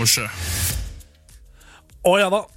Kammerset. 0.00 0.32
Å 2.08 2.14
ja 2.16 2.30
da. 2.32 2.48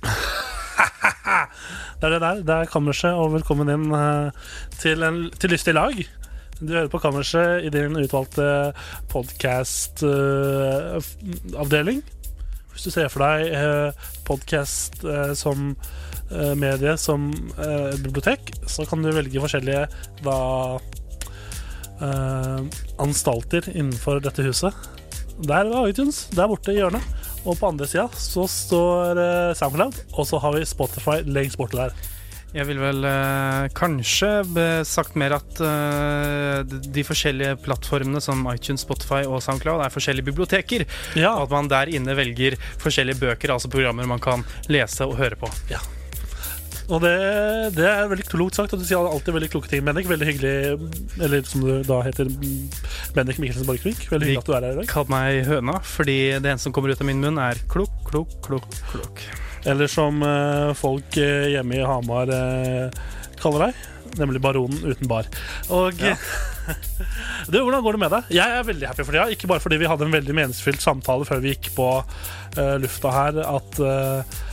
det 1.99 2.07
er 2.07 2.13
det 2.13 2.23
der. 2.23 2.39
Det 2.47 2.55
er 2.55 2.71
Kammerset, 2.71 3.11
og 3.19 3.33
velkommen 3.33 3.67
inn 3.73 3.91
eh, 3.91 4.31
til, 4.79 5.03
en, 5.03 5.27
til 5.35 5.51
Lystig 5.51 5.75
lag. 5.75 5.91
Du 6.61 6.71
hører 6.71 6.87
på 6.93 7.01
Kammerset 7.03 7.65
i 7.67 7.69
din 7.73 7.97
utvalgte 7.99 8.71
podkast-avdeling. 9.11 11.99
Hvis 12.71 12.85
du 12.87 12.91
ser 12.95 13.11
for 13.11 13.19
deg 13.21 13.51
uh, 13.53 13.91
podkast 14.25 15.05
som 15.37 15.75
eh, 16.31 16.55
medie, 16.57 16.97
som 16.97 17.33
eh, 17.59 17.93
bibliotek, 17.99 18.51
så 18.65 18.85
kan 18.89 19.03
du 19.03 19.11
velge 19.13 19.41
forskjellige 19.43 19.87
da 20.25 20.79
eh, 22.01 22.61
anstalter 23.03 23.61
innenfor 23.75 24.19
dette 24.23 24.41
huset. 24.47 24.73
Der 25.41 25.65
er 25.65 25.87
iTunes, 25.89 26.27
der 26.35 26.47
borte 26.47 26.71
i 26.73 26.77
hjørnet. 26.77 27.01
Og 27.43 27.57
på 27.59 27.67
andre 27.67 27.87
sida 27.89 28.05
så 28.15 28.45
står 28.47 29.17
eh, 29.19 29.53
SoundCloud, 29.57 29.97
og 30.15 30.27
så 30.29 30.39
har 30.39 30.53
vi 30.55 30.65
Spotify 30.65 31.21
lengst 31.25 31.57
borte 31.59 31.75
der. 31.81 31.95
Jeg 32.53 32.67
vil 32.69 32.77
vel 32.77 33.01
eh, 33.09 33.65
kanskje 33.73 34.29
sagt 34.85 35.15
mer 35.17 35.33
at 35.39 35.57
eh, 35.65 36.61
de- 36.69 37.03
forskjellige 37.03 37.57
plattformene 37.65 38.21
som 38.21 38.45
iTunes, 38.53 38.85
Spotify 38.85 39.23
og 39.25 39.41
SoundCloud 39.41 39.81
er 39.83 39.89
forskjellige 39.91 40.29
biblioteker. 40.29 40.85
Ja, 41.17 41.33
Og 41.33 41.47
at 41.49 41.55
man 41.57 41.67
der 41.73 41.89
inne 41.89 42.13
velger 42.15 42.55
forskjellige 42.77 43.19
bøker, 43.25 43.55
altså 43.57 43.73
programmer 43.73 44.05
man 44.07 44.21
kan 44.21 44.45
lese 44.69 45.03
og 45.09 45.17
høre 45.17 45.35
på. 45.35 45.49
Og 46.89 46.99
det, 47.03 47.13
det 47.77 47.85
er 47.87 48.09
veldig 48.11 48.25
klokt 48.27 48.57
sagt, 48.57 48.73
og 48.75 48.81
du 48.81 48.87
sier 48.87 48.99
alltid 48.99 49.35
veldig 49.37 49.49
kloke 49.53 49.71
ting, 49.71 49.83
Bendik. 49.87 50.09
Veldig 50.09 50.27
hyggelig 50.27 51.21
Eller 51.23 51.45
som 51.47 51.63
du 51.63 51.71
da 51.87 52.01
heter, 52.03 52.27
Bendik 53.15 53.39
Mikkelsen 53.39 53.67
Borchgrevink. 53.69 54.03
Veldig 54.11 54.29
hyggelig 54.29 54.43
at 54.43 54.49
du 54.49 54.57
er 54.57 54.67
her 54.67 54.75
i 54.75 54.81
dag. 54.81 54.91
Kall 54.91 55.07
meg 55.11 55.47
høna, 55.47 55.79
fordi 55.87 56.17
det 56.35 56.51
eneste 56.51 56.67
som 56.67 56.75
kommer 56.75 56.91
ut 56.91 57.03
av 57.03 57.07
min 57.07 57.23
munn, 57.23 57.39
er 57.39 57.61
klok, 57.71 57.95
klok, 58.09 58.35
klok, 58.45 58.67
klok. 58.91 59.25
Eller 59.69 59.87
som 59.87 60.19
eh, 60.27 60.73
folk 60.75 61.17
eh, 61.21 61.53
hjemme 61.53 61.79
i 61.79 61.87
Hamar 61.87 62.31
eh, 62.35 63.03
kaller 63.39 63.69
deg. 63.69 63.83
Nemlig 64.19 64.41
Baronen 64.43 64.83
uten 64.83 65.09
bar. 65.09 65.29
Og 65.73 66.03
Ja. 66.03 66.17
du, 67.51 67.57
Hvordan 67.59 67.83
går 67.83 67.95
det 67.95 68.01
med 68.03 68.13
deg? 68.13 68.33
Jeg 68.37 68.57
er 68.57 68.67
veldig 68.67 68.87
happy 68.87 69.03
for 69.03 69.15
tida. 69.15 69.27
Ikke 69.33 69.49
bare 69.51 69.63
fordi 69.63 69.79
vi 69.81 69.89
hadde 69.89 70.05
en 70.07 70.15
veldig 70.15 70.35
meningsfylt 70.37 70.83
samtale 70.83 71.27
før 71.27 71.41
vi 71.43 71.55
gikk 71.55 71.73
på 71.75 71.87
uh, 71.99 72.75
lufta 72.79 73.11
her, 73.11 73.39
at 73.43 73.81
uh, 73.83 74.43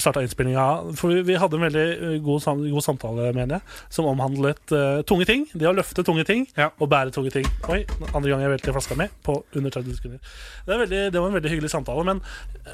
starta 0.00 0.22
innspillinga. 0.24 0.66
For 0.96 1.12
vi, 1.12 1.22
vi 1.28 1.36
hadde 1.40 1.58
en 1.58 1.64
veldig 1.66 1.84
eh, 1.94 2.14
god, 2.24 2.42
sam 2.44 2.62
god 2.64 2.84
samtale, 2.84 3.30
mener 3.36 3.58
jeg, 3.58 3.76
som 3.92 4.08
omhandlet 4.10 4.74
uh, 4.74 5.02
tunge 5.08 5.26
ting. 5.28 5.44
Det 5.54 5.68
å 5.68 5.74
løfte 5.76 6.04
tunge 6.06 6.24
ting 6.28 6.46
Ja. 6.56 6.70
og 6.78 6.90
bære 6.92 7.12
tunge 7.14 7.32
ting. 7.34 7.48
Oi, 7.72 7.82
andre 8.12 8.30
gang 8.30 8.44
jeg 8.44 8.54
velter 8.54 8.76
flaska 8.76 8.96
mi 8.98 9.08
på 9.26 9.36
under 9.58 9.74
30 9.74 9.98
sekunder. 9.98 10.32
Det, 10.66 10.80
veldig, 10.84 11.02
det 11.12 11.20
var 11.20 11.28
en 11.30 11.38
veldig 11.38 11.52
hyggelig 11.52 11.72
samtale, 11.72 12.06
men 12.08 12.22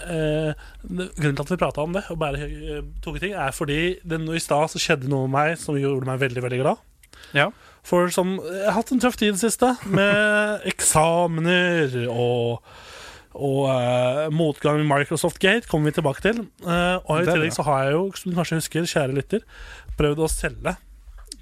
uh, 0.06 0.54
grunnen 1.18 1.36
til 1.38 1.44
at 1.46 1.52
vi 1.54 1.60
prata 1.60 1.84
om 1.84 1.98
det, 1.98 2.04
å 2.12 2.18
bære 2.20 2.48
uh, 2.48 2.78
tunge 3.04 3.22
ting, 3.24 3.36
er 3.36 3.52
fordi 3.56 3.80
det 4.04 4.22
i 4.22 4.42
stad 4.42 4.72
så 4.72 4.80
skjedde 4.82 5.10
noe 5.10 5.26
med 5.26 5.36
meg 5.36 5.60
som 5.60 5.78
gjorde 5.78 6.08
meg 6.08 6.22
veldig, 6.22 6.46
veldig 6.46 6.62
glad. 6.64 6.88
Ja. 7.36 7.50
For 7.86 8.10
som 8.14 8.36
Jeg 8.38 8.66
har 8.68 8.76
hatt 8.78 8.92
en 8.94 9.00
tøff 9.02 9.16
tid 9.18 9.32
i 9.32 9.34
det 9.34 9.42
siste, 9.42 9.74
med 9.90 10.62
eksamener 10.72 12.04
og 12.12 12.62
og 13.32 13.66
uh, 13.68 14.28
motgang 14.34 14.80
i 14.82 14.86
Microsoft 14.86 15.40
Gate 15.42 15.68
kommer 15.70 15.90
vi 15.90 15.96
tilbake 15.96 16.24
til. 16.24 16.42
Uh, 16.64 17.00
og 17.06 17.22
i 17.22 17.28
tillegg 17.28 17.54
så 17.56 17.64
har 17.66 17.86
jeg 17.86 17.96
jo, 17.96 18.06
som 18.18 18.32
du 18.32 18.38
kanskje 18.38 18.58
husker, 18.60 18.88
kjære 18.88 19.16
lytter, 19.16 19.44
prøvd 19.98 20.24
å 20.24 20.30
selge 20.32 20.74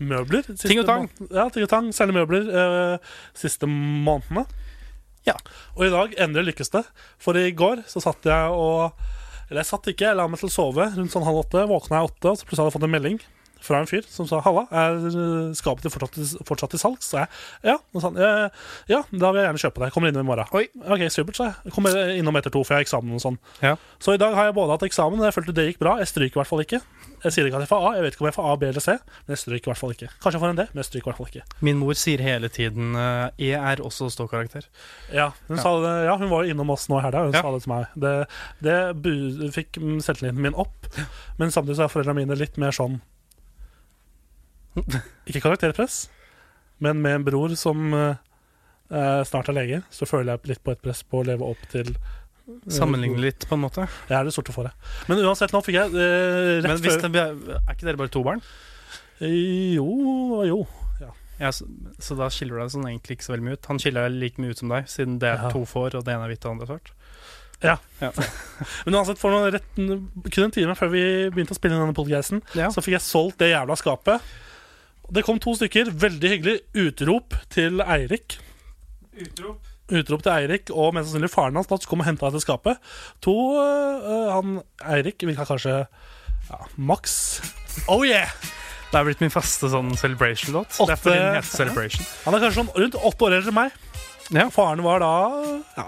møbler. 0.01 0.47
Ting 0.61 0.81
og 0.83 0.89
tang. 0.89 1.09
Ja, 1.29 1.49
ting 1.53 1.67
og 1.67 1.73
tang. 1.73 1.91
Selge 1.97 2.17
møbler 2.17 2.47
uh, 2.55 3.17
siste 3.37 3.69
månedene. 3.71 4.47
Ja. 5.27 5.37
Og 5.77 5.89
i 5.89 5.93
dag 5.93 6.15
endelig 6.23 6.53
lykkes 6.53 6.73
det. 6.77 6.85
For 7.21 7.37
i 7.37 7.51
går 7.53 7.85
så 7.91 8.03
satt 8.03 8.25
jeg 8.27 8.55
og 8.57 8.95
Eller 9.51 9.65
jeg 9.65 9.69
satt 9.73 9.91
ikke, 9.91 10.07
jeg 10.07 10.17
la 10.17 10.29
meg 10.31 10.39
til 10.39 10.47
å 10.47 10.55
sove 10.55 10.85
rundt 10.95 11.11
sånn 11.11 11.27
halv 11.27 11.43
åtte. 11.43 11.67
Våkna 11.67 11.99
jeg 11.99 12.13
åtte, 12.13 12.31
og 12.31 12.39
så 12.39 12.47
plutselig 12.47 12.63
hadde 12.63 12.71
jeg 12.71 12.79
fått 12.79 12.87
en 12.87 12.95
melding 12.95 13.23
fra 13.63 13.81
en 13.81 13.87
fyr 13.91 14.03
som 14.09 14.27
sa 14.27 14.41
'Halla, 14.41 14.67
er 14.71 14.97
eh, 15.07 15.53
skapet 15.55 15.87
fortsatt, 15.93 16.17
fortsatt 16.49 16.71
til 16.71 16.81
salgs?' 16.81 17.11
Så 17.11 17.19
jeg 17.21 17.29
ja. 17.65 17.75
Og 17.95 18.01
så 18.01 18.01
sa 18.01 18.09
han, 18.11 18.17
«Eh, 18.19 18.51
ja, 18.89 19.03
da 19.13 19.31
vil 19.33 19.41
jeg 19.43 19.49
gjerne 19.49 19.63
kjøpe 19.65 19.85
det. 19.85 19.93
Kommer 19.93 20.09
innom 20.09 20.25
i 20.25 20.29
morgen. 20.31 20.47
Oi. 20.53 20.67
Ok, 20.89 21.07
supert, 21.11 21.37
sa 21.37 21.45
jeg. 21.51 21.55
Jeg 21.65 21.73
Kommer 21.73 21.91
innom 22.17 22.37
etter 22.37 22.51
to, 22.51 22.63
for 22.65 22.75
jeg 22.75 22.81
har 22.81 22.87
eksamen 22.89 23.15
og 23.15 23.21
sånn. 23.21 23.39
Ja. 23.63 23.77
Så 23.99 24.15
i 24.15 24.21
dag 24.21 24.35
har 24.35 24.45
jeg 24.51 24.55
både 24.55 24.73
hatt 24.77 24.83
eksamen, 24.89 25.19
og 25.21 25.25
jeg 25.29 25.35
følte 25.35 25.53
det 25.55 25.67
gikk 25.75 25.79
bra. 25.81 25.99
Jeg 25.99 26.09
stryker 26.09 26.37
i 26.37 26.41
hvert 26.41 26.51
fall 26.51 26.61
ikke. 26.65 26.81
Jeg 27.25 27.33
sier 27.33 27.45
ikke 27.47 27.57
at 27.61 27.67
jeg 27.67 27.69
får 27.69 27.83
A, 27.85 27.95
jeg 27.97 28.03
vet 28.03 28.15
ikke 28.15 28.23
om 28.25 28.29
jeg 28.31 28.35
får 28.39 28.47
A, 28.49 28.57
B 28.57 28.63
eller 28.71 28.81
C, 28.81 28.91
men 28.97 29.35
jeg 29.37 29.41
stryker 29.43 29.69
i 29.69 29.71
hvert 29.75 29.81
fall 29.83 29.93
ikke. 29.93 30.09
Kanskje 30.23 30.33
jeg 30.39 30.41
får 30.41 30.51
en 30.55 30.57
D, 30.57 30.65
men 30.73 30.81
jeg 30.81 30.89
stryker 30.89 31.05
i 31.05 31.11
hvert 31.11 31.19
fall 31.21 31.29
ikke. 31.29 31.43
Min 31.61 31.77
mor 31.77 31.93
sier 32.01 32.19
hele 32.25 32.49
tiden 32.49 32.95
eh, 32.97 33.29
E 33.39 33.51
er 33.53 33.77
også 33.85 34.09
ståkarakter. 34.09 34.65
Ja, 35.13 35.31
hun, 35.49 35.57
Ja. 35.57 35.63
Sa 35.63 35.75
det, 35.85 35.93
ja, 36.07 36.17
hun 36.17 36.31
var 36.31 36.49
innom 36.49 36.71
oss 36.73 36.89
nå 36.89 36.97
i 36.99 37.03
helga, 37.05 37.25
hun 37.27 37.35
Ja. 37.37 37.43
sa 37.43 37.51
det 37.53 37.63
til 37.63 37.73
meg. 37.75 37.87
Det, 37.95 38.27
det 38.65 39.53
fikk 39.53 39.77
selvtilliten 40.01 40.41
min 40.41 40.55
opp, 40.55 40.87
men 41.39 41.51
samtidig 41.53 41.77
så 41.77 41.85
er 41.85 41.93
foreldrene 41.93 42.25
mine 42.25 42.39
litt 42.41 42.57
mer 42.57 42.71
sånn 42.73 43.01
Ikke 45.29 45.43
karakterpress, 45.45 46.09
men 46.81 47.01
med 47.03 47.19
en 47.21 47.25
bror 47.27 47.55
som 47.59 47.93
eh, 47.97 48.17
eh, 48.91 49.21
snart 49.29 49.51
er 49.51 49.57
lege, 49.59 49.83
så 49.93 50.07
føler 50.09 50.35
jeg 50.37 50.53
litt 50.55 50.63
på 50.65 50.73
et 50.75 50.83
press 50.85 51.03
på 51.05 51.21
å 51.21 51.27
leve 51.27 51.47
opp 51.47 51.63
til 51.73 51.91
eh, 51.93 52.17
Sammenligne 52.73 53.21
litt, 53.23 53.45
på 53.47 53.55
en 53.59 53.63
måte. 53.67 53.85
Jeg 54.09 54.17
er 54.19 54.27
det 54.27 54.33
sorte 54.35 54.55
fåret. 54.55 54.75
Men 55.11 55.21
uansett, 55.23 55.53
nå 55.55 55.61
fikk 55.67 55.77
jeg 55.81 55.93
eh, 55.95 56.61
rett 56.61 56.67
Men 56.67 56.81
hvis 56.83 56.97
før 56.99 57.13
det, 57.15 57.27
er 57.61 57.75
ikke 57.77 57.87
dere 57.91 58.01
bare 58.01 58.11
to 58.15 58.23
barn? 58.27 58.43
Jo, 59.21 60.45
jo. 60.49 60.61
Ja, 61.41 61.49
så, 61.57 61.65
så 61.97 62.13
da 62.19 62.27
skiller 62.29 62.59
du 62.59 62.61
deg 62.67 62.73
sånn 62.75 62.85
egentlig 62.91 63.15
ikke 63.17 63.25
så 63.25 63.33
veldig 63.33 63.47
mye 63.47 63.57
ut. 63.57 63.69
Han 63.71 63.79
skiller 63.81 64.05
deg 64.11 64.19
like 64.21 64.43
mye 64.43 64.53
ut 64.53 64.61
som 64.61 64.73
deg, 64.75 64.89
siden 64.93 65.15
det 65.23 65.31
er 65.31 65.39
Ja. 65.47 65.53
to 65.55 65.63
får, 65.69 65.95
og 65.97 66.05
det 66.05 66.13
ene 66.13 66.27
er 66.27 66.33
hvitt 66.35 66.43
og 66.45 66.51
det 66.51 66.53
andre 66.53 66.67
er 66.67 66.73
svart. 66.75 66.91
Ja. 67.65 67.77
Ja. 68.03 68.11
Men 68.85 68.99
uansett, 68.99 69.21
for 69.21 69.33
noen 69.33 69.55
rett, 69.55 69.71
kun 69.79 70.45
en 70.47 70.53
time 70.53 70.75
før 70.77 70.93
vi 70.93 71.03
begynte 71.33 71.57
å 71.57 71.59
spille 71.59 71.77
inn 71.79 71.81
denne 71.87 71.97
podcasten, 71.97 72.43
Ja. 72.59 72.69
så 72.75 72.85
fikk 72.85 72.99
jeg 72.99 73.05
solgt 73.07 73.41
det 73.41 73.55
jævla 73.55 73.77
skapet. 73.81 74.21
Det 75.11 75.25
kom 75.27 75.41
to 75.43 75.57
stykker. 75.59 75.91
Veldig 75.91 76.31
hyggelig. 76.35 76.57
Utrop 76.87 77.35
til 77.51 77.83
Eirik. 77.83 78.39
Utrop 79.21 79.67
Utrop 79.91 80.23
til 80.23 80.33
Eirik 80.33 80.71
og 80.71 80.95
mest 80.95 81.11
sannsynlig 81.11 81.33
faren 81.33 81.59
hans 81.59 81.67
som 81.71 81.89
kom 81.91 82.03
og 82.05 82.07
henta 82.07 82.31
til 82.31 82.43
skapet. 82.45 82.79
To 83.27 83.35
uh, 83.59 84.31
Han 84.37 84.61
Eirik 84.87 85.23
vil 85.27 85.39
ha 85.39 85.47
kanskje 85.49 85.81
ja, 86.51 86.59
maks 86.79 87.15
Oh 87.91 88.05
yeah! 88.07 88.31
Det 88.91 88.99
er 88.99 89.07
blitt 89.07 89.21
min 89.23 89.31
faste 89.31 89.69
sånn 89.71 89.93
celebration-låt. 89.95 90.75
Det 90.75 90.95
er 90.95 90.99
fordi 90.99 91.19
den 91.19 91.37
heter 91.37 91.47
Celebration. 91.47 92.07
Han 92.25 92.35
er 92.35 92.43
kanskje 92.43 92.59
sånn 92.59 92.73
rundt 92.75 92.97
åtte 92.99 93.27
år 93.27 93.37
eldre 93.37 93.53
enn 93.53 93.59
meg. 93.61 93.77
Ja. 94.35 94.47
Faren 94.51 94.83
var 94.83 95.03
da 95.03 95.11
ja, 95.77 95.85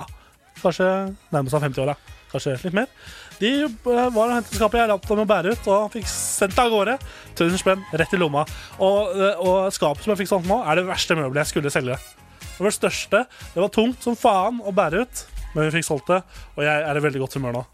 kanskje 0.60 0.86
nærmest 1.34 1.58
av 1.58 1.66
50-åra. 1.66 1.96
Kanskje 2.30 2.54
litt 2.62 2.78
mer. 2.78 2.92
De 3.42 3.50
øh, 3.66 3.74
var 4.14 4.28
og 4.28 4.34
hentet 4.36 4.54
skapet 4.54 4.78
jeg 4.78 4.90
hjalp 4.92 5.06
dem 5.08 5.20
å 5.24 5.26
bære 5.26 5.52
ut, 5.56 5.64
og 5.66 5.74
han 5.74 5.90
fikk 5.90 6.06
sendt 6.10 6.54
det 6.54 6.62
av 6.62 6.70
gårde. 6.70 6.94
1000 7.32 7.58
spenn 7.58 7.80
rett 7.98 8.14
i 8.14 8.20
lomma. 8.20 8.44
Og, 8.78 9.16
øh, 9.16 9.40
og 9.42 9.56
skapet 9.74 10.04
som 10.04 10.12
jeg 10.12 10.22
fikk 10.22 10.30
solgt 10.30 10.46
nå, 10.50 10.60
er 10.62 10.78
det 10.78 10.84
verste 10.86 11.16
møbelet 11.18 11.42
jeg 11.42 11.50
skulle 11.50 11.72
selge. 11.74 11.96
Det 12.44 12.60
var 12.60 12.70
det 12.70 12.76
største. 12.76 13.24
Det 13.54 13.64
var 13.64 13.72
tungt 13.74 14.06
som 14.06 14.18
faen 14.18 14.60
å 14.62 14.74
bære 14.76 15.02
ut, 15.02 15.24
men 15.56 15.66
vi 15.66 15.74
fikk 15.80 15.88
solgt 15.88 16.12
det, 16.12 16.20
og 16.54 16.62
jeg 16.68 16.86
er 16.86 17.00
i 17.00 17.02
veldig 17.08 17.24
godt 17.24 17.34
humør 17.40 17.58
nå. 17.58 17.64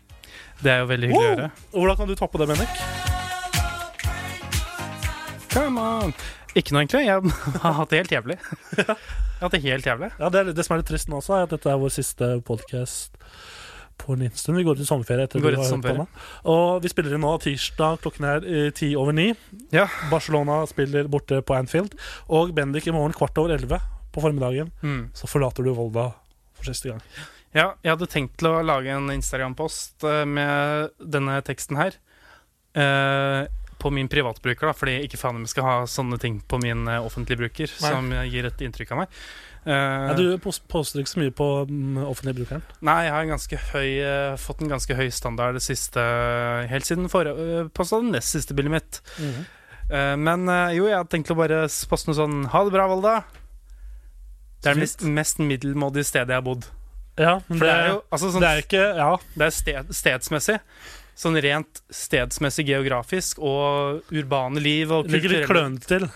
Det 0.62 0.72
er 0.72 0.81
jo 0.81 0.88
veldig 0.90 1.12
hyggelig 1.12 1.26
å 1.26 1.34
gjøre. 1.34 1.50
Og 1.69 1.78
Hvordan 1.82 2.00
kan 2.00 2.08
du 2.08 2.16
toppe 2.19 2.40
det, 2.40 2.48
Bennik? 2.48 2.82
Come 5.52 5.84
on! 6.00 6.16
Ikke 6.56 6.72
noe, 6.72 6.87
egentlig. 6.87 7.04
Jeg 7.04 7.60
har 7.66 7.76
hatt 7.82 7.93
det 7.93 8.00
helt 8.06 8.16
jævlig. 8.16 8.40
Jeg 9.38 9.44
har 9.44 9.52
hatt 9.52 9.54
det 9.54 9.62
helt 9.69 9.87
jævlig. 9.87 10.08
Ja, 10.19 10.32
det, 10.34 10.56
det 10.56 10.64
som 10.66 10.75
er 10.75 10.81
litt 10.81 10.88
trist 10.90 11.12
nå 11.12 11.20
også, 11.20 11.37
er 11.37 11.44
at 11.46 11.52
dette 11.52 11.70
er 11.70 11.78
vår 11.78 11.93
siste 11.94 12.32
podkast 12.48 13.20
på 13.98 14.14
en 14.14 14.24
stund. 14.34 14.58
Vi 14.58 14.64
går 14.66 14.78
til 14.78 14.88
sommerferie. 14.88 15.26
etter 15.28 15.42
Vi 15.42 15.66
sommerferie. 15.66 16.06
Og 16.48 16.82
vi 16.84 16.90
spiller 16.92 17.16
inn 17.16 17.24
nå 17.24 17.34
tirsdag, 17.42 18.00
klokken 18.04 18.28
er 18.28 18.46
eh, 18.46 18.70
ti 18.74 18.92
over 18.96 19.16
ni. 19.16 19.32
Ja. 19.74 19.88
Barcelona 20.12 20.62
spiller 20.70 21.10
borte 21.10 21.40
på 21.42 21.56
Anfield. 21.56 21.96
Og 22.28 22.54
Bendik 22.56 22.88
i 22.88 22.94
morgen 22.94 23.16
kvart 23.16 23.38
over 23.40 23.56
elleve 23.56 23.80
på 24.14 24.22
formiddagen. 24.24 24.72
Mm. 24.82 25.10
Så 25.18 25.30
forlater 25.30 25.66
du 25.66 25.74
Volda 25.76 26.10
for 26.56 26.70
siste 26.70 26.92
gang. 26.92 27.02
Ja, 27.56 27.72
jeg 27.82 27.94
hadde 27.94 28.10
tenkt 28.10 28.38
til 28.40 28.50
å 28.50 28.62
lage 28.64 28.92
en 28.92 29.10
Instagram-post 29.12 30.04
eh, 30.06 30.24
med 30.28 30.94
denne 31.00 31.40
teksten 31.46 31.80
her. 31.80 31.98
Uh, 32.78 33.48
på 33.80 33.90
min 33.94 34.10
privatbruker, 34.10 34.68
da, 34.68 34.74
fordi 34.76 34.98
ikke 35.06 35.18
faen 35.18 35.38
om 35.38 35.44
jeg 35.46 35.52
skal 35.54 35.64
ha 35.64 35.74
sånne 35.88 36.18
ting 36.20 36.36
på 36.46 36.58
min 36.60 36.84
offentlige 36.98 37.40
bruker, 37.40 37.70
Nei. 37.70 37.90
som 37.94 38.10
gir 38.28 38.46
et 38.46 38.64
inntrykk 38.66 38.92
av 38.94 39.00
meg. 39.00 39.20
Eh, 39.69 40.09
Ja, 40.09 40.15
du 40.17 40.38
pos- 40.41 40.62
poster 40.65 41.03
ikke 41.03 41.11
så 41.12 41.20
mye 41.20 41.32
på 41.37 41.47
den 41.69 41.99
offentlige 42.00 42.38
brukeren. 42.41 42.62
Nei, 42.81 43.03
jeg 43.05 43.12
har 43.12 43.23
en 43.26 43.65
høy, 43.75 43.91
eh, 44.00 44.37
fått 44.41 44.62
en 44.65 44.70
ganske 44.73 44.94
høy 44.97 45.11
standard 45.12 45.59
det 45.59 45.62
siste 45.67 46.00
Helt 46.70 46.87
siden 46.88 47.11
forrige 47.12 47.65
uh, 47.67 47.69
posta 47.76 48.00
det 48.00 48.12
nest 48.15 48.32
siste 48.32 48.56
bildet 48.56 48.73
mitt. 48.79 49.00
Eh, 49.91 50.15
men 50.17 50.49
eh, 50.49 50.73
jo, 50.79 50.87
jeg 50.88 50.97
hadde 50.97 51.12
tenkt 51.12 51.31
å 51.35 51.37
bare 51.37 51.67
poste 51.91 52.09
noe 52.09 52.17
sånn 52.17 52.38
Ha 52.53 52.65
det 52.65 52.73
bra, 52.73 52.88
Volda. 52.88 53.15
Det 54.62 54.73
er 54.73 54.75
det 54.75 54.82
mest, 54.87 55.05
mest 55.05 55.38
middelmådige 55.38 56.09
stedet 56.09 56.32
jeg 56.32 56.41
har 56.41 56.47
bodd. 56.49 56.67
Ja, 57.19 57.37
men 57.49 57.59
For 57.59 57.67
det, 57.67 57.75
er 57.75 57.88
jo 57.93 58.03
altså, 58.15 58.31
sånn, 58.32 58.43
det 58.44 58.49
er 58.55 58.62
ikke 58.62 58.85
Ja, 58.97 59.11
Det 59.35 59.47
er 59.49 59.55
sted, 59.55 59.93
stedsmessig. 60.00 60.59
Sånn 61.19 61.35
rent 61.43 61.81
stedsmessig 61.91 62.65
geografisk 62.69 63.41
og 63.43 64.05
urbane 64.15 64.61
liv 64.62 64.93
og 64.94 65.09
ligger 65.11 65.32
litt 65.35 65.44
kulturelle- 65.49 65.50
klønete 65.50 65.88
til. 65.91 66.06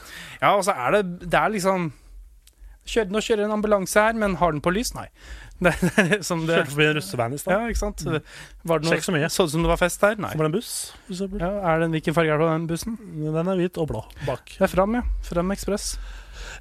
Ja, 0.40 0.52
og 0.56 0.62
så 0.64 0.72
er 0.78 0.92
det 0.96 1.02
Det 1.28 1.34
er 1.40 1.50
liksom 1.50 1.92
kjør, 2.88 3.10
Nå 3.12 3.22
kjører 3.22 3.46
en 3.46 3.56
ambulanse 3.56 4.00
her, 4.00 4.16
men 4.18 4.36
har 4.40 4.54
den 4.54 4.62
på 4.64 4.74
lys? 4.74 4.94
Nei. 4.98 5.08
Det, 5.62 5.70
det 5.78 5.92
det 6.18 6.26
Kjørte 6.26 6.72
forbi 6.72 6.86
en 6.88 6.96
russevan 6.96 7.34
i 7.36 7.38
stad. 7.38 7.52
Ja, 7.54 7.70
ikke 7.70 7.78
sant? 7.78 8.00
Var 8.66 8.80
det 8.82 8.88
noe, 8.88 8.96
så 8.98 9.12
mye. 9.14 9.28
så 9.30 9.44
det 9.46 9.52
som 9.52 9.62
det 9.62 9.70
var 9.70 9.78
fest 9.78 10.00
der? 10.02 10.16
Nei. 10.18 10.32
Så 10.32 10.40
var 10.40 10.48
det 10.48 10.50
en 10.50 10.56
buss. 10.56 10.72
for 11.04 11.14
eksempel. 11.14 11.44
Ja, 11.44 11.50
er 11.70 11.84
det, 11.84 11.88
hvilken 11.92 12.16
farge 12.16 12.32
er 12.34 12.40
det 12.40 12.48
på 12.48 12.48
den 12.50 12.64
bussen? 12.72 12.96
Den 13.22 13.50
er 13.52 13.60
hvit 13.60 13.78
og 13.78 13.86
blå 13.92 14.00
bak. 14.26 14.56
Det 14.56 14.66
er 14.66 14.72
Fram, 14.72 14.96
ja. 14.98 15.04
Fram 15.28 15.54
Ekspress. 15.54 15.92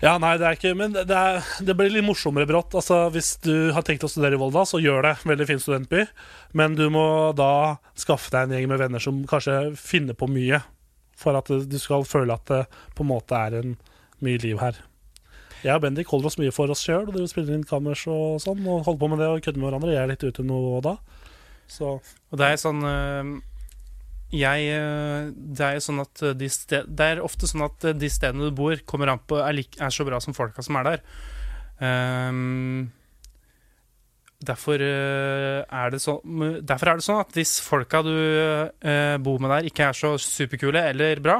Ja, 0.01 0.13
nei, 0.21 0.35
det 0.38 0.45
er 0.47 0.57
ikke 0.57 0.73
Men 0.77 0.94
det, 0.94 1.06
er, 1.09 1.41
det 1.65 1.75
blir 1.77 1.89
litt 1.94 2.06
morsommere 2.06 2.45
brått. 2.50 2.77
Altså, 2.77 3.07
Hvis 3.13 3.33
du 3.41 3.71
har 3.73 3.85
tenkt 3.88 4.06
å 4.06 4.12
studere 4.12 4.38
i 4.38 4.41
Volda, 4.41 4.68
så 4.69 4.77
gjør 4.81 5.07
det. 5.09 5.15
Veldig 5.33 5.50
fin 5.50 5.62
studentby. 5.62 6.06
Men 6.57 6.77
du 6.77 6.85
må 6.94 7.06
da 7.38 7.81
skaffe 7.97 8.29
deg 8.35 8.45
en 8.51 8.56
gjeng 8.59 8.69
med 8.69 8.81
venner 8.85 9.01
som 9.01 9.23
kanskje 9.29 9.73
finner 9.81 10.18
på 10.18 10.29
mye. 10.29 10.62
For 11.18 11.38
at 11.38 11.50
du 11.50 11.77
skal 11.81 12.06
føle 12.06 12.38
at 12.38 12.45
det 12.50 12.63
på 12.97 13.06
en 13.06 13.12
måte 13.15 13.38
er 13.38 13.57
en 13.63 13.75
mye 14.21 14.41
liv 14.45 14.62
her. 14.62 14.77
Jeg 15.62 15.78
og 15.78 15.84
Bendik 15.84 16.10
holder 16.10 16.31
oss 16.31 16.40
mye 16.42 16.54
for 16.56 16.74
oss 16.74 16.81
sjøl 16.86 17.10
og 17.12 17.30
spiller 17.30 17.54
inn 17.54 17.68
kammers 17.68 18.04
og 18.10 18.42
sånn. 18.42 18.63
Og 18.66 18.86
holder 18.88 19.02
på 19.04 19.10
med 19.12 19.22
det 19.22 19.30
og 19.30 19.44
kødder 19.46 19.62
med 19.62 19.69
hverandre. 19.69 19.94
Jeg 19.94 20.02
er 20.04 20.12
litt 20.12 20.25
ute 20.25 20.46
nå 20.46 20.60
og 20.72 20.84
da. 20.88 20.96
Så 21.72 21.98
Og 22.02 22.40
det 22.40 22.48
er 22.48 22.58
sånn 22.60 22.81
øh, 22.84 23.28
Jeg 24.36 24.72
øh, 24.75 25.30
Det 25.31 25.63
er 25.63 25.78
jo 25.78 25.84
sånn 25.86 26.02
at 26.04 26.24
øh, 26.28 26.34
de 26.36 26.50
sted, 26.52 26.90
Det 26.90 27.06
er 27.13 27.22
ofte 27.24 27.48
sånn 27.48 27.63
at 27.63 27.86
de 27.96 28.10
stedene 28.12 28.50
du 28.50 28.58
bor, 28.58 28.75
kommer 28.90 29.13
an 29.13 29.22
på 29.24 29.40
er, 29.40 29.56
like, 29.56 29.80
er 29.80 29.94
så 29.94 30.08
bra 30.08 30.19
som 30.24 30.36
folka 30.36 30.66
som 30.66 30.81
er 30.81 30.90
der. 30.90 31.06
Um, 31.81 32.92
derfor 34.46 34.84
er 34.84 35.94
det 35.94 36.02
sånn 36.04 36.44
Derfor 36.62 36.92
er 36.92 37.00
det 37.00 37.06
sånn 37.07 37.22
at 37.24 37.31
hvis 37.34 37.56
folka 37.64 38.04
du 38.06 38.12
uh, 38.14 39.16
bor 39.24 39.42
med 39.42 39.54
der, 39.56 39.69
ikke 39.72 39.88
er 39.88 39.98
så 39.98 40.14
superkule 40.22 40.84
eller 40.92 41.22
bra, 41.24 41.40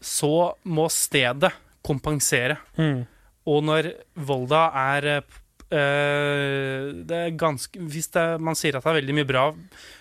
så 0.00 0.52
må 0.64 0.86
stedet 0.92 1.52
kompensere. 1.84 2.60
mm. 2.78 3.00
Og 3.50 3.62
når 3.66 3.90
Volda 4.28 4.64
er 4.94 5.06
eh, 5.10 6.90
det 7.06 7.20
er 7.20 7.36
ganske, 7.40 7.80
Hvis 7.90 8.10
det, 8.14 8.24
man 8.42 8.58
sier 8.58 8.76
at 8.78 8.84
det 8.86 8.92
er 8.92 9.00
veldig 9.00 9.16
mye 9.20 9.28
bra 9.28 9.44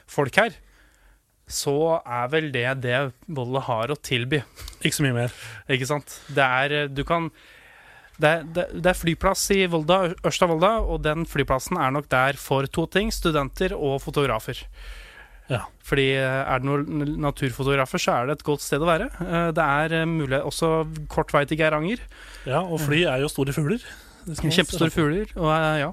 folk 0.09 0.39
her, 0.41 0.57
så 1.49 1.73
er 2.05 2.27
vel 2.29 2.51
det 2.53 2.65
det 2.83 2.97
Volda 3.33 3.63
har 3.65 3.89
å 3.93 3.97
tilby. 4.05 4.43
ikke 4.83 4.97
så 4.99 5.05
mye 5.07 5.17
mer. 5.23 5.33
Ikke 5.71 5.87
sant? 5.89 6.19
Det 6.29 6.45
er 6.45 6.75
eh, 6.83 6.91
Du 6.91 7.03
kan 7.07 7.31
det 8.19 8.27
er, 8.27 8.41
det, 8.51 8.63
det 8.83 8.89
er 8.91 8.97
flyplass 8.99 9.45
i 9.55 9.61
Volda, 9.71 10.01
Ørsta 10.27 10.43
Volda, 10.49 10.73
og 10.83 10.97
den 11.05 11.21
flyplassen 11.23 11.77
er 11.79 11.93
nok 11.95 12.09
der 12.11 12.35
for 12.35 12.67
to 12.67 12.83
ting. 12.91 13.13
Studenter 13.15 13.71
og 13.77 14.01
fotografer. 14.03 14.59
Ja. 15.47 15.61
Fordi 15.87 16.09
eh, 16.19 16.41
er 16.43 16.59
det 16.59 16.67
noen 16.67 17.15
naturfotografer, 17.23 18.01
så 18.03 18.17
er 18.19 18.27
det 18.27 18.35
et 18.37 18.43
godt 18.49 18.61
sted 18.65 18.83
å 18.83 18.89
være. 18.89 19.07
Eh, 19.23 19.47
Det 19.55 19.63
er 19.65 19.95
eh, 20.01 20.09
mulig 20.11 20.41
også 20.45 20.73
kort 21.09 21.31
vei 21.33 21.45
til 21.47 21.61
Geiranger. 21.63 22.03
Ja, 22.49 22.63
og 22.65 22.81
fly 22.81 23.03
er 23.05 23.21
jo 23.23 23.29
store 23.31 23.53
fugler. 23.53 23.83
Kjempestore 24.29 24.91
fugler. 24.93 25.29
Og 25.39 25.49
eh, 25.53 25.81
ja, 25.83 25.91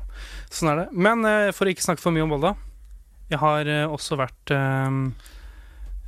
sånn 0.52 0.72
er 0.72 0.80
det. 0.82 0.86
Men 1.06 1.24
eh, 1.28 1.50
for 1.56 1.68
å 1.68 1.72
ikke 1.72 1.84
snakke 1.84 2.02
for 2.02 2.14
mye 2.16 2.24
om 2.26 2.32
Volda 2.34 2.54
Jeg 3.32 3.40
har 3.42 3.68
eh, 3.70 3.84
også 3.88 4.18
vært 4.20 4.52
eh, 4.54 4.96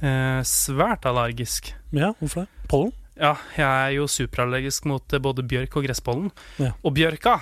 eh, 0.02 0.40
svært 0.48 1.06
allergisk. 1.08 1.72
Ja, 1.94 2.12
hvorfor 2.20 2.44
det? 2.46 2.66
Pollen? 2.70 2.94
Ja, 3.18 3.32
jeg 3.56 3.66
er 3.66 3.94
jo 3.96 4.04
superallergisk 4.10 4.84
mot 4.90 5.14
eh, 5.16 5.22
både 5.22 5.42
bjørk 5.48 5.78
og 5.80 5.86
gresspollen. 5.88 6.28
Ja. 6.62 6.72
Og 6.86 6.94
bjørka 6.98 7.38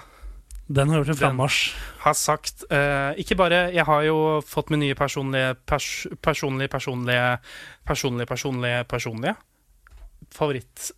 Den 0.68 0.88
har 0.90 1.02
gjort 1.02 1.12
en 1.14 1.18
frammarsj. 1.20 1.58
har 2.02 2.14
sagt 2.18 2.64
Ikke 3.22 3.36
bare 3.38 3.68
Jeg 3.70 3.84
har 3.86 4.00
jo 4.02 4.40
fått 4.42 4.72
min 4.72 4.80
nye 4.82 4.96
personlige 4.98 5.52
pers, 5.68 6.06
Personlige, 6.24 6.72
personlige 6.72 7.36
Personlige, 7.86 8.26
personlige, 8.26 8.80
personlige 8.90 9.36
Favoritt 10.34 10.88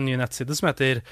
nye 0.00 0.16
nettside 0.16 0.56
som 0.56 0.70
heter 0.70 1.02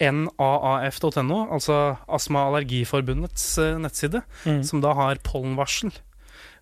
naaf.no, 0.00 1.38
altså 1.52 1.96
Astma- 2.08 2.46
og 2.46 2.54
Allergiforbundets 2.56 3.58
eh, 3.58 3.76
nettside, 3.80 4.22
Mm. 4.44 4.62
som 4.64 4.80
da 4.80 4.92
har 4.94 5.16
pollenvarsel 5.24 5.92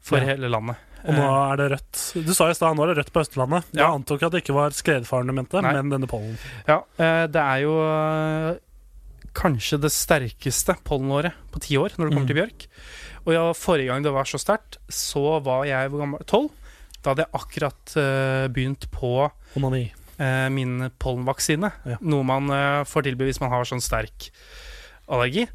for 0.00 0.18
Ja. 0.18 0.24
hele 0.34 0.48
landet. 0.48 0.76
Og 1.04 1.12
nå 1.12 1.52
er 1.52 1.56
det 1.56 1.70
rødt. 1.72 2.24
Du 2.26 2.32
sa 2.32 2.48
i 2.48 2.54
stad 2.54 2.76
nå 2.76 2.82
er 2.84 2.94
det 2.94 3.04
rødt 3.04 3.12
på 3.12 3.20
Østlandet. 3.20 3.64
Jeg 3.72 3.82
Ja. 3.82 3.90
antok 3.92 4.22
at 4.22 4.32
det 4.32 4.42
ikke 4.44 4.54
var 4.54 4.70
skredfaren 4.70 5.26
du 5.26 5.32
mente, 5.34 5.60
Nei. 5.60 5.72
men 5.82 5.90
denne 5.90 6.06
pollen. 6.08 6.38
Ja, 6.66 6.78
eh, 6.98 7.26
det 7.26 7.36
er 7.42 7.58
jo 7.60 7.74
eh, 7.82 8.56
kanskje 9.34 9.80
det 9.80 9.90
sterkeste 9.92 10.76
pollenåret 10.84 11.32
på 11.52 11.60
ti 11.60 11.76
år 11.76 11.90
når 11.98 12.08
det 12.08 12.14
kommer 12.14 12.24
Mm. 12.24 12.26
til 12.26 12.36
bjørk. 12.36 12.66
Og 13.26 13.32
ja, 13.34 13.52
forrige 13.52 13.86
gang 13.88 14.02
det 14.02 14.12
var 14.12 14.24
så 14.24 14.38
sterkt, 14.38 14.78
så 14.88 15.42
var 15.42 15.64
jeg 15.66 15.90
hvor 15.90 16.00
gammel? 16.00 16.24
Tolv. 16.24 16.50
Da 17.02 17.10
hadde 17.10 17.26
jeg 17.26 17.32
akkurat 17.34 17.96
eh, 17.96 18.48
begynt 18.48 18.90
på 18.90 19.30
Onani. 19.56 19.92
Eh, 20.18 20.48
min 20.54 20.90
pollenvaksine. 21.02 21.72
Ja. 21.88 21.98
Noe 22.00 22.24
man 22.26 22.50
eh, 22.54 22.82
får 22.88 23.06
tilby 23.08 23.28
hvis 23.30 23.40
man 23.42 23.52
har 23.54 23.64
sånn 23.68 23.82
sterk 23.84 24.30
allergi. 25.08 25.46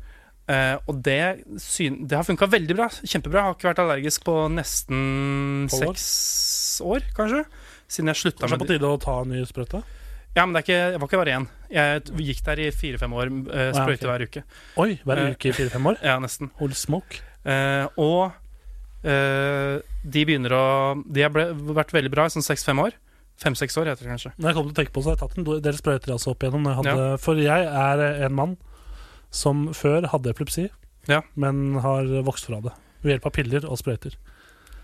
Eh, 0.50 0.76
og 0.90 1.04
det, 1.06 1.20
syn 1.62 2.02
det 2.10 2.18
har 2.18 2.26
funka 2.26 2.48
veldig 2.50 2.76
bra. 2.78 2.88
Kjempebra. 3.04 3.44
Jeg 3.44 3.48
har 3.52 3.58
ikke 3.58 3.70
vært 3.70 3.84
allergisk 3.86 4.26
på 4.26 4.36
nesten 4.54 5.68
år? 5.70 5.94
seks 5.94 6.82
år, 6.86 7.06
kanskje. 7.18 7.44
Siden 7.90 8.10
jeg 8.12 8.22
slutta 8.22 8.44
Kanskje 8.46 8.58
med 8.58 8.66
på 8.68 8.72
tide 8.74 8.90
å 8.90 9.00
ta 9.02 9.20
en 9.24 9.32
ny 9.34 9.46
sprøyte? 9.50 9.82
ja, 10.38 10.44
men 10.46 10.54
det, 10.54 10.60
er 10.62 10.66
ikke, 10.68 10.92
det 10.94 11.00
var 11.02 11.10
ikke 11.10 11.20
bare 11.24 11.38
én. 11.40 11.46
Jeg 11.74 12.26
gikk 12.30 12.44
der 12.46 12.60
i 12.62 12.68
fire-fem 12.72 13.14
år, 13.18 13.32
ja, 13.50 13.72
sprøyte 13.74 14.08
hver 14.08 14.24
uke. 14.30 14.44
Oi, 14.80 14.92
hver 15.04 15.22
Eh. 15.24 15.32
uke 15.34 15.50
i 15.50 15.56
fire-fem 15.58 15.88
år? 15.90 15.98
Ja, 16.06 16.20
nesten. 16.22 16.52
Hold 16.62 16.78
smoke. 16.78 17.18
Eh, 17.50 17.88
og 17.98 18.32
eh, 19.04 19.80
de 20.06 20.24
begynner 20.28 20.54
å 20.56 20.64
De 21.08 21.24
har 21.26 21.34
vært 21.34 21.94
veldig 21.96 22.12
bra 22.14 22.26
i 22.30 22.34
sånn 22.34 22.46
seks-fem 22.46 22.80
år. 22.84 22.94
Fem-seks 23.40 23.78
år, 23.80 23.88
heter 23.94 24.04
det 24.08 24.12
kanskje. 24.14 24.32
Når 24.38 24.50
jeg 24.50 24.58
kom 24.58 24.66
til 24.68 24.74
å 24.74 24.78
tenke 24.82 24.94
på 24.96 25.04
så 25.04 25.12
har 25.12 25.16
jeg 25.16 25.22
tatt 25.24 25.38
en 25.40 25.62
del 25.64 25.78
sprøyter 25.78 26.12
altså 26.16 26.34
opp 26.34 26.44
igjennom. 26.44 26.66
Jeg 26.68 26.80
hadde, 26.82 27.06
For 27.24 27.40
jeg 27.40 27.70
er 27.84 28.04
en 28.28 28.36
mann 28.36 28.58
som 29.32 29.70
før 29.78 30.10
hadde 30.12 30.34
epilepsi, 30.34 30.68
Ja. 31.08 31.22
men 31.36 31.80
har 31.80 32.04
vokst 32.28 32.50
fra 32.50 32.60
det. 32.66 32.74
Ved 33.02 33.14
hjelp 33.16 33.26
av 33.30 33.36
piller 33.38 33.66
og 33.70 33.78
sprøyter. 33.80 34.18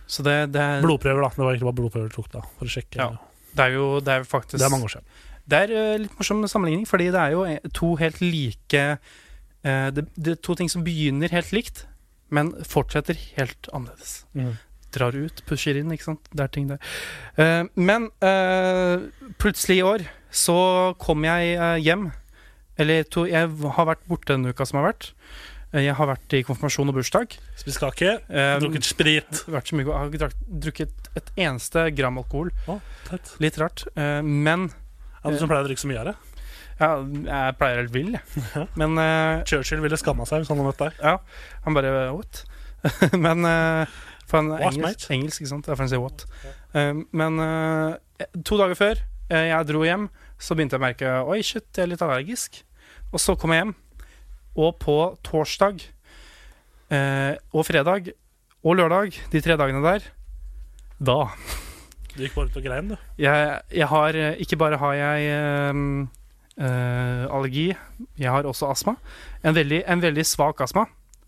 Så 0.07 0.24
det, 0.24 0.51
det, 0.53 0.62
er, 0.62 0.81
Blodprøver, 0.85 1.21
da. 1.25 1.29
Det 1.33 1.41
var 1.43 1.51
egentlig 1.51 1.67
bare 1.71 1.79
blodprøver 1.81 2.12
du 2.12 2.15
tok 2.15 2.31
da, 2.31 2.43
for 2.59 2.69
å 2.69 2.71
sjekke. 2.71 3.00
Ja. 3.01 3.09
det 3.57 3.63
er 3.65 3.74
jo 3.75 3.88
det 4.00 4.13
er 4.13 4.27
faktisk 4.29 4.59
Det 4.59 4.67
er 4.67 4.74
mange 4.74 4.88
år 4.88 4.93
siden. 4.95 5.09
Det 5.45 5.57
er 5.62 5.74
eh, 5.77 5.97
litt 6.01 6.15
morsom 6.17 6.45
sammenligning, 6.50 6.85
fordi 6.89 7.09
det 7.13 7.21
er 7.21 7.33
jo 7.35 7.43
eh, 7.50 7.59
to 7.74 7.91
helt 8.01 8.21
like 8.21 8.85
eh, 9.65 9.89
det, 9.93 10.05
det 10.15 10.31
er 10.38 10.39
to 10.45 10.55
ting 10.57 10.69
som 10.71 10.85
begynner 10.85 11.33
helt 11.33 11.51
likt, 11.53 11.83
men 12.33 12.53
fortsetter 12.65 13.17
helt 13.38 13.69
annerledes. 13.74 14.24
Mm. 14.33 14.55
Drar 14.95 15.15
ut, 15.15 15.41
pusher 15.49 15.79
inn, 15.79 15.91
ikke 15.93 16.09
sant. 16.09 16.29
Det 16.31 16.45
er 16.45 16.53
ting 16.53 16.69
der. 16.71 16.93
Uh, 17.39 17.65
men 17.75 18.09
uh, 18.23 19.07
plutselig 19.41 19.81
i 19.81 19.87
år 19.87 20.05
så 20.35 20.59
kom 21.01 21.27
jeg 21.27 21.57
uh, 21.59 21.75
hjem. 21.81 22.09
Eller 22.79 23.05
to, 23.07 23.23
jeg 23.29 23.51
har 23.77 23.89
vært 23.91 24.07
borte 24.09 24.33
denne 24.33 24.51
uka 24.51 24.67
som 24.67 24.81
har 24.81 24.91
vært. 24.91 25.11
Jeg 25.75 25.95
har 25.97 26.07
vært 26.07 26.33
i 26.37 26.39
konfirmasjon 26.47 26.91
og 26.91 26.95
bursdag. 26.95 27.35
Spist 27.59 27.81
kake, 27.81 28.13
um, 28.29 28.61
drukket 28.63 28.87
sprit. 28.87 29.41
vært 29.57 29.71
så 29.71 29.75
mye, 29.75 29.87
jeg 29.87 29.97
har 29.97 30.31
ikke 30.31 30.59
drukket 30.67 31.09
et 31.19 31.33
eneste 31.47 31.89
gram 31.97 32.21
alkohol. 32.21 32.53
Oh. 32.71 32.79
Litt 33.43 33.59
rart. 33.59 33.83
Uh, 33.97 34.21
men 34.23 34.69
er 35.25 35.33
du 35.33 35.41
som 35.41 35.51
pleier 35.51 35.65
å 35.65 35.67
drikke 35.67 35.83
så 35.83 35.89
mye 35.89 36.01
av 36.03 36.11
det. 36.11 36.15
ja, 36.79 36.89
jeg 37.27 37.57
pleier 37.59 37.81
helt 37.81 37.95
vill, 37.95 38.11
jeg. 38.15 38.67
Men 38.79 38.99
uh, 38.99 39.43
Churchill 39.47 39.81
ville 39.83 39.97
skamma 39.99 40.27
seg 40.29 40.43
hvis 40.43 40.51
han 40.51 40.59
hadde 40.59 40.69
møtt 40.69 40.83
deg. 40.83 40.99
ja, 41.01 41.15
han 41.65 41.77
bare 41.77 41.95
What? 42.13 42.43
men 43.25 43.45
eh, 43.49 43.93
for 44.25 44.41
han 44.41 44.51
er 44.55 44.65
engelsk, 44.70 45.10
engelsk, 45.13 45.44
ikke 45.44 45.51
sant? 45.51 45.67
Derfor 45.67 45.86
han 45.86 45.91
sier 45.91 46.01
what. 46.03 46.25
Um, 46.74 47.03
men 47.15 47.41
uh, 47.41 48.25
to 48.48 48.58
dager 48.60 48.79
før 48.79 49.01
uh, 49.01 49.38
jeg 49.38 49.70
dro 49.70 49.84
hjem, 49.86 50.08
så 50.41 50.58
begynte 50.58 50.77
jeg 50.77 50.82
å 50.82 50.86
merke 50.86 51.13
Oi, 51.32 51.39
shit, 51.46 51.67
jeg 51.75 51.86
er 51.86 51.91
litt 51.94 52.03
allergisk. 52.05 52.63
Og 53.13 53.22
så 53.22 53.38
kom 53.39 53.53
jeg 53.53 53.63
hjem, 53.63 53.75
og 54.60 54.75
på 54.82 54.98
torsdag 55.25 55.86
uh, 56.91 57.34
og 57.53 57.63
fredag 57.67 58.12
og 58.65 58.79
lørdag, 58.79 59.22
de 59.32 59.44
tre 59.46 59.58
dagene 59.62 59.84
der, 59.86 60.10
da 60.98 61.20
Du 62.15 62.22
gikk 62.24 62.38
bare 62.38 62.50
ut 62.50 62.58
og 62.58 62.63
grein, 62.65 62.94
du. 62.94 63.00
Jeg, 63.20 63.58
jeg 63.75 63.88
har 63.91 64.17
Ikke 64.39 64.58
bare 64.58 64.77
har 64.79 64.94
jeg 64.96 65.74
um, 65.75 66.05
Uh, 66.55 67.27
allergi, 67.36 67.74
jeg 68.15 68.32
har 68.32 68.48
også 68.48 68.70
astma. 68.72 68.94
En 69.44 69.55
veldig, 69.55 69.82
en 69.91 70.00
veldig 70.01 70.24
svak 70.24 70.62
astma. 70.63 70.86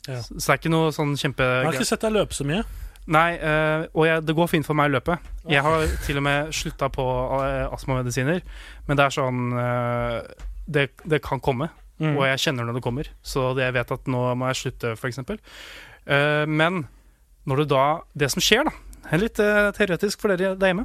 Ja. 0.07 0.21
Så 0.21 0.37
så 0.39 0.39
det 0.39 0.53
er 0.53 0.59
ikke 0.61 0.71
noe 0.71 0.93
sånn 0.95 1.17
kjempe... 1.19 1.43
Jeg 1.43 1.67
har 1.67 1.75
ikke 1.75 1.89
sett 1.89 2.05
deg 2.05 2.13
løpe 2.15 2.37
så 2.37 2.45
mye. 2.47 2.61
Nei, 3.07 3.37
øh, 3.39 3.85
og 3.93 4.07
jeg, 4.07 4.23
det 4.27 4.35
går 4.35 4.49
fint 4.51 4.67
for 4.67 4.75
meg 4.75 4.89
å 4.89 4.97
løpe. 4.97 5.15
Jeg 5.47 5.63
har 5.63 5.85
til 6.03 6.19
og 6.19 6.25
med 6.27 6.51
slutta 6.55 6.89
på 6.91 7.05
eh, 7.39 7.65
astmamedisiner, 7.71 8.41
men 8.87 8.99
det 8.99 9.05
er 9.05 9.15
sånn 9.15 9.43
øh, 9.55 10.17
det, 10.67 10.89
det 11.07 11.21
kan 11.23 11.39
komme, 11.43 11.69
Mm. 11.97 12.13
og 12.13 12.27
jeg 12.27 12.41
kjenner 12.43 12.67
når 12.67 12.77
det 12.77 12.83
kommer. 12.85 13.07
Så 13.25 13.55
det 13.57 13.63
jeg 13.65 13.73
vet 13.73 13.91
at 13.95 14.09
nå 14.11 14.19
må 14.37 14.51
jeg 14.51 14.59
slutte, 14.59 14.93
f.eks. 14.93 15.17
Uh, 15.23 16.45
men 16.45 16.83
når 17.49 17.63
du 17.63 17.71
da 17.73 17.85
Det 18.13 18.29
som 18.29 18.43
skjer, 18.43 18.67
da, 18.67 18.73
er 19.07 19.21
litt 19.21 19.39
eh, 19.39 19.69
teoretisk 19.71 20.19
for 20.19 20.33
dere 20.35 20.57
der 20.59 20.73
hjemme, 20.73 20.83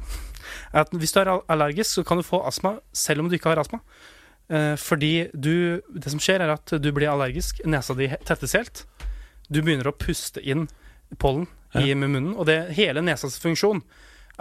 er 0.71 0.85
at 0.85 0.93
hvis 0.95 1.11
du 1.11 1.19
er 1.19 1.31
allergisk, 1.51 1.89
så 1.91 2.03
kan 2.07 2.21
du 2.21 2.23
få 2.23 2.39
astma 2.47 2.77
selv 2.95 3.21
om 3.21 3.27
du 3.29 3.35
ikke 3.35 3.51
har 3.51 3.59
astma. 3.59 3.81
Uh, 4.49 4.73
fordi 4.79 5.27
du 5.33 5.81
Det 5.91 6.11
som 6.11 6.21
skjer, 6.23 6.41
er 6.41 6.55
at 6.55 6.71
du 6.71 6.89
blir 6.95 7.11
allergisk, 7.11 7.59
nesa 7.65 7.93
di 7.93 8.07
tettes 8.25 8.55
helt. 8.55 8.85
Du 9.51 9.61
begynner 9.61 9.91
å 9.91 9.95
puste 9.95 10.41
inn 10.41 10.69
pollen 11.19 11.45
i 11.81 11.93
med 11.97 12.11
munnen, 12.13 12.33
og 12.37 12.45
det 12.49 12.73
hele 12.77 13.01
nesas 13.01 13.39
funksjon 13.41 13.81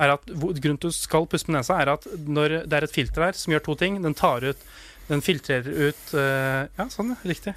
er 0.01 0.15
at 0.15 0.25
Grunnen 0.33 0.79
til 0.81 0.89
at 0.89 0.95
du 0.95 0.97
skal 0.97 1.29
puste 1.29 1.51
med 1.51 1.61
nesa, 1.61 1.77
er 1.81 1.93
at 1.95 2.07
når 2.25 2.63
det 2.65 2.79
er 2.79 2.87
et 2.87 2.95
filter 2.95 3.27
her 3.27 3.37
som 3.37 3.53
gjør 3.53 3.67
to 3.67 3.77
ting 3.83 4.01
Den 4.03 4.17
tar 4.17 4.45
ut 4.45 4.67
Den 5.11 5.25
filtrerer 5.25 5.69
ut 5.69 6.15
uh, 6.17 6.69
Ja, 6.79 6.89
sånn. 6.93 7.17
Riktig. 7.27 7.55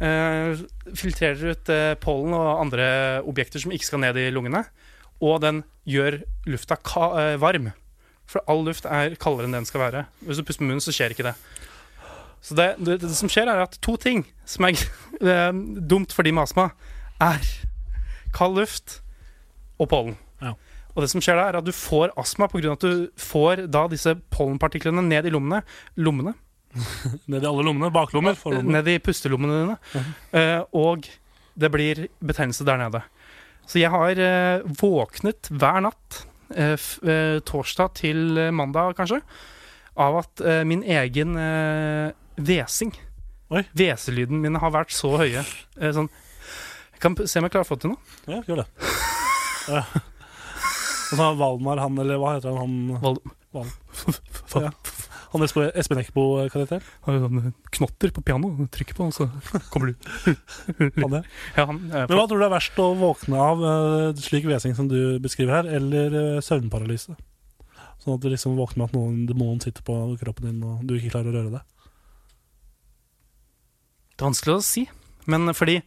Uh, 0.00 0.62
filtrerer 0.96 1.52
ut 1.52 1.72
uh, 1.72 1.92
pollen 2.00 2.32
og 2.38 2.62
andre 2.62 2.86
objekter 3.28 3.62
som 3.62 3.74
ikke 3.74 3.90
skal 3.90 4.00
ned 4.04 4.16
i 4.16 4.30
lungene. 4.32 4.62
Og 5.22 5.42
den 5.42 5.60
gjør 5.84 6.22
lufta 6.48 6.78
varm. 7.42 7.68
For 8.30 8.40
all 8.48 8.64
luft 8.64 8.86
er 8.88 9.18
kaldere 9.20 9.50
enn 9.50 9.58
den 9.58 9.68
skal 9.68 9.82
være. 9.82 10.06
Hvis 10.24 10.40
du 10.40 10.46
puster 10.46 10.64
med 10.64 10.72
munnen, 10.72 10.84
så 10.84 10.94
skjer 10.94 11.12
ikke 11.12 11.26
det. 11.26 11.34
Så 12.42 12.56
det, 12.58 12.68
det, 12.82 12.96
det 13.02 13.12
som 13.14 13.30
skjer, 13.30 13.50
er 13.50 13.66
at 13.66 13.76
to 13.84 13.98
ting 14.00 14.24
som 14.48 14.66
er 14.70 14.78
dumt 15.92 16.14
for 16.14 16.26
de 16.26 16.32
med 16.34 16.46
astma, 16.46 16.70
er 17.22 17.44
kald 18.34 18.58
luft 18.60 19.00
og 19.80 19.90
pollen. 19.92 20.16
Ja. 20.42 20.54
Og 20.92 21.04
det 21.04 21.08
som 21.12 21.22
skjer 21.24 21.38
da, 21.38 21.48
er 21.48 21.60
at 21.60 21.66
du 21.66 21.72
får 21.74 22.12
astma 22.20 22.48
pga. 22.52 22.74
at 22.74 22.84
du 22.84 23.08
får 23.16 23.66
da 23.72 23.86
disse 23.88 24.14
pollenpartiklene 24.34 25.04
ned 25.06 25.28
i 25.28 25.32
lommene. 25.32 25.62
lommene 25.96 26.34
Ned 27.30 27.42
i 27.42 27.48
alle 27.48 27.64
lommene. 27.64 27.92
Baklommer. 27.92 28.36
Forlommer. 28.38 28.78
ned 28.78 28.88
i 28.88 28.98
pustelommene 29.02 29.62
dine. 29.62 30.04
uh, 30.36 30.60
og 30.72 31.08
det 31.54 31.68
blir 31.72 32.06
betennelse 32.24 32.64
der 32.64 32.80
nede. 32.80 33.02
Så 33.68 33.80
jeg 33.80 33.92
har 33.92 34.18
uh, 34.18 34.68
våknet 34.80 35.48
hver 35.52 35.82
natt, 35.84 36.22
eh, 36.52 37.38
torsdag 37.48 37.94
til 37.96 38.36
mandag 38.52 38.98
kanskje, 38.98 39.22
av 39.96 40.18
at 40.18 40.42
min 40.68 40.82
egen 40.84 41.32
hvesing 42.36 42.92
Oi. 43.52 43.62
Hveselydene 43.72 44.40
mine 44.40 44.60
har 44.60 44.72
vært 44.74 44.92
så 44.92 45.14
høye. 45.20 45.44
Sånn 45.96 46.10
kan 47.02 47.18
se 47.26 47.40
om 47.40 47.46
jeg 47.46 47.54
klarer 47.54 47.66
å 47.66 47.70
få 47.72 47.78
til 47.82 47.94
noe. 47.94 48.16
Ja, 48.30 48.40
gjør 48.46 48.62
det. 48.62 48.68
Ja. 49.68 49.84
Og 51.12 51.18
så 51.18 51.22
har 51.22 51.36
Valmar, 51.36 51.80
han, 51.82 51.98
eller 52.00 52.20
hva 52.20 52.36
heter 52.38 52.56
han? 52.56 52.76
han 53.02 53.02
Val 53.52 53.68
ja. 54.54 54.70
Han 55.32 55.44
Espen 55.44 55.70
Espen 55.76 56.00
Eckbo-karakter? 56.00 56.84
sånne 57.04 57.52
knotter 57.72 58.12
på 58.12 58.22
pianoet. 58.24 58.68
Trykker 58.72 58.96
på, 58.96 59.08
og 59.08 59.16
så 59.16 59.28
kommer 59.72 59.92
du 59.92 60.08
Han 61.02 61.18
er. 61.20 61.28
Ja, 61.56 61.66
han 61.68 61.82
er 61.88 62.08
Men 62.08 62.18
hva 62.18 62.26
tror 62.28 62.40
du 62.40 62.46
er 62.46 62.52
verst 62.52 62.80
å 62.80 62.90
våkne 63.00 63.40
av, 63.40 63.64
uh, 63.64 64.22
slik 64.24 64.48
hvesing 64.48 64.76
som 64.76 64.88
du 64.92 65.18
beskriver 65.24 65.60
her, 65.60 65.70
eller 65.80 66.16
uh, 66.16 66.40
søvnparalyse? 66.44 67.16
Sånn 68.02 68.16
at 68.16 68.24
du 68.24 68.28
liksom 68.32 68.58
våkner 68.58 68.82
med 68.82 68.90
at 68.90 68.96
noen 68.98 69.20
demon 69.28 69.60
sitter 69.62 69.84
på 69.86 69.96
kroppen 70.20 70.50
din, 70.50 70.64
og 70.66 70.82
du 70.88 70.96
ikke 70.98 71.14
klarer 71.14 71.32
å 71.32 71.36
røre 71.38 71.54
deg. 71.58 71.68
Det 74.12 74.20
er 74.20 74.28
vanskelig 74.28 74.58
å 74.58 74.64
si. 74.66 74.84
Men 75.30 75.52
fordi 75.54 75.78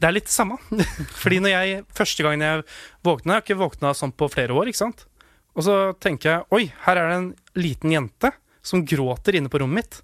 det 0.00 0.08
er 0.08 0.14
litt 0.16 0.28
det 0.28 0.34
samme. 0.34 0.56
fordi 1.22 1.40
når 1.44 1.54
jeg 1.54 1.84
første 1.94 2.24
gangen 2.24 2.44
jeg 2.46 2.64
våkna 3.04 3.34
Jeg 3.34 3.40
har 3.40 3.46
ikke 3.46 3.60
våkna 3.64 3.94
sånn 3.98 4.14
på 4.16 4.28
flere 4.32 4.54
år, 4.56 4.70
ikke 4.70 4.82
sant? 4.84 5.06
Og 5.58 5.64
så 5.66 5.74
tenker 5.98 6.30
jeg 6.30 6.46
oi, 6.54 6.64
her 6.86 7.00
er 7.00 7.08
det 7.10 7.16
en 7.18 7.30
liten 7.58 7.92
jente 7.92 8.30
som 8.62 8.84
gråter 8.86 9.34
inne 9.38 9.50
på 9.50 9.58
rommet 9.62 9.82
mitt. 9.82 10.00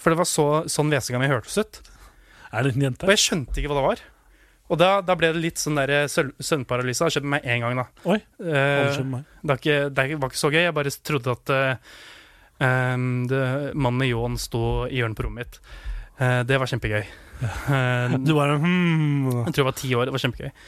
For 0.00 0.12
det 0.12 0.18
var 0.20 0.28
så, 0.28 0.46
sånn 0.70 0.90
hvesinga 0.92 1.20
mi 1.20 1.28
hørtes 1.30 1.56
ut. 1.60 1.80
Er 2.52 2.64
det 2.64 2.74
en 2.76 2.82
liten 2.86 3.04
Og 3.08 3.12
jeg 3.12 3.22
skjønte 3.22 3.60
ikke 3.60 3.72
hva 3.72 3.78
det 3.80 3.86
var. 3.90 4.02
Og 4.66 4.78
da, 4.80 4.88
da 5.06 5.14
ble 5.18 5.28
det 5.34 5.42
litt 5.44 5.60
sånn 5.62 5.78
der 5.78 6.08
søl- 6.10 6.34
søvnparalyse. 6.42 7.04
Har 7.06 7.12
skjedd 7.14 7.26
med 7.26 7.36
meg 7.38 7.46
én 7.52 7.62
gang, 7.62 7.78
da. 7.78 7.86
Oi, 8.10 8.18
Eh, 8.42 8.86
Unnskyld 8.88 9.10
meg. 9.12 9.24
det, 9.46 9.56
ikke, 9.60 9.76
det 9.94 10.06
var 10.18 10.32
ikke 10.32 10.40
så 10.42 10.50
gøy. 10.50 10.62
Jeg 10.64 10.74
bare 10.74 10.92
trodde 11.10 11.34
at 11.36 11.52
uh, 11.54 12.00
det, 13.30 13.42
mannen 13.78 14.02
i 14.06 14.10
ljåen 14.10 14.38
sto 14.40 14.62
i 14.88 14.98
hjørnet 14.98 15.18
på 15.20 15.26
rommet 15.28 15.44
mitt. 15.44 15.60
Uh, 16.18 16.40
det 16.48 16.58
var 16.58 16.70
kjempegøy. 16.72 17.04
Eh, 17.42 18.16
Du 18.24 18.32
bare 18.36 18.56
hmm. 18.62 19.44
jeg 19.46 19.52
tror 19.52 19.60
jeg 19.60 19.68
var 19.68 19.76
ti 19.76 19.90
år. 19.94 20.08
Det 20.08 20.16
var 20.16 20.24
kjempegøy. 20.24 20.50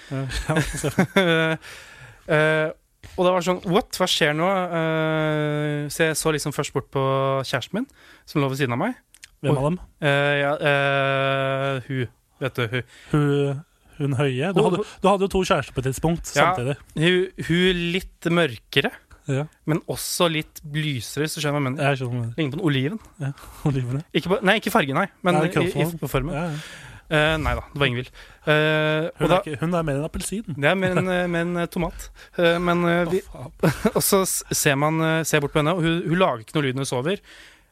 Eh, 2.29 2.69
og 3.17 3.25
det 3.25 3.31
var 3.33 3.45
sånn 3.47 3.63
What? 3.73 3.97
Hva 3.97 4.05
skjer 4.05 4.35
nå? 4.37 4.45
Eh, 4.53 5.87
så 5.89 6.11
jeg 6.11 6.19
så 6.21 6.29
liksom 6.35 6.53
først 6.53 6.75
bort 6.75 6.91
på 6.93 7.05
kjæresten 7.41 7.79
min, 7.79 7.87
som 8.29 8.43
lå 8.43 8.51
ved 8.53 8.61
siden 8.61 8.77
av 8.77 8.83
meg. 8.83 8.99
Hvem 9.41 9.57
av 9.57 9.67
dem? 9.69 9.79
Uh, 10.03 10.35
ja, 10.37 10.53
uh, 10.59 11.87
hun. 11.87 12.11
Vet 12.43 12.59
du, 12.59 12.65
hun. 12.73 12.83
Hun, 13.13 13.61
hun 13.99 14.17
høye? 14.19 14.51
Du 14.55 14.61
hadde, 14.67 14.83
du 14.85 15.09
hadde 15.09 15.27
jo 15.27 15.31
to 15.33 15.43
kjærester 15.47 15.75
på 15.75 15.83
et 15.83 15.89
tidspunkt 15.91 16.33
Ja. 16.35 16.51
samtidig. 16.51 16.77
Hun, 16.99 17.47
hun 17.49 17.83
litt 17.95 18.31
mørkere, 18.35 18.93
Ja. 19.29 19.45
men 19.69 19.83
også 19.93 20.29
litt 20.33 20.63
lysere, 20.73 21.29
du 21.29 21.39
skjønner 21.39 21.59
hva 21.59 21.63
jeg 21.63 21.67
mener. 21.69 21.89
Jeg 21.91 22.01
skjønner 22.01 22.35
Ligner 22.39 22.55
på 22.55 22.61
en 22.61 22.67
oliven. 22.71 23.01
olivene. 23.69 24.05
Ikke 24.17 24.33
på, 24.33 24.39
nei, 24.47 24.59
ikke 24.63 24.73
fargen, 24.75 24.97
nei, 24.99 25.09
men 25.27 25.43
Nei, 25.43 25.49
i, 25.53 25.73
i, 25.85 25.89
på 26.01 26.11
formen. 26.11 26.37
Ja, 26.37 26.47
ja. 26.55 26.85
Eh, 27.09 27.35
nei 27.41 27.55
da, 27.57 27.63
det 27.73 27.81
var 27.81 27.89
Ingvild. 27.89 28.09
Uh, 28.45 29.07
Hun, 29.17 29.33
hun 29.63 29.77
er 29.79 29.85
mer 29.87 29.97
enn 29.97 30.05
appelsin. 30.05 30.45
det 30.53 30.69
er 30.69 30.75
mer 30.77 30.99
en, 31.01 31.07
eh, 31.09 31.39
en 31.41 31.63
eh, 31.63 31.69
tomat. 31.73 32.09
Men 32.37 32.85
vi. 33.09 33.23
Og 33.97 34.03
så 34.05 34.23
ser 34.29 34.77
man 34.77 35.01
ser 35.25 35.41
bort 35.41 35.55
på 35.55 35.63
henne, 35.63 35.73
og 35.73 35.85
hun, 35.85 36.03
hun 36.05 36.21
lager 36.21 36.45
ikke 36.45 36.59
noe 36.59 36.67
lyd 36.67 36.77
når 36.77 36.85
hun 36.85 36.91
sover. 36.93 37.23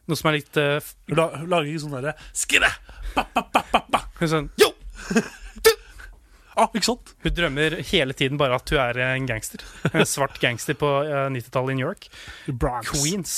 Noe 0.07 0.17
som 0.17 0.29
er 0.31 0.37
litt 0.39 0.55
Hun, 0.57 1.17
la, 1.19 1.27
hun 1.35 1.49
lager 1.51 1.67
ikke 1.67 1.83
sånn 1.83 1.95
derre 1.97 2.13
Skræ! 2.31 2.69
Hun, 4.21 4.29
sånn, 4.31 4.47
jo! 4.61 4.71
Ah, 6.57 6.71
ikke 6.73 6.87
sant? 6.89 7.13
hun 7.23 7.35
drømmer 7.37 7.75
hele 7.91 8.15
tiden 8.17 8.39
bare 8.41 8.57
at 8.57 8.71
hun 8.73 8.79
er 8.81 8.97
en 9.11 9.27
gangster. 9.29 9.61
En 9.91 10.07
svart 10.09 10.39
gangster 10.41 10.77
på 10.79 10.89
eh, 11.05 11.27
90-tallet 11.35 11.75
i 11.75 11.79
New 11.79 11.85
York. 11.87 12.07
Bronx. 12.47 12.89
Queens. 12.91 13.35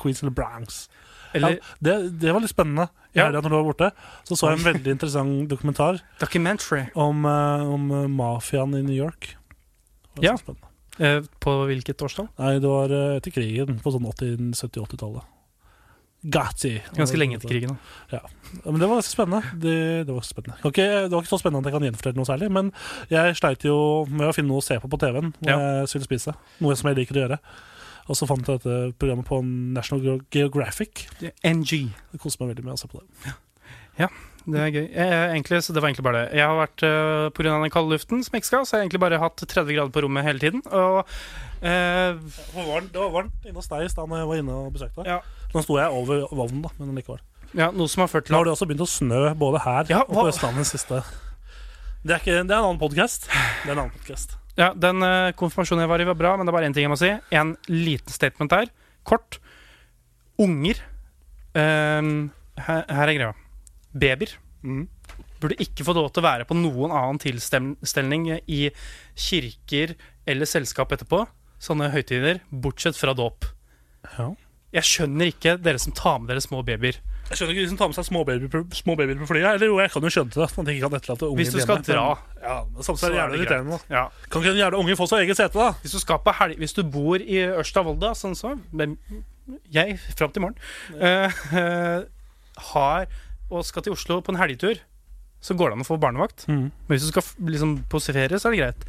Queens 0.00 0.20
eller 0.22 0.34
Bronx. 0.36 0.82
Eller 1.32 1.56
ja, 1.56 1.70
det, 1.80 1.94
det 2.20 2.34
var 2.34 2.44
litt 2.44 2.52
spennende. 2.52 2.90
Ja. 3.12 3.26
helga 3.26 3.42
når 3.44 3.52
du 3.52 3.56
var 3.58 3.64
borte, 3.66 3.88
så 4.24 4.36
så 4.36 4.50
jeg 4.52 4.60
en 4.60 4.66
veldig 4.70 4.92
interessant 4.94 5.48
dokumentar 5.50 5.98
documentary. 6.22 6.86
om, 6.96 7.24
eh, 7.28 7.64
om 7.74 7.90
eh, 7.92 8.06
mafiaen 8.08 8.76
i 8.78 8.82
New 8.84 8.96
York. 8.96 9.34
Ja. 10.20 10.36
spennende. 10.40 10.68
Eh, 11.00 11.20
på 11.40 11.56
hvilket 11.68 12.00
årstall? 12.04 12.28
Nei, 12.40 12.54
det 12.60 12.68
var 12.68 12.92
eh, 12.92 13.16
etter 13.18 13.32
krigen, 13.34 13.78
på 13.84 13.92
sånn 13.92 14.08
70-80-tallet. 14.08 15.28
Gatti. 16.22 16.76
Ganske 16.94 17.18
lenge 17.18 17.34
etter 17.38 17.50
krigen. 17.50 17.74
da. 17.74 18.20
Ja, 18.20 18.20
men 18.70 18.78
det 18.78 18.86
var 18.88 19.00
ganske 19.00 19.10
spennende. 19.16 19.42
Det, 19.58 20.06
det, 20.06 20.14
var 20.14 20.22
spennende. 20.26 20.58
Ikke, 20.68 20.86
det 21.08 21.10
var 21.10 21.24
ikke 21.24 21.32
så 21.32 21.40
spennende 21.42 21.64
at 21.64 21.72
jeg 21.72 21.74
kan 21.80 21.86
gjenfortelle 21.88 22.20
noe 22.20 22.28
særlig, 22.28 22.50
men 22.54 22.72
jeg 23.10 23.36
sleit 23.40 23.66
jo 23.66 23.76
med 24.10 24.28
å 24.28 24.34
finne 24.36 24.52
noe 24.52 24.62
å 24.62 24.66
se 24.66 24.78
på 24.78 24.90
på 24.92 25.00
TV-en 25.02 25.32
når 25.40 25.50
Ja. 25.50 25.58
jeg 25.82 25.88
skulle 25.94 26.06
spise. 26.06 26.34
Noe 26.62 26.76
som 26.78 26.90
jeg 26.92 27.00
liker 27.02 27.18
å 27.18 27.24
gjøre. 27.26 27.38
Og 28.10 28.18
så 28.18 28.26
fant 28.26 28.46
jeg 28.46 28.58
dette 28.58 28.92
programmet 28.98 29.26
på 29.26 29.38
National 29.46 30.20
Geographic. 30.34 31.08
NG. 31.46 31.88
Det 32.12 32.20
koste 32.22 32.42
meg 32.42 32.54
veldig 32.54 32.64
med 32.66 32.74
å 32.74 32.78
se 32.82 32.88
på 32.90 32.98
det. 33.02 33.34
Ja, 34.00 34.08
Det 34.42 34.58
er 34.58 34.70
gøy. 34.74 34.86
Jeg, 34.90 35.10
egentlig, 35.36 35.60
så 35.62 35.70
det 35.74 35.82
var 35.82 35.90
egentlig 35.92 36.02
bare 36.04 36.22
det. 36.24 36.38
Jeg 36.40 36.46
har 36.50 36.56
vært 36.58 36.82
uh, 36.82 37.30
Pga. 37.30 37.52
den 37.62 37.70
kalde 37.70 37.94
luften 37.94 38.24
som 38.26 38.34
jeg 38.34 38.42
ikke 38.42 38.48
skal, 38.50 38.64
så 38.66 38.74
har 38.74 38.80
jeg 38.82 38.88
egentlig 38.88 39.02
bare 39.04 39.20
hatt 39.22 39.36
30 39.38 39.76
grader 39.76 39.92
på 39.94 40.02
rommet 40.02 40.24
hele 40.26 40.42
tiden. 40.42 40.62
Og 40.66 41.02
uh, 41.02 42.18
Det 42.18 42.56
var 42.56 42.66
varmt, 42.66 42.90
det 42.90 42.98
var 42.98 43.12
varmt 43.14 43.46
inne 43.46 43.54
hos 43.60 43.70
deg 43.70 43.86
i 43.86 43.92
stad 43.92 44.10
når 44.10 44.18
jeg 44.24 44.30
var 44.32 44.40
inne 44.42 44.56
og 44.64 44.72
besøkte 44.74 45.04
deg. 45.04 45.12
Ja. 45.14 45.20
Nå 45.52 45.62
sto 45.64 45.76
jeg 45.78 45.92
over 45.92 46.24
ovnen, 46.32 46.62
da, 46.64 46.72
men 46.78 46.96
likevel. 46.96 47.20
ja, 47.58 47.70
noe 47.76 47.90
som 47.92 48.04
har 48.04 48.08
ført 48.12 48.26
til 48.28 48.34
Nå 48.34 48.40
har 48.40 48.48
det 48.48 48.54
også 48.54 48.68
begynt 48.70 48.84
å 48.86 48.88
snø 48.88 49.22
både 49.38 49.60
her 49.64 49.90
Ja, 49.92 50.02
og 50.06 50.14
på 50.16 50.28
Østlandet 50.30 50.70
siste. 50.70 51.02
Det 52.02 52.16
er, 52.16 52.22
ikke, 52.22 52.38
det 52.42 52.50
er 52.50 52.58
en 52.58 52.70
annen 52.72 52.80
podkast. 52.80 53.28
Det 53.30 53.68
er 53.68 53.74
en 53.76 53.82
annen 53.84 53.94
podcast. 53.94 54.38
Ja, 54.58 54.72
Den 54.74 55.04
uh, 55.06 55.30
konfirmasjonen 55.38 55.84
jeg 55.84 55.90
var 55.92 56.02
i, 56.02 56.06
var 56.08 56.18
bra, 56.18 56.32
men 56.36 56.48
det 56.48 56.52
er 56.52 56.56
bare 56.56 56.70
én 56.70 56.74
ting 56.74 56.88
jeg 56.88 56.92
må 56.92 56.98
si. 56.98 57.12
En 57.36 57.52
liten 57.70 58.12
statement 58.12 58.52
her. 58.56 58.72
Kort. 59.06 59.38
Unger. 60.42 60.80
Ehm, 61.54 62.32
her, 62.58 62.82
her 62.88 63.12
er 63.12 63.16
greia. 63.18 63.32
Babyer 63.92 64.34
burde 65.42 65.58
ikke 65.62 65.84
få 65.86 65.94
lov 65.96 66.10
til 66.12 66.22
å 66.22 66.26
være 66.26 66.46
på 66.48 66.56
noen 66.56 66.92
annen 66.94 67.18
tilstelning 67.22 68.28
i 68.46 68.60
kirker 69.18 69.94
eller 70.28 70.48
selskap 70.48 70.94
etterpå. 70.94 71.24
Sånne 71.62 71.90
høytider. 71.94 72.42
Bortsett 72.50 72.98
fra 72.98 73.14
dåp. 73.18 73.46
Ja. 74.16 74.32
Jeg 74.72 74.88
skjønner 74.88 75.28
ikke 75.32 75.56
dere 75.60 75.80
som 75.82 75.94
tar 75.96 76.20
med 76.20 76.32
dere 76.32 76.42
små 76.44 76.62
babyer. 76.64 76.98
Jeg 77.28 77.38
skjønner 77.38 77.54
ikke 77.54 77.64
de 77.64 77.70
som 77.70 77.78
tar 77.80 77.90
med 77.90 77.96
seg 77.96 78.06
små 78.08 78.22
babyer 78.28 78.50
på, 78.52 78.62
små 78.76 78.96
babyer 78.98 79.18
på 79.20 79.28
flyet. 79.28 79.48
Eller 79.54 79.70
jo, 79.70 79.78
jeg 79.80 79.92
kan 79.92 80.06
jo 80.06 80.12
skjønne 80.12 80.32
det. 80.34 80.46
At 80.46 80.56
de 80.56 80.74
ikke 80.74 80.88
kan 80.88 80.96
etterlate 80.98 81.28
ungen 81.28 81.40
Hvis 81.40 81.52
du 81.54 81.58
skal 81.64 81.82
dra, 81.86 82.06
Ja, 82.42 82.56
men 82.68 82.86
samtidig 82.86 83.00
så 83.02 83.08
er 83.08 83.14
det 83.14 83.20
jævlig 83.20 83.40
irriterende. 83.40 83.78
Ja. 83.92 84.04
Kan 84.28 84.42
ikke 84.42 84.54
den 84.54 84.62
jævla 84.62 84.80
ungen 84.80 84.98
få 85.00 85.08
seg 85.10 85.26
eget 85.26 85.40
sete, 85.40 85.58
da? 85.58 85.68
Hvis 85.84 85.96
du 85.96 86.00
skal 86.02 86.22
på 86.24 86.34
helg 86.40 86.62
Hvis 86.62 86.76
du 86.76 86.82
bor 86.96 87.24
i 87.24 87.42
Ørsta-Volda, 87.52 88.14
sånn 88.18 88.36
så 88.38 88.54
Jeg, 89.74 89.98
fram 90.16 90.32
til 90.32 90.44
morgen, 90.44 90.56
ja. 90.96 91.28
uh, 91.52 92.04
har 92.72 93.06
og 93.52 93.66
skal 93.68 93.84
til 93.84 93.92
Oslo 93.92 94.20
på 94.24 94.32
en 94.32 94.40
helgetur, 94.40 94.80
så 95.42 95.56
går 95.58 95.72
det 95.72 95.76
an 95.76 95.84
å 95.84 95.88
få 95.88 95.98
barnevakt. 96.00 96.46
Mm. 96.48 96.68
Men 96.70 96.94
hvis 96.94 97.08
du 97.08 97.10
skal 97.10 97.48
liksom, 97.50 97.74
posifere, 97.90 98.38
så 98.38 98.48
er 98.48 98.54
det 98.54 98.60
greit. 98.62 98.86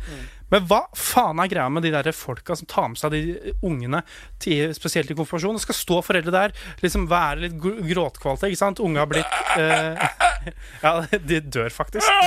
Men 0.53 0.67
hva 0.69 0.83
faen 0.93 1.39
er 1.41 1.49
greia 1.49 1.65
med 1.73 1.81
de 1.85 1.89
der 1.95 2.11
folka 2.13 2.53
som 2.57 2.67
tar 2.69 2.87
med 2.91 2.99
seg 3.01 3.09
de 3.15 3.21
ungene, 3.65 4.03
til, 4.43 4.73
spesielt 4.77 5.09
i 5.09 5.15
konfirmasjon? 5.17 5.57
Det 5.57 5.65
skal 5.65 5.79
stå 5.79 5.95
foreldre 6.05 6.33
der, 6.35 6.49
liksom 6.83 7.07
være 7.09 7.41
litt 7.47 7.55
gråtkvalte, 7.57 8.47
ikke 8.51 8.61
sant? 8.61 8.83
Unge 8.83 8.99
har 9.01 9.09
blitt 9.09 9.33
uh, 9.57 9.97
Ja, 10.85 10.91
de 11.17 11.37
dør 11.41 11.71
faktisk. 11.73 12.05
De, 12.05 12.13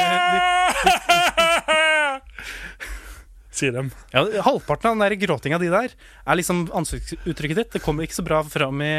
Sier 3.56 3.72
dem. 3.72 3.88
ja, 4.12 4.20
halvparten 4.44 4.90
av 4.90 4.94
den 4.98 5.04
der 5.06 5.16
gråtinga 5.16 5.56
di 5.62 5.70
der 5.72 5.88
er 5.94 6.34
liksom 6.36 6.66
ansiktsuttrykket 6.76 7.56
ditt. 7.62 7.72
Det 7.78 7.84
kommer 7.84 8.04
ikke 8.04 8.18
så 8.18 8.24
bra 8.26 8.42
fram 8.44 8.82
i 8.84 8.92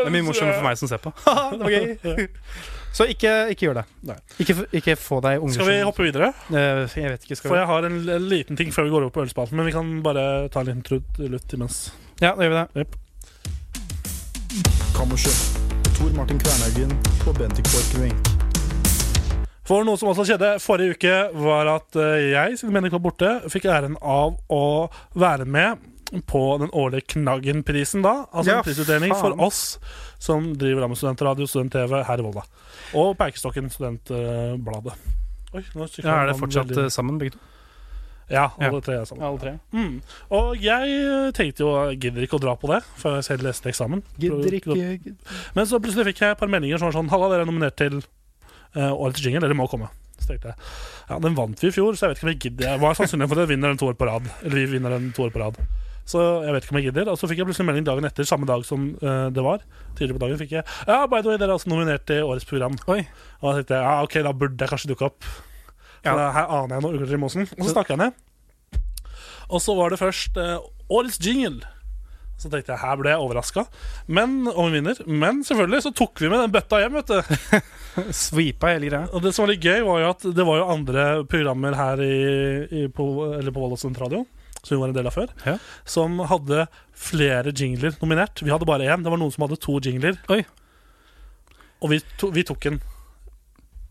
Det 0.00 0.06
er 0.06 0.14
mye 0.14 0.24
morsommere 0.24 0.56
for 0.56 0.64
meg 0.64 0.78
som 0.80 0.88
ser 0.88 0.96
på. 1.02 1.10
det 1.18 1.60
var 1.60 1.70
gøy. 1.74 1.88
Så 2.92 3.06
ikke, 3.06 3.32
ikke 3.54 3.68
gjør 3.68 3.76
det. 3.80 3.84
Ikke, 4.42 4.54
ikke 4.74 4.96
få 4.98 5.20
deg 5.22 5.38
unger 5.40 5.54
Skal 5.60 5.68
vi 5.70 5.76
hoppe 5.86 6.02
videre? 6.08 6.32
Eh, 6.50 6.80
Jeg 6.98 7.12
vet 7.14 7.22
ikke, 7.28 7.36
skal 7.38 7.48
For 7.52 7.54
vi 7.56 7.60
jeg 7.60 7.68
har 7.70 7.86
en, 7.86 7.98
en 8.16 8.26
liten 8.32 8.58
ting 8.58 8.72
før 8.74 8.88
vi 8.88 8.90
går 8.96 9.06
over 9.06 9.14
på 9.14 9.22
ølspalten, 9.24 9.56
men 9.60 9.68
vi 9.70 9.74
kan 9.76 9.92
bare 10.02 10.24
ta 10.50 10.64
en 10.64 10.70
liten 10.72 10.82
trudelutt 10.86 11.54
imens. 11.54 11.78
Ja, 12.20 12.34
da 12.34 12.42
gjør 12.48 12.56
vi 12.74 12.82
det. 12.82 12.88
Kammerset. 14.96 15.38
Tor 15.96 16.10
Martin 16.16 16.40
Kvernhaugen 16.42 16.92
og 17.28 17.38
Bendik 17.38 17.68
Borchgrevink. 17.70 18.32
For 19.70 19.86
noe 19.86 19.94
som 20.00 20.10
også 20.10 20.24
skjedde 20.26 20.54
forrige 20.58 20.96
uke, 20.96 21.14
var 21.44 21.68
at 21.76 21.94
eh, 22.00 22.32
jeg, 22.32 22.58
siden 22.58 22.74
Bendik 22.74 22.96
var 22.96 23.04
borte, 23.04 23.30
fikk 23.52 23.68
æren 23.70 23.94
av 24.02 24.34
å 24.50 24.62
være 25.14 25.46
med 25.46 25.78
på 26.26 26.42
den 26.60 26.70
årlige 26.74 27.06
Knaggen-prisen 27.14 28.02
da. 28.02 28.26
Altså 28.32 28.50
Ja, 28.50 28.58
en 28.58 28.64
prisutdeling 28.64 29.12
faen. 29.14 29.20
for 29.20 29.46
oss 29.46 29.78
som 30.18 30.54
driver 30.58 30.88
med 30.88 30.98
studentradio 30.98 31.46
student-TV 31.46 32.02
her 32.06 32.18
i 32.18 32.22
Volda. 32.26 32.42
Og 32.94 33.16
Perkestokken, 33.18 33.70
studentbladet. 33.70 34.94
Oi, 35.54 35.62
nå 35.74 35.86
Ja, 36.04 36.22
er 36.22 36.26
det 36.32 36.36
fortsatt 36.38 36.66
veldig- 36.68 36.84
eh, 36.84 36.88
sammen, 36.90 37.18
begge 37.18 37.32
to? 37.32 37.38
Ja, 38.30 38.52
alle 38.60 38.74
Ja. 38.74 38.80
tre 38.80 38.94
er 39.00 39.04
sammen. 39.04 39.24
Alle 39.26 39.38
tre. 39.38 39.58
Mm. 39.72 40.00
Og 40.30 40.56
jeg 40.62 40.82
eh, 40.88 41.30
tenkte 41.32 41.58
jo 41.64 41.90
gidder 41.98 42.22
ikke 42.22 42.38
å 42.38 42.40
dra 42.40 42.54
på 42.54 42.68
det, 42.70 42.84
for 42.96 43.16
jeg 43.16 43.24
selv 43.24 43.42
leste 43.42 43.66
eksamen. 43.68 44.02
Men 45.54 45.66
så 45.66 45.80
plutselig 45.82 46.06
fikk 46.12 46.20
jeg 46.22 46.30
et 46.30 46.38
par 46.38 46.46
meldinger 46.48 46.78
som 46.78 46.90
var 46.90 46.94
sånn 47.02 47.10
Halla, 47.10 47.28
dere 47.28 47.42
er 47.42 47.50
nominert 47.50 47.76
til 47.76 47.98
uh, 48.76 48.92
årets 48.94 49.20
jingle. 49.24 49.40
Dere 49.40 49.54
må 49.58 49.68
komme. 49.68 49.88
Så 50.20 50.28
tenkte 50.28 50.52
jeg 50.52 50.54
Ja, 51.10 51.18
den 51.18 51.34
vant 51.34 51.58
vi 51.58 51.68
i 51.68 51.74
fjor, 51.74 51.96
så 51.98 52.06
jeg 52.06 52.10
vet 52.14 52.18
ikke 52.18 52.22
om 52.22 52.30
jeg 52.30 52.40
gidder. 52.44 52.78
Hva 52.78 52.90
er 52.90 52.94
sannsynligheten 53.00 53.28
for 53.34 53.40
at 53.40 53.48
jeg 53.48 53.56
vinner 53.56 53.68
den 53.72 53.78
to 53.78 53.88
år 53.90 53.96
på 53.98 54.06
rad? 54.06 54.30
Eller 54.44 54.54
vi 54.66 54.66
vinner 54.78 54.90
den 54.90 55.12
to 55.16 55.22
år 55.26 55.32
på 55.34 55.40
rad. 55.42 55.56
Så 56.10 56.22
jeg 56.46 56.54
vet 56.56 56.64
ikke 56.66 56.74
om 56.74 56.78
jeg 56.80 56.86
gidder. 56.88 57.10
Og 57.12 57.18
så 57.20 57.28
fikk 57.30 57.42
jeg 57.42 57.48
plutselig 57.50 57.68
melding 57.68 57.86
dagen 57.86 58.08
etter, 58.08 58.26
samme 58.28 58.48
dag 58.48 58.64
som 58.66 58.88
uh, 59.02 59.28
det 59.34 59.44
var. 59.46 59.62
Tidligere 59.98 60.16
på 60.18 60.24
dagen 60.24 60.40
fikk 60.40 60.56
jeg 60.58 60.64
Ja, 60.88 61.04
by 61.10 61.20
the 61.22 61.30
way, 61.30 61.38
dere 61.38 61.52
er 61.52 61.56
altså 61.58 61.70
nominert 61.72 62.06
til 62.10 62.24
årets 62.26 62.48
program. 62.48 62.74
Oi. 62.90 63.04
Og 63.40 63.46
da 63.50 63.56
tenkte 63.60 63.78
jeg 63.78 63.86
ja, 63.86 63.96
ok, 64.06 64.16
da 64.26 64.34
burde 64.42 64.64
jeg 64.66 64.72
kanskje 64.74 64.90
dukke 64.94 65.10
opp. 65.10 65.28
For 66.00 66.16
Ja. 66.16 66.30
her 66.32 66.48
aner 66.56 66.78
jeg 66.78 66.86
noe 66.86 66.96
ugler 66.96 67.18
i 67.18 67.20
mosen. 67.20 67.46
Og 67.58 67.66
så 67.66 67.74
snakka 67.76 67.94
jeg 67.96 68.02
ned. 68.06 68.80
Og 69.50 69.60
så 69.62 69.74
var 69.78 69.92
det 69.92 70.00
først 70.00 70.38
uh, 70.40 70.58
årets 70.90 71.20
jingle. 71.22 71.60
Så 72.40 72.48
tenkte 72.48 72.72
jeg 72.72 72.80
her 72.80 72.96
ble 72.96 73.10
jeg 73.12 73.20
overraska. 73.20 73.66
Men 74.08 74.46
om 74.48 74.70
vi 74.70 74.78
vinner. 74.78 74.96
Men 75.04 75.42
selvfølgelig 75.44 75.82
så 75.84 75.92
tok 75.98 76.22
vi 76.22 76.30
med 76.32 76.40
den 76.40 76.54
bøtta 76.54 76.78
hjem, 76.80 76.96
vet 76.96 77.10
du. 77.12 77.60
Sweepa 78.24 78.70
hele 78.72 78.88
greia. 78.88 79.02
Og 79.12 79.20
det 79.26 79.34
som 79.36 79.44
var 79.44 79.52
litt 79.52 79.66
gøy, 79.66 79.82
var 79.84 80.00
jo 80.00 80.10
at 80.14 80.24
det 80.38 80.46
var 80.48 80.62
jo 80.62 80.68
andre 80.72 81.04
programmer 81.28 81.76
her 81.76 82.00
i, 82.06 82.14
i, 82.80 82.84
på, 82.88 83.10
eller 83.36 83.52
på 83.52 83.60
Volda 83.60 83.76
Studentradio, 83.82 84.22
som 84.62 84.76
vi 84.76 84.80
var 84.82 84.88
en 84.92 84.96
del 84.96 85.06
av 85.10 85.14
før, 85.16 85.30
Ja. 85.46 85.56
som 85.84 86.18
hadde 86.30 86.66
flere 86.94 87.52
jingler 87.52 87.96
nominert. 88.02 88.42
Vi 88.44 88.50
hadde 88.52 88.68
bare 88.68 88.86
én. 88.88 89.02
Det 89.04 89.10
var 89.12 89.18
noen 89.20 89.32
som 89.32 89.46
hadde 89.48 89.60
to 89.60 89.78
jingler. 89.80 90.18
Oi. 90.28 90.42
Og 91.80 91.90
vi, 91.94 92.00
to, 92.20 92.28
vi 92.34 92.44
tok 92.44 92.66
en. 92.70 92.80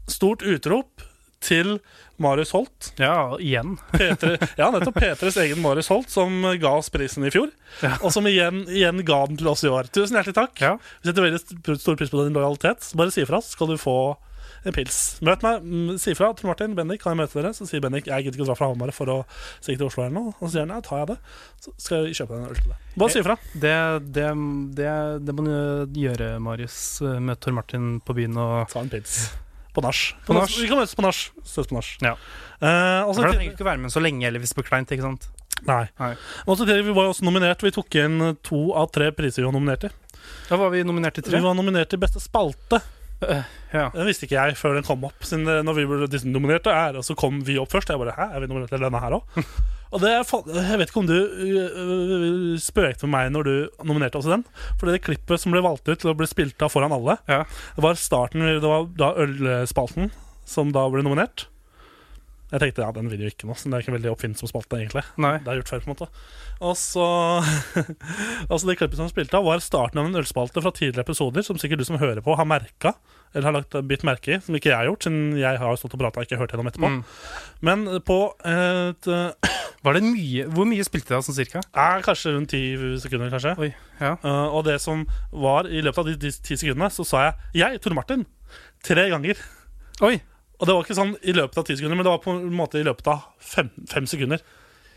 Stort 0.09 0.41
utrop 0.45 1.03
til 1.39 1.77
Marius 2.19 2.51
Holt. 2.51 2.89
Ja, 2.99 3.37
igjen. 3.39 3.77
P3, 3.95 4.33
ja, 4.59 4.67
nettopp 4.73 4.97
P3s 4.99 5.37
egen 5.45 5.61
Marius 5.63 5.87
Holt, 5.89 6.09
som 6.11 6.41
ga 6.59 6.71
oss 6.81 6.89
prisen 6.91 7.23
i 7.25 7.31
fjor. 7.31 7.49
Ja. 7.81 7.93
Og 8.03 8.11
som 8.13 8.27
igjen, 8.27 8.65
igjen 8.67 8.99
ga 9.07 9.21
den 9.29 9.37
til 9.39 9.47
oss 9.47 9.63
i 9.63 9.71
år. 9.71 9.87
Tusen 9.95 10.17
hjertelig 10.19 10.35
takk. 10.35 10.59
Ja. 10.61 10.73
Vi 11.01 11.09
setter 11.09 11.25
veldig 11.29 11.79
stor 11.79 11.95
pris 11.99 12.11
på 12.11 12.25
din 12.25 12.35
lojalitet. 12.35 12.89
Bare 12.99 13.13
si 13.15 13.23
ifra, 13.23 13.39
så 13.41 13.55
skal 13.55 13.71
du 13.71 13.77
få 13.79 13.95
en 14.65 14.73
pils. 14.75 14.97
Møt 15.25 15.43
meg. 15.45 15.63
mm, 15.63 15.97
Si 16.01 16.13
fra 16.17 16.31
Tor 16.35 16.47
Martin, 16.51 16.75
Bendik, 16.75 17.01
kan 17.03 17.13
jeg 17.15 17.21
møte 17.21 17.37
dere? 17.39 17.53
Så 17.55 17.67
sier 17.69 17.81
Bendik 17.83 18.07
jeg 18.09 18.25
gidder 18.25 18.37
ikke 18.39 18.45
å 18.47 18.49
dra 18.51 18.57
fra 18.59 18.69
Hamar 18.71 18.91
for 18.95 19.11
å 19.13 19.17
stikke 19.61 19.77
til 19.79 19.87
Oslo 19.87 20.03
eller 20.05 20.15
noe. 20.17 20.33
Og 20.39 20.47
så 20.47 20.51
sier 20.57 20.65
han 20.67 20.73
ja, 20.75 20.81
tar 20.85 21.03
jeg 21.03 21.11
det. 21.13 21.17
Så 21.63 21.73
skal 21.79 22.07
jeg 22.09 22.17
kjøpe 22.19 22.37
en 22.39 22.47
øl 22.49 22.55
til 22.59 22.71
deg. 22.73 22.87
Bare 22.99 23.13
si 23.15 23.23
fra. 23.25 23.37
Det, 23.53 23.75
det, 24.19 24.27
det, 24.79 24.89
det 25.29 25.35
må 25.37 25.45
du 25.47 25.99
gjøre, 26.03 26.31
Marius. 26.43 26.79
Møte 27.01 27.45
Tor 27.47 27.55
Martin 27.59 27.91
på 28.03 28.17
byen 28.17 28.35
og 28.41 28.67
Ta 28.73 28.83
en 28.83 28.91
pils. 28.91 29.19
På 29.75 29.83
nach. 29.85 29.99
Vi 30.27 30.67
kan 30.67 30.79
møtes 30.81 30.95
på 30.97 31.05
nach. 31.05 31.19
Ses 31.45 31.69
på 31.69 31.77
nach. 31.77 31.91
Ja. 32.03 32.15
Eh, 32.59 33.01
og 33.05 33.13
så 33.15 33.21
For 33.21 33.29
Da 33.29 33.35
trenger 33.37 33.53
du 33.53 33.55
ikke 33.55 33.67
være 33.69 33.79
med 33.85 33.93
så 33.93 34.01
lenge 34.03 34.25
eller 34.27 34.41
hvis 34.43 34.51
det 34.51 34.57
blir 34.59 34.67
kleint. 34.67 34.91
ikke 34.91 35.05
sant? 35.05 35.29
Nei. 35.67 35.83
Nei. 35.99 36.13
Og 36.47 36.57
så 36.57 36.65
til, 36.67 36.81
vi 36.87 36.93
var 36.95 37.09
også 37.11 37.23
nominert. 37.27 37.61
Vi 37.63 37.71
tok 37.75 37.95
inn 38.01 38.19
to 38.47 38.69
av 38.79 38.89
tre 38.95 39.11
priser 39.15 39.43
vi 39.43 39.47
var 39.49 39.55
nominert 39.55 39.85
til. 39.85 39.93
Da 40.49 40.57
var 40.59 40.71
vi 40.73 40.81
nominert 40.87 41.15
til 41.19 41.23
tre. 41.27 41.37
Vi 41.37 41.45
var 41.45 41.55
nominert 41.55 41.89
til 41.91 41.99
beste 42.01 42.19
spalte. 42.23 42.79
Ja. 43.69 43.91
Den 43.93 44.07
visste 44.07 44.25
ikke 44.25 44.39
jeg 44.39 44.55
før 44.57 44.73
den 44.79 44.85
kom 44.87 45.03
opp. 45.05 45.21
Siden 45.21 45.45
når 45.67 45.75
vi 45.77 45.83
ble 45.85 46.07
disse 46.09 46.25
nominerte 46.25 46.71
er, 46.73 46.95
Og 46.97 47.03
så 47.05 47.13
kom 47.19 47.35
vi 47.45 47.59
opp 47.61 47.69
først. 47.69 47.91
Jeg 47.93 48.01
bare, 48.01 48.15
hæ, 48.17 48.25
er 48.33 48.41
vi 48.41 48.47
nominert 48.49 48.71
til 48.73 48.81
denne 48.81 49.01
her 49.03 49.13
òg? 49.19 49.35
Og 49.93 50.01
det, 50.01 50.09
Jeg 50.15 50.77
vet 50.79 50.89
ikke 50.91 51.01
om 51.03 51.07
du 51.09 51.15
øh, 51.17 52.55
spøkte 52.61 53.05
med 53.07 53.13
meg 53.15 53.29
når 53.33 53.47
du 53.47 53.53
nominerte 53.89 54.19
også 54.21 54.33
den. 54.35 54.45
For 54.79 54.89
det 54.89 55.01
klippet 55.05 55.41
som 55.41 55.53
ble 55.53 55.61
valgt 55.65 55.89
ut 55.89 56.01
til 56.01 56.11
å 56.11 56.15
bli 56.17 56.27
spilt 56.29 56.61
av 56.65 56.73
foran 56.73 56.93
alle, 56.95 57.17
Ja. 57.29 57.43
det 57.75 57.85
var 57.85 57.97
starten 57.97 58.45
Det 58.45 58.61
var 58.65 58.85
da 58.97 59.11
ølspalten 59.25 60.11
som 60.49 60.71
da 60.73 60.85
ble 60.89 61.01
nominert. 61.05 61.48
Jeg 62.49 62.61
tenkte 62.63 62.81
ja, 62.81 62.89
den 62.95 63.09
vil 63.11 63.21
jo 63.21 63.29
ikke 63.29 63.45
noe, 63.45 63.57
så 63.59 63.69
det 63.69 63.77
er 63.77 63.83
ikke 63.83 63.93
veldig 63.93 64.09
oppfinnsom 64.09 64.49
spalte, 64.49 64.79
egentlig. 64.79 65.03
Nei. 65.21 65.35
Det 65.45 65.51
er 65.51 65.59
gjort 65.59 65.69
før, 65.69 65.83
på 65.83 65.89
en 65.89 65.93
måte. 65.93 66.07
Og 66.65 66.73
så 66.79 67.05
Altså 68.51 68.69
Det 68.69 68.75
klippet 68.79 68.97
som 68.97 69.11
spilte 69.11 69.37
av, 69.37 69.45
var 69.45 69.61
starten 69.63 70.01
av 70.01 70.09
en 70.09 70.17
ølspalte 70.17 70.63
fra 70.63 70.71
tidligere 70.73 71.05
episoder, 71.05 71.45
som 71.45 71.59
sikkert 71.61 71.83
du 71.83 71.85
som 71.85 71.99
hører 72.01 72.23
på, 72.25 72.33
har 72.39 72.47
merka, 72.49 72.95
eller 73.35 73.51
har 73.51 73.57
lagt 73.59 73.77
bitt 73.85 74.05
merke 74.07 74.33
i, 74.33 74.39
som 74.41 74.57
ikke 74.57 74.71
jeg 74.71 74.79
har 74.79 74.89
gjort, 74.89 75.05
siden 75.05 75.37
jeg 75.37 75.61
har 75.61 75.77
stått 75.77 75.93
og 75.93 76.01
prata 76.01 76.23
og 76.23 76.25
ikke 76.25 76.39
hørt 76.41 76.55
gjennom 76.55 76.71
etterpå. 76.71 76.89
Mm. 76.89 77.03
Men 77.69 77.85
på 78.07 78.17
et 78.49 79.11
øh, 79.11 79.53
Var 79.85 79.95
det 79.95 80.01
mye 80.03 80.45
Hvor 80.51 80.67
mye 80.67 80.83
spilte 80.83 81.13
dere 81.13 81.23
sånn 81.23 81.37
cirka? 81.37 81.61
Eh, 81.69 81.99
kanskje 82.03 82.33
rundt 82.33 82.51
ti 82.51 82.63
sekunder, 83.03 83.29
kanskje. 83.31 83.53
Oi, 83.61 83.69
ja. 84.01 84.15
Uh, 84.25 84.49
og 84.57 84.65
det 84.67 84.79
som 84.83 85.05
var 85.31 85.69
i 85.69 85.83
løpet 85.85 86.01
av 86.01 86.09
de, 86.09 86.33
ti 86.33 86.57
sekundene, 86.57 86.89
så 86.91 87.05
sa 87.05 87.23
jeg 87.27 87.61
'jeg, 87.61 87.81
Tor 87.85 87.95
Martin', 87.95 88.25
tre 88.83 89.07
ganger. 89.13 89.37
Oi! 90.01 90.17
Og 90.59 90.67
det 90.67 90.75
var 90.75 90.83
ikke 90.83 90.97
sånn 90.97 91.13
i 91.23 91.35
løpet 91.35 91.59
av 91.61 91.67
ti 91.67 91.75
sekunder, 91.77 91.95
men 91.99 92.07
det 92.07 92.11
var 92.11 92.23
på 92.23 92.33
en 92.35 92.55
måte 92.55 92.81
i 92.81 92.85
løpet 92.87 93.07
av 93.07 93.29
fem, 93.39 93.69
fem 93.87 94.07
sekunder. 94.09 94.43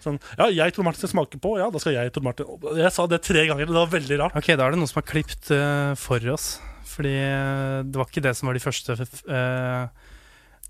Sånn, 0.02 0.18
ja, 0.34 0.48
jeg 0.50 0.74
Tor 0.74 0.86
Martin 0.86 1.04
skal 1.04 1.12
smake 1.12 1.38
på, 1.42 1.54
ja, 1.60 1.68
da 1.70 1.78
skal 1.78 1.94
jeg 1.94 2.10
Tor 2.10 2.24
Martin 2.26 2.48
Jeg 2.74 2.90
sa 2.90 3.04
det 3.06 3.20
tre 3.22 3.44
ganger, 3.46 3.68
det 3.70 3.76
var 3.76 3.92
veldig 3.92 4.18
rart. 4.18 4.38
Ok, 4.38 4.50
da 4.58 4.66
er 4.66 4.74
det 4.74 4.80
noen 4.80 4.90
som 4.90 4.98
har 4.98 5.06
klippet 5.06 5.52
uh, 5.54 5.92
for 5.98 6.26
oss. 6.32 6.56
Fordi 6.92 7.12
eh, 7.14 7.78
det 7.88 7.96
var 7.96 8.08
ikke 8.10 8.20
det 8.20 8.34
som 8.36 8.50
var 8.50 8.56
de 8.58 8.60
første 8.60 8.92
uh, 8.92 9.86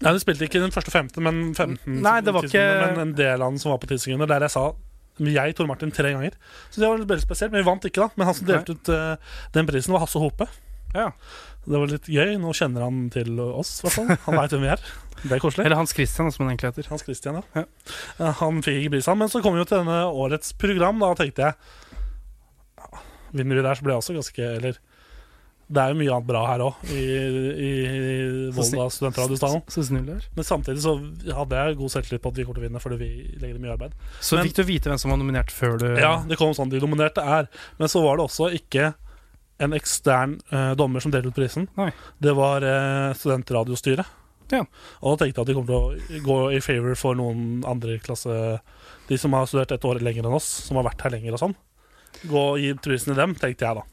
Nei, 0.02 0.12
Du 0.14 0.20
spilte 0.22 0.46
ikke 0.46 0.60
den 0.62 0.74
første 0.74 0.92
15, 0.92 1.18
men 1.24 1.40
15 1.50 1.96
Nei, 1.98 2.20
det 2.22 2.34
var 2.36 2.46
ikke- 2.46 2.62
Men 2.84 3.00
en 3.08 3.14
del 3.18 3.42
av 3.42 3.50
den 3.50 3.58
som 3.58 3.72
var 3.72 3.80
på 3.82 3.88
10 3.90 4.04
sekunder, 4.04 4.30
der 4.30 4.46
jeg 4.46 4.54
sa 4.54 4.68
jeg, 5.18 5.54
Tor 5.54 5.66
Martin, 5.68 5.90
tre 5.92 6.12
ganger. 6.14 6.36
Så 6.70 6.80
det 6.80 6.88
var 6.88 7.02
veldig 7.02 7.22
spesielt, 7.22 7.52
men 7.52 7.60
vi 7.62 7.68
vant 7.68 7.84
ikke, 7.84 8.00
da. 8.00 8.08
Men 8.16 8.26
han 8.30 8.34
som 8.34 8.46
delte 8.48 8.72
ut 8.78 8.88
uh, 8.88 9.34
den 9.52 9.66
prisen, 9.68 9.92
var 9.92 10.00
Hasse 10.06 10.18
Hope. 10.22 10.46
Ja. 10.94 11.10
Det 11.62 11.78
var 11.78 11.90
litt 11.92 12.08
gøy. 12.10 12.32
Nå 12.42 12.52
kjenner 12.58 12.82
han 12.86 13.04
til 13.14 13.38
oss, 13.44 13.76
i 13.80 13.86
hvert 13.86 13.94
fall. 14.00 14.12
Han 14.26 14.38
veit 14.40 14.54
hvem 14.56 14.64
vi 14.66 14.70
er. 14.74 14.82
Det 15.22 15.36
er 15.36 15.42
koselig. 15.44 15.66
Eller 15.68 15.78
Hans 15.78 15.94
Christian, 15.94 16.32
som 16.34 16.42
han 16.44 16.52
egentlig 16.56 16.72
heter. 16.72 16.88
Hans 16.90 17.04
Christian, 17.06 17.38
ja. 17.38 17.62
Ja. 18.18 18.32
Han 18.40 18.58
fikk 18.66 18.80
ikke 18.80 18.96
prisen. 18.96 19.18
Men 19.20 19.30
så 19.30 19.42
kom 19.44 19.54
vi 19.54 19.62
jo 19.62 19.68
til 19.70 19.84
denne 19.84 20.00
årets 20.10 20.56
program. 20.58 20.98
Da 21.04 21.12
tenkte 21.22 21.46
jeg 21.46 21.54
ja, 22.82 23.04
Vinner 23.32 23.60
vi 23.60 23.62
der, 23.64 23.78
så 23.78 23.86
blir 23.86 23.94
jeg 23.94 24.02
også 24.02 24.16
ganske 24.18 24.48
Eller 24.58 24.80
det 25.72 25.80
er 25.80 25.92
jo 25.94 25.96
mye 26.02 26.10
annet 26.12 26.26
bra 26.28 26.40
her 26.50 26.62
òg, 26.66 26.80
i, 26.92 27.02
i 27.64 27.68
Volda 28.52 28.88
studentradiostallen. 28.92 29.62
Så 29.72 29.84
snill 29.86 30.02
du 30.04 30.10
er. 30.18 30.26
Men 30.36 30.44
samtidig 30.44 30.82
så 30.84 30.92
hadde 31.38 31.62
jeg 31.62 31.78
god 31.78 31.92
selvtillit 31.94 32.20
på 32.24 32.32
at 32.32 32.36
vi 32.36 32.44
kommer 32.44 32.58
til 32.58 32.64
å 32.64 32.66
vinne, 32.66 32.82
fordi 32.82 32.98
vi 33.00 33.08
legger 33.40 33.62
mye 33.62 33.72
arbeid. 33.78 33.94
Så 34.20 34.36
Men- 34.36 34.50
fikk 34.50 34.58
du 34.58 34.62
vite 34.68 34.90
hvem 34.92 35.00
som 35.00 35.14
var 35.14 35.20
nominert 35.22 35.54
før 35.54 35.78
du 35.80 35.86
Ja, 35.96 36.10
det 36.28 36.36
kom 36.36 36.52
sånn 36.58 36.68
de 36.74 36.82
nominerte 36.82 37.24
er. 37.24 37.48
Men 37.78 37.88
så 37.88 38.02
var 38.04 38.20
det 38.20 38.26
også 38.26 38.50
ikke 38.58 38.90
en 39.62 39.76
ekstern 39.76 40.36
eh, 40.50 40.72
dommer 40.78 41.02
som 41.04 41.12
delte 41.14 41.30
ut 41.32 41.36
prisen. 41.36 41.68
Nei. 41.78 41.90
Det 42.22 42.34
var 42.38 42.64
eh, 42.66 43.12
studentradiostyret. 43.18 44.18
Ja. 44.52 44.64
Og 45.00 45.14
da 45.14 45.22
tenkte 45.22 45.40
jeg 45.40 45.44
at 45.46 45.50
de 45.50 45.56
kommer 45.56 45.70
til 45.70 46.18
å 46.18 46.22
gå 46.26 46.38
i 46.58 46.60
favor 46.64 46.98
for 46.98 47.16
noen 47.16 47.62
andre 47.64 47.94
klasse 48.04 48.34
De 49.08 49.16
som 49.16 49.32
har 49.32 49.46
studert 49.48 49.72
et 49.72 49.86
år 49.88 50.02
lenger 50.04 50.26
enn 50.26 50.36
oss, 50.36 50.48
som 50.66 50.76
har 50.76 50.90
vært 50.90 51.06
her 51.06 51.14
lenger 51.14 51.36
og 51.36 51.42
sånn. 51.46 51.56
Gå 52.28 52.42
og 52.52 52.60
gi 52.60 52.74
prisen 52.84 53.12
til 53.12 53.20
dem, 53.22 53.36
tenkte 53.38 53.66
jeg 53.66 53.80
da. 53.80 53.86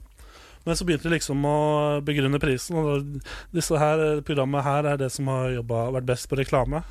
Men 0.66 0.76
så 0.76 0.86
begynte 0.86 1.08
de 1.08 1.16
liksom 1.16 1.46
å 1.48 1.60
begrunne 2.06 2.42
prisen. 2.42 2.78
Og 2.78 3.22
disse 3.56 3.80
her 3.80 4.22
programmet 4.28 4.66
her 4.68 4.92
er 4.92 5.00
det 5.00 5.10
som 5.16 5.30
har 5.32 5.56
jobbet, 5.56 5.94
vært 5.96 6.10
best 6.12 6.30
på 6.30 6.40
reklame. 6.40 6.84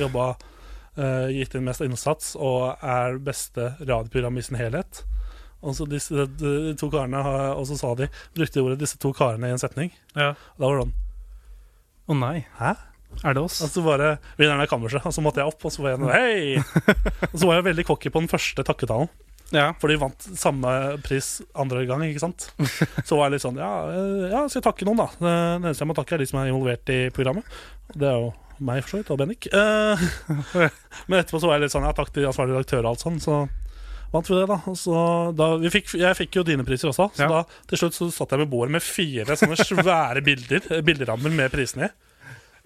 Jobba 0.00 0.30
eh, 0.32 1.34
gitt 1.34 1.56
inn 1.58 1.66
mest 1.66 1.84
innsats 1.84 2.34
og 2.38 2.78
er 2.80 3.18
beste 3.22 3.74
radioprogram 3.82 4.38
i 4.38 4.46
sin 4.46 4.60
helhet. 4.60 5.02
Og 5.66 5.74
så 5.74 5.86
disse 5.90 6.14
de, 6.14 6.26
de 6.40 6.74
to 6.78 6.88
karene 6.92 7.18
Og 7.58 7.64
så 7.66 7.76
sa 7.78 7.94
de 7.98 8.06
brukte 8.36 8.58
de 8.58 8.62
ordet 8.62 8.78
'disse 8.80 9.00
to 9.02 9.10
karene' 9.16 9.50
i 9.50 9.54
en 9.56 9.62
setning. 9.62 9.90
Ja. 10.14 10.34
Da 10.58 10.62
var 10.68 10.78
det 10.78 10.86
sånn 10.86 10.94
Å 12.06 12.18
nei. 12.20 12.36
Hæ? 12.60 12.74
Er 13.24 13.34
det 13.34 13.42
oss? 13.42 13.60
Og 13.64 13.70
så 13.72 13.82
bare 13.84 14.16
vinneren 14.38 14.60
av 14.62 14.68
kammerset, 14.70 15.04
og 15.06 15.14
så 15.14 15.22
måtte 15.24 15.40
jeg 15.40 15.48
opp, 15.48 15.64
og 15.64 15.72
så 15.72 15.82
var 15.82 15.94
jeg 15.94 16.02
noe, 16.02 16.12
hei! 16.12 16.58
og 17.32 17.38
så 17.38 17.48
var 17.48 17.58
jeg 17.58 17.66
veldig 17.70 17.84
cocky 17.88 18.12
på 18.12 18.20
den 18.22 18.28
første 18.30 18.64
takketalen, 18.66 19.08
Ja. 19.54 19.72
for 19.80 19.88
de 19.88 19.96
vant 19.96 20.26
samme 20.36 20.70
pris 21.06 21.40
andre 21.54 21.86
gang, 21.88 22.02
ikke 22.04 22.24
sant? 22.26 22.48
Så 23.08 23.16
var 23.16 23.28
jeg 23.30 23.36
litt 23.36 23.44
sånn, 23.46 23.60
ja, 23.62 23.70
eh, 23.88 24.26
ja 24.34 24.42
skal 24.50 24.60
jeg 24.60 24.66
takke 24.66 24.88
noen 24.88 25.00
da? 25.00 25.06
Det 25.22 25.34
eneste 25.62 25.84
jeg 25.84 25.90
må 25.92 25.96
takke 25.96 26.16
er 26.18 26.22
de 26.24 26.26
som 26.26 26.40
er 26.42 26.50
involvert 26.50 26.92
i 26.92 26.98
programmet. 27.14 27.46
Det 27.94 28.10
er 28.10 28.18
jo 28.20 28.32
meg 28.66 28.82
for 28.82 28.90
så 28.96 29.00
vidt, 29.00 29.12
og 29.14 29.20
Bennik. 29.22 29.46
Eh, 29.54 30.06
Men 31.08 31.20
etterpå 31.22 31.40
så 31.40 31.48
var 31.48 31.56
jeg 31.56 31.66
litt 31.66 31.76
sånn, 31.76 31.86
ja, 31.88 31.94
takk 31.96 32.10
til 32.12 32.26
ansvarlig 32.28 32.58
redaktør 32.58 32.82
og 32.84 32.90
alt 32.92 33.06
sånn, 33.06 33.22
så 33.22 33.46
vant 34.12 34.28
vi 34.30 34.34
det 34.38 34.46
da. 34.48 34.58
Så, 34.74 34.96
da 35.36 35.56
vi 35.60 35.70
fikk, 35.70 35.94
jeg 35.98 36.16
fikk 36.16 36.36
jo 36.38 36.42
dine 36.46 36.64
priser 36.64 36.88
også, 36.92 37.10
så 37.16 37.22
Ja. 37.22 37.28
da 37.28 37.44
til 37.68 37.78
slutt 37.78 37.94
så 37.98 38.10
satt 38.12 38.30
jeg 38.30 38.38
med 38.44 38.50
bordet 38.50 38.70
med 38.76 38.82
fire 38.82 39.36
sånne 39.36 39.56
svære 39.58 40.22
bilder, 40.24 40.60
eh, 40.70 40.80
bilderammer 40.82 41.30
med 41.30 41.50
prisene 41.52 41.84
i. 41.88 41.88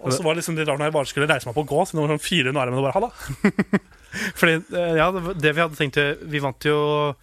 Og 0.01 0.13
så 0.17 0.23
var 0.25 0.33
det 0.35 0.41
liksom 0.41 0.57
litt 0.57 0.67
rart 0.69 0.79
når 0.81 0.87
jeg 0.89 0.93
bare 0.97 1.07
skulle 1.11 1.29
reise 1.29 1.45
meg 1.47 1.55
på 1.55 1.65
å 1.65 1.69
gå, 1.69 1.81
så 1.87 1.93
det 1.93 2.01
var 2.01 2.09
sånn 2.17 2.25
fire 2.25 2.49
under 2.49 2.63
armen 2.63 2.79
og 2.79 2.87
bare, 2.87 2.97
ha 2.97 3.01
da. 3.05 3.81
Fordi, 4.41 4.55
eh, 4.75 4.97
ja, 4.97 5.11
det, 5.13 5.53
vi 5.55 5.61
hadde 5.61 5.77
tenkt 5.77 5.95
til 5.95 6.17
Vi 6.27 6.41
vant 6.43 6.65
jo 6.65 7.15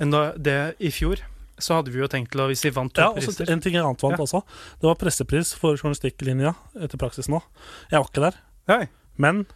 en- 0.00 0.32
det 0.40 0.76
i 0.80 0.88
fjor. 0.90 1.18
Så 1.58 1.74
hadde 1.76 1.90
vi 1.92 1.98
jo 2.00 2.06
tenkt 2.08 2.30
til 2.32 2.40
å 2.40 2.46
Hvis 2.48 2.62
vi 2.64 2.70
vant 2.70 2.92
to 2.94 3.00
Ja, 3.02 3.10
også 3.12 3.34
priser 3.36 3.50
en 3.52 3.60
ting 3.60 3.74
jeg 3.74 3.82
annet 3.84 4.00
vant 4.00 4.16
Ja. 4.18 4.24
også. 4.24 4.42
Det 4.80 4.86
var 4.88 4.94
pressepris 4.96 5.54
for 5.54 5.76
journalistikklinja 5.76 6.54
etter 6.80 6.96
praksis 6.98 7.28
nå. 7.28 7.42
Jeg 7.90 8.00
var 8.00 8.08
ikke 8.08 8.22
der, 8.30 8.34
Hei. 8.68 8.88
men 9.18 9.46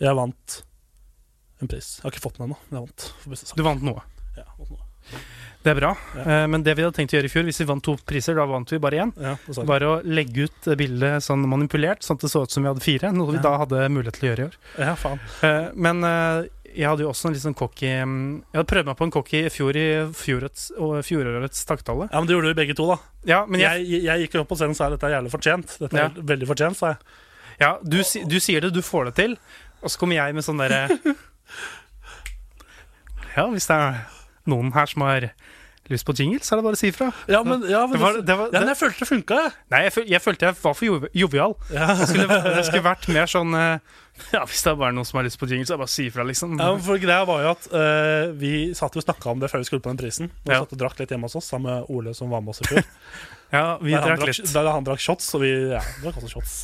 jeg 0.00 0.14
vant 0.16 0.62
en 1.62 1.68
pris. 1.72 1.88
Jeg 1.98 2.04
har 2.06 2.14
ikke 2.14 2.24
fått 2.28 2.38
den 2.38 2.48
ennå, 2.48 2.58
men 2.70 2.80
jeg 2.80 2.88
vant. 2.88 3.54
Du 3.56 3.62
vant 3.66 3.82
noe. 3.82 4.02
Ja, 4.36 4.44
vant 4.58 4.70
noe. 4.70 4.86
Det 5.60 5.72
er 5.72 5.76
bra. 5.76 5.90
Ja. 6.16 6.22
Eh, 6.24 6.46
Men 6.48 6.62
det 6.64 6.72
vi 6.78 6.82
hadde 6.86 6.96
tenkt 6.96 7.12
å 7.12 7.18
gjøre 7.18 7.28
i 7.28 7.32
fjor, 7.32 7.44
hvis 7.44 7.58
vi 7.60 7.66
vant 7.68 7.82
to 7.84 7.96
priser, 8.08 8.34
da 8.38 8.46
vant 8.48 8.70
vi 8.72 8.78
bare 8.80 9.00
én, 9.02 9.10
Ja, 9.20 9.34
var 9.68 9.80
å 9.84 9.90
legge 10.04 10.46
ut 10.48 10.68
bildet 10.78 11.20
sånn 11.26 11.42
manipulert, 11.48 12.00
sånn 12.06 12.16
at 12.16 12.22
det 12.24 12.30
så 12.32 12.42
ut 12.46 12.50
som 12.54 12.62
vi 12.64 12.70
hadde 12.70 12.80
fire. 12.84 13.10
Noe 13.12 13.32
vi 13.32 13.36
Ja. 13.36 13.42
da 13.42 13.58
hadde 13.58 13.88
mulighet 13.92 14.16
til 14.20 14.28
å 14.28 14.32
gjøre 14.32 14.40
i 14.40 14.48
år. 14.48 14.56
ja, 14.78 14.94
faen. 14.96 15.20
Eh, 15.42 15.70
Men 15.74 16.02
eh, 16.04 16.48
jeg 16.76 16.86
hadde 16.86 17.02
jo 17.02 17.10
også 17.10 17.26
en 17.28 17.32
litt 17.34 17.42
sånn 17.42 17.56
cocky 17.58 17.88
mm, 17.90 18.44
Jeg 18.54 18.58
hadde 18.60 18.70
prøvd 18.72 18.86
meg 18.86 18.96
på 18.96 19.04
en 19.04 19.10
cocky 19.10 19.44
i 19.44 19.50
fjor 19.50 19.74
i 19.76 19.86
fjorårets, 20.14 20.70
fjorårets 21.04 21.64
takketale. 21.66 22.08
Ja, 22.12 22.20
men 22.20 22.26
det 22.28 22.36
gjorde 22.36 22.54
vi 22.54 22.60
begge 22.62 22.76
to, 22.78 22.86
da. 22.86 22.98
Ja, 23.26 23.44
men 23.46 23.60
jeg, 23.60 23.84
jeg, 23.90 24.04
jeg 24.06 24.20
gikk 24.28 24.34
jo 24.38 24.40
opp 24.44 24.48
på 24.54 24.56
scenen 24.56 24.70
og 24.70 24.76
sa 24.78 24.88
dette 24.88 25.02
er 25.10 25.16
jævlig 25.18 25.32
fortjent. 25.34 25.76
Dette 25.80 25.98
er 25.98 26.10
veldig 26.14 26.46
fortjent, 26.46 26.76
sa 26.78 26.94
jeg. 26.94 26.98
ja, 27.60 27.72
du, 27.82 27.98
du 28.30 28.38
sier 28.40 28.60
det, 28.62 28.72
du 28.72 28.80
får 28.86 29.10
det 29.10 29.14
til, 29.18 29.36
og 29.82 29.90
så 29.90 29.98
kommer 29.98 30.14
jeg 30.16 30.34
med 30.38 30.44
sånn 30.46 30.56
derre 30.62 30.86
Ja, 33.36 33.46
hvis 33.52 33.68
det 33.70 33.76
er 33.76 34.02
noen 34.50 34.72
her 34.74 34.90
som 34.90 35.06
har 35.06 35.30
lyst 35.90 36.06
på 36.06 36.14
jingle, 36.14 36.38
så 36.42 36.54
er 36.54 36.60
det 36.60 36.66
bare 36.66 36.78
å 36.78 36.80
si 36.80 36.90
ifra. 36.90 37.08
Ja, 37.30 37.40
men, 37.46 37.64
ja, 37.66 37.82
men, 37.90 37.96
Det 37.96 38.02
var, 38.02 38.18
det 38.22 38.36
var, 38.38 38.52
ja, 38.52 38.62
men 38.62 38.70
jeg 38.70 38.78
følte 38.78 39.02
det 39.02 39.08
funka, 39.10 39.38
jeg. 39.44 39.54
nei, 39.74 39.80
jeg, 39.86 39.94
føl, 39.96 40.06
jeg 40.12 40.22
følte 40.22 40.46
jeg 40.46 40.58
var 40.60 40.76
for 40.78 41.08
jovial. 41.22 41.56
Ja. 41.74 41.88
Det 41.98 42.06
skulle, 42.12 42.38
det 42.46 42.62
skulle 42.68 42.84
vært 42.86 43.08
mer 43.10 43.30
sånn 43.30 43.58
eh, 43.58 43.98
Ja, 44.36 44.44
hvis 44.44 44.62
det 44.62 44.70
er 44.70 44.78
bare 44.78 44.94
noen 44.94 45.08
som 45.08 45.18
har 45.18 45.26
lyst 45.26 45.40
på 45.40 45.48
jingle, 45.50 45.66
så 45.66 45.74
er 45.74 45.78
det 45.78 45.82
bare 45.82 45.90
å 45.90 45.96
si 45.96 46.06
ifra, 46.10 46.26
liksom. 46.28 46.56
Ja, 46.60 46.70
for 46.84 47.02
greia 47.02 47.26
var 47.28 47.42
jo 47.42 47.52
at 47.54 47.68
uh, 47.72 48.30
Vi 48.38 48.54
satt 48.76 48.94
jo 48.94 49.02
og 49.02 49.06
snakka 49.06 49.32
om 49.32 49.42
det 49.42 49.50
før 49.50 49.64
vi 49.64 49.70
skulle 49.70 49.84
på 49.84 49.92
den 49.92 50.00
prisen. 50.02 50.30
Vi 50.44 50.54
satt 50.54 50.74
og 50.76 50.82
drakk 50.82 51.00
litt 51.00 51.14
hjemme 51.14 51.30
hos 51.30 51.38
oss 51.40 51.50
sammen 51.50 51.72
med 51.72 51.90
Ole, 51.90 52.14
som 52.14 52.30
var 52.30 52.44
med 52.44 52.54
oss 52.54 52.62
i 52.62 52.70
fjor. 52.70 52.86
Ja, 53.52 53.78
vi 53.82 53.90
Der 53.92 54.00
han 54.00 54.08
drakk 54.12 54.20
drakk- 54.28 54.38
litt. 54.44 54.52
Der 54.54 54.68
han 54.70 54.84
drakk 54.86 55.00
shots, 55.02 55.32
og 55.34 55.40
vi 55.42 55.50
ja, 55.72 55.80
drakk 56.04 56.20
også 56.20 56.28
shots. 56.36 56.58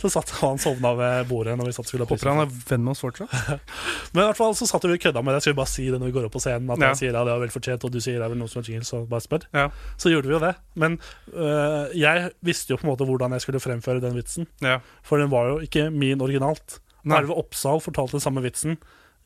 Så 0.00 0.08
satt 0.10 0.30
han 0.40 0.58
sovna 0.58 0.90
ved 0.98 1.28
bordet 1.30 1.54
når 1.56 1.68
vi 1.68 1.72
satt 1.76 1.86
skulle 1.86 2.06
Håper 2.08 2.26
han 2.32 2.40
er 2.42 2.50
venn 2.68 2.82
med 2.82 2.90
oss 2.96 3.02
fortsatt. 3.04 3.30
Men 4.12 4.24
i 4.24 4.26
hvert 4.26 4.36
fall 4.40 4.54
så 4.58 4.66
satt 4.66 4.82
vi 4.88 4.96
og 4.96 5.02
kødda 5.04 5.22
med 5.22 5.30
det. 5.30 5.38
Jeg 5.38 5.46
skulle 5.46 5.60
bare 5.62 5.70
si 5.70 5.84
det 5.86 6.00
når 6.02 6.10
vi 6.10 6.14
går 6.16 6.26
opp 6.26 6.34
på 6.34 6.42
scenen. 6.42 6.70
At 6.74 6.82
Ja. 6.82 6.88
jeg 6.90 6.98
sier 6.98 7.12
ja, 7.14 7.22
det 7.22 7.30
var 7.36 7.42
vel 7.44 7.52
fortjent, 7.54 7.84
og 7.86 7.92
du 7.94 8.00
sier 8.02 8.18
det 8.18 8.26
er 8.26 8.32
vel 8.34 8.40
noe 8.42 8.50
som 8.50 8.62
er 8.64 8.66
jingle, 8.72 8.84
så 8.88 9.04
bare 9.08 9.22
spør. 9.22 9.46
Ja. 9.54 9.68
Så 9.96 10.10
gjorde 10.10 10.26
vi 10.26 10.34
jo 10.34 10.40
det. 10.42 10.54
Men 10.74 10.98
øh, 11.32 11.94
jeg 11.94 12.32
visste 12.42 12.74
jo 12.74 12.80
på 12.82 12.88
en 12.88 12.92
måte 12.96 13.06
hvordan 13.06 13.36
jeg 13.38 13.46
skulle 13.46 13.62
fremføre 13.62 14.02
den 14.02 14.18
vitsen. 14.18 14.50
Ja. 14.66 14.80
For 15.06 15.22
den 15.22 15.30
var 15.30 15.52
jo 15.54 15.60
ikke 15.62 15.86
min 15.94 16.20
originalt. 16.20 16.80
Arve 17.06 17.36
Oppsal 17.38 17.78
fortalte 17.84 18.16
den 18.18 18.24
samme 18.24 18.42
vitsen 18.42 18.78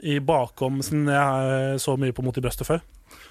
i 0.04 0.18
bakom, 0.20 0.82
siden 0.82 1.08
jeg 1.08 1.74
øh, 1.74 1.78
så 1.80 1.96
mye 1.98 2.12
på 2.12 2.22
Mot 2.26 2.36
i 2.36 2.42
brøstet 2.44 2.66
før. 2.68 2.84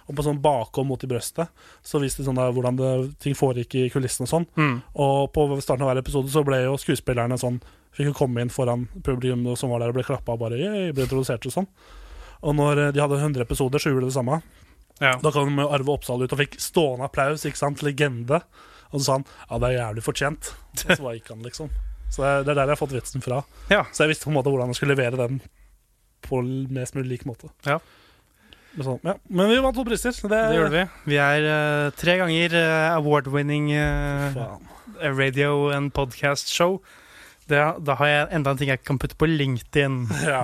Og 0.08 0.16
på 0.16 0.24
sånn 0.24 0.40
bakom 0.44 0.88
Mot 0.88 1.04
i 1.04 1.10
brøstet 1.10 1.52
så 1.84 2.00
viste 2.00 2.22
de 2.22 2.30
sånn 2.30 2.40
der 2.40 2.54
hvordan 2.56 2.78
det, 2.80 2.92
ting 3.24 3.36
foregikk 3.36 3.76
i 3.76 3.88
kulissene 3.92 4.28
og 4.28 4.32
sånn. 4.32 4.48
Mm. 4.56 4.78
Og 5.04 5.32
på 5.36 5.48
starten 5.60 5.84
av 5.84 5.92
hver 5.92 6.02
episode 6.04 6.32
så 6.32 6.46
ble 6.48 6.62
jo 6.64 6.78
skuespillerne 6.80 7.40
sånn 7.42 7.60
Fikk 7.98 8.12
jo 8.12 8.14
komme 8.14 8.44
inn 8.44 8.52
foran 8.54 8.84
publikum 9.02 9.48
som 9.58 9.72
var 9.72 9.82
der 9.82 9.90
og 9.90 9.96
ble 9.98 10.04
klappa 10.06 10.36
og 10.36 10.42
bare 10.44 10.58
yeah, 10.60 10.92
ble 10.94 11.08
introdusert 11.08 11.48
og 11.50 11.54
sånn. 11.56 11.66
Og 12.46 12.54
når 12.54 12.82
eh, 12.84 12.92
de 12.94 13.02
hadde 13.02 13.18
100 13.18 13.42
episoder, 13.42 13.82
så 13.82 13.90
gjorde 13.90 14.06
de 14.06 14.12
det 14.12 14.18
samme. 14.20 14.38
Ja. 15.02 15.16
Da 15.24 15.32
kom 15.34 15.58
Arve 15.64 15.96
Oppsal 15.96 16.22
ut 16.22 16.36
og 16.36 16.42
fikk 16.44 16.60
stående 16.62 17.08
applaus. 17.08 17.48
ikke 17.48 17.58
sant, 17.58 17.82
Legende. 17.82 18.44
Og 18.92 19.00
så 19.00 19.04
sa 19.08 19.18
han 19.18 19.26
ja, 19.26 19.58
det 19.58 19.70
er 19.72 19.78
jævlig 19.80 20.06
fortjent. 20.06 20.52
Og 20.78 20.92
så 20.92 21.14
gikk 21.18 21.32
han, 21.34 21.42
liksom. 21.48 21.72
Så 22.14 22.24
det 22.24 22.54
er 22.54 22.56
der 22.56 22.68
jeg 22.68 22.76
har 22.76 22.80
fått 22.80 22.96
vitsen 22.96 23.24
fra. 23.24 23.42
Ja. 23.74 23.84
Så 23.92 24.06
jeg 24.06 24.14
visste 24.14 24.28
på 24.28 24.32
en 24.32 24.38
måte 24.38 24.54
hvordan 24.54 24.72
jeg 24.72 24.80
skulle 24.80 24.96
levere 24.96 25.20
den 25.20 25.42
på 26.28 26.42
mest 26.74 26.96
mulig 26.96 27.18
lik 27.18 27.26
måte. 27.28 27.50
Ja. 27.68 27.80
Men, 28.76 28.86
sånn, 28.86 29.00
ja. 29.08 29.16
Men 29.30 29.50
vi 29.52 29.58
vant 29.64 29.78
to 29.78 29.86
priser. 29.88 30.14
Det, 30.18 30.30
Det 30.30 30.58
gjorde 30.58 30.74
vi. 30.76 30.84
Vi 31.14 31.20
er 31.22 31.48
uh, 31.48 31.90
tre 31.98 32.18
ganger 32.20 32.54
uh, 32.58 32.98
award-winning 32.98 33.72
uh, 33.74 34.58
radio 35.02 35.70
and 35.74 35.94
podcast 35.96 36.52
show. 36.54 36.80
Det, 37.48 37.62
da 37.88 37.96
har 38.02 38.12
jeg 38.12 38.28
enda 38.38 38.54
en 38.54 38.60
ting 38.60 38.70
jeg 38.74 38.84
kan 38.86 39.00
putte 39.02 39.18
på 39.18 39.30
LinkedIn. 39.30 40.04
Ja. 40.28 40.44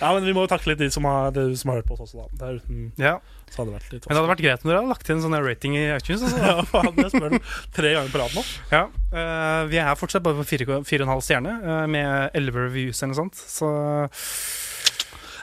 ja, 0.00 0.08
men 0.16 0.24
vi 0.26 0.32
må 0.34 0.46
jo 0.46 0.50
takke 0.50 0.72
litt 0.72 0.80
de 0.80 0.88
som 0.90 1.06
har, 1.06 1.30
de 1.36 1.52
som 1.58 1.70
har 1.70 1.78
hørt 1.80 1.90
på 1.90 1.94
oss 1.94 2.08
også, 2.08 2.24
da. 2.24 2.40
Det 2.40 2.62
uten, 2.62 2.88
Ja. 2.98 3.18
det 3.52 3.68
Men 3.68 3.78
det 3.78 4.16
hadde 4.16 4.32
vært 4.32 4.42
greit 4.42 4.64
om 4.64 4.70
dere 4.72 4.80
hadde 4.80 4.90
lagt 4.90 5.10
inn 5.12 5.20
en 5.20 5.24
sånn 5.28 5.38
rating 5.44 5.76
i 5.78 5.84
iTunes. 5.92 6.24
Altså. 6.26 6.42
Ja, 6.48 6.66
faen, 6.72 6.96
jeg 6.98 7.12
spør 7.12 7.36
du 7.36 7.38
tre 7.76 7.94
ganger 7.94 8.10
på 8.16 8.22
rad 8.24 8.34
nå. 8.34 8.44
Ja, 8.72 8.84
Vi 9.70 9.78
er 9.84 10.00
fortsatt 10.00 10.24
bare 10.24 10.40
på 10.40 10.48
fire, 10.48 10.82
fire 10.88 11.04
og 11.04 11.10
en 11.10 11.14
halv 11.14 11.26
stjerne, 11.28 11.54
med 11.92 12.34
elleve 12.40 12.66
reviews 12.66 13.04
eller 13.04 13.12
noe 13.12 13.20
sånt. 13.22 13.46
Så 13.52 13.70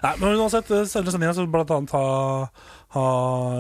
Nei, 0.03 0.13
men 0.21 0.38
uansett, 0.39 0.69
eh, 0.71 0.85
selve 0.89 1.12
sendinga 1.12 1.33
skal 1.35 1.47
blant 1.51 1.71
annet 1.75 1.91
ha, 1.91 2.03
ha 2.95 3.05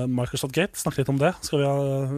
Microsoft 0.07 0.53
Gate. 0.55 0.77
Snakke 0.79 1.01
litt 1.03 1.09
om 1.11 1.17
det. 1.19 1.33
Skal 1.45 1.59
vi 1.59 1.65
ha, 1.67 1.73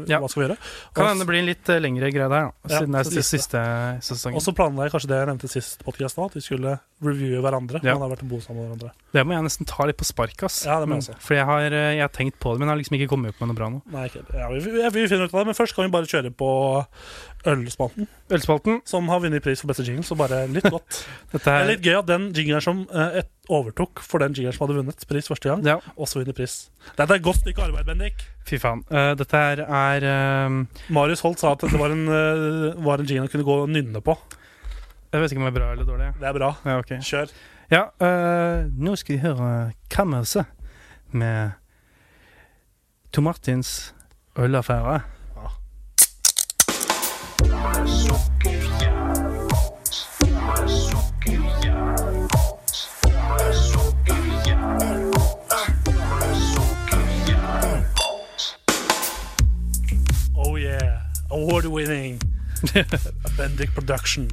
Ja. 0.08 0.20
Hva 0.22 0.30
skal 0.30 0.44
vi 0.44 0.48
gjøre? 0.48 0.58
kan 0.94 1.08
hende 1.10 1.26
det 1.26 1.28
blir 1.28 1.40
en 1.42 1.50
litt 1.50 1.70
eh, 1.70 1.80
lengre 1.82 2.12
greie 2.14 2.30
der, 2.30 2.30
da, 2.30 2.52
Ja, 2.70 2.80
siden 2.80 2.92
det 2.96 3.02
er 3.02 3.10
siste. 3.10 3.40
siste, 3.42 3.62
sesongen. 4.06 4.36
Og 4.38 4.42
så 4.46 4.54
planla 4.56 4.86
jeg 4.88 4.94
kanskje 4.94 5.10
det 5.12 5.18
jeg 5.22 5.28
nevnte 5.32 5.50
sist 5.50 5.84
podcast 5.84 6.18
at 6.22 6.34
vi 6.38 6.42
skulle 6.46 6.80
reviewe 7.02 7.42
hverandre. 7.42 7.82
Ja. 7.84 7.98
Man 7.98 8.06
har 8.10 8.16
vært 8.16 8.24
sammen 8.46 8.62
med 8.62 8.70
hverandre. 8.78 8.92
Det 9.12 9.26
må 9.26 9.34
jeg 9.34 9.44
nesten 9.50 9.66
ta 9.68 9.86
litt 9.90 9.98
på 9.98 10.06
spark, 10.06 10.44
ass. 10.44 10.66
Ja, 10.66 10.80
det 10.80 10.88
må 10.88 10.96
jeg 10.96 11.08
Men- 11.08 11.16
også. 11.16 11.22
For 11.22 11.34
jeg 11.36 11.46
har, 11.46 11.62
eh, 11.66 11.96
jeg 11.98 12.02
har 12.02 12.14
tenkt 12.14 12.40
på 12.40 12.54
det, 12.54 12.60
men 12.60 12.68
jeg 12.70 12.74
har 12.78 12.82
liksom 12.84 12.98
ikke 13.00 13.10
kommet 13.10 13.30
opp 13.34 13.42
med 13.42 13.48
noe 13.50 13.56
bra 13.58 13.70
nå. 13.70 13.82
Nei, 13.92 14.06
ikke, 14.08 14.24
ja, 14.38 14.48
vi, 14.50 14.60
vi, 14.60 15.08
finner 15.08 15.26
ut 15.26 15.34
av 15.34 15.40
det, 15.42 15.46
men 15.48 15.56
først 15.58 15.74
kan 15.76 15.86
vi 15.86 15.92
bare 15.92 16.06
kjøre 16.06 16.32
på 16.32 16.86
Ølspalten, 17.44 18.08
Ølspalten. 18.30 18.82
som 18.86 19.08
har 19.10 19.20
vunnet 19.20 19.42
pris 19.42 19.60
for 19.60 19.68
beste 19.72 19.84
jingle. 19.84 20.04
Så 20.06 20.16
bare 20.16 20.48
litt 20.48 20.64
godt. 20.70 21.02
Dette 21.34 21.44
Det 21.44 21.48
er 21.48 21.64
er 21.64 21.72
litt 21.76 21.82
gøy 21.82 21.98
at 21.98 22.06
den 22.06 22.32
jingelen 22.38 22.62
som 22.62 22.84
et, 22.94 23.28
overtok 23.52 24.02
for 24.06 24.24
den 24.24 24.36
jingeren 24.36 24.56
som 24.56 24.66
hadde 24.66 24.78
vunnet 24.80 25.08
pris 25.10 25.30
første 25.30 25.52
gang, 25.52 25.64
ja, 25.68 25.78
også 26.00 26.22
vinner 26.22 26.36
pris. 26.38 26.54
Dette 26.98 27.18
er 27.18 27.24
godt 27.24 27.42
stykke 27.42 27.66
arbeid, 27.68 27.88
Bendik. 27.90 28.18
Fy 28.48 28.60
faen. 28.62 28.84
Uh, 28.92 29.12
dette 29.20 29.38
her 29.38 29.64
er 29.66 30.08
uh... 30.08 30.62
Marius 30.94 31.24
Holt 31.26 31.42
sa 31.42 31.56
at 31.56 31.66
det 31.68 31.80
var 31.80 31.94
en, 31.94 32.06
uh, 32.10 32.86
var 32.86 33.02
en 33.02 33.10
jingle 33.10 33.28
han 33.28 33.34
kunne 33.34 33.48
gå 33.48 33.58
og 33.66 33.72
nynne 33.72 34.02
på. 34.04 34.18
Jeg 35.12 35.22
vet 35.22 35.34
ikke 35.34 35.44
om 35.44 35.50
det 35.50 35.54
er 35.54 35.60
bra 35.60 35.72
eller 35.76 35.88
dårlig. 35.88 36.12
Det 36.20 36.28
er 36.30 36.38
bra. 36.38 36.50
Ja, 36.66 36.78
okay. 36.80 37.00
Kjør. 37.04 37.34
Ja, 37.72 37.84
uh, 38.04 38.68
nå 38.80 38.96
skal 39.00 39.16
vi 39.16 39.24
høre 39.24 39.50
Kammerset 39.92 40.46
med 41.12 41.58
Tom 43.12 43.28
Martins 43.28 43.94
ølaffære. 44.40 45.02
Oh 45.36 45.52
Award-winning. 61.32 62.20
Bendik 63.38 63.74
Production. 63.74 64.28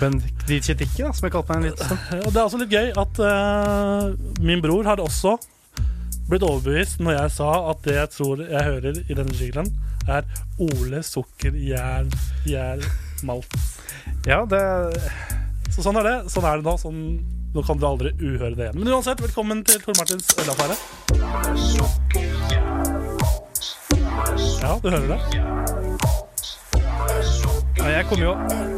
Bendik 0.00 0.44
de 0.48 0.58
Kjetikki, 0.60 1.04
da, 1.04 1.12
som 1.14 1.28
jeg 1.28 1.34
kalte 1.36 1.54
meg 1.54 1.60
en 1.60 1.68
litt 1.70 1.84
sånn. 1.84 2.02
Og 2.26 2.32
det 2.32 2.40
er 2.40 2.44
også 2.44 2.60
litt 2.62 2.74
gøy 2.74 2.92
at 2.98 3.22
uh, 3.22 4.10
min 4.42 4.62
bror 4.64 4.88
har 4.88 5.02
også 5.02 5.36
blitt 6.30 6.46
overbevist 6.46 7.00
når 7.02 7.16
jeg 7.16 7.32
sa 7.34 7.50
at 7.72 7.80
det 7.86 7.96
jeg 7.96 8.12
tror 8.14 8.42
jeg 8.44 8.66
hører 8.66 9.00
i 9.02 9.16
denne 9.18 9.34
jinglen, 9.34 9.70
er 10.10 10.26
Ole 10.62 11.02
Sukker 11.06 11.56
Jern 11.58 12.10
Jern 12.46 12.84
Malt. 13.26 13.56
Ja, 14.28 14.44
det 14.48 14.62
Så 15.70 15.84
sånn 15.84 15.98
er 16.00 16.06
det. 16.06 16.16
Sånn 16.32 16.46
er 16.46 16.58
det 16.58 16.66
nå. 16.66 16.74
Sånn, 16.80 17.02
nå 17.54 17.64
kan 17.66 17.78
du 17.78 17.86
aldri 17.86 18.14
uhøre 18.18 18.54
det 18.56 18.68
igjen. 18.68 18.80
Men 18.80 18.94
uansett, 18.96 19.22
velkommen 19.22 19.62
til 19.66 19.82
Tor 19.82 19.94
Martins 19.98 20.30
ølaffære. 20.38 20.78
Ja, 24.60 24.76
du 24.82 24.90
hører 24.90 25.08
det? 25.14 25.89
Ja, 27.80 27.88
Jeg 27.98 28.06
kommer 28.08 28.24
jo 28.26 28.34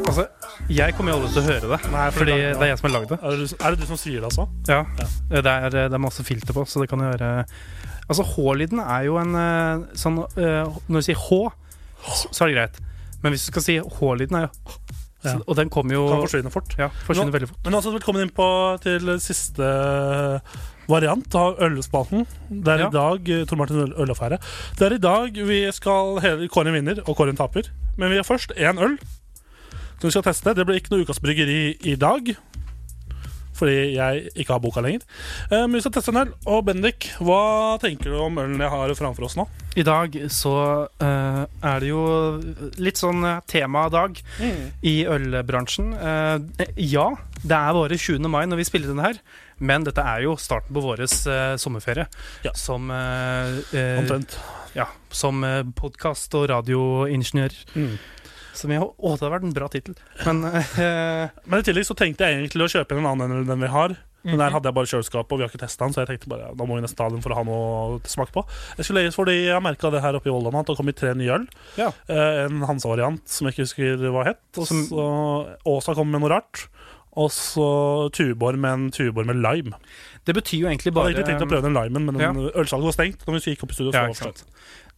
Altså, 0.07 0.27
jeg 0.69 0.95
kommer 0.97 1.13
jo 1.13 1.19
aldri 1.21 1.31
til 1.33 1.41
å 1.43 1.47
høre 1.47 1.69
det. 1.73 1.91
Nei, 1.93 2.07
for 2.11 2.19
fordi 2.23 2.35
det- 2.37 2.57
er 2.61 2.67
jeg 2.73 2.79
som 2.79 2.91
har 2.91 3.01
lagd 3.01 3.09
det. 3.13 3.19
Er 3.23 3.31
det, 3.31 3.39
du, 3.51 3.57
er 3.65 3.71
det 3.71 3.79
du 3.81 3.87
som 3.87 3.97
sier 3.97 4.21
det, 4.21 4.29
altså? 4.29 4.49
Ja, 4.69 4.85
det 5.31 5.47
er, 5.47 5.69
det 5.71 5.93
er 5.93 5.99
masse 6.03 6.25
filter 6.27 6.53
på, 6.53 6.65
så 6.69 6.81
det 6.83 6.89
kan 6.91 6.99
gjøre 7.01 7.45
Altså, 8.11 8.25
H-lyden 8.35 8.81
er 8.83 9.05
jo 9.07 9.17
en 9.17 9.35
eh, 9.39 9.85
sånn 9.97 10.19
eh, 10.37 10.67
Når 10.91 10.99
du 10.99 11.07
sier 11.07 11.17
H, 11.17 11.39
så 12.35 12.45
er 12.45 12.51
det 12.51 12.57
greit. 12.59 12.81
Men 13.23 13.33
hvis 13.33 13.47
du 13.47 13.53
skal 13.53 13.63
si 13.63 13.79
H-lyden, 13.79 14.37
er 14.37 14.49
jo 14.49 14.51
Ja. 15.25 15.37
Og 15.47 15.55
den 15.55 15.71
kommer 15.71 15.95
jo 15.95 16.09
Kan 16.11 16.25
forsvinne 16.27 16.51
fort. 16.51 16.75
ja, 16.77 16.89
forsvinne 17.07 17.31
veldig 17.33 17.49
fort. 17.49 17.59
Men 17.65 17.75
også 17.79 17.93
velkommen 17.95 18.23
inn 18.27 18.33
på 18.35 18.47
til 18.83 19.07
siste 19.23 19.63
variant 20.93 21.39
av 21.39 21.59
ølspalten. 21.63 22.27
Det 22.51 22.75
er 22.75 22.85
Ja. 22.85 22.89
i 22.89 22.97
dag 22.97 23.33
eh, 23.33 23.45
Tor 23.49 23.61
Martin 23.61 23.93
Ølaffære. 23.93 24.39
Det 24.79 24.87
er 24.87 24.95
i 24.99 25.03
dag 25.03 25.43
vi 25.49 25.65
skal 25.73 26.21
hele 26.21 26.49
Kåren 26.49 26.77
vinner 26.77 27.03
og 27.07 27.17
Kåren 27.17 27.37
taper. 27.37 27.69
Men 27.97 28.11
vi 28.11 28.21
har 28.21 28.29
først 28.29 28.55
én 28.57 28.81
øl 28.81 28.99
som 29.99 30.09
vi 30.09 30.15
skal 30.15 30.27
teste. 30.27 30.55
Det 30.55 30.67
blir 30.67 30.81
ikke 30.81 30.95
noe 30.95 31.05
Ukas 31.05 31.21
bryggeri 31.23 31.77
i 31.87 31.95
dag. 31.95 32.35
Fordi 33.63 33.95
jeg 33.95 34.31
ikke 34.35 34.55
har 34.57 34.63
boka 34.63 34.83
lenger. 34.83 35.05
Eh, 35.51 35.67
Men 35.67 35.77
vi 35.77 35.83
skal 35.85 35.93
teste 35.93 36.11
en 36.11 36.23
øl. 36.25 36.33
Og 36.47 36.65
Bendik, 36.67 37.11
hva 37.21 37.79
tenker 37.83 38.11
du 38.11 38.19
om 38.19 38.41
ølen 38.43 38.59
jeg 38.59 38.73
har 38.73 38.95
framfor 38.99 39.29
oss 39.29 39.37
nå? 39.39 39.47
I 39.77 39.85
dag 39.87 40.17
så 40.29 40.55
uh, 41.01 41.45
er 41.65 41.81
det 41.81 41.89
jo 41.89 42.03
litt 42.83 43.01
sånn 43.01 43.25
temadag 43.49 44.19
mm. 44.41 44.65
i 44.85 44.97
ølbransjen. 45.09 45.95
Uh, 45.97 46.67
ja, 46.77 47.07
det 47.41 47.57
er 47.57 47.79
våre 47.79 47.97
20. 47.97 48.29
mai 48.29 48.45
når 48.51 48.61
vi 48.61 48.69
spiller 48.69 48.93
denne 48.93 49.07
her, 49.07 49.23
men 49.63 49.87
dette 49.87 50.03
er 50.03 50.25
jo 50.27 50.35
starten 50.41 50.75
på 50.75 50.83
vår 50.85 51.05
eh, 51.07 51.55
sommerferie. 51.61 52.09
Ja. 52.47 52.53
Som, 52.59 52.91
eh, 52.91 53.61
eh, 53.79 54.01
Omtrent. 54.03 54.39
ja, 54.75 54.89
som 55.11 55.45
podkast- 55.79 56.35
og 56.39 56.49
radioingeniør. 56.51 57.57
Mm. 57.77 57.97
Som 58.53 58.73
jeg, 58.75 58.83
å, 58.85 58.93
det 59.15 59.23
hadde 59.23 59.35
vært 59.39 59.49
en 59.49 59.57
bra 59.57 59.69
tittel. 59.73 59.99
Men 60.27 60.43
Men 61.49 61.61
i 61.61 61.67
tillegg 61.67 61.87
så 61.89 61.97
tenkte 61.97 62.29
jeg 62.29 62.43
egentlig 62.43 62.67
å 62.67 62.73
kjøpe 62.75 62.97
inn 62.97 63.05
en 63.05 63.13
annen 63.15 63.39
enn 63.39 63.49
den 63.49 63.63
vi 63.63 63.71
har. 63.73 63.95
Men 64.23 64.39
der 64.39 64.53
hadde 64.55 64.69
jeg 64.71 64.77
bare 64.77 64.87
kjøleskapet, 64.87 65.33
og 65.35 65.41
vi 65.41 65.43
har 65.43 65.51
ikke 65.51 65.61
testa 65.65 65.83
den, 65.83 65.95
så 65.97 66.05
jeg 66.05 66.13
tenkte 66.13 66.29
bare, 66.31 66.45
ja, 66.47 66.55
da 66.55 66.67
må 66.69 66.77
vi 66.77 66.85
nesten 66.85 66.99
ta 67.01 67.09
den 67.11 67.23
for 67.25 67.35
å 67.35 67.39
ha 67.41 67.43
noe 67.47 67.97
til 68.05 68.13
smak 68.13 68.31
på. 68.35 68.45
Jeg 68.79 68.87
skulle 68.87 69.03
legges 69.03 69.19
fordi 69.19 69.35
jeg 69.49 69.65
merka 69.67 69.91
det 69.91 70.03
her 70.05 70.15
oppe 70.15 70.31
i 70.31 70.35
Vollan 70.35 70.61
at 70.61 70.69
det 70.69 70.77
har 70.77 70.79
kommet 70.79 70.99
tre 71.01 71.11
nye 71.19 71.41
øl. 71.41 71.49
Ja. 71.75 71.89
En 72.07 72.63
Hansa-variant 72.69 73.25
som 73.27 73.49
jeg 73.49 73.57
ikke 73.57 73.67
husker 73.67 74.07
hva 74.15 74.29
het. 74.31 74.43
Og 74.63 74.69
så 74.71 75.09
Åsa 75.75 75.97
kom 75.99 76.13
med 76.15 76.23
noe 76.23 76.31
rart. 76.37 76.69
Og 77.21 77.29
så 77.35 77.69
Tuborg 78.17 78.57
med 78.61 78.73
en 78.73 78.85
Tuborg 78.95 79.29
med 79.29 79.43
lime. 79.45 79.77
det 80.25 80.35
betyr 80.39 80.63
jo 80.63 80.69
egentlig 80.71 80.95
bare 80.95 81.11
Jeg 81.11 81.19
hadde 81.19 81.33
egentlig 81.33 81.41
tenkt 81.41 81.45
å 81.45 81.51
prøve 81.51 81.67
den 81.67 81.77
limen, 81.77 82.07
men 82.09 82.21
ja. 82.23 82.31
ølsalget 82.63 82.89
var 82.89 82.97
stengt. 82.97 83.27
Når 83.27 83.37
vi 83.37 83.53
gikk 83.53 83.67
opp 83.67 83.75
i 83.75 83.77
studio, 83.77 83.93
så 83.93 84.07
var 84.07 84.33
det 84.33 84.47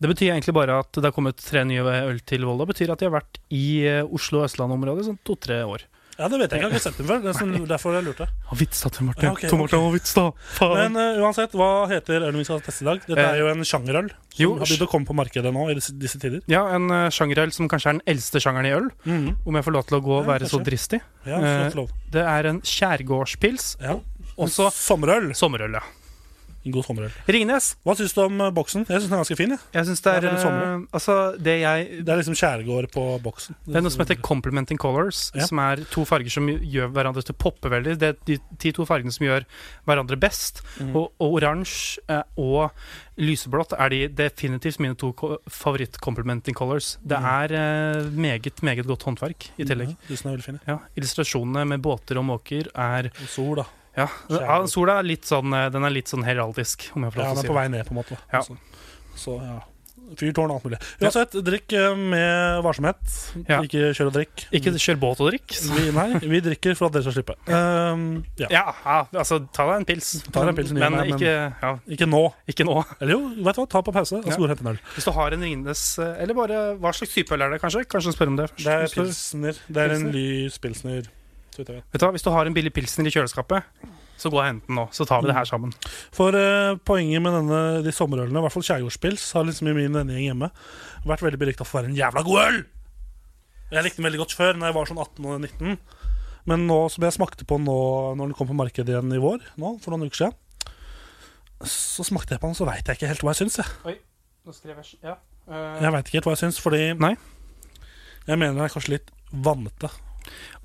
Det 0.04 0.10
betyr 0.12 0.30
egentlig 0.34 0.54
bare 0.54 0.78
at 0.84 0.92
det 0.92 1.08
har 1.08 1.16
kommet 1.16 1.40
tre 1.42 1.64
nye 1.66 1.82
øl 1.82 2.20
til 2.22 2.46
Volda. 2.46 2.66
Det 2.66 2.74
betyr 2.74 2.94
at 2.94 3.02
de 3.02 3.08
har 3.08 3.16
vært 3.16 3.40
i 3.50 3.66
eh, 3.88 4.04
Oslo 4.04 4.42
og 4.42 4.48
Østland 4.48 4.76
området 4.76 5.04
i 5.04 5.08
sånn 5.10 5.20
to-tre 5.26 5.62
år. 5.66 5.86
Ja, 6.14 6.28
det 6.30 6.38
vet 6.38 6.52
jeg 6.52 6.60
ikke. 6.60 6.60
Jeg 6.60 6.64
har 6.64 6.74
ikke 6.78 6.84
sett 6.84 6.98
den 7.00 7.06
før. 7.08 7.22
Det 7.24 7.30
er 7.32 7.36
sånn, 7.40 7.54
derfor 7.66 7.94
jeg 7.96 8.04
lurte. 8.06 8.26
Å, 8.30 8.56
vits 8.60 8.82
da, 8.84 8.90
Tor 8.94 9.06
Martin. 9.08 9.26
Ja, 9.26 9.32
ok, 9.34 9.40
Tor 9.50 9.58
Martin, 9.58 9.80
å, 9.82 9.88
vits 9.94 10.12
da. 10.14 10.24
Faen. 10.54 10.74
Men 10.94 11.00
uh, 11.18 11.22
uansett, 11.26 11.56
hva 11.58 11.70
heter 11.90 12.20
ølen 12.28 12.38
vi 12.38 12.44
skal 12.46 12.60
teste 12.62 12.84
i 12.84 12.88
dag? 12.90 13.00
Dette 13.08 13.18
Eh, 13.24 13.30
er 13.34 13.40
jo 13.42 13.48
en 13.50 13.66
sjangerøl 13.66 14.12
som 14.12 14.38
jo, 14.44 14.52
har 14.60 14.68
begynt 14.68 14.84
å 14.86 14.90
komme 14.92 15.08
på 15.10 15.16
markedet 15.18 15.52
nå 15.54 15.64
i 15.72 15.74
disse, 15.80 15.94
disse 15.98 16.20
tider. 16.22 16.44
Ja, 16.50 16.62
en 16.76 16.86
uh, 16.92 17.08
sjangerøl 17.14 17.50
som 17.56 17.66
kanskje 17.72 17.90
er 17.90 17.98
den 17.98 18.06
eldste 18.14 18.42
sjangeren 18.44 18.68
i 18.70 18.74
øl, 18.76 18.88
om 19.10 19.58
jeg 19.58 19.66
får 19.66 19.74
lov 19.78 19.88
til 19.90 19.98
å 19.98 20.02
gå 20.06 20.14
og 20.20 20.22
Ja, 20.22 20.30
være 20.34 20.50
så 20.54 20.62
dristig. 20.62 21.02
Ja, 21.26 21.42
uh, 21.42 21.76
lov. 21.80 21.90
Det 22.14 22.22
er 22.22 22.50
en 22.52 22.62
skjærgårdspils. 22.62 23.72
Ja. 23.82 23.98
Også 24.38 24.70
Sommerøl. 24.74 25.32
sommerøl, 25.38 25.78
ja. 25.80 25.82
En 26.64 26.72
god 26.72 26.84
sommerøl. 26.86 27.12
Ringnes. 27.28 27.74
Hva 27.84 27.94
syns 27.96 28.14
du 28.16 28.20
om 28.24 28.40
eh, 28.40 28.50
boksen? 28.50 28.86
Jeg 28.88 29.00
syns 29.02 29.10
den 29.10 29.16
er 29.18 29.22
ganske 29.22 29.36
fin. 29.36 29.50
jeg. 29.50 29.58
Jeg 29.74 29.84
synes 29.84 30.00
det 30.00 30.04
Det 30.04 30.12
er 30.14 30.16
er 30.16 30.30
veldig 30.30 30.42
sommer. 30.42 30.62
eh, 30.64 30.86
Altså, 30.94 31.16
det 31.42 31.60
jeg 31.60 32.04
Det 32.04 32.08
er 32.08 32.16
liksom 32.22 32.34
skjærgård 32.40 32.90
på 32.92 33.04
boksen. 33.22 33.54
Det 33.66 33.76
er 33.76 33.80
noe 33.84 33.90
som 33.90 34.00
heter 34.04 34.20
complementing 34.22 34.78
colors, 34.78 35.30
Ja. 35.34 35.44
som 35.46 35.58
er 35.58 35.76
to 35.90 36.04
farger 36.04 36.30
som 36.30 36.46
gjør 36.48 36.88
hverandre 36.92 37.22
til 37.22 37.34
å 37.34 37.38
poppe 37.38 37.68
veldig. 37.68 37.98
Det 37.98 38.08
er 38.08 38.16
de, 38.24 38.38
de 38.58 38.72
to 38.72 38.84
fargene 38.86 39.12
som 39.12 39.26
gjør 39.26 39.44
hverandre 39.86 40.16
best. 40.18 40.62
Mm. 40.80 40.94
Og, 40.96 41.12
og 41.20 41.36
oransje 41.42 41.98
eh, 42.08 42.22
og 42.38 42.70
lyseblått 43.18 43.72
er 43.78 43.88
de 43.90 44.08
definitivt 44.08 44.80
mine 44.80 44.96
to 44.96 45.12
favoritt-complementing 45.48 46.54
colors. 46.54 46.96
Det 47.06 47.18
Mhm. 47.18 47.24
er 47.24 47.52
eh, 47.52 48.10
meget, 48.10 48.62
meget 48.62 48.86
godt 48.86 49.02
håndverk 49.04 49.50
i 49.58 49.64
tillegg. 49.64 49.88
Ja, 49.88 50.08
tusen 50.08 50.26
er 50.30 50.36
veldig 50.36 50.44
fine. 50.44 50.60
Ja, 50.66 50.78
illustrasjonene 50.96 51.66
med 51.68 51.82
båter 51.82 52.16
og 52.18 52.24
måker 52.24 52.68
er 52.74 53.10
Og 53.22 53.28
sol, 53.28 53.56
da. 53.56 53.64
Ja, 53.96 54.08
ja 54.30 54.56
sola 54.66 54.98
er 54.98 55.06
litt 55.06 55.28
sånn 55.28 55.52
eh, 55.54 55.68
Den 55.70 55.84
er 55.86 55.90
litt 55.94 56.10
sånn 56.10 56.24
heraldisk, 56.26 56.88
om 56.96 57.04
jeg 57.06 57.14
får 57.14 57.22
Ja, 57.22 57.28
lov 57.28 57.36
den 57.36 57.38
er 57.38 57.46
til 57.46 57.52
på 57.52 57.54
å 57.54 57.54
si 57.54 57.54
det. 57.54 57.60
vei 57.60 57.68
ned, 57.76 57.86
på 57.86 57.94
en 57.94 58.00
måte. 58.02 58.18
Ja. 58.32 58.42
Så, 58.42 58.56
så 59.14 59.38
ja. 59.42 59.60
Fyrtårn 60.20 60.50
og 60.52 60.58
alt 60.58 60.64
mulig. 60.66 60.78
Uansett, 61.00 61.32
drikk 61.46 61.72
eh, 61.78 61.94
med 61.96 62.58
varsomhet. 62.62 62.98
Ja. 63.48 63.62
Ikke 63.64 63.86
kjør 63.96 64.10
og 64.10 64.16
drikk. 64.18 64.42
Ikke 64.58 64.74
kjør 64.76 64.98
båt 65.00 65.22
og 65.24 65.30
drikk. 65.30 65.54
Vi, 65.72 65.84
nei, 65.96 66.18
vi 66.20 66.40
drikker 66.44 66.76
for 66.76 66.90
at 66.90 66.98
dere 66.98 67.06
skal 67.06 67.14
slippe. 67.16 67.36
Um, 67.48 68.04
ja. 68.38 68.50
Ja, 68.52 68.64
ja, 68.84 68.98
altså 69.22 69.38
ta 69.56 69.64
deg 69.70 69.80
en 69.80 69.86
pils. 69.88 70.10
Ta 70.28 70.44
deg 70.44 70.52
en 70.52 70.58
pils 70.60 70.74
men, 70.76 70.84
men, 70.84 70.98
men- 71.00 71.14
ikke, 71.16 71.32
ja, 71.64 71.72
Ikke 71.96 72.10
nå. 72.10 72.20
ikke 72.52 72.66
nå. 72.68 72.76
Eller 73.00 73.16
jo, 73.16 73.22
vet 73.48 73.56
du 73.56 73.62
hva, 73.62 73.66
ta 73.78 73.80
på 73.88 73.96
pause, 73.96 74.20
og 74.20 74.28
så 74.28 74.34
Ja. 74.34 74.36
går 74.36 74.44
du 74.44 74.50
og 74.50 74.52
henter 74.52 74.68
en 74.68 74.72
øl. 74.76 74.80
Hvis 74.98 75.08
du 75.08 75.12
har 75.16 75.38
en 75.38 75.46
Ringnes 75.48 75.86
eh, 75.98 76.14
Eller 76.26 76.34
bare 76.42 76.60
hva 76.84 76.92
slags 77.00 77.14
type 77.16 77.32
øl 77.38 77.46
er 77.48 77.56
det, 77.56 77.62
kanskje? 77.64 77.86
Kanskje 77.96 78.12
spør 78.18 78.34
om 78.34 78.36
det 78.42 78.50
først. 78.52 78.64
Det 78.68 78.76
er 78.76 78.94
pilsner. 78.98 79.62
Det 79.72 79.86
er 79.88 79.96
en 79.96 80.10
lys 80.12 80.58
pilsner. 80.60 81.08
Vet. 81.60 81.84
Du 81.92 82.04
hva, 82.04 82.12
Hvis 82.14 82.24
du 82.26 82.30
har 82.34 82.48
en 82.48 82.56
billig 82.56 82.72
pilsner 82.74 83.08
i 83.08 83.12
kjøleskapet, 83.14 83.66
så 84.20 84.30
gå 84.30 84.38
og 84.38 84.46
hent 84.46 84.66
den 84.68 84.78
nå. 84.78 84.86
Så 84.94 85.06
tar 85.08 85.22
vi 85.22 85.30
det 85.30 85.36
her 85.36 85.48
sammen. 85.48 85.74
For 86.14 86.34
uh, 86.36 86.76
poenget 86.86 87.22
med 87.24 87.34
denne, 87.38 87.60
de 87.84 87.94
sommerølene, 87.94 88.38
i 88.38 88.44
hvert 88.46 88.54
fall 88.54 88.66
skjærgårdspils, 88.66 89.26
har 89.36 89.46
liksom 89.48 89.70
i 89.70 89.76
min 89.76 89.98
vennegjeng 89.98 90.30
hjemme 90.30 90.50
vært 91.04 91.24
veldig 91.26 91.40
berykta 91.40 91.66
for 91.66 91.78
å 91.78 91.82
være 91.82 91.92
en 91.92 91.98
jævla 91.98 92.24
god 92.26 92.42
øl! 92.44 92.62
Jeg 93.74 93.86
likte 93.86 93.98
den 93.98 94.06
veldig 94.06 94.22
godt 94.22 94.36
før, 94.38 94.58
når 94.58 94.70
jeg 94.70 94.76
var 94.76 94.90
sånn 94.90 95.02
18 95.02 95.26
og 95.26 95.38
19. 95.40 95.78
Men 96.50 96.66
nå 96.68 96.78
som 96.92 97.06
jeg 97.06 97.16
smakte 97.16 97.46
på 97.48 97.58
nå, 97.58 97.76
når 98.18 98.30
den 98.30 98.36
kom 98.38 98.50
på 98.50 98.56
markedet 98.56 98.92
igjen 98.92 99.14
i 99.16 99.20
vår, 99.22 99.44
nå, 99.60 99.76
for 99.82 99.94
noen 99.94 100.10
uker 100.10 100.20
siden, 100.20 100.40
så 101.64 102.04
smakte 102.04 102.36
jeg 102.36 102.42
på 102.42 102.50
den, 102.50 102.58
så 102.58 102.66
veit 102.68 102.86
jeg 102.86 102.98
ikke 102.98 103.08
helt 103.08 103.24
hva 103.24 103.32
jeg 103.32 103.44
syns. 103.44 103.60
Jeg, 103.88 104.00
Nå 104.44 104.52
skrev 104.52 104.76
jeg 104.76 104.98
ja. 105.00 105.14
jeg 105.80 105.92
veit 105.94 106.08
ikke 106.08 106.18
helt 106.18 106.28
hva 106.28 106.34
jeg 106.34 106.42
syns, 106.42 106.58
fordi 106.60 106.82
Nei. 107.00 107.14
jeg 108.28 108.36
mener 108.36 108.58
den 108.58 108.66
er 108.66 108.74
kanskje 108.74 108.98
litt 108.98 109.14
vannete. 109.32 109.88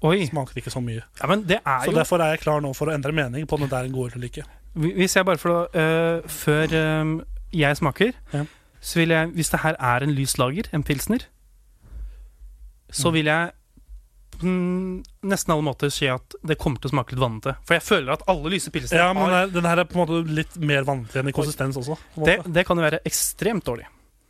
Oi. 0.01 0.25
Smaker 0.29 0.55
ikke 0.61 0.71
så 0.71 0.81
mye. 0.83 1.01
Ja, 1.21 1.27
men 1.27 1.43
det 1.47 1.59
er 1.65 1.79
Så 1.85 1.91
jo 1.91 1.97
derfor 1.97 2.21
er 2.21 2.31
jeg 2.35 2.39
klar 2.45 2.61
nå 2.61 2.73
for 2.75 2.87
å 2.87 2.93
endre 2.95 3.11
mening 3.11 3.45
på 3.47 3.55
om 3.59 3.67
det 3.67 3.73
er 3.73 3.83
en 3.89 3.91
god 3.91 4.11
øl 4.11 4.15
eller 4.19 4.27
ikke. 4.31 4.45
Hvis 4.75 5.15
jeg 5.15 5.25
bare 5.25 5.37
får 5.41 5.49
lov 5.49 5.75
øh, 5.75 6.27
Før 6.29 7.01
um, 7.01 7.21
jeg 7.51 7.77
smaker, 7.77 8.11
Ja. 8.33 8.43
så 8.81 8.99
vil 8.99 9.09
jeg 9.09 9.27
Hvis 9.35 9.49
det 9.49 9.59
her 9.59 9.75
er 9.79 10.03
en 10.03 10.11
lys 10.15 10.37
lager, 10.37 10.69
en 10.73 10.83
pilsner, 10.83 11.19
så 12.91 13.09
Mm. 13.09 13.13
vil 13.13 13.25
jeg 13.25 13.51
på 14.39 14.45
nesten 15.27 15.51
alle 15.51 15.63
måter 15.65 15.89
si 15.91 16.07
at 16.07 16.35
det 16.47 16.57
kommer 16.57 16.79
til 16.79 16.89
å 16.89 16.93
smake 16.93 17.11
litt 17.11 17.19
vannete. 17.19 17.55
For 17.67 17.75
jeg 17.75 17.83
føler 17.83 18.13
at 18.13 18.21
alle 18.27 18.49
lyse 18.53 18.71
pilsner 18.71 18.97
Ja, 19.01 19.13
men 19.13 19.27
har 19.29 19.47
den 19.47 19.65
her- 19.65 19.79
er 19.79 19.83
på 19.83 19.99
en 19.99 20.07
måte 20.07 20.29
litt 20.33 20.55
mer 20.57 20.83
vannete 20.87 21.19
enn 21.19 21.27
i 21.27 21.31
konsistens 21.35 21.75
også. 21.75 21.97
det, 22.23 22.37
det 22.53 22.65
kan 22.65 22.77
jo 22.77 22.83
være 22.83 22.99
ekstremt 23.05 23.63
dårlig. 23.65 23.85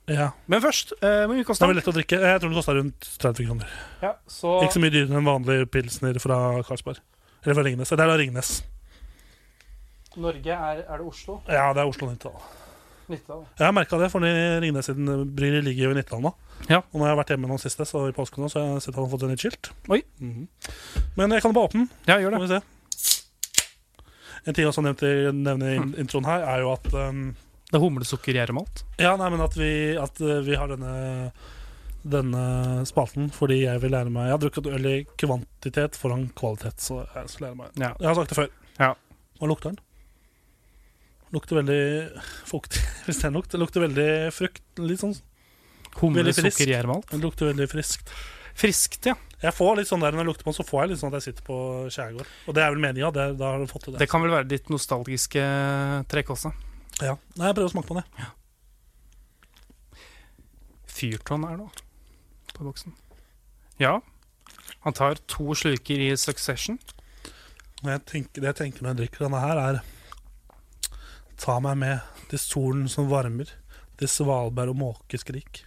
Ja. 0.09 0.31
Men 0.49 0.61
først, 0.63 0.93
øh, 1.01 1.29
men 1.29 1.43
Det 1.43 1.59
vel 1.59 1.75
lett 1.77 1.89
å 1.91 1.93
drikke. 1.93 2.19
Jeg 2.19 2.41
tror 2.41 2.49
den 2.49 2.57
koster 2.57 2.77
rundt 2.79 3.09
30 3.21 3.45
kroner. 3.45 3.67
Ja, 4.01 4.13
så 4.27 4.55
Ikke 4.63 4.77
så 4.77 4.81
mye 4.83 4.93
dyrere 4.93 5.11
enn 5.13 5.21
en 5.21 5.27
vanlig 5.29 5.59
pilsner 5.71 6.17
fra 6.19 6.39
Karlsberg. 6.65 6.99
Eller 7.43 7.55
fra 7.55 7.63
Ringnes. 7.63 7.89
Det 7.89 7.99
er 7.99 8.07
da 8.09 8.17
Ringnes. 8.19 8.63
Norge 10.19 10.55
er, 10.55 10.81
er 10.83 10.97
det 10.97 11.05
Oslo? 11.05 11.41
Ja, 11.47 11.69
det 11.73 11.83
er 11.83 11.91
Oslo 11.91 12.09
Nittedal. 12.09 12.41
Nittedal. 13.09 13.45
Jeg 13.57 13.65
har 13.65 13.73
merka 13.73 13.99
det, 14.01 14.09
for 14.11 14.25
Ringnes 14.25 14.89
siden 14.89 15.29
bryggeri 15.35 15.61
ligger 15.69 15.89
jo 15.89 15.91
i 15.93 15.99
Nittedal 15.99 16.25
nå. 16.25 16.33
Ja. 16.67 16.81
Og 16.81 16.97
når 16.99 17.05
jeg 17.05 17.13
har 17.13 17.19
vært 17.21 17.31
hjemme 17.35 17.51
nå 17.51 17.59
siste, 17.61 17.85
så 17.87 18.07
i 18.09 18.15
påsken 18.15 18.43
nå, 18.43 18.49
så 18.51 18.59
har 18.59 18.73
jeg 18.75 18.83
sett 18.87 18.93
at 18.95 18.99
han 18.99 19.05
har 19.07 19.13
fått 19.13 19.23
en 19.27 19.31
nytt 19.33 19.45
skilt. 19.45 19.71
Oi. 19.93 20.01
Mhm. 20.19 20.47
Men 21.17 21.37
jeg 21.37 21.45
kan 21.45 21.55
bare 21.55 21.69
åpne 21.69 21.85
den. 21.85 21.89
Ja, 22.09 22.17
gjør 22.19 22.35
Må 22.35 22.41
det. 22.41 22.49
vi 22.49 22.57
se. 22.57 22.61
En 24.47 24.53
ting 24.55 24.63
jeg 24.63 24.71
også 24.71 24.83
nevnte 24.83 25.05
i 25.05 25.27
i 25.29 26.01
introen 26.01 26.25
her, 26.25 26.43
er 26.47 26.61
jo 26.63 26.71
at 26.73 26.93
um, 26.93 27.35
Det 27.69 27.77
er 27.77 27.83
humlesukker 27.83 28.33
gjæremalt. 28.33 28.83
Ja, 28.97 29.15
nei, 29.19 29.29
men 29.29 29.41
at 29.45 29.55
vi, 29.57 29.71
at 30.01 30.21
uh, 30.25 30.39
vi 30.45 30.57
har 30.57 30.71
denne 30.71 31.31
denne 31.99 32.85
spalten 32.87 33.27
fordi 33.35 33.57
jeg 33.65 33.81
vil 33.83 33.91
lære 33.91 34.07
meg 34.13 34.29
Jeg 34.29 34.31
har 34.31 34.39
drukket 34.39 34.69
øl 34.71 34.85
i 34.87 34.95
kvantitet 35.19 35.97
foran 35.99 36.29
kvalitet, 36.31 36.79
så 36.79 37.01
jeg 37.03 37.27
skal 37.33 37.49
lære 37.49 37.59
meg 37.59 37.81
Ja. 37.81 37.91
Jeg 37.99 38.07
har 38.07 38.15
sagt 38.15 38.31
det 38.31 38.37
før. 38.39 38.49
Ja. 38.79 38.93
Hva 39.39 39.49
lukter 39.51 39.73
den? 39.73 39.81
Lukter 41.35 41.59
veldig 41.59 41.81
fuktig, 42.49 42.81
hvis 43.05 43.19
det 43.21 43.27
er 43.29 43.35
lukt. 43.35 43.53
Lukter 43.59 43.83
veldig 43.85 44.09
frukt. 44.33 44.63
Litt 44.81 45.03
sånn. 45.03 45.17
Humlesukker 45.99 46.71
gjæremalt. 46.71 47.11
Lukter 47.21 47.51
veldig 47.51 47.67
friskt. 47.69 48.13
Friskt, 48.59 49.05
ja. 49.07 49.13
Jeg 49.39 49.55
får 49.55 49.77
litt 49.79 49.87
sånn 49.87 50.01
der 50.03 50.11
Når 50.11 50.23
jeg 50.25 50.27
lukter 50.33 50.43
på 50.47 50.51
den, 50.51 50.57
så 50.57 50.65
får 50.67 50.81
jeg 50.81 50.89
litt 50.91 50.99
sånn 50.99 51.13
at 51.13 51.19
jeg 51.19 51.29
sitter 51.29 51.45
på 51.47 51.59
skjærgård. 51.93 52.31
Og 52.49 52.57
det 52.57 52.63
er 52.63 52.73
vel 52.73 52.81
meninga. 52.83 53.11
det- 53.13 53.37
det. 53.37 53.99
Det 53.99 54.09
kan 54.09 54.21
vel 54.21 54.31
være 54.31 54.47
ditt 54.47 54.67
nostalgiske 54.69 55.43
trekk 56.09 56.33
også. 56.35 56.51
Ja. 56.99 57.15
Nei, 57.39 57.49
jeg 57.49 57.55
prøver 57.57 57.69
å 57.69 57.73
smake 57.73 57.89
på 57.89 57.97
den. 57.99 58.09
jeg. 58.19 58.31
Fyrtårn 60.99 61.45
er 61.47 61.61
det 61.61 61.83
på 62.55 62.65
boksen. 62.67 62.95
Ja. 63.79 63.99
Han 64.83 64.95
tar 64.95 65.21
to 65.31 65.55
sluker 65.55 66.01
i 66.03 66.11
succession. 66.19 66.79
Jeg 67.85 68.03
tenker, 68.09 68.41
det 68.41 68.51
jeg 68.51 68.59
tenker 68.59 68.83
når 68.83 68.91
jeg 68.91 69.01
drikker 69.03 69.25
denne 69.27 69.43
her, 69.45 69.63
er 69.69 69.81
Ta 71.39 71.55
meg 71.63 71.77
med 71.79 72.23
til 72.27 72.41
solen 72.43 72.89
som 72.91 73.07
varmer, 73.07 73.47
til 73.95 74.09
svalbær 74.11 74.73
og 74.73 74.75
måkeskrik. 74.81 75.61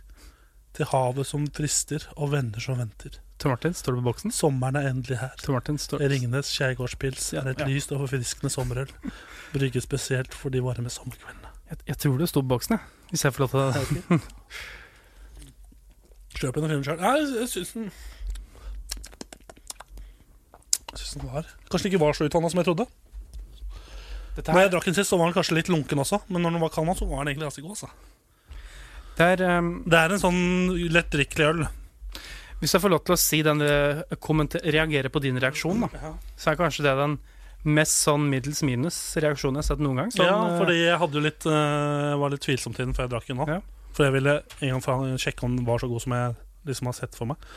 Til 0.76 0.88
havet 0.90 1.28
som 1.28 1.46
frister, 1.48 2.04
og 2.16 2.34
venner 2.34 2.60
som 2.60 2.76
venter. 2.76 3.16
Tor 3.42 3.50
Martin, 3.50 3.74
står 3.74 3.96
det 3.96 4.02
på 4.04 4.06
boksen? 4.06 4.30
Sommeren 4.30 4.76
er 4.78 4.84
endelig 4.92 5.16
her. 5.18 5.32
Tor 5.42 5.56
Martin 5.56 5.78
står 5.82 5.98
Ringnes 6.12 6.46
skjærgårdspils 6.54 7.32
er 7.40 7.48
et 7.50 7.58
Ja. 7.58 7.66
lyst 7.66 7.90
og 7.90 7.98
forfriskende 8.04 8.50
sommerøl. 8.54 8.90
Brygget 9.52 9.82
spesielt 9.82 10.32
for 10.34 10.48
de 10.54 10.62
varme 10.62 10.86
sommerkveldene. 10.88 11.50
jeg, 11.70 11.78
jeg 11.88 11.98
tror 11.98 12.18
det 12.18 12.28
sto 12.28 12.40
på 12.40 12.48
boksen, 12.54 12.78
jeg. 12.78 12.86
Hvis 13.10 13.24
jeg 13.24 13.34
får 13.34 13.42
lov 13.42 13.48
til 13.50 13.58
å 13.58 14.20
Kjøp 16.38 16.54
den 16.54 16.64
og 16.64 16.70
finn 16.70 16.84
sjøl. 16.86 17.02
Jeg, 17.02 17.48
syns 17.48 17.72
den 17.72 17.90
Jeg 20.92 20.98
synes 21.02 21.12
den 21.18 21.28
var 21.32 21.42
Kanskje 21.68 21.82
den 21.82 21.92
ikke 21.92 22.04
var 22.06 22.12
så 22.12 22.24
utvanna 22.30 22.48
som 22.50 22.62
jeg 22.62 22.68
trodde. 22.70 22.86
Dette 24.36 24.52
Når 24.52 24.60
jeg 24.60 24.70
drakk 24.72 24.84
den 24.84 24.94
sist, 24.94 25.10
så 25.10 25.18
var 25.18 25.26
den 25.26 25.34
kanskje 25.34 25.58
litt 25.58 25.68
lunken 25.68 25.98
også, 25.98 26.22
men 26.28 26.42
når 26.42 26.50
den 26.54 26.62
var 26.62 26.70
kald, 26.70 26.96
så 26.96 27.04
var 27.10 27.24
den 27.24 27.34
egentlig 27.34 27.50
ganske 27.50 27.62
god. 27.62 27.70
Altså. 27.76 27.88
det 29.18 29.26
er, 29.34 29.58
um... 29.58 29.82
Det 29.84 29.98
er 29.98 30.12
en 30.14 30.22
sånn 30.22 30.42
lettdrikkelig 30.94 31.48
øl. 31.50 31.66
Hvis 32.62 32.76
jeg 32.76 32.82
får 32.84 32.92
lov 32.92 33.00
til 33.02 33.16
å 33.16 33.18
si 33.18 33.40
den 33.42 33.62
eh, 33.66 34.02
reagere 34.70 35.10
på 35.10 35.20
din 35.24 35.38
reaksjon, 35.42 35.82
da, 35.82 36.12
så 36.38 36.52
er 36.52 36.58
kanskje 36.60 36.84
det 36.86 36.92
den 36.94 37.16
mest 37.66 38.04
sånn 38.04 38.28
middels 38.30 38.62
minus 38.66 38.98
reaksjonen 39.22 39.58
jeg 39.58 39.64
har 39.64 39.68
sett 39.72 39.82
noen 39.82 39.98
gang. 39.98 40.12
Sånn, 40.14 40.28
ja, 40.28 40.36
eh, 40.46 40.58
fordi 40.60 40.76
jeg 40.78 41.00
hadde 41.02 41.22
litt 41.24 41.46
uh, 41.50 42.14
var 42.22 42.34
litt 42.34 42.42
tvilsom 42.46 42.74
til 42.76 42.86
den 42.86 42.94
før 42.94 43.08
jeg 43.08 43.12
drakk 43.16 43.26
den 43.30 43.40
nå. 43.42 43.48
Ja. 43.50 43.58
For 43.96 44.06
jeg 44.06 44.14
ville 44.14 44.36
en 44.62 44.78
gang 44.86 45.18
sjekke 45.20 45.46
om 45.46 45.58
den 45.58 45.66
var 45.66 45.82
så 45.82 45.90
god 45.90 46.04
som 46.06 46.14
jeg 46.14 46.38
liksom 46.70 46.90
har 46.92 46.96
sett 47.00 47.18
for 47.18 47.32
meg. 47.32 47.50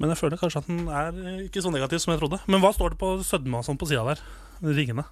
Men 0.00 0.12
jeg 0.12 0.20
føler 0.20 0.40
kanskje 0.40 0.64
at 0.64 0.72
den 0.72 0.88
er 0.88 1.20
ikke 1.44 1.64
så 1.64 1.72
negativ 1.72 2.00
som 2.00 2.12
jeg 2.12 2.24
trodde. 2.24 2.40
Men 2.48 2.64
hva 2.64 2.72
står 2.76 2.96
det 2.96 3.00
på 3.04 3.12
sødme 3.24 3.60
og 3.60 3.68
sånn 3.68 3.80
på 3.80 3.88
sida 3.92 4.04
der? 4.08 4.24
Ringene. 4.64 5.04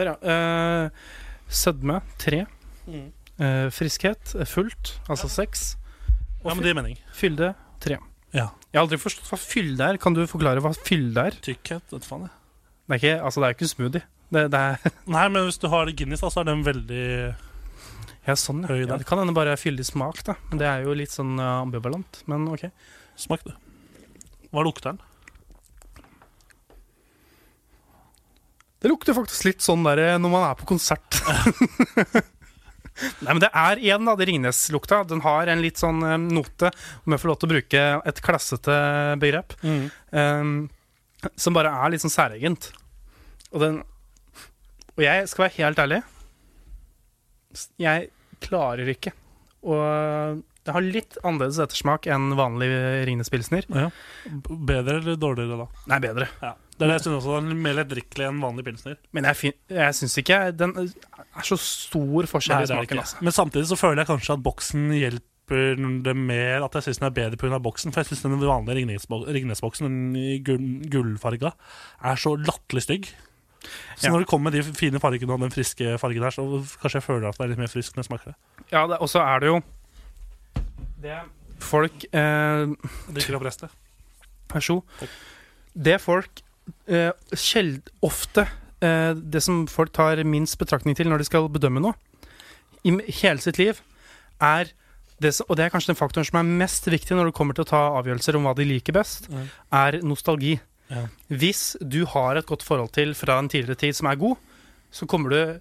Der, 0.00 0.14
ja. 0.14 0.16
Uh, 0.24 1.44
sødme 1.52 2.00
tre. 2.20 2.46
Mm. 2.88 3.08
Uh, 3.36 3.68
friskhet 3.72 4.32
fullt, 4.48 4.96
altså 5.12 5.28
seks. 5.32 5.74
Og 6.44 6.50
Ja, 6.50 6.54
men 6.54 6.62
det 6.62 6.72
gir 6.72 6.78
mening. 6.78 6.98
fylde 7.16 7.54
tre. 7.80 7.98
Ja. 8.34 8.50
Jeg 8.68 8.76
har 8.76 8.84
aldri 8.84 8.98
forstått 9.00 9.30
hva 9.30 9.38
fylde 9.40 9.86
er. 9.86 9.98
Kan 10.02 10.16
du 10.16 10.24
forklare 10.28 10.60
hva 10.60 10.74
fylde 10.76 11.22
er? 11.30 11.36
Tykkhet, 11.44 11.86
vet 11.94 12.04
faen 12.04 12.26
jeg. 12.26 12.34
Det 12.84 12.94
er 12.94 13.00
ikke, 13.00 13.14
altså, 13.24 13.40
det 13.40 13.46
er 13.46 13.54
jo 13.54 13.56
ikke 13.58 13.70
smoothie. 13.70 14.04
Det, 14.34 14.42
det 14.52 14.60
er 14.60 14.94
Nei, 15.16 15.24
men 15.32 15.46
hvis 15.48 15.60
du 15.62 15.68
har 15.72 15.90
Guinness, 15.96 16.24
da, 16.24 16.30
så 16.34 16.42
er 16.42 16.50
den 16.50 16.64
veldig 16.66 17.04
ja, 18.24 18.36
sånn, 18.40 18.64
ja. 18.64 18.72
Høy 18.72 18.82
ja. 18.84 18.98
Det 18.98 19.06
kan 19.08 19.20
hende 19.20 19.36
bare 19.36 19.54
er 19.54 19.60
fyldig 19.60 19.86
smak, 19.88 20.22
da. 20.26 20.36
Men 20.50 20.60
det 20.60 20.68
er 20.68 20.84
jo 20.84 20.96
litt 20.96 21.12
sånn 21.14 21.36
eh, 21.38 21.56
ambivalent. 21.64 22.22
Men 22.30 22.48
OK. 22.52 22.66
Smak, 23.20 23.44
du. 23.46 23.52
Hva 24.54 24.64
lukter 24.66 24.92
den? 24.92 25.02
Det 28.84 28.90
lukter 28.92 29.16
faktisk 29.16 29.46
litt 29.48 29.64
sånn 29.64 29.84
der 29.86 30.02
eh, 30.02 30.18
når 30.20 30.32
man 30.32 30.46
er 30.50 30.56
på 30.60 30.68
konsert. 30.68 31.20
Nei, 33.24 33.32
men 33.32 33.40
det 33.42 33.50
er 33.50 33.80
en 33.94 34.08
av 34.12 34.18
det 34.20 34.28
Ringnes-lukta. 34.30 35.00
Den 35.10 35.22
har 35.24 35.50
en 35.50 35.62
litt 35.64 35.80
sånn 35.82 35.98
eh, 36.06 36.14
note, 36.20 36.70
om 37.04 37.14
jeg 37.14 37.22
får 37.22 37.30
lov 37.32 37.38
til 37.40 37.48
å 37.48 37.52
bruke 37.54 37.82
et 38.06 38.22
klassete 38.24 38.76
begrep, 39.22 39.56
eh, 39.64 40.44
som 41.40 41.56
bare 41.56 41.72
er 41.74 41.94
litt 41.94 42.04
sånn 42.04 42.14
særegent. 42.14 42.70
Og 43.54 43.62
den 43.62 43.82
Og 44.94 45.02
jeg 45.02 45.28
skal 45.30 45.44
være 45.44 45.56
helt 45.58 45.78
ærlig 45.78 46.00
Jeg 47.78 48.08
klarer 48.42 48.88
ikke 48.90 49.12
Og 49.62 50.42
Det 50.66 50.74
har 50.74 50.82
litt 50.82 51.18
annerledes 51.22 51.60
ettersmak 51.62 52.08
enn 52.10 52.34
vanlig 52.38 52.68
Ringnes-pilsner. 53.06 53.68
Ja. 53.68 53.90
Bedre 54.48 54.98
eller 55.02 55.18
dårligere, 55.20 55.64
da? 55.64 55.84
Nei, 55.92 55.98
bedre. 56.02 56.28
Ja. 56.42 56.54
Det 56.74 56.82
er 56.82 56.90
det 56.90 56.94
jeg 56.98 57.04
synes 57.06 57.20
også. 57.22 57.36
Den 57.40 57.50
er 57.54 57.60
mer 57.62 57.76
lettdrikkelig 57.78 58.24
enn 58.28 58.40
vanlig 58.42 58.64
pilsner. 58.66 58.96
Men 59.14 59.24
jeg, 59.30 59.52
jeg 59.70 59.94
syns 59.94 60.16
ikke 60.18 60.38
Den 60.58 60.72
er 60.80 61.44
så 61.46 61.58
stor 61.60 62.26
forskjell 62.26 62.56
Nei, 62.58 62.64
i 62.66 62.70
smaken. 62.72 62.98
Altså. 63.04 63.20
Men 63.22 63.32
samtidig 63.36 63.68
så 63.70 63.78
føler 63.78 64.02
jeg 64.02 64.10
kanskje 64.10 64.34
at 64.34 64.42
boksen 64.42 64.88
hjelper 64.98 65.78
det 66.02 66.14
mer 66.16 66.64
At 66.64 66.74
jeg 66.80 66.86
syns 66.88 66.98
den 67.02 67.06
er 67.10 67.14
bedre 67.14 67.36
pga. 67.38 67.60
boksen. 67.62 67.92
For 67.94 68.00
jeg 68.02 68.10
syns 68.10 68.24
den 68.26 68.34
vanlige 68.40 68.74
Ringnes-bo- 68.80 69.26
Ringnes-boksen, 69.28 69.86
den 69.86 70.16
i 70.18 70.38
gull, 70.42 70.66
gullfarga, 70.90 71.52
er 72.02 72.16
så 72.18 72.34
latterlig 72.42 72.82
stygg. 72.88 73.10
Så 73.96 74.08
Ja. 74.08 74.10
når 74.12 74.24
det 74.24 74.28
kommer 74.28 74.50
med 74.50 74.58
de 74.58 74.74
fine 74.76 74.98
fargene 75.00 75.32
og 75.32 75.40
den 75.40 75.50
friske 75.54 75.94
fargen 76.00 76.22
her, 76.26 76.30
så 76.34 76.42
kanskje 76.82 76.98
jeg 76.98 77.06
føler 77.06 77.28
at 77.28 77.38
det 77.38 77.44
er 77.46 77.48
litt 77.54 77.62
mer 77.62 77.70
frisk 77.72 77.94
når 77.94 78.02
jeg 78.04 78.10
smaker 78.10 78.32
det. 78.32 78.36
Ja, 78.72 78.86
det, 78.90 78.98
og 79.00 79.08
så 79.08 79.22
er 79.24 79.40
det 79.40 79.48
jo 79.52 79.60
det 81.00 81.20
Folk 81.64 82.04
eh, 82.12 82.66
Drikker 83.14 83.38
opp 83.38 83.46
restet. 83.46 83.70
Vær 84.52 84.60
så 84.64 84.76
god. 84.80 85.08
Det 85.74 85.96
folk 86.02 86.42
eh, 86.88 87.10
sjeld, 87.32 87.90
ofte 88.02 88.46
eh, 88.80 89.14
Det 89.14 89.42
som 89.42 89.66
folk 89.70 89.92
tar 89.92 90.22
minst 90.24 90.58
betraktning 90.60 90.96
til 90.96 91.08
når 91.08 91.18
de 91.18 91.24
skal 91.28 91.48
bedømme 91.48 91.80
noe 91.80 91.94
i 92.84 92.92
hele 93.22 93.40
sitt 93.40 93.56
liv, 93.56 93.78
er 94.44 94.66
det, 95.20 95.30
som- 95.32 95.46
og 95.48 95.56
det 95.56 95.64
er 95.64 95.70
kanskje 95.72 95.86
den 95.94 95.96
faktoren 95.96 96.26
som 96.28 96.36
er 96.40 96.50
mest 96.58 96.84
viktig 96.84 97.16
når 97.16 97.30
det 97.30 97.34
kommer 97.34 97.54
til 97.56 97.64
å 97.64 97.70
ta 97.70 97.80
avgjørelser 97.96 98.36
om 98.36 98.44
hva 98.44 98.54
de 98.54 98.64
liker 98.68 98.92
best, 98.92 99.30
Mm. 99.30 99.46
er 99.72 99.92
nostalgi. 100.02 100.60
Ja. 100.90 101.06
Hvis 101.30 101.76
du 101.80 102.04
har 102.04 102.36
et 102.36 102.44
godt 102.46 102.62
forhold 102.62 102.92
til 102.92 103.14
fra 103.14 103.38
en 103.38 103.48
tidligere 103.48 103.78
tid 103.78 103.94
som 103.96 104.06
er 104.08 104.16
god, 104.16 104.36
så 104.92 105.06
kommer 105.08 105.30
du 105.30 105.60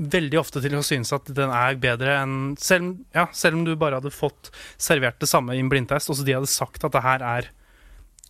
veldig 0.00 0.38
ofte 0.40 0.62
til 0.62 0.72
å 0.78 0.80
synes 0.82 1.12
at 1.12 1.24
den 1.34 1.50
er 1.50 1.74
bedre 1.76 2.22
enn 2.22 2.56
selv, 2.56 2.96
ja, 3.14 3.26
selv 3.34 3.56
om 3.58 3.64
du 3.66 3.74
bare 3.76 4.00
hadde 4.00 4.10
fått 4.14 4.48
servert 4.78 5.18
det 5.18 5.28
samme 5.28 5.52
i 5.54 5.58
en 5.60 5.68
blindtest, 5.68 6.08
og 6.08 6.16
så 6.16 6.24
de 6.24 6.32
hadde 6.32 6.46
sagt 6.48 6.82
at 6.84 6.92
det 6.92 7.02
her 7.02 7.20
er 7.20 7.48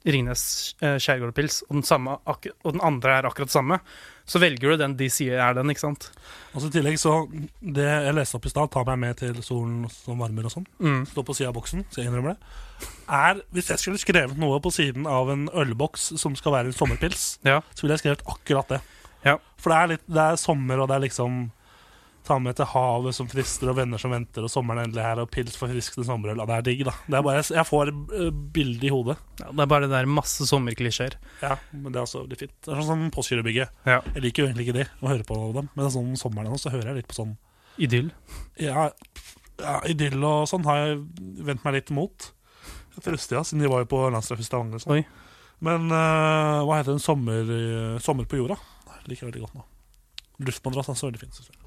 Ringnes 0.07 0.43
eh, 0.81 0.97
skjærgårdpils, 1.03 1.63
og, 1.69 1.81
den 1.81 1.87
samme 1.87 2.19
og 2.29 2.47
den 2.71 2.81
andre 2.85 3.17
er 3.19 3.27
akkurat 3.29 3.51
samme, 3.51 3.81
så 4.29 4.39
velger 4.43 4.75
du 4.75 4.77
den 4.83 4.95
de 4.99 5.09
sier 5.11 5.41
er 5.41 5.57
den, 5.57 5.71
ikke 5.73 5.83
sant? 5.87 6.11
Og 6.53 6.61
så 6.61 6.69
I 6.69 6.75
tillegg 6.77 6.99
så 7.01 7.15
Det 7.61 7.87
jeg 7.87 8.15
leste 8.15 8.37
opp 8.37 8.47
i 8.47 8.53
stad, 8.53 8.71
tar 8.71 8.85
meg 8.91 8.99
med 9.03 9.19
til 9.21 9.43
solen 9.43 9.87
som 9.93 10.21
varmer 10.21 10.47
og 10.49 10.55
sånn. 10.55 10.67
Mm. 10.79 11.03
Står 11.11 11.27
på 11.27 11.37
sida 11.39 11.51
av 11.51 11.57
boksen, 11.59 11.85
så 11.91 12.03
jeg 12.03 12.11
innrømmer 12.13 12.37
det. 12.37 12.89
Er, 13.09 13.43
hvis 13.57 13.71
jeg 13.73 13.83
skulle 13.83 13.99
skrevet 14.03 14.39
noe 14.39 14.61
på 14.63 14.71
siden 14.75 15.09
av 15.11 15.33
en 15.33 15.49
ølboks 15.51 16.13
som 16.21 16.37
skal 16.39 16.55
være 16.59 16.71
en 16.71 16.77
sommerpils, 16.77 17.39
Ja. 17.49 17.61
så 17.75 17.83
ville 17.87 17.97
jeg 17.97 18.05
skrevet 18.05 18.27
akkurat 18.29 18.69
det. 18.77 18.81
Ja. 19.25 19.39
For 19.59 19.73
det 19.73 19.79
er, 19.79 19.89
litt, 19.97 20.05
det 20.07 20.25
er 20.29 20.37
sommer, 20.37 20.79
og 20.79 20.89
det 20.89 20.97
er 20.99 21.07
liksom 21.09 21.49
Ta 22.29 22.37
med 22.43 22.59
til 22.59 22.69
havet 22.69 23.17
som 23.17 23.29
frister, 23.31 23.71
og 23.73 23.79
venner 23.79 24.01
som 24.01 24.13
venter, 24.13 24.45
og 24.45 24.53
sommeren 24.53 24.83
er 24.83 24.89
endelig 24.89 25.05
her, 25.07 25.23
og 25.23 25.31
pils 25.33 25.57
forfriskende 25.57 26.05
sommerøl. 26.05 26.43
Det 26.45 26.59
er 26.59 26.67
digg, 26.67 26.85
da. 26.89 26.95
Det 27.07 27.19
er 27.19 27.25
bare, 27.25 27.45
jeg 27.57 27.69
får 27.69 27.93
uh, 27.95 28.29
bildet 28.55 28.85
i 28.85 28.93
hodet. 28.93 29.17
Ja, 29.41 29.49
det 29.49 29.65
er 29.65 29.71
bare 29.73 29.89
det 29.89 29.95
der 29.95 30.11
masse 30.19 30.47
sommerklisjeer. 30.51 31.17
Ja, 31.41 31.57
men 31.73 31.95
det 31.95 32.03
er 32.03 32.05
også 32.05 32.27
litt 32.29 32.45
fint. 32.45 32.57
Det 32.61 32.75
er 32.75 32.83
sånn 32.83 32.91
som 32.91 33.07
Postgirobygget. 33.15 33.73
Ja. 33.89 34.03
Jeg 34.15 34.27
liker 34.27 34.45
jo 34.45 34.51
egentlig 34.51 34.69
ikke 34.69 34.79
de, 34.81 34.89
å 35.01 35.13
høre 35.15 35.29
på 35.29 35.41
dem, 35.57 35.71
men 35.73 35.83
det 35.83 35.89
er 35.89 35.97
sånn 35.97 36.19
sommeren 36.21 36.53
og 36.53 36.59
sånn, 36.59 36.67
så 36.69 36.75
hører 36.77 36.93
jeg 36.93 37.01
litt 37.01 37.11
på 37.11 37.19
sånn 37.19 37.37
Idyll. 37.79 38.11
Ja, 38.59 38.89
ja 39.63 39.77
idyll 39.87 40.25
og 40.27 40.49
sånn 40.51 40.67
har 40.67 40.81
jeg 40.83 40.99
vendt 41.47 41.65
meg 41.65 41.79
litt 41.79 41.93
mot. 41.95 42.33
Ja, 42.99 43.45
siden 43.47 43.63
de 43.63 43.71
var 43.71 43.85
jo 43.85 43.91
på 43.93 44.03
landslaget 44.11 44.43
i 44.43 44.49
Stavanger. 44.49 44.83
Sånn. 44.83 45.05
Men 45.65 45.91
uh, 45.91 46.65
hva 46.67 46.79
heter 46.79 46.95
den? 46.95 47.03
Sommer, 47.03 47.47
eh, 47.55 47.99
sommer 48.03 48.27
på 48.31 48.39
jorda? 48.39 48.59
Det 48.87 49.13
liker 49.13 49.25
jeg 49.25 49.31
veldig 49.33 49.45
godt 49.47 49.59
nå. 49.59 49.65
Luftmadrass 50.47 50.91
er 50.93 50.99
så 50.99 51.09
veldig 51.09 51.23
fint. 51.23 51.39
synes 51.39 51.51
jeg. 51.51 51.58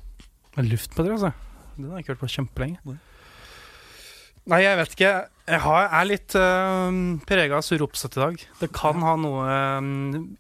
Luftmadrass, 0.59 1.23
altså. 1.23 1.33
Den 1.77 1.89
har 1.89 1.99
jeg 1.99 2.05
ikke 2.05 2.15
hørt 2.15 2.25
på 2.25 2.33
kjempelenge. 2.35 2.81
Nei. 2.87 2.97
Nei, 4.49 4.63
jeg 4.63 4.77
vet 4.79 4.93
ikke. 4.95 5.11
Jeg 5.51 5.61
har, 5.65 5.87
er 5.99 6.07
litt 6.07 6.35
uh, 6.39 6.89
prega 7.29 7.59
av 7.59 7.65
sur 7.65 7.83
oppstøtt 7.85 8.17
i 8.17 8.21
dag. 8.21 8.43
Det 8.61 8.69
kan 8.73 9.03
ha 9.03 9.15
noe 9.19 9.41
eh, 9.45 9.89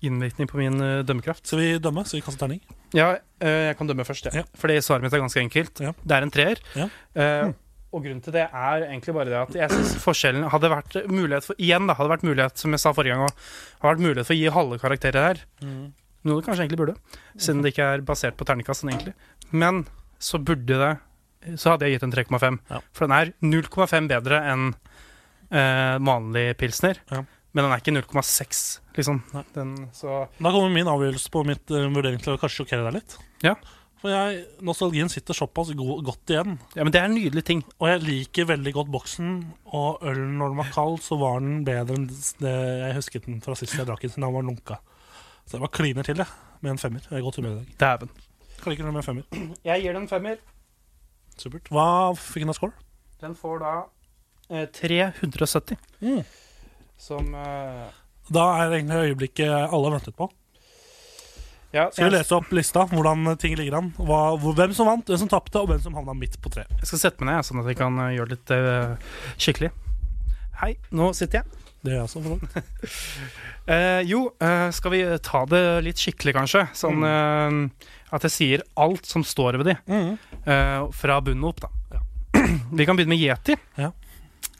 innvirkning 0.07 0.49
på 0.49 0.59
min 0.59 0.77
uh, 0.81 1.01
dømmekraft. 1.05 1.45
Skal 1.47 1.61
vi 1.61 1.67
dømme? 1.83 2.05
Skal 2.07 2.21
vi 2.21 2.25
kaste 2.25 2.41
terning? 2.41 2.61
Ja, 2.97 3.11
uh, 3.19 3.61
jeg 3.67 3.77
kan 3.79 3.91
dømme 3.91 4.05
først, 4.07 4.29
ja. 4.29 4.41
Ja. 4.41 4.45
Fordi 4.57 4.79
svaret 4.81 5.05
mitt 5.05 5.13
er 5.13 5.21
ganske 5.21 5.43
enkelt. 5.43 5.83
Ja. 5.83 5.93
Det 6.01 6.17
er 6.17 6.25
en 6.25 6.33
treer. 6.33 6.63
Ja. 6.79 6.87
Eh, 7.13 7.53
og 7.91 8.05
grunnen 8.05 8.21
til 8.23 8.33
det 8.33 8.45
er 8.47 8.85
egentlig 8.87 9.13
bare 9.17 9.27
det 9.27 9.39
at 9.41 9.55
jeg 9.59 9.73
syns 9.73 9.97
forskjellen 9.99 10.47
hadde 10.53 10.69
vært 10.71 10.93
mulighet 11.11 11.49
for 11.49 11.59
Igjen, 11.59 11.89
da, 11.89 11.97
hadde 11.99 12.13
vært 12.13 12.23
mulighet, 12.23 12.61
som 12.61 12.71
jeg 12.71 12.79
sa 12.79 12.93
forrige 12.95 13.17
gang 13.17 13.25
òg, 13.27 13.49
hadde 13.81 13.89
vært 13.89 14.05
mulighet 14.05 14.29
for 14.29 14.35
å 14.37 14.39
gi 14.39 14.53
halve 14.55 14.77
karakterer 14.79 15.27
her. 15.27 15.41
Noe 15.59 16.39
det 16.39 16.45
kanskje 16.45 16.63
egentlig 16.63 16.79
burde, 16.79 16.95
siden 17.35 17.65
det 17.65 17.73
ikke 17.73 17.89
er 17.97 18.05
basert 18.07 18.37
på 18.39 18.47
terningkast, 18.47 18.85
sånn 18.85 18.93
egentlig. 18.93 19.11
Men 19.51 19.83
så 20.21 20.39
burde 20.41 20.77
det 20.77 20.91
Så 21.57 21.71
hadde 21.71 21.87
jeg 21.87 21.97
gitt 21.97 22.05
en 22.05 22.13
3,5. 22.13 22.57
Ja. 22.69 22.79
For 22.93 23.07
den 23.07 23.15
er 23.17 23.31
0,5 23.41 24.09
bedre 24.11 24.41
enn 24.51 24.67
eh, 25.49 25.97
vanlig 26.05 26.51
pilsner. 26.59 26.99
Ja. 27.09 27.23
Men 27.51 27.65
den 27.65 27.73
er 27.73 27.81
ikke 27.81 27.93
0,6, 27.95 28.61
liksom. 28.95 29.17
Den, 29.55 29.71
så 29.97 30.21
Da 30.37 30.51
kommer 30.53 30.71
min 30.71 30.87
avgjørelse 30.87 31.31
på 31.33 31.41
mitt 31.49 31.73
uh, 31.73 31.89
vurdering 31.91 32.21
til 32.23 32.35
å 32.35 32.39
kanskje 32.39 32.61
sjokkere 32.61 32.85
deg 32.85 33.01
litt. 33.01 33.15
Ja. 33.43 33.57
For 34.01 34.13
jeg, 34.13 34.45
nostalgien 34.65 35.11
sitter 35.11 35.35
såpass 35.35 35.73
go 35.77 35.97
godt 36.05 36.31
igjen. 36.31 36.55
Ja, 36.77 36.85
men 36.85 36.93
det 36.93 37.01
er 37.01 37.09
en 37.09 37.17
nydelig 37.17 37.43
ting. 37.49 37.65
Og 37.81 37.89
jeg 37.89 38.05
liker 38.05 38.47
veldig 38.53 38.73
godt 38.77 38.93
boksen. 38.93 39.35
Og 39.73 40.05
ølen 40.07 40.39
når 40.39 40.53
den 40.53 40.61
var 40.61 40.71
kald, 40.77 41.01
så 41.05 41.19
var 41.21 41.43
den 41.43 41.65
bedre 41.67 41.99
enn 41.99 42.07
det 42.13 42.55
jeg 42.55 42.95
husket 42.97 43.27
den 43.27 43.43
fra 43.43 43.57
sist 43.59 43.77
jeg 43.77 43.89
drakk 43.89 44.05
den, 44.05 44.13
Så 44.15 44.23
den 44.23 44.31
var 44.37 44.47
lunka. 44.47 44.79
Så 45.43 45.57
jeg 45.57 45.65
var 45.65 45.75
kliner 45.75 46.07
til, 46.07 46.23
det 46.23 46.29
med 46.61 46.75
en 46.75 46.81
femmer. 46.81 47.03
Jeg 47.05 47.17
er 47.17 47.21
i 47.21 47.25
godt 47.25 47.41
humør 47.41 47.57
i 47.57 47.59
dag. 47.59 47.77
Dæven. 47.83 48.15
Klikker 48.61 48.85
den 48.85 48.93
med 48.93 49.05
femmer. 49.05 49.25
Jeg 49.69 49.83
gir 49.83 49.97
den 49.97 50.07
femmer. 50.09 50.41
Supert. 51.39 51.71
Hva 51.73 51.87
fikk 52.17 52.45
den 52.45 52.53
av 52.53 52.59
score? 52.59 52.75
Den 53.21 53.33
får 53.37 53.61
da 53.63 53.73
eh, 54.49 54.67
370. 54.77 55.79
Mm. 56.01 56.21
Som 57.01 57.33
eh, 57.37 57.89
Da 58.29 58.45
er 58.59 58.69
det 58.69 58.81
egentlig 58.81 59.09
øyeblikket 59.09 59.49
alle 59.49 59.89
har 59.89 59.97
ventet 59.97 60.17
på. 60.17 60.29
Ja, 61.71 61.85
Skal 61.87 62.09
vi 62.09 62.09
jeg, 62.09 62.17
lese 62.17 62.35
opp 62.35 62.49
lista, 62.51 62.83
hvordan 62.91 63.29
ting 63.39 63.55
ligger 63.55 63.77
an? 63.79 63.93
Hva, 63.95 64.35
hvor, 64.41 64.51
hvem 64.57 64.73
som 64.75 64.89
vant, 64.89 65.07
hvem 65.07 65.21
som 65.21 65.29
tapte, 65.31 65.61
og 65.61 65.69
hvem 65.71 65.79
som 65.79 65.95
havna 65.95 66.11
midt 66.19 66.35
på 66.43 66.51
tre. 66.51 66.65
jeg 66.81 66.89
skal 66.89 66.99
sette 67.05 67.23
meg 67.23 67.31
ned, 67.31 67.47
sånn 67.47 67.61
at 67.63 67.69
vi 67.69 67.77
kan 67.79 67.95
eh, 68.03 68.15
gjøre 68.17 68.33
det 68.33 68.37
litt 68.37 68.53
eh, 68.57 69.13
skikkelig. 69.39 69.71
Hei, 70.61 70.73
nå 70.91 71.13
sitter 71.17 71.39
jeg. 71.41 71.61
Det 71.81 71.93
er 71.93 71.95
jeg 71.95 72.09
også. 72.09 72.21
for 72.21 72.35
langt. 72.35 72.57
Eh, 73.71 74.01
jo, 74.09 74.23
eh, 74.41 74.71
skal 74.73 74.91
vi 74.91 74.99
ta 75.23 75.43
det 75.47 75.61
litt 75.85 75.99
skikkelig, 76.01 76.33
kanskje? 76.33 76.63
Sånn 76.75 77.03
eh, 77.05 77.85
at 78.11 78.25
jeg 78.27 78.31
sier 78.35 78.63
alt 78.75 79.05
som 79.07 79.23
står 79.23 79.57
ved 79.61 79.71
de, 79.71 79.77
Uh, 80.41 80.89
fra 80.97 81.19
bunnen 81.21 81.43
opp, 81.47 81.61
da. 81.61 82.01
Vi 82.77 82.85
kan 82.87 82.95
begynne 82.97 83.13
med 83.13 83.21
Yeti. 83.21 83.55
Ja. 83.77 83.91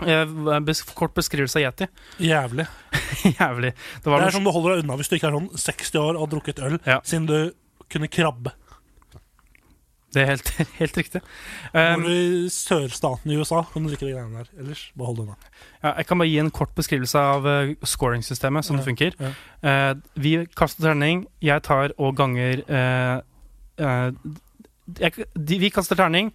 Eh, 0.01 0.59
bes 0.65 0.81
kort 0.97 1.13
beskrivelse 1.17 1.57
av 1.59 1.65
Yeti. 1.67 1.87
Jævlig. 2.21 2.65
jævlig. 3.39 3.71
Det 3.73 4.03
Det 4.05 4.13
er 4.13 4.23
noe, 4.25 4.31
sånn 4.33 4.45
du 4.47 4.51
holder 4.53 4.75
deg 4.75 4.83
unna 4.85 4.97
hvis 4.99 5.09
du 5.11 5.15
ikke 5.17 5.29
er 5.29 5.37
sånn 5.37 5.49
60 5.57 5.99
år 6.01 6.15
og 6.15 6.23
har 6.27 6.31
drukket 6.35 6.61
øl, 6.65 6.79
Ja. 6.85 6.99
siden 7.05 7.27
du 7.29 7.37
kunne 7.91 8.07
krabbe. 8.09 8.53
det 10.11 10.21
er 10.25 10.27
helt, 10.33 10.49
helt 10.81 10.97
riktig. 10.99 11.21
Når 11.73 11.95
Um, 11.95 12.01
du 12.03 12.09
I 12.11 12.49
sørstaten 12.51 13.31
i 13.31 13.37
USA 13.39 13.61
kan 13.71 13.83
du 13.85 13.89
drikke 13.93 14.09
de 14.09 14.13
greiene 14.17 14.41
der. 14.41 14.49
Ellers 14.59 14.81
bare 14.97 15.07
hold 15.07 15.21
unna. 15.23 15.35
ja, 15.83 15.93
jeg 16.01 16.07
kan 16.09 16.19
bare 16.19 16.27
gi 16.27 16.39
en 16.41 16.51
kort 16.51 16.73
beskrivelse 16.75 17.15
av 17.19 17.45
uh, 17.47 17.71
scoring-systemet, 17.87 18.67
ja, 18.67 18.75
det 18.75 18.81
Ja, 18.81 18.87
funker. 18.89 19.15
ja. 19.21 19.31
Uh, 19.63 20.01
vi 20.19 20.33
kaster 20.55 20.83
terning, 20.89 21.25
jeg 21.41 21.63
tar 21.63 21.93
og 21.97 22.15
ganger 22.19 22.59
eh, 22.67 23.15
eh, 23.15 23.21
jeg, 23.81 25.27
de, 25.33 25.59
Vi 25.61 25.69
kaster 25.73 25.99
terning. 25.99 26.31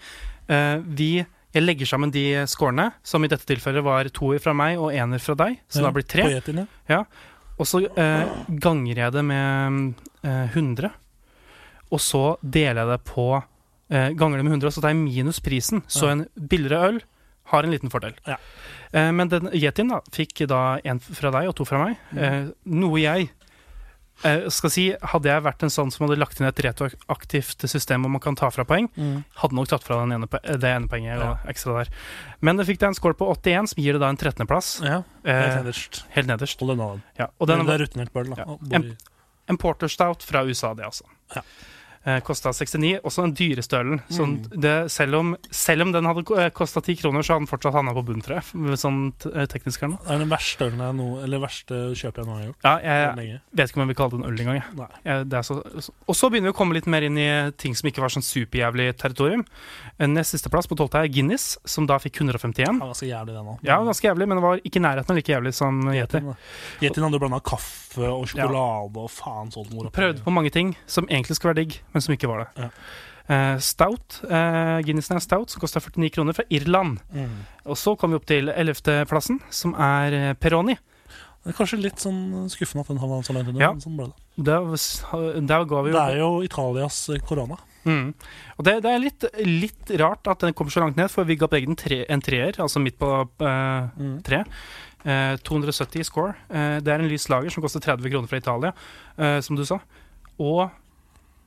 eh, 0.48 0.76
vi 0.86 1.10
jeg 1.56 1.64
legger 1.64 1.88
sammen 1.88 2.10
de 2.12 2.44
scorene, 2.50 2.90
som 3.06 3.24
i 3.24 3.30
dette 3.32 3.46
tilfellet 3.48 3.84
var 3.84 4.08
toer 4.12 4.42
fra 4.44 4.52
meg 4.52 4.76
og 4.76 4.92
ener 4.92 5.22
fra 5.22 5.32
deg. 5.40 5.56
Så 5.72 5.80
Ja, 5.80 5.86
da 5.86 5.92
blir 5.94 6.04
det 6.04 6.10
tre. 6.44 6.66
Ja. 6.90 6.98
Og 7.56 7.64
så 7.64 7.80
eh, 7.88 8.26
ganger 8.60 9.00
jeg 9.00 9.14
det 9.14 9.22
med 9.24 9.94
eh, 10.20 10.52
100. 10.52 10.90
Og 11.94 12.02
så 12.02 12.36
deler 12.42 12.82
jeg 12.82 12.90
det 12.90 12.98
på 13.08 13.26
eh, 13.38 14.10
Ganger 14.18 14.42
det 14.42 14.44
med 14.44 14.58
100, 14.58 14.68
og 14.68 14.74
så 14.76 14.82
tar 14.84 14.92
jeg 14.92 15.00
minus 15.00 15.40
prisen. 15.40 15.80
Så 15.88 16.10
en 16.12 16.26
billigere 16.36 16.90
øl 16.90 17.00
har 17.52 17.64
en 17.64 17.72
liten 17.72 17.92
fordel. 17.92 18.18
Ja. 18.26 18.36
Eh, 18.92 19.08
men 19.16 19.30
den 19.32 19.48
yetien 19.54 19.94
da, 19.94 20.02
fikk 20.12 20.44
da 20.50 20.78
en 20.84 21.00
fra 21.00 21.32
deg 21.38 21.48
og 21.48 21.56
to 21.56 21.64
fra 21.68 21.80
meg. 21.86 21.96
Mm. 22.10 22.20
Eh, 22.20 22.50
noe 22.82 23.00
jeg 23.00 23.30
eh, 24.24 24.46
skal 24.52 24.70
si, 24.72 24.84
Hadde 25.12 25.28
jeg 25.28 25.44
vært 25.44 25.62
en 25.66 25.72
sånn 25.72 25.90
som 25.92 26.06
hadde 26.06 26.18
lagt 26.20 26.40
inn 26.40 26.46
et 26.48 26.62
retroaktivt 26.64 27.66
system 27.68 28.06
hvor 28.06 28.14
man 28.14 28.22
kan 28.24 28.38
ta 28.38 28.48
fra 28.54 28.64
poeng, 28.64 28.88
hadde 29.42 29.58
nok 29.58 29.68
tatt 29.68 29.84
fra 29.84 30.00
den 30.04 30.16
ene, 30.16 30.28
det 30.30 30.70
ene 30.70 30.88
poenget 30.88 31.20
ja. 31.20 31.34
ekstra 31.50 31.78
der. 31.82 31.92
Men 32.40 32.56
det 32.56 32.66
fikk 32.68 32.80
deg 32.80 32.92
en 32.92 32.98
score 32.98 33.18
på 33.18 33.28
81, 33.34 33.72
som 33.74 33.82
gir 33.82 33.98
det 33.98 34.02
da 34.04 34.08
en 34.12 34.16
13.-plass. 34.20 34.80
ja. 34.86 35.02
Eh, 35.26 35.34
Helt 35.42 35.60
nederst. 35.64 36.04
helt 36.14 36.28
nederst. 36.30 36.60
Hold 36.60 36.76
den 36.76 36.84
av 36.84 36.96
den. 36.96 37.02
Ja, 37.18 37.30
og 37.38 37.48
Det 37.50 37.58
er 37.58 37.82
rutinert 37.82 38.12
bøll, 38.14 38.30
da. 38.32 38.44
Ja. 38.44 38.58
En, 38.78 38.96
En 39.48 39.56
Porter 39.58 39.88
Stout 39.88 40.22
fra 40.26 40.42
USA, 40.42 40.72
det 40.74 40.84
altså. 40.84 41.04
Ja. 41.34 41.42
Eh, 42.06 42.20
Kosta 42.22 42.52
69. 42.54 43.00
Også 43.02 43.24
den 43.24 43.34
dyreste 43.34 43.80
ølen. 43.80 44.00
Sånn, 44.14 44.36
det, 44.54 44.74
selv, 44.94 45.18
om, 45.18 45.32
selv 45.50 45.82
om 45.86 45.90
den 45.94 46.06
hadde 46.06 46.46
kosta 46.54 46.78
10 46.84 47.00
kroner, 47.00 47.24
så 47.26 47.34
hadde 47.34 47.46
den 47.46 47.50
fortsatt 47.50 47.74
havna 47.74 47.94
på 47.96 48.04
bunn, 48.06 48.22
tror 48.22 48.38
jeg. 48.38 48.76
Sånn 48.78 49.00
eh, 49.32 49.48
teknisk 49.50 49.82
her 49.82 49.90
nå. 49.90 49.98
Det 50.04 50.14
er 50.14 50.22
den 50.22 50.30
verste 50.30 50.68
ølen 50.68 50.84
jeg 50.84 50.96
nå 51.00 51.06
Eller 51.24 51.42
verste 51.42 51.80
kjøpet 51.98 52.22
jeg 52.22 52.28
nå 52.28 52.36
har 52.36 52.44
gjort. 52.44 52.68
Ja, 52.68 52.74
jeg 52.86 53.16
lenge. 53.18 53.40
vet 53.58 53.72
ikke 53.72 53.80
om 53.80 53.84
jeg 53.84 53.90
vil 53.90 53.98
kalle 53.98 54.14
det 54.14 54.20
en 54.20 54.28
øl 54.30 54.44
engang. 54.44 54.62
og 56.06 56.14
så 56.20 56.30
begynner 56.30 56.50
vi 56.50 56.54
å 56.54 56.58
komme 56.60 56.76
litt 56.78 56.86
mer 56.90 57.06
inn 57.06 57.18
i 57.18 57.28
ting 57.58 57.74
som 57.78 57.90
ikke 57.90 58.04
var 58.04 58.14
sånn 58.14 58.26
superjævlig 58.26 58.92
territorium. 59.00 59.42
Nest 60.06 60.36
siste 60.36 60.52
plass 60.52 60.68
på 60.70 60.78
tolvte 60.78 61.02
er 61.02 61.10
Guinness, 61.10 61.56
som 61.66 61.88
da 61.90 61.98
fikk 62.02 62.20
151. 62.22 62.62
Ja, 62.66 62.86
ganske 62.86 63.08
jævlig, 63.08 63.34
det 63.34 63.44
nå. 63.46 63.56
Ja, 63.66 63.80
ganske 63.82 64.06
jævlig, 64.06 64.28
men 64.30 64.38
det 64.38 64.44
var 64.46 64.62
ikke 64.62 64.78
i 64.80 64.84
nærheten 64.86 65.18
like 65.18 65.32
jævlig 65.34 65.54
som 65.56 65.82
Yeti. 65.90 66.22
Yetien 66.84 67.06
hadde 67.06 67.20
blanda 67.22 67.40
kaffe 67.44 68.04
og 68.12 68.26
sjokolade 68.30 69.00
og 69.00 69.10
faen 69.12 69.50
sånt. 69.54 69.72
Prøvde 69.96 70.22
på 70.24 70.34
mange 70.34 70.52
ting 70.54 70.74
som 70.90 71.08
egentlig 71.08 71.38
skulle 71.38 71.54
være 71.54 71.62
digg, 71.64 71.78
men 71.96 72.04
som 72.04 72.12
ikke 72.14 72.28
var 72.30 72.44
det. 72.44 72.48
Ja. 72.66 72.70
Eh, 73.26 73.56
stout, 73.64 74.20
uh, 74.28 74.76
Guinnessen 74.86 75.16
er 75.16 75.24
stout, 75.24 75.50
som 75.50 75.62
koster 75.64 75.82
49 75.82 76.12
kroner 76.14 76.36
fra 76.36 76.44
Irland. 76.54 77.00
Mm. 77.10 77.32
Og 77.66 77.78
så 77.80 77.96
kom 77.98 78.12
vi 78.14 78.20
opp 78.20 78.28
til 78.28 78.52
11.-plassen, 78.52 79.40
som 79.50 79.72
er 79.74 80.14
eh, 80.20 80.34
Peroni. 80.38 80.76
Det 81.46 81.52
er 81.52 81.56
kanskje 81.58 81.78
litt 81.78 82.02
sånn 82.02 82.48
skuffende 82.50 82.82
at 82.84 82.88
den 82.92 82.98
havna 83.02 83.18
så 83.26 83.34
langt 83.34 83.50
under. 83.50 83.62
Ja. 83.64 83.72
Sånn 83.82 83.96
ble 83.98 84.08
det. 84.10 84.46
Der, 84.46 84.64
der 85.46 85.66
ga 85.70 85.82
vi 85.86 85.92
det 85.94 86.00
er 86.12 86.20
jo 86.20 86.30
Italias 86.46 87.00
eh, 87.14 87.20
korona. 87.26 87.58
mm. 87.86 88.08
Og 88.58 88.64
det, 88.66 88.76
det 88.86 88.92
er 88.94 89.02
litt, 89.02 89.26
litt 89.46 89.92
rart 90.02 90.26
at 90.30 90.42
den 90.46 90.54
kommer 90.58 90.74
så 90.74 90.82
langt 90.84 90.98
ned, 90.98 91.10
for 91.10 91.26
vi 91.26 91.36
ga 91.38 91.46
begge 91.50 91.70
den 91.70 91.78
tre, 91.78 92.00
en 92.10 92.22
treer, 92.22 92.58
altså 92.62 92.82
midt 92.82 92.98
på 93.02 93.10
eh, 93.42 93.90
Mm. 93.96 94.16
tre. 94.26 94.44
Eh, 95.06 95.36
270 95.46 96.02
i 96.02 96.06
score. 96.06 96.34
Eh, 96.50 96.78
det 96.82 96.90
er 96.94 97.02
en 97.02 97.10
lys 97.10 97.28
lager 97.30 97.50
som 97.54 97.62
koster 97.62 97.82
30 97.84 98.10
kroner 98.10 98.30
fra 98.30 98.38
Italia, 98.42 98.72
eh, 99.18 99.38
som 99.46 99.54
du 99.58 99.62
sa. 99.66 99.78
Og 100.42 100.64
eh, 100.66 100.74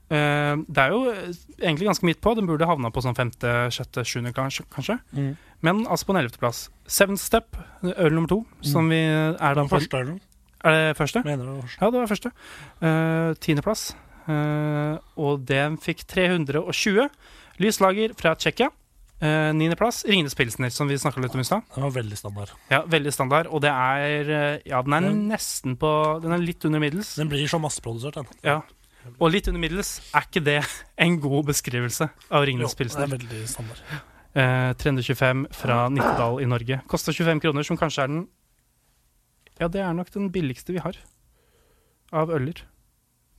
det 0.10 0.82
er 0.84 0.93
jo 0.93 1.03
eh, 1.12 1.28
egentlig 1.62 1.86
ganske 1.89 2.07
midt 2.07 2.22
på. 2.22 2.34
Den 2.38 2.47
burde 2.49 2.66
havna 2.70 2.89
på 2.93 3.03
sånn 3.05 3.18
femte, 3.18 3.51
sjette, 3.74 4.05
sjuende, 4.07 4.34
kanskje. 4.34 4.97
Mm. 5.14 5.36
Men 5.66 5.84
altså 5.88 6.10
på 6.10 6.16
en 6.16 6.22
ellevteplass. 6.24 6.70
Seventh 6.89 7.22
Step, 7.22 7.60
øl 7.84 8.16
nummer 8.16 8.32
to, 8.32 8.41
som 8.66 8.89
vi 8.89 9.01
er 9.05 9.57
da 9.60 9.68
første 9.70 10.01
ølen. 10.01 10.20
Er 10.66 10.76
det 10.76 10.97
første? 10.97 11.22
Mener 11.24 11.45
du 11.45 11.51
det 11.51 11.55
var 11.55 11.68
første? 11.68 11.80
Ja, 11.80 11.91
det 11.91 11.99
var 11.99 12.10
første. 12.12 12.32
Uh, 12.82 13.34
Tiendeplass. 13.39 13.84
Uh, 14.30 14.97
og 15.16 15.45
den 15.47 15.78
fikk 15.82 16.03
320. 16.10 17.07
Lyslager 17.64 18.16
fra 18.20 18.34
Tsjekkia. 18.36 18.68
Uh, 19.20 19.51
Niendeplass 19.55 20.05
Ringenes 20.07 20.36
Pilsner, 20.36 20.72
som 20.72 20.88
vi 20.88 20.95
snakka 20.99 21.20
litt 21.24 21.36
om 21.36 21.41
i 21.43 21.47
stad. 21.47 21.64
Den 21.76 21.84
var 21.88 21.95
veldig 21.95 22.20
standard. 22.20 22.51
Ja, 22.72 22.82
veldig 22.88 23.14
standard. 23.16 23.49
Og 23.51 23.64
det 23.64 23.72
er 23.72 24.30
eh, 24.32 24.60
Ja, 24.68 24.82
den 24.82 24.93
er 24.93 25.01
Den- 25.07 25.28
nesten 25.32 25.76
på 25.80 26.22
Den 26.24 26.32
er 26.32 26.38
litt 26.43 26.64
under 26.66 26.80
middels. 26.80 27.16
Den 27.16 27.28
blir 27.32 27.47
så 27.47 27.60
masseprodusert, 27.60 28.16
den. 28.16 28.28
Ja. 28.43 28.62
Og 29.20 29.32
litt 29.32 29.47
under 29.47 29.60
middels. 29.60 29.99
Er 30.14 30.22
ikke 30.28 30.43
det 30.43 30.60
en 30.97 31.20
god 31.24 31.45
beskrivelse 31.49 32.10
av 32.32 32.45
Ringnes 32.45 32.70
Jo, 32.72 32.76
det 32.76 32.78
Pilsner? 32.78 33.03
er 33.07 33.18
veldig 33.18 33.47
standard. 33.49 33.80
Eh, 34.36 34.74
325 34.78 35.45
fra 35.57 35.89
Nittedal 35.89 36.41
i 36.41 36.45
Norge. 36.45 36.82
Koster 36.88 37.12
25 37.14 37.39
kroner, 37.41 37.64
som 37.66 37.78
kanskje 37.78 38.03
er 38.03 38.07
den 38.07 38.28
Ja, 39.60 39.68
det 39.68 39.82
er 39.82 39.93
nok 39.93 40.12
den 40.14 40.30
billigste 40.32 40.72
vi 40.72 40.80
har 40.80 40.95
av 42.14 42.30
øler. 42.32 42.62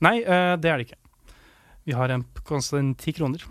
Nei, 0.01 0.19
eh, 0.21 0.55
det 0.57 0.69
er 0.69 0.77
det 0.77 0.87
ikke. 0.89 0.99
Vi 1.85 1.93
har 1.97 2.09
en 2.13 2.25
kosta 2.45 2.77
en 2.77 2.93
10 2.95 3.13
kroner. 3.17 3.41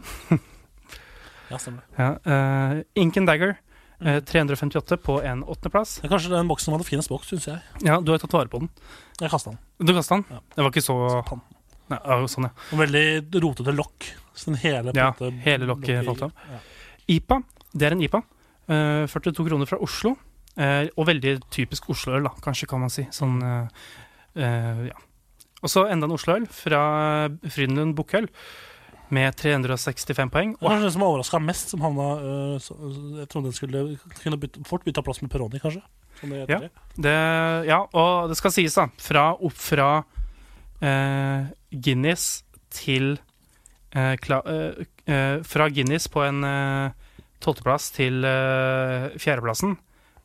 Ja, 1.50 1.58
stemmer. 1.58 1.82
Ja, 1.98 2.12
eh, 2.24 2.82
Ink 2.94 3.16
and 3.16 3.26
Dagger. 3.26 3.56
eh, 4.00 4.20
Mm. 4.20 4.24
358 4.24 4.96
på 5.02 5.18
en 5.22 5.42
åttendeplass. 5.44 5.96
Det 6.00 6.04
er 6.10 6.14
kanskje 6.16 6.30
den 6.30 6.48
boksen 6.48 6.64
som 6.70 6.74
hadde 6.74 6.86
finest 6.88 7.08
boks, 7.10 7.26
syns 7.28 7.44
jeg. 7.50 7.60
Ja, 7.84 7.98
du 8.00 8.12
har 8.12 8.18
tatt 8.18 8.32
vare 8.32 8.48
på 8.48 8.58
den. 8.62 8.70
Jeg 9.20 9.28
kasta 9.30 9.50
den. 9.50 9.58
Du 9.84 9.92
kasta 9.92 10.14
den? 10.16 10.24
Ja. 10.30 10.38
Det 10.54 10.62
var 10.64 10.70
ikke 10.70 10.84
så 10.86 11.24
Pann. 11.26 11.42
Nei, 11.90 11.98
Sånn, 12.30 12.46
ja. 12.46 12.52
Og 12.72 12.80
veldig 12.84 13.40
rotete 13.42 13.74
lokk. 13.74 14.06
Sånn 14.38 14.56
hele, 14.62 14.92
Ja, 14.96 15.10
hele 15.44 15.66
lokket 15.68 16.04
falt 16.06 16.22
av. 16.28 16.32
Ja. 16.48 16.60
IPA. 17.16 17.42
Det 17.74 17.88
er 17.88 17.96
en 17.96 18.02
IPA. 18.06 18.22
Eh, 18.70 19.04
42 19.10 19.46
kroner 19.48 19.66
fra 19.66 19.80
Oslo. 19.82 20.14
Eh, 20.56 20.88
og 20.96 21.06
veldig 21.08 21.36
typisk 21.50 21.90
Oslo-øl, 21.92 22.24
da, 22.26 22.32
kanskje, 22.42 22.68
kan 22.70 22.82
man 22.82 22.90
si. 22.92 23.04
Sånn 23.14 23.38
eh, 23.42 23.86
eh, 24.38 24.82
ja. 24.90 24.98
Og 25.60 25.68
så 25.68 25.84
enda 25.90 26.08
en 26.08 26.16
Oslo-øl 26.16 26.46
fra 26.48 26.82
Frydenlund 27.44 27.96
Bukkøl 27.98 28.30
med 29.10 29.34
365 29.36 30.30
poeng. 30.32 30.54
Var 30.60 30.72
kanskje 30.72 30.86
den 30.86 30.94
som 30.94 31.04
overraska 31.04 31.40
mest, 31.42 31.72
som 31.74 31.82
havna 31.84 32.06
så, 32.62 32.76
Jeg 33.18 33.28
trodde 33.28 33.50
den 33.50 33.56
skulle 33.58 33.82
kunne 34.22 34.38
bytte, 34.40 34.62
fort 34.68 34.86
bytta 34.86 35.02
plass 35.04 35.20
med 35.20 35.32
Peroni, 35.32 35.60
kanskje. 35.60 35.82
Som 36.20 36.30
det 36.30 36.46
Ja. 36.48 36.60
Det, 36.96 37.16
ja, 37.68 37.80
og 37.92 38.30
det 38.30 38.36
skal 38.38 38.54
sies, 38.54 38.74
da. 38.78 38.86
Fra, 39.00 39.32
opp 39.34 39.56
fra 39.56 39.90
eh, 39.98 40.19
Guinness 40.80 42.42
til 42.70 43.18
eh, 43.94 44.14
eh, 44.14 44.84
eh, 45.06 45.42
Fra 45.44 45.68
Guinness 45.68 46.08
på 46.08 46.22
en 46.24 46.44
eh, 46.46 46.92
tolvteplass 47.40 47.90
til 47.96 48.24
eh, 48.24 49.10
fjerdeplassen, 49.20 49.76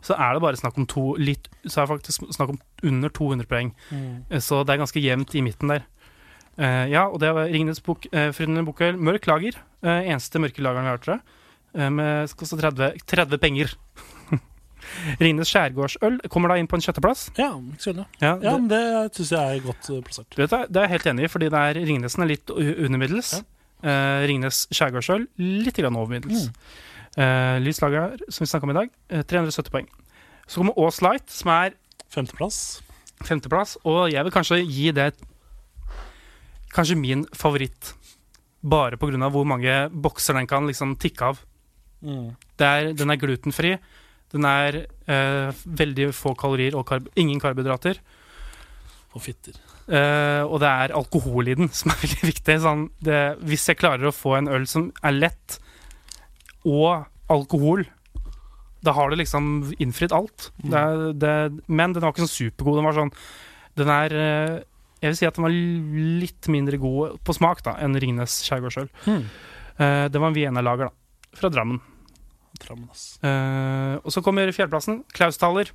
så 0.05 0.17
er 0.21 0.35
det 0.35 0.43
bare 0.43 0.59
snakk 0.59 0.77
om 0.77 0.85
to 0.85 1.15
litt, 1.17 1.49
Så 1.65 1.81
er 1.81 1.87
det 1.87 1.95
faktisk 1.95 2.27
snakk 2.35 2.53
om 2.53 2.59
under 2.83 3.09
200 3.09 3.47
poeng. 3.49 3.73
Mm. 3.89 4.25
Eh, 4.29 4.39
Så 4.39 4.63
det 4.63 4.73
er 4.73 4.83
ganske 4.83 5.01
jevnt 5.01 5.35
i 5.35 5.41
midten 5.41 5.71
der. 5.71 5.85
Eh, 6.57 6.87
ja, 6.91 7.07
og 7.07 7.19
det 7.19 7.33
var 7.33 7.49
Ringenes 7.51 7.81
bok, 7.83 8.05
uh, 8.13 8.31
Frydenlund 8.31 8.67
Bukkøl. 8.67 8.97
Mørk 8.97 9.27
lager. 9.27 9.57
Eh, 9.83 10.07
eneste 10.07 10.39
mørke 10.39 10.61
lageren 10.63 10.85
vi 10.85 10.89
har, 10.89 11.01
tror 11.03 11.13
jeg. 11.15 11.21
Uh, 11.75 11.89
med 11.91 12.29
skal 12.29 12.47
30, 12.47 12.93
30 13.05 13.37
penger. 13.37 13.75
Ringenes 15.19 15.49
skjærgårdsøl 15.53 16.19
kommer 16.29 16.49
da 16.49 16.55
inn 16.61 16.67
på 16.67 16.75
en 16.77 16.81
sjetteplass. 16.85 17.27
Ja, 17.37 17.51
ille. 17.87 18.05
Ja, 18.21 18.35
Ja, 18.41 18.51
det, 18.51 18.53
men 18.61 18.67
det 18.71 19.13
syns 19.15 19.31
jeg 19.31 19.57
er 19.57 19.63
godt 19.65 19.89
øh, 19.89 20.01
plassert. 20.03 20.29
det- 20.35 20.49
det 20.49 20.77
er 20.77 20.81
jeg 20.87 20.89
helt 20.95 21.05
enig 21.13 21.23
i, 21.25 21.27
fordi 21.27 21.49
det 21.49 21.59
er 21.61 21.73
Ringnesen 21.85 22.23
er 22.23 22.27
litt 22.27 22.49
under 22.49 22.97
middels. 22.97 23.33
Ja. 23.33 23.43
Eh, 23.85 24.27
Ringnes 24.27 24.67
skjærgårdsøl 24.71 25.27
litt 25.37 25.75
grann 25.77 25.95
over 25.95 26.07
middels. 26.15 26.49
Eh, 27.17 27.59
lys 27.59 27.79
lager, 27.81 28.17
som 28.29 28.43
vi 28.45 28.49
snakka 28.49 28.63
om 28.63 28.69
i 28.71 28.79
dag, 28.79 28.89
eh, 29.09 29.21
370 29.23 29.69
poeng. 29.71 29.87
Så 30.47 30.59
kommer 30.61 30.73
Aas 30.77 31.01
Light, 31.01 31.29
som 31.29 31.49
er 31.51 31.71
Femteplass. 32.09 32.81
femteplass, 33.23 33.77
og 33.85 34.11
jeg 34.11 34.23
vil 34.23 34.31
kanskje 34.31 34.61
gi 34.67 34.91
det 34.91 35.13
kanskje 36.75 36.97
min 36.99 37.25
favoritt. 37.35 37.93
Bare 38.65 38.97
av 39.23 39.31
hvor 39.31 39.45
mange 39.45 39.89
bokser 39.91 40.33
den 40.33 40.47
kan 40.47 40.65
liksom 40.67 40.95
tikke 40.97 41.21
av. 41.21 41.39
Mm. 42.03 42.35
Det 42.57 42.65
er, 42.65 42.93
den 42.93 43.11
er 43.11 43.15
glutenfri. 43.21 43.77
Den 44.33 44.47
er 44.49 44.81
eh, 44.83 45.63
veldig 45.65 46.09
få 46.15 46.33
kalorier 46.39 46.75
og 46.77 46.87
karb 46.89 47.07
ingen 47.19 47.39
karbohydrater. 47.41 48.01
Og 49.15 49.23
fitter. 49.23 49.55
Eh, 49.85 50.41
og 50.41 50.57
det 50.63 50.69
er 50.69 50.95
alkohol 50.97 51.51
i 51.51 51.57
den 51.57 51.69
som 51.75 51.93
er 51.93 52.01
veldig 52.05 52.31
viktig. 52.31 52.57
Sånn, 52.63 52.87
det, 53.05 53.21
hvis 53.45 53.67
jeg 53.69 53.79
klarer 53.81 54.09
å 54.09 54.15
få 54.15 54.37
en 54.39 54.51
øl 54.51 54.65
som 54.69 54.89
er 55.05 55.17
lett, 55.17 55.59
og 56.65 57.05
alkohol, 57.31 57.85
da 58.85 58.93
har 58.97 59.11
det 59.11 59.21
liksom 59.21 59.73
innfridd 59.81 60.13
alt. 60.13 60.49
Mm. 60.63 60.69
Det 60.73 60.85
det, 61.21 61.35
men 61.67 61.93
den 61.93 62.03
var 62.05 62.13
ikke 62.13 62.25
sånn 62.25 62.33
supergod. 62.33 62.79
Den 62.79 62.87
var 62.89 62.97
sånn 62.97 63.13
Den 63.75 63.91
er 63.91 64.13
eh, 64.15 64.53
Jeg 65.01 65.11
vil 65.11 65.17
si 65.19 65.27
at 65.27 65.37
den 65.37 65.45
var 65.45 65.55
litt 66.23 66.47
mindre 66.49 66.79
god 66.81 67.17
på 67.25 67.35
smak 67.35 67.63
da 67.65 67.75
enn 67.83 67.97
Ringnes 68.01 68.39
skjærgårdsøl. 68.47 68.89
Mm. 69.05 69.25
Eh, 69.77 70.05
det 70.09 70.21
var 70.21 70.31
en 70.31 70.37
Vienna-lager, 70.37 70.89
da. 70.89 71.29
Fra 71.35 71.51
Drammen. 71.51 71.81
Trammen, 72.59 72.89
ass. 72.91 73.17
Eh, 73.23 73.95
og 74.03 74.11
så 74.13 74.21
kommer 74.23 74.51
fjerdeplassen. 74.55 75.03
Klaus 75.13 75.37
Thaler. 75.41 75.71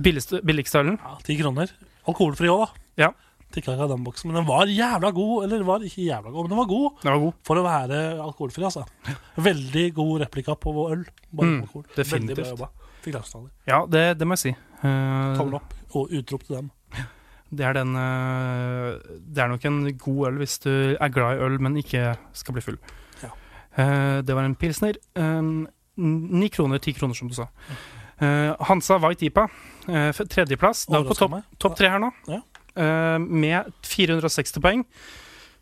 billigste 0.00 0.78
ølen. 0.82 0.98
Ja, 1.00 1.16
Ti 1.24 1.36
kroner. 1.40 1.70
Alkoholfri 2.06 2.48
òg, 2.52 2.66
da. 2.66 2.68
Ja. 3.06 3.10
Tikka 3.54 3.72
ikke 3.72 3.86
av 3.86 3.92
den 3.94 4.02
boksen, 4.04 4.28
men 4.28 4.40
den 4.40 4.46
var 4.48 4.66
jævla 4.68 5.10
god. 5.14 5.44
Eller 5.46 5.62
var 5.64 5.84
ikke 5.86 6.04
jævla 6.04 6.30
god, 6.34 6.42
men 6.44 6.50
den 6.52 6.58
var 6.58 6.66
god 6.70 7.02
Den 7.02 7.12
var 7.12 7.20
god. 7.22 7.34
for 7.46 7.56
å 7.56 7.64
være 7.64 8.00
alkoholfri, 8.24 8.64
altså. 8.66 8.84
Veldig 9.38 9.84
god 9.94 10.20
replika 10.26 10.56
på 10.58 10.72
vår 10.74 10.92
øl. 10.96 11.04
Bare 11.32 11.46
Mm, 11.46 11.60
alkohol. 11.62 11.84
definitivt. 11.96 12.36
Veldig 12.36 12.36
bra 12.36 12.50
jobba. 12.52 12.68
Fikk 13.02 13.12
glassnaller. 13.14 13.50
Ja, 13.66 13.86
det, 13.86 14.18
det 14.18 14.26
må 14.26 14.32
jeg 14.36 14.38
si. 14.38 14.50
Eh, 14.82 15.36
Tommel 15.38 15.54
opp 15.60 15.74
og 15.94 16.10
utrop 16.12 16.42
til 16.44 16.56
dem. 16.56 16.70
det, 17.54 17.64
er 17.64 17.72
den, 17.78 17.94
eh, 17.96 18.98
det 19.32 19.38
er 19.42 19.48
nok 19.48 19.64
en 19.64 19.96
god 19.96 20.26
øl 20.28 20.38
hvis 20.42 20.58
du 20.60 20.96
er 21.00 21.08
glad 21.08 21.38
i 21.38 21.44
øl, 21.46 21.58
men 21.60 21.76
ikke 21.80 22.16
skal 22.34 22.52
bli 22.58 22.62
full. 22.66 22.78
Eh, 23.76 24.22
det 24.22 24.34
var 24.34 24.44
en 24.44 24.54
pilsner. 24.56 24.96
eh, 25.14 25.42
Ni 25.96 26.48
kroner, 26.52 26.78
ti 26.78 26.92
kroner, 26.92 27.14
som 27.16 27.28
du 27.28 27.34
sa. 27.34 27.46
Eh, 28.20 28.54
Hansa 28.68 28.98
White 28.98 29.24
IPA, 29.26 29.46
uh, 29.88 30.12
tredjeplass. 30.28 30.86
Da 30.86 30.98
er 30.98 31.02
vi 31.04 31.08
på 31.08 31.16
topp 31.16 31.38
top 31.58 31.76
tre 31.76 31.88
her 31.88 31.98
nå. 32.00 32.10
Ja. 32.28 32.40
Eh, 32.76 33.18
med 33.18 33.72
460 33.82 34.60
poeng. 34.60 34.84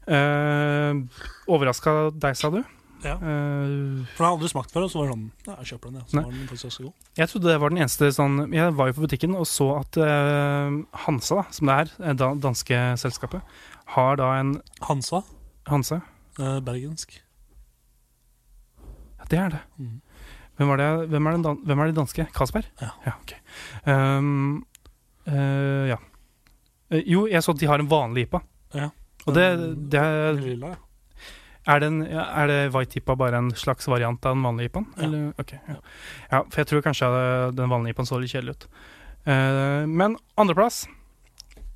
Uh, 0.08 1.06
Overraska 1.48 2.10
deg, 2.12 2.36
sa 2.36 2.50
du? 2.50 2.60
Ja. 3.04 3.14
Eh, 3.14 4.04
For 4.16 4.24
den 4.24 4.24
har 4.24 4.32
aldri 4.32 4.48
smakt 4.48 4.72
før, 4.72 4.86
og 4.86 4.90
så 4.92 5.00
var 5.02 5.10
det 5.10 5.14
sånn 5.14 5.24
Ja, 5.46 5.54
jeg 5.60 5.66
kjøper 5.74 5.90
den, 5.90 5.98
ja. 6.00 6.04
Så 6.08 6.16
var 6.22 6.30
den 6.32 6.46
faktisk 6.48 6.68
også 6.70 6.84
god. 6.86 6.92
Jeg 7.20 7.28
trodde 7.28 7.50
det 7.50 7.56
var 7.60 7.72
den 7.74 7.80
eneste 7.84 8.08
sånn 8.16 8.38
Jeg 8.54 8.76
var 8.78 8.88
jo 8.88 8.96
på 8.96 9.04
butikken 9.04 9.36
og 9.36 9.44
så 9.50 9.66
at 9.82 9.98
uh, 10.00 10.78
Hansa, 11.04 11.42
da, 11.42 11.44
som 11.52 11.68
det 11.68 11.76
er, 11.82 11.92
det 12.16 12.30
danske 12.40 12.80
selskapet, 13.02 13.44
har 13.96 14.16
da 14.16 14.30
en 14.40 14.54
Hansa, 14.88 15.20
Hansa? 15.68 16.00
Uh, 16.40 16.58
bergensk. 16.64 17.18
Ja, 19.24 19.30
det 19.30 19.38
er 19.40 19.54
det. 19.56 19.62
Mm. 19.78 20.00
Hvem, 20.58 20.70
er 20.70 20.76
det 20.78 20.88
hvem, 21.10 21.26
er 21.26 21.38
den 21.38 21.60
hvem 21.66 21.80
er 21.82 21.90
de 21.90 21.96
danske? 21.96 22.26
Kasper? 22.34 22.66
Ja. 22.80 22.90
ok. 23.10 23.34
Um, 23.88 24.64
uh, 25.26 25.88
ja. 25.90 25.98
Eh, 26.92 27.02
jo, 27.10 27.24
jeg 27.30 27.42
så 27.42 27.54
at 27.54 27.62
de 27.62 27.68
har 27.70 27.82
en 27.82 27.90
vanlig 27.90 28.28
IPA. 28.28 28.40
Ja. 28.74 28.90
Og 29.24 29.34
det, 29.34 29.46
det 29.90 30.00
er, 30.00 30.36
Lilla, 30.36 30.74
ja. 30.74 30.80
er, 31.74 31.80
den, 31.80 32.02
ja, 32.06 32.26
er 32.42 32.50
det 32.50 32.58
White 32.74 33.00
IPA 33.00 33.16
bare 33.16 33.40
en 33.40 33.48
slags 33.56 33.88
variant 33.88 34.26
av 34.26 34.36
den 34.36 34.44
vanlige 34.44 34.70
IPA-en? 34.70 34.90
Ja. 35.00 35.22
Okay, 35.40 35.62
ja. 35.68 35.78
ja, 36.30 36.42
for 36.42 36.60
jeg 36.60 36.70
tror 36.70 36.84
kanskje 36.84 37.08
den 37.56 37.72
vanlige 37.72 37.96
IPA-en 37.96 38.10
så 38.10 38.20
litt 38.20 38.34
kjedelig 38.34 38.58
ut. 38.58 38.68
Uh, 39.24 39.88
men 39.88 40.18
andreplass 40.36 40.84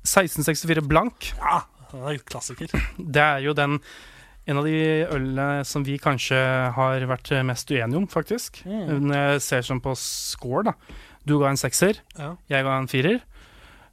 1664 0.05 0.85
blank. 0.87 1.33
ja, 1.41 1.63
det 1.89 1.99
er 1.99 2.13
en 2.13 2.23
klassiker. 2.29 2.79
Det 2.97 3.25
er 3.25 3.43
jo 3.43 3.57
den 3.57 3.79
en 4.49 4.57
av 4.59 4.65
de 4.65 4.79
ølene 5.13 5.47
som 5.67 5.83
vi 5.85 5.99
kanskje 6.01 6.37
har 6.75 7.05
vært 7.09 7.31
mest 7.45 7.69
uenige 7.69 7.99
om, 7.99 8.07
faktisk. 8.09 8.61
Mm. 8.65 9.05
Når 9.09 9.19
jeg 9.19 9.43
ser 9.45 9.67
sånn 9.67 9.81
på 9.83 9.93
score, 9.99 10.71
da. 10.71 10.73
Du 11.27 11.35
ga 11.41 11.51
en 11.51 11.59
sekser, 11.59 11.99
Ja. 12.17 12.35
jeg 12.49 12.65
ga 12.65 12.77
en 12.79 12.87
firer. 12.89 13.19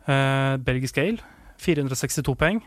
Uh, 0.06 0.56
belgisk 0.62 0.98
ale, 1.02 1.18
462 1.58 2.34
poeng. 2.38 2.62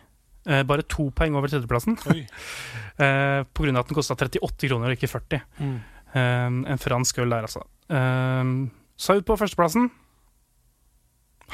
Uh, 0.48 0.62
bare 0.68 0.84
to 0.84 1.10
poeng 1.16 1.36
over 1.36 1.48
tredjeplassen, 1.52 1.98
uh, 2.06 3.42
på 3.54 3.64
grunn 3.64 3.78
av 3.80 3.86
at 3.86 3.90
den 3.92 3.98
kosta 3.98 4.16
38 4.20 4.68
kroner 4.70 4.92
og 4.92 4.98
ikke 5.00 5.10
40. 5.12 5.42
Mm. 5.60 5.80
En 6.20 6.82
fransk 6.82 7.20
øl 7.22 7.30
der, 7.30 7.46
altså. 7.48 7.64
Uh, 7.90 8.68
så 9.00 9.18
ut 9.20 9.26
på 9.26 9.38
førsteplassen. 9.40 9.90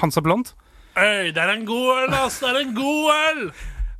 Hansa 0.01 0.21
Blond. 0.21 0.51
Øy, 0.97 1.31
det 1.35 1.37
er 1.37 1.49
en 1.51 1.65
god 1.67 2.03
øl, 2.03 2.13
ass! 2.23 2.39
Det 2.39 2.49
er 2.49 2.61
en 2.63 2.75
god 2.75 3.11
øl! 3.13 3.41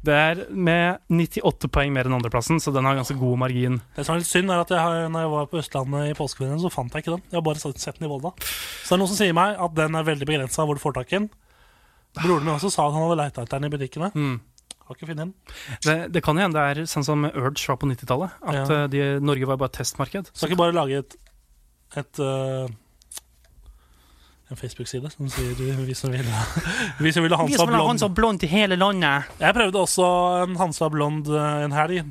Det 0.06 0.14
er 0.16 0.42
med 0.54 1.00
98 1.10 1.70
poeng 1.74 1.94
mer 1.96 2.06
enn 2.10 2.16
andreplassen, 2.20 2.60
så 2.62 2.74
den 2.76 2.86
har 2.86 2.98
ganske 3.00 3.16
god 3.18 3.40
margin. 3.42 3.80
Det 3.96 4.06
som 4.06 4.16
er 4.16 4.22
litt 4.22 4.30
synd, 4.30 4.52
er 4.54 4.62
at 4.62 4.74
jeg 4.76 4.82
har, 4.82 5.08
når 5.10 5.26
jeg 5.26 5.32
var 5.34 5.48
på 5.52 5.60
Østlandet 5.62 6.12
i 6.12 6.18
påskeferien, 6.18 6.60
så 6.62 6.70
fant 6.74 6.94
jeg 6.94 7.06
ikke 7.06 7.16
den. 7.16 7.24
Jeg 7.32 7.40
har 7.40 7.46
bare 7.48 7.62
sett 7.64 7.98
den 8.00 8.08
i 8.08 8.12
Volda. 8.12 8.32
Så 8.40 8.92
det 8.92 8.98
er 8.98 9.02
noen 9.02 9.12
som 9.14 9.20
sier 9.20 9.34
meg 9.38 9.58
at 9.66 9.76
den 9.80 9.98
er 9.98 10.06
veldig 10.12 10.28
begrensa 10.30 10.66
hvor 10.68 10.78
du 10.78 10.84
får 10.84 10.98
tak 11.00 11.14
i 11.14 11.18
den. 11.20 11.30
Broren 12.22 12.46
min 12.46 12.54
også 12.56 12.70
sa 12.72 12.86
at 12.88 12.94
han 12.96 13.04
hadde 13.08 13.18
leita 13.24 13.44
etter 13.44 13.60
den 13.60 13.68
i 13.68 13.74
butikkene. 13.74 14.12
Mm. 14.16 14.38
Har 14.86 14.96
ikke 15.00 15.08
funnet 15.10 15.24
den. 15.26 15.34
Det, 15.82 15.96
det 16.14 16.22
kan 16.24 16.38
hende 16.38 16.54
det 16.62 16.84
er 16.86 16.88
sånn 16.90 17.04
som 17.08 17.26
Urge 17.26 17.66
var 17.72 17.80
på 17.82 17.90
90-tallet. 17.90 18.36
At 18.46 18.56
Ja. 18.62 18.66
eh, 18.84 18.88
de, 18.94 19.04
Norge 19.26 19.48
var 19.50 19.58
bare 19.58 19.74
testmarked. 19.82 20.30
Skal 20.32 20.52
ikke 20.54 20.62
bare 20.62 20.76
lage 20.78 21.02
et, 21.02 21.16
et 21.98 22.20
øh, 22.22 22.68
en 24.52 24.60
Facebook-side 24.60 25.10
som 25.10 25.30
sier 25.32 25.56
vi 25.58 25.96
som 25.98 26.12
vil 26.14 26.28
Vi 27.02 27.12
som 27.16 27.24
vil 27.26 27.34
ha 27.34 27.40
Hansa 27.88 28.10
Blond. 28.14 28.44
I 28.46 28.50
hele 28.52 28.78
landet. 28.78 29.32
Jeg 29.42 29.56
prøvde 29.58 29.82
også 29.82 30.06
en 30.44 30.56
Hansa 30.60 30.90
Blond 30.94 31.32
øh, 31.34 31.64
en 31.66 31.74
helg. 31.74 32.04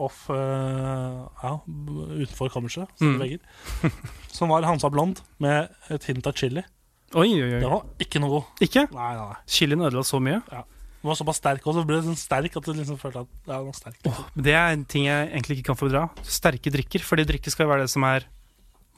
Off 0.00 0.30
uh, 0.32 1.28
ja, 1.44 1.52
utenfor 1.68 2.48
kammerset. 2.48 2.88
sine 2.98 3.18
Mm. 3.18 3.20
vegger. 3.20 3.92
Som 4.32 4.48
var 4.48 4.64
Hansa 4.64 4.88
Blond 4.88 5.20
med 5.38 5.68
et 5.92 6.04
hint 6.08 6.26
av 6.26 6.32
chili. 6.40 6.62
Oi, 7.12 7.28
oi, 7.36 7.50
oi. 7.56 7.60
Det 7.60 7.68
var 7.68 7.84
ikke 8.00 8.20
noe 8.22 8.30
god. 8.38 8.62
Ikke? 8.64 8.86
Nei, 8.94 9.10
nei, 9.18 9.26
nei. 9.34 9.40
Chilien 9.50 9.82
ødela 9.84 10.02
så 10.06 10.20
mye. 10.22 10.40
Den 11.00 11.08
var 11.10 11.16
såpass 11.18 11.38
sterk 11.40 11.64
også, 11.68 11.82
så 11.82 11.88
ble 11.88 11.98
det 12.00 12.06
sånn 12.08 12.16
sterk 12.20 12.56
at 12.56 12.64
du 12.66 12.72
liksom 12.76 12.98
følte 13.00 13.22
at 13.26 13.30
ja, 13.48 13.58
den 13.58 13.68
var 13.68 13.76
sterk. 13.76 14.10
Det 14.48 14.52
er 14.56 14.72
en 14.74 14.84
ting 14.88 15.06
jeg 15.08 15.28
egentlig 15.30 15.58
ikke 15.58 15.68
kan 15.72 15.78
fordra. 15.80 16.02
Sterke 16.24 16.72
drikker. 16.72 17.04
Fordi 17.04 17.24
drikke 17.28 17.52
skal 17.52 17.66
jo 17.66 17.72
være 17.74 17.84
det 17.86 17.92
som 17.92 18.04
er 18.08 18.26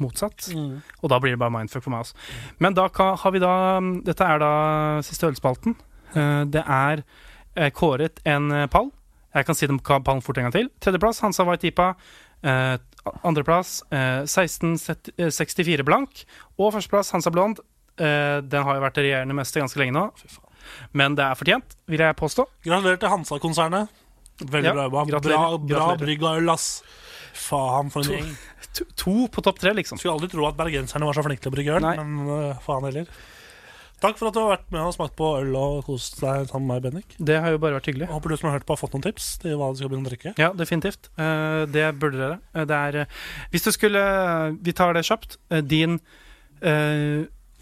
motsatt. 0.03 0.49
Mm. 0.55 0.81
Og 1.03 1.11
da 1.13 1.19
blir 1.23 1.35
det 1.37 1.41
bare 1.43 1.55
mindfuck 1.55 1.85
for 1.87 1.95
meg. 1.95 2.05
Også. 2.05 2.15
Men 2.63 2.75
da 2.79 2.89
har 2.93 3.33
vi 3.35 3.43
da 3.43 3.53
Dette 4.05 4.27
er 4.29 4.43
da 4.43 4.53
siste 5.07 5.31
ølspalten. 5.31 5.77
Eh, 6.15 6.45
Det 6.53 6.63
er 6.67 7.03
eh, 7.57 7.71
kåret 7.71 8.21
en 8.29 8.51
eh, 8.53 8.67
pall. 8.73 8.91
Jeg 9.33 9.47
kan 9.49 9.57
si 9.57 9.67
den 9.67 9.79
pallen 9.81 10.21
fort 10.21 10.37
en 10.39 10.51
gang 10.51 10.53
til. 10.53 10.69
Tredjeplass 10.85 11.23
Hansa 11.25 11.45
White 11.49 11.71
IPA. 11.71 11.95
Eh, 12.45 12.77
Andreplass 13.27 13.81
eh, 13.91 14.23
1664 14.29 15.85
blank. 15.87 16.25
Og 16.59 16.73
førsteplass 16.75 17.13
Hansa 17.15 17.31
Blond. 17.33 17.61
Eh, 17.99 18.41
Den 18.45 18.65
har 18.67 18.77
jo 18.79 18.85
vært 18.85 19.01
regjerende 19.01 19.35
mester 19.37 19.61
ganske 19.65 19.81
lenge 19.81 19.97
nå. 19.97 20.07
Fy 20.21 20.29
faen. 20.29 20.49
Men 20.95 21.17
det 21.19 21.25
er 21.27 21.35
fortjent, 21.39 21.75
vil 21.91 22.05
jeg 22.05 22.15
påstå. 22.21 22.45
Gratulerer 22.65 23.01
til 23.03 23.11
Hansa-konsernet. 23.11 23.89
Veldig 24.43 24.69
Ja, 24.71 24.75
bra 24.75 24.85
jobba. 24.87 25.21
Bra, 25.27 25.41
bra 25.59 25.89
brygg 25.99 26.23
av 26.23 26.39
øl, 26.39 26.53
ass. 26.53 26.69
Faen, 27.35 27.91
for 27.91 28.05
en 28.05 28.13
gjeng. 28.15 28.31
To, 28.79 28.87
to 28.97 29.15
på 29.33 29.45
topp 29.45 29.61
tre, 29.61 29.75
liksom. 29.77 30.01
Skulle 30.01 30.17
aldri 30.17 30.33
tro 30.33 30.47
at 30.49 30.57
bergenserne 30.59 31.07
var 31.09 31.17
så 31.17 31.25
flinke 31.27 31.45
til 31.45 31.53
å 31.53 31.55
brygge 31.55 31.77
øl, 31.77 31.85
Nei. 31.85 31.97
men 32.01 32.11
uh, 32.29 32.61
faen 32.65 32.87
heller. 32.89 33.07
Takk 34.03 34.17
for 34.19 34.31
at 34.31 34.35
du 34.35 34.41
har 34.43 34.49
vært 34.57 34.73
med 34.75 34.83
og 34.83 34.95
smakt 34.97 35.15
på 35.15 35.27
øl 35.39 35.53
og 35.55 35.85
kost 35.87 36.17
deg 36.19 36.49
sammen 36.51 36.67
med 36.67 36.73
meg, 36.73 36.83
Bennik. 36.89 37.15
Det 37.23 37.37
har 37.39 37.55
jo 37.55 37.61
bare 37.63 37.77
vært 37.77 37.87
hyggelig. 37.93 38.09
Jeg 38.09 38.17
håper 38.17 38.33
du 38.33 38.37
som 38.41 38.49
har 38.49 38.57
hørt 38.57 38.67
på, 38.67 38.75
har 38.75 38.81
fått 38.81 38.97
noen 38.97 39.05
tips 39.05 39.29
til 39.45 39.55
hva 39.61 39.69
du 39.71 39.79
skal 39.79 39.93
begynne 39.93 40.09
å 40.09 40.11
drikke. 40.11 40.33
Ja, 40.43 40.49
definitivt. 40.59 41.07
Uh, 41.21 41.63
det 41.71 41.85
burde 42.03 42.19
dere. 42.19 42.39
Uh, 42.57 42.65
det 42.67 42.77
er 42.81 42.93
Hvis 43.53 43.69
du 43.69 43.71
skulle 43.75 44.03
Vi 44.65 44.75
tar 44.75 44.97
det 44.97 45.05
kjapt. 45.07 45.39
Din 45.71 46.01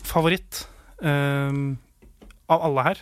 favoritt 0.04 0.68
av 2.50 2.64
alle 2.66 2.82
her 2.84 2.98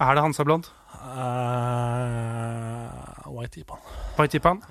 Er 0.00 0.14
det 0.16 0.24
Hansa 0.24 0.44
Blond? 0.46 0.64
Uh, 1.04 2.88
White 3.28 3.60
Ipan. 3.60 3.78
White 4.18 4.36
Ipan? 4.36 4.62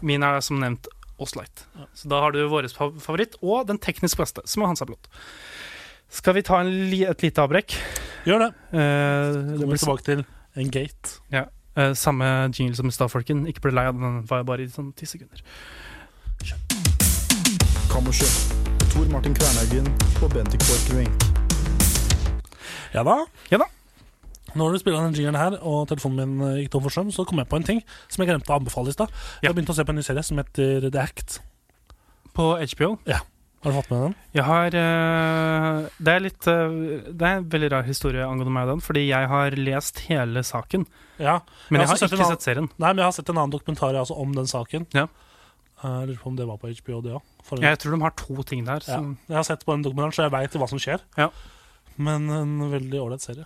Min 0.00 0.22
er 0.26 0.40
som 0.44 0.60
nevnt 0.60 0.88
Oslight. 1.18 1.64
Så 1.96 2.08
da 2.12 2.20
har 2.20 2.32
du 2.34 2.42
vår 2.50 2.68
favoritt, 3.00 3.36
og 3.42 3.66
den 3.68 3.78
teknisk 3.82 4.18
beste, 4.20 4.42
som 4.44 4.62
er 4.62 4.72
Hansa 4.72 4.84
Blått. 4.88 5.08
Skal 6.12 6.36
vi 6.36 6.42
ta 6.46 6.60
en 6.62 6.70
li 6.90 7.02
et 7.08 7.22
lite 7.24 7.42
avbrekk? 7.42 7.74
Gjør 8.28 8.44
det. 8.44 8.50
Eh, 8.72 8.78
det 8.78 9.56
Kommer 9.56 9.72
blir 9.72 9.80
tilbake 9.82 10.04
til 10.06 10.24
en 10.56 10.70
gate. 10.70 11.16
eh, 11.76 11.92
samme 11.94 12.24
jingle 12.52 12.76
som 12.76 12.86
i 12.88 12.94
stad, 12.94 13.10
folken. 13.10 13.46
Ikke 13.50 13.60
bli 13.66 13.72
lei 13.74 13.86
av 13.90 13.94
den, 13.98 14.22
var 14.28 14.42
jeg 14.42 14.46
bare 14.46 14.62
i 14.62 14.68
sånn 14.72 14.92
ti 14.96 15.06
sekunder. 15.06 15.42
Kammerset. 17.90 18.54
Tor 18.92 19.08
Martin 19.12 19.34
Kvernhaugen 19.36 19.88
og 20.22 20.30
Bendik 20.32 20.60
Borchgrevink. 20.68 21.26
Ja 22.94 23.02
da. 23.04 23.24
Ja 23.50 23.58
da. 23.60 23.66
Når 24.56 24.72
du 24.72 24.78
spiller 24.80 25.04
den 25.04 25.14
jingeren 25.18 25.36
her, 25.38 25.58
og 25.62 25.86
telefonen 25.90 26.32
min 26.36 26.48
eh, 26.48 26.56
gikk 26.64 26.72
tom 26.72 26.82
for 26.86 26.94
strøm, 26.94 27.12
så 27.14 27.26
kom 27.28 27.38
jeg 27.42 27.48
på 27.50 27.56
en 27.60 27.66
ting 27.68 27.82
som 28.08 28.22
jeg 28.24 28.30
glemte 28.32 28.50
å 28.52 28.56
anbefale 28.58 28.88
i 28.88 28.96
stad. 28.96 29.08
Jeg 29.12 29.44
Ja. 29.44 29.48
har 29.52 29.54
begynt 29.58 29.70
å 29.72 29.76
se 29.76 29.84
på 29.84 29.92
en 29.94 29.96
ny 30.00 30.02
serie 30.06 30.22
som 30.24 30.38
heter 30.40 30.90
The 30.90 30.98
Act. 31.02 31.40
På 32.36 32.56
HBO 32.60 32.98
Ja. 33.06 33.20
Har 33.64 33.72
du 33.72 33.76
fått 33.80 33.90
med 33.90 34.00
den? 34.04 34.14
Jeg 34.36 34.44
har 34.44 34.66
eh, 34.78 35.88
Det 35.98 36.12
er 36.12 36.20
litt 36.20 36.46
eh, 36.46 36.74
Det 37.10 37.22
er 37.26 37.38
en 37.40 37.48
veldig 37.50 37.70
rar 37.72 37.86
historie 37.88 38.22
angående 38.22 38.52
meg 38.52 38.68
og 38.68 38.74
den, 38.76 38.82
fordi 38.84 39.06
jeg 39.08 39.28
har 39.32 39.50
lest 39.58 39.98
hele 40.10 40.42
saken. 40.46 40.84
Ja. 41.18 41.40
Men 41.70 41.80
Jeg 41.80 41.86
jeg 41.86 41.88
har 41.88 41.96
sett 41.96 42.12
ikke 42.12 42.20
annen- 42.22 42.36
sett 42.36 42.42
serien. 42.46 42.68
Nei, 42.78 42.90
men 42.92 42.98
jeg 43.02 43.08
har 43.08 43.16
sett 43.16 43.28
en 43.32 43.38
annen 43.40 43.50
dokumentar 43.56 43.94
altså, 43.96 44.16
om 44.16 44.32
den 44.36 44.46
saken. 44.46 44.86
Ja. 44.94 45.06
Jeg 45.82 46.08
lurer 46.08 46.20
på 46.22 46.26
om 46.30 46.36
det 46.36 46.46
var 46.48 46.56
på 46.58 46.68
HBO, 46.72 47.00
det 47.02 47.12
òg. 47.16 47.60
Jeg 47.60 47.78
tror 47.78 47.96
de 47.96 48.00
har 48.02 48.10
to 48.16 48.42
ting 48.42 48.64
der. 48.64 48.80
Ja. 48.88 49.00
Jeg 49.28 49.36
har 49.36 49.44
sett 49.44 49.64
på 49.64 49.72
den 49.74 49.82
dokumentaren, 49.84 50.12
så 50.14 50.22
jeg 50.28 50.32
veit 50.32 50.52
hva 50.56 50.68
som 50.68 50.78
skjer. 50.78 51.00
Ja. 51.18 51.28
Men 51.98 52.28
en 52.30 52.70
veldig 52.70 53.00
ålreit 53.00 53.20
serie. 53.24 53.44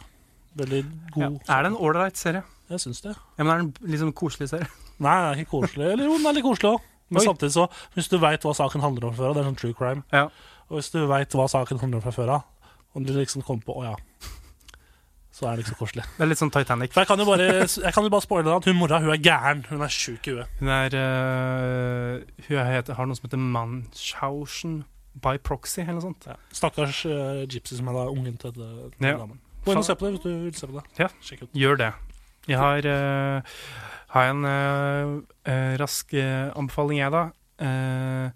Veldig 0.58 0.80
ja. 0.84 1.28
god. 1.28 1.40
Er 1.48 1.62
det 1.62 1.70
en 1.70 1.78
ålreit 1.78 2.18
serie? 2.18 2.42
Jeg 2.70 2.80
syns 2.80 3.02
det. 3.04 3.14
Ja, 3.38 3.44
men 3.44 3.50
er 3.52 3.62
det 3.62 3.66
en 3.66 3.92
liksom 3.94 4.12
koselig 4.18 4.50
serie? 4.50 4.66
Nei, 4.98 5.16
det 5.22 5.28
er 5.30 5.42
ikke 5.44 5.54
koselig. 5.58 5.86
Eller 5.92 6.08
jo, 6.10 6.16
den 6.18 6.26
er 6.30 6.36
litt 6.38 6.46
koselig 6.46 6.72
òg. 6.74 6.88
Men 7.10 7.22
Oi. 7.22 7.26
samtidig 7.26 7.52
så, 7.56 7.66
hvis 7.96 8.08
du 8.10 8.18
veit 8.22 8.44
hva 8.46 8.52
saken 8.54 8.82
handler 8.84 9.08
om 9.08 9.14
fra 9.14 9.24
før 9.24 9.30
av, 9.32 9.34
det 9.38 9.42
er 9.42 9.48
sånn 9.48 9.58
true 9.58 9.74
crime, 9.74 10.04
Ja. 10.14 10.28
og 10.68 10.76
hvis 10.78 10.92
du 10.94 11.00
veit 11.10 11.34
hva 11.34 11.48
saken 11.50 11.80
handler 11.82 11.98
om 11.98 12.04
fra 12.04 12.12
før 12.14 12.30
av, 12.36 12.76
og 12.94 13.06
du 13.06 13.10
liksom 13.16 13.42
kommer 13.42 13.66
på 13.66 13.74
å 13.80 13.82
ja, 13.88 13.96
så 15.40 15.48
er 15.48 15.56
det 15.56 15.64
ikke 15.64 15.72
så 15.72 15.78
koselig. 15.80 16.04
Det 16.18 16.24
er 16.24 16.28
litt 16.30 16.40
sånn 16.40 16.52
Titanic. 16.52 16.92
For 16.94 17.02
jeg 17.02 17.08
kan 17.08 17.22
jo 17.22 17.26
bare, 17.26 17.44
jeg 17.64 17.94
kan 17.96 18.06
jo 18.06 18.12
bare 18.12 18.24
spoile 18.26 18.54
at 18.60 18.66
hun 18.68 18.76
mora 18.76 18.98
hun 19.00 19.12
er 19.14 19.20
gæren. 19.24 19.62
Hun 19.70 19.82
er 19.86 19.92
sjuk 19.94 20.26
i 20.28 20.34
huet. 20.36 20.56
Hun 20.60 20.68
er 20.74 20.96
øh, 21.00 22.24
Hun 22.48 22.58
heter, 22.66 22.98
har 22.98 23.08
noe 23.08 23.16
som 23.18 23.28
heter 23.28 23.40
Munchausen 23.40 24.80
by 25.22 25.38
proxy, 25.42 25.80
eller 25.82 25.96
noe 25.96 26.04
sånt. 26.10 26.26
Ja. 26.28 26.36
Stakkars 26.54 27.04
uh, 27.08 27.42
gypsy 27.50 27.78
som 27.78 27.88
er 27.90 27.96
da 27.98 28.04
ungen 28.12 28.36
til 28.42 28.52
den 28.54 28.92
Ja. 29.00 29.16
damen. 29.16 29.40
Gå 29.64 29.74
inn 29.74 29.82
og 29.82 29.86
se 29.86 29.96
på 29.98 30.06
det 30.06 30.14
hvis 30.14 30.24
du 30.24 30.30
vil 30.30 30.54
se 30.56 30.70
på 30.70 30.78
det. 30.78 30.86
Ja. 30.98 31.10
Sjekk 31.24 31.44
ut. 31.44 31.52
Gjør 31.56 31.80
det. 31.80 31.90
Jeg 32.48 32.58
har, 32.58 32.86
uh, 32.88 33.58
har 34.14 34.30
en 34.32 34.46
uh, 34.48 35.76
rask 35.80 36.14
anbefaling, 36.16 37.02
jeg, 37.02 37.12
da. 37.14 37.28
Eh, 37.60 38.30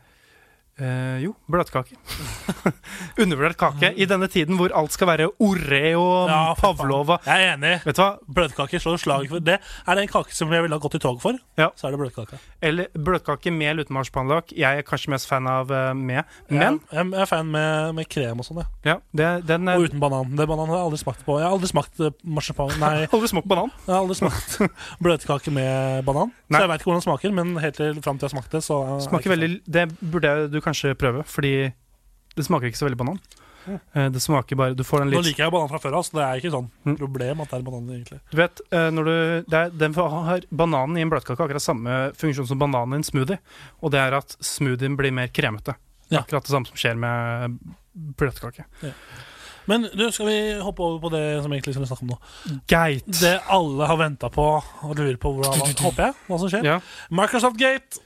eh, 0.79 1.23
jo, 1.25 1.35
bløtkake. 1.51 1.97
Undervurdert 3.21 3.57
kake 3.61 3.93
i 4.01 4.07
denne 4.09 4.29
tiden 4.33 4.59
hvor 4.59 4.73
alt 4.77 4.95
skal 4.95 5.09
være 5.11 5.29
Oreo, 5.43 6.05
Ja. 6.29 6.55
Pavlova 6.59 7.19
Jeg 7.27 7.45
er 7.49 7.55
enig. 7.57 7.75
Vet 7.85 7.97
du 7.99 8.03
hva? 8.03 8.11
Bløtkake 8.39 8.81
slår 8.83 8.99
slag 9.03 9.29
for 9.31 9.43
det. 9.45 9.59
Er 9.87 9.95
det 9.99 10.05
en 10.07 10.13
kake 10.13 10.35
som 10.35 10.53
jeg 10.53 10.65
ville 10.65 10.75
ha 10.77 10.83
gått 10.83 10.97
i 10.99 11.03
tog 11.03 11.21
for, 11.23 11.39
Ja. 11.59 11.71
så 11.77 11.89
er 11.89 11.95
det 11.95 12.01
bløtkake. 12.01 12.39
Eller 12.63 12.89
bløtkake 12.95 13.53
med 13.53 13.85
marsipanløk. 13.91 14.53
Jeg 14.57 14.79
er 14.79 14.83
kanskje 14.87 15.11
mest 15.15 15.29
fan 15.29 15.47
av 15.51 15.71
eh, 15.71 15.93
med. 15.95 16.25
Men 16.49 16.81
jeg, 16.91 17.07
jeg 17.13 17.21
er 17.23 17.31
fan 17.31 17.51
med, 17.51 17.95
med 17.95 18.09
krem 18.09 18.41
og 18.41 18.47
sånn, 18.47 18.63
ja, 18.85 18.99
det, 19.13 19.29
den 19.49 19.69
er 19.69 19.79
Og 19.79 19.89
uten 19.89 20.01
banan. 20.03 20.35
Det 20.37 20.47
banan 20.49 20.69
har 20.71 20.79
jeg 20.81 20.87
aldri 20.89 21.01
smakt 21.03 21.25
på. 21.27 21.39
Jeg 21.41 21.47
har 21.49 21.55
aldri 21.57 21.71
smakt 21.71 22.01
eh, 22.01 22.15
marsipan 22.25 22.75
Nei, 22.81 23.07
Aldri 23.15 23.31
smakt 23.31 23.49
banan. 23.51 23.71
jeg 23.87 23.95
har 23.95 24.03
aldri 24.03 24.19
smakt 24.19 24.59
bløtkake 25.05 25.53
med 25.55 26.05
banan. 26.07 26.33
Nei. 26.49 26.59
Så 26.59 26.65
jeg 26.65 26.73
veit 26.73 26.81
ikke 26.83 26.91
hvordan 26.91 27.03
det 27.03 27.09
smaker, 27.09 27.35
men 27.41 27.55
helt 27.63 27.79
til 27.79 28.01
fram 28.05 28.19
til 28.19 28.29
jeg 28.29 28.35
smakte, 28.37 28.61
så 28.65 28.81
Smaker 29.05 29.35
veldig, 29.35 29.51
det 29.69 29.85
burde 30.01 30.35
du 30.53 30.61
kanskje 30.65 30.95
prøve, 30.99 31.25
fordi 31.29 31.55
det 32.35 32.45
smaker 32.47 32.67
ikke 32.71 32.81
så 32.81 32.89
veldig 32.89 32.99
banan. 33.05 33.19
Eh, 33.65 34.11
Det 34.13 34.21
smaker 34.21 34.57
bare 34.61 34.75
Du 34.77 34.83
får 34.85 34.99
den 35.01 35.09
litt 35.09 35.17
Nå 35.23 35.25
liker 35.25 35.45
jeg 35.47 35.53
banan 35.55 35.71
fra 35.71 35.79
før 35.81 35.95
av, 35.97 36.03
så 36.05 36.19
det 36.19 36.25
er 36.27 36.41
ikke 36.43 36.51
sånn 36.53 36.67
Mm. 36.85 36.97
problem 37.01 37.41
at 37.41 37.49
det 37.49 37.59
er 37.59 37.63
banan 37.65 37.87
egentlig. 37.95 38.19
Du 38.31 38.37
vet, 38.37 38.61
eh, 38.71 38.91
når 38.93 39.05
du, 39.09 39.55
er, 39.57 39.71
den 39.71 39.95
har 39.95 40.41
Bananen 40.53 40.99
i 40.99 41.01
en 41.01 41.09
bløtkake 41.11 41.41
akkurat 41.41 41.65
samme 41.65 42.13
funksjon 42.13 42.47
som 42.47 42.59
bananen 42.61 42.93
i 42.93 42.97
en 43.01 43.09
smoothie. 43.09 43.39
Og 43.83 43.91
det 43.95 44.01
er 44.01 44.13
at 44.19 44.37
smoothien 44.45 44.97
blir 44.99 45.13
mer 45.17 45.29
kremete. 45.29 45.77
Ja. 46.11 46.21
Akkurat 46.21 46.45
det 46.45 46.53
samme 46.53 46.67
som 46.69 46.77
skjer 46.77 46.95
med 47.01 47.57
bløtkake. 48.21 48.67
Men 49.67 49.87
du, 49.97 50.11
skal 50.13 50.27
vi 50.29 50.61
hoppe 50.61 50.83
over 50.85 50.99
på 51.01 51.11
det 51.15 51.43
som 51.43 51.51
egentlig 51.55 51.73
skulle 51.73 51.89
snakke 51.89 52.05
om 52.05 52.11
nå? 52.13 52.19
Geit. 52.69 53.07
Det 53.09 53.39
alle 53.49 53.87
har 53.89 53.97
venta 53.97 54.29
på 54.29 54.45
og 54.61 54.93
lurer 54.99 55.17
på 55.17 55.33
hvordan, 55.39 55.63
håper 55.81 56.11
jeg, 56.11 56.15
hva 56.29 56.39
som 56.43 56.51
skjer. 56.53 56.67
Ja. 56.69 56.81
Microsoft 57.09 57.57
Gate. 57.57 58.03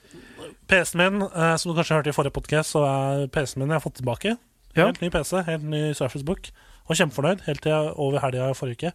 PC-en 0.70 1.01
min, 1.01 1.26
eh, 1.28 1.55
som 1.57 1.70
du 1.70 1.76
kanskje 1.78 1.99
hørte 1.99 2.12
i 2.12 2.16
forrige 2.16 2.36
podcast, 2.36 2.74
så 2.74 2.84
er 2.88 3.28
PC-en 3.32 3.62
min 3.62 3.72
jeg 3.72 3.80
har 3.80 3.84
fått 3.84 4.01
tilbake. 4.01 4.36
Helt 4.78 5.01
ny 5.03 5.11
PC, 5.11 5.42
helt 5.46 5.64
ny 5.66 5.82
Surface 5.96 6.26
Book. 6.26 6.51
Var 6.88 6.96
kjempefornøyd 7.03 7.42
helt 7.44 7.61
til 7.64 7.72
jeg 7.74 7.88
over 8.01 8.22
helga 8.22 8.46
forrige 8.57 8.78
uke 8.78 8.90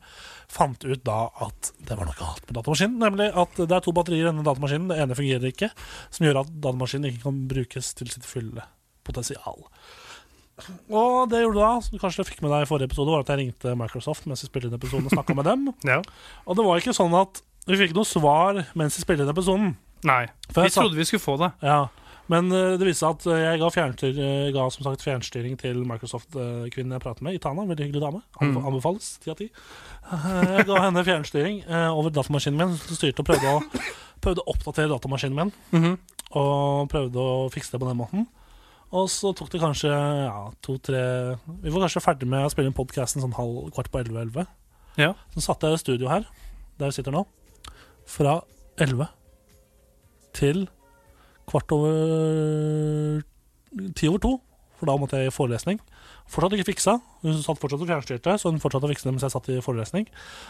fant 0.49 0.81
ut 0.81 1.03
da 1.05 1.27
at 1.45 1.69
det 1.85 1.97
var 1.97 2.07
noe 2.09 2.17
galt 2.17 2.41
med 2.47 2.55
datamaskinen. 2.57 2.95
Nemlig 3.03 3.27
at 3.43 3.59
det 3.59 3.75
er 3.75 3.83
to 3.85 3.93
batterier 3.93 4.25
i 4.25 4.29
denne 4.31 4.45
datamaskinen. 4.45 4.89
Det 4.89 4.97
ene 5.03 5.17
fungerer 5.17 5.51
ikke, 5.51 5.69
som 6.09 6.25
gjør 6.25 6.41
at 6.41 6.55
datamaskinen 6.63 7.11
ikke 7.11 7.27
kan 7.27 7.43
brukes 7.51 7.91
til 7.99 8.09
sitt 8.09 8.25
fulle 8.25 8.65
potensial. 9.05 9.61
Og 10.93 11.29
det 11.29 11.41
gjorde 11.43 11.61
da, 11.61 11.71
som 11.81 11.93
du 11.95 12.01
kanskje 12.01 12.25
fikk 12.29 12.43
med 12.45 12.53
deg 12.53 12.65
i 12.65 12.69
forrige 12.69 12.89
episode, 12.89 13.13
var 13.13 13.23
at 13.25 13.31
jeg 13.33 13.41
ringte 13.41 13.73
Microsoft 13.77 14.27
mens 14.29 14.43
vi 14.45 14.49
spilte 14.49 14.69
inn 14.69 14.77
episoden 14.77 15.09
og 15.09 15.13
snakka 15.15 15.37
med 15.37 15.49
dem. 15.49 15.69
Ja. 15.93 16.01
Og 16.47 16.57
det 16.57 16.65
var 16.65 16.81
ikke 16.81 16.95
sånn 16.97 17.13
at 17.17 17.41
vi 17.69 17.79
fikk 17.79 17.93
noe 17.97 18.07
svar 18.07 18.63
mens 18.77 18.97
vi 18.97 19.05
spilte 19.05 19.25
inn 19.25 19.33
episoden. 19.33 19.73
Nei. 20.07 20.23
For 20.51 20.65
Vi 20.65 20.73
trodde 20.73 20.99
vi 20.99 21.05
skulle 21.07 21.23
få 21.23 21.37
det. 21.41 21.51
Ja, 21.63 21.87
men 22.31 22.51
uh, 22.51 22.75
det 22.79 22.87
viste 22.87 23.03
seg 23.03 23.17
at 23.17 23.25
eh, 23.27 23.41
jeg 23.41 23.59
ga, 23.59 23.69
fjernstyr, 23.73 24.19
eh, 24.23 24.51
ga 24.55 24.67
som 24.71 24.85
sagt 24.85 25.03
fjernstyring 25.03 25.57
til 25.59 25.81
Microsoft-kvinnen 25.87 26.95
jeg 26.95 27.03
pratet 27.03 27.25
med, 27.25 27.35
Itana. 27.35 27.65
Veldig 27.67 27.89
hyggelig 27.89 28.03
dame. 28.03 28.21
Mm. 28.39 28.61
Anbefales 28.61 29.09
ti 29.23 29.31
av 29.33 29.39
ti. 29.39 29.49
Jeg 30.03 30.67
ga 30.69 30.79
henne 30.85 31.03
fjernstyring 31.07 31.61
over 31.91 32.13
datamaskinen 32.15 32.59
min. 32.59 32.77
Så 32.79 32.97
styrte 32.99 33.23
og 33.23 33.27
prøvde 33.27 33.51
å, 33.51 33.81
prøvde 34.23 34.43
å 34.43 34.53
oppdatere 34.55 34.91
datamaskinen 34.91 35.39
min. 35.39 35.51
Mhm. 35.75 35.97
Og 36.39 36.87
prøvde 36.89 37.21
å 37.21 37.49
fikse 37.53 37.75
det 37.75 37.81
på 37.83 37.89
den 37.89 37.99
måten. 37.99 38.25
Og 38.93 39.09
så 39.09 39.31
tok 39.37 39.49
det 39.53 39.61
kanskje 39.61 39.89
ja, 39.89 40.43
to-tre 40.65 41.01
Vi 41.63 41.71
var 41.73 41.85
kanskje 41.85 42.01
ferdig 42.01 42.27
med 42.29 42.45
å 42.45 42.51
spille 42.53 42.69
inn 42.69 42.77
podkasten 42.77 43.23
sånn 43.23 43.35
halv, 43.37 43.67
kvart 43.73 43.89
på 43.93 44.01
elleve-elleve. 44.01 44.45
Ja. 45.01 45.11
Så 45.33 45.43
satt 45.45 45.65
jeg 45.65 45.75
i 45.75 45.81
studio 45.81 46.11
her, 46.11 46.27
der 46.79 46.91
vi 46.91 46.97
sitter 46.97 47.15
nå, 47.15 47.25
fra 48.09 48.39
elleve 48.81 49.09
til 50.35 50.65
kvart 51.49 51.71
over 51.75 53.21
ti 53.97 54.09
over 54.09 54.21
to. 54.23 54.33
For 54.79 54.89
da 54.89 54.97
måtte 54.99 55.19
jeg 55.21 55.31
i 55.31 55.33
forelesning. 55.33 55.77
Fortsatt 56.27 56.57
ikke 56.57 56.73
fiksa. 56.73 56.97
Hun 57.23 57.37
satt 57.39 57.59
fortsatt 57.61 57.83
og 57.85 57.87
fjernstyrte, 57.87 58.33
så 58.39 58.51
hun 58.51 58.59
fortsatte 58.59 58.87
å 58.87 58.91
fikse 58.91 59.07
det 59.07 59.13
mens 59.15 59.23
jeg 59.23 59.31
satt 59.31 59.47
i 59.53 59.61
forelesning. 59.63 60.09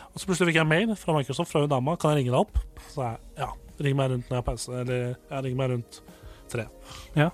Og 0.09 0.17
så 0.17 0.29
plutselig 0.29 0.49
fikk 0.49 0.57
jeg 0.61 0.69
mail 0.69 0.95
fra 0.97 1.13
Microsoft 1.17 1.53
fra 1.53 1.61
hun 1.61 1.69
dama. 1.69 1.93
Kan 2.01 2.13
jeg 2.13 2.23
ringe 2.23 2.33
deg 2.33 2.39
opp? 2.39 2.57
Så 2.89 3.03
jeg 3.05 3.43
ja, 3.43 3.51
ring 3.85 3.99
meg 3.99 4.09
rundt 4.13 4.29
når 4.31 4.37
jeg 4.37 4.41
har 4.41 4.47
pause. 4.47 4.73
Eller 4.79 5.03
jeg 5.03 5.45
ringer 5.45 5.59
meg 5.61 5.73
rundt 5.75 6.01
tre. 6.49 6.65
Ja. 7.19 7.29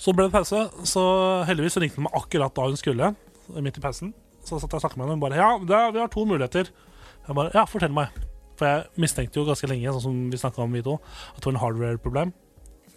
Så 0.00 0.16
ble 0.16 0.30
det 0.30 0.34
pause. 0.38 0.64
Så 0.88 1.04
heldigvis 1.50 1.76
ringte 1.84 2.00
hun 2.00 2.08
meg 2.08 2.18
akkurat 2.22 2.56
da 2.56 2.68
hun 2.70 2.80
skulle, 2.80 3.12
midt 3.58 3.80
i 3.82 3.84
pausen. 3.84 4.16
Så 4.42 4.56
satt 4.56 4.72
jeg 4.72 4.80
og 4.80 4.86
snakket 4.86 5.02
med 5.02 5.10
henne, 5.10 5.18
og 5.18 5.20
hun 5.20 5.26
bare 5.28 5.42
Ja, 5.42 5.52
er, 5.60 5.92
vi 5.94 6.00
har 6.00 6.12
to 6.16 6.24
muligheter. 6.26 6.72
Jeg 7.28 7.36
bare 7.38 7.52
Ja, 7.54 7.68
fortell 7.68 7.92
meg. 7.94 8.14
For 8.62 8.68
jeg 8.70 9.02
mistenkte 9.02 9.40
jo 9.40 9.46
ganske 9.48 9.66
lenge, 9.66 9.90
sånn 9.96 10.04
som 10.06 10.18
vi 10.30 10.38
snakka 10.38 10.62
om, 10.62 10.70
vi 10.78 10.84
to, 10.86 10.94
at 11.34 11.40
det 11.42 11.48
var 11.50 11.56
en 11.56 11.62
hardware-problem. 11.64 12.32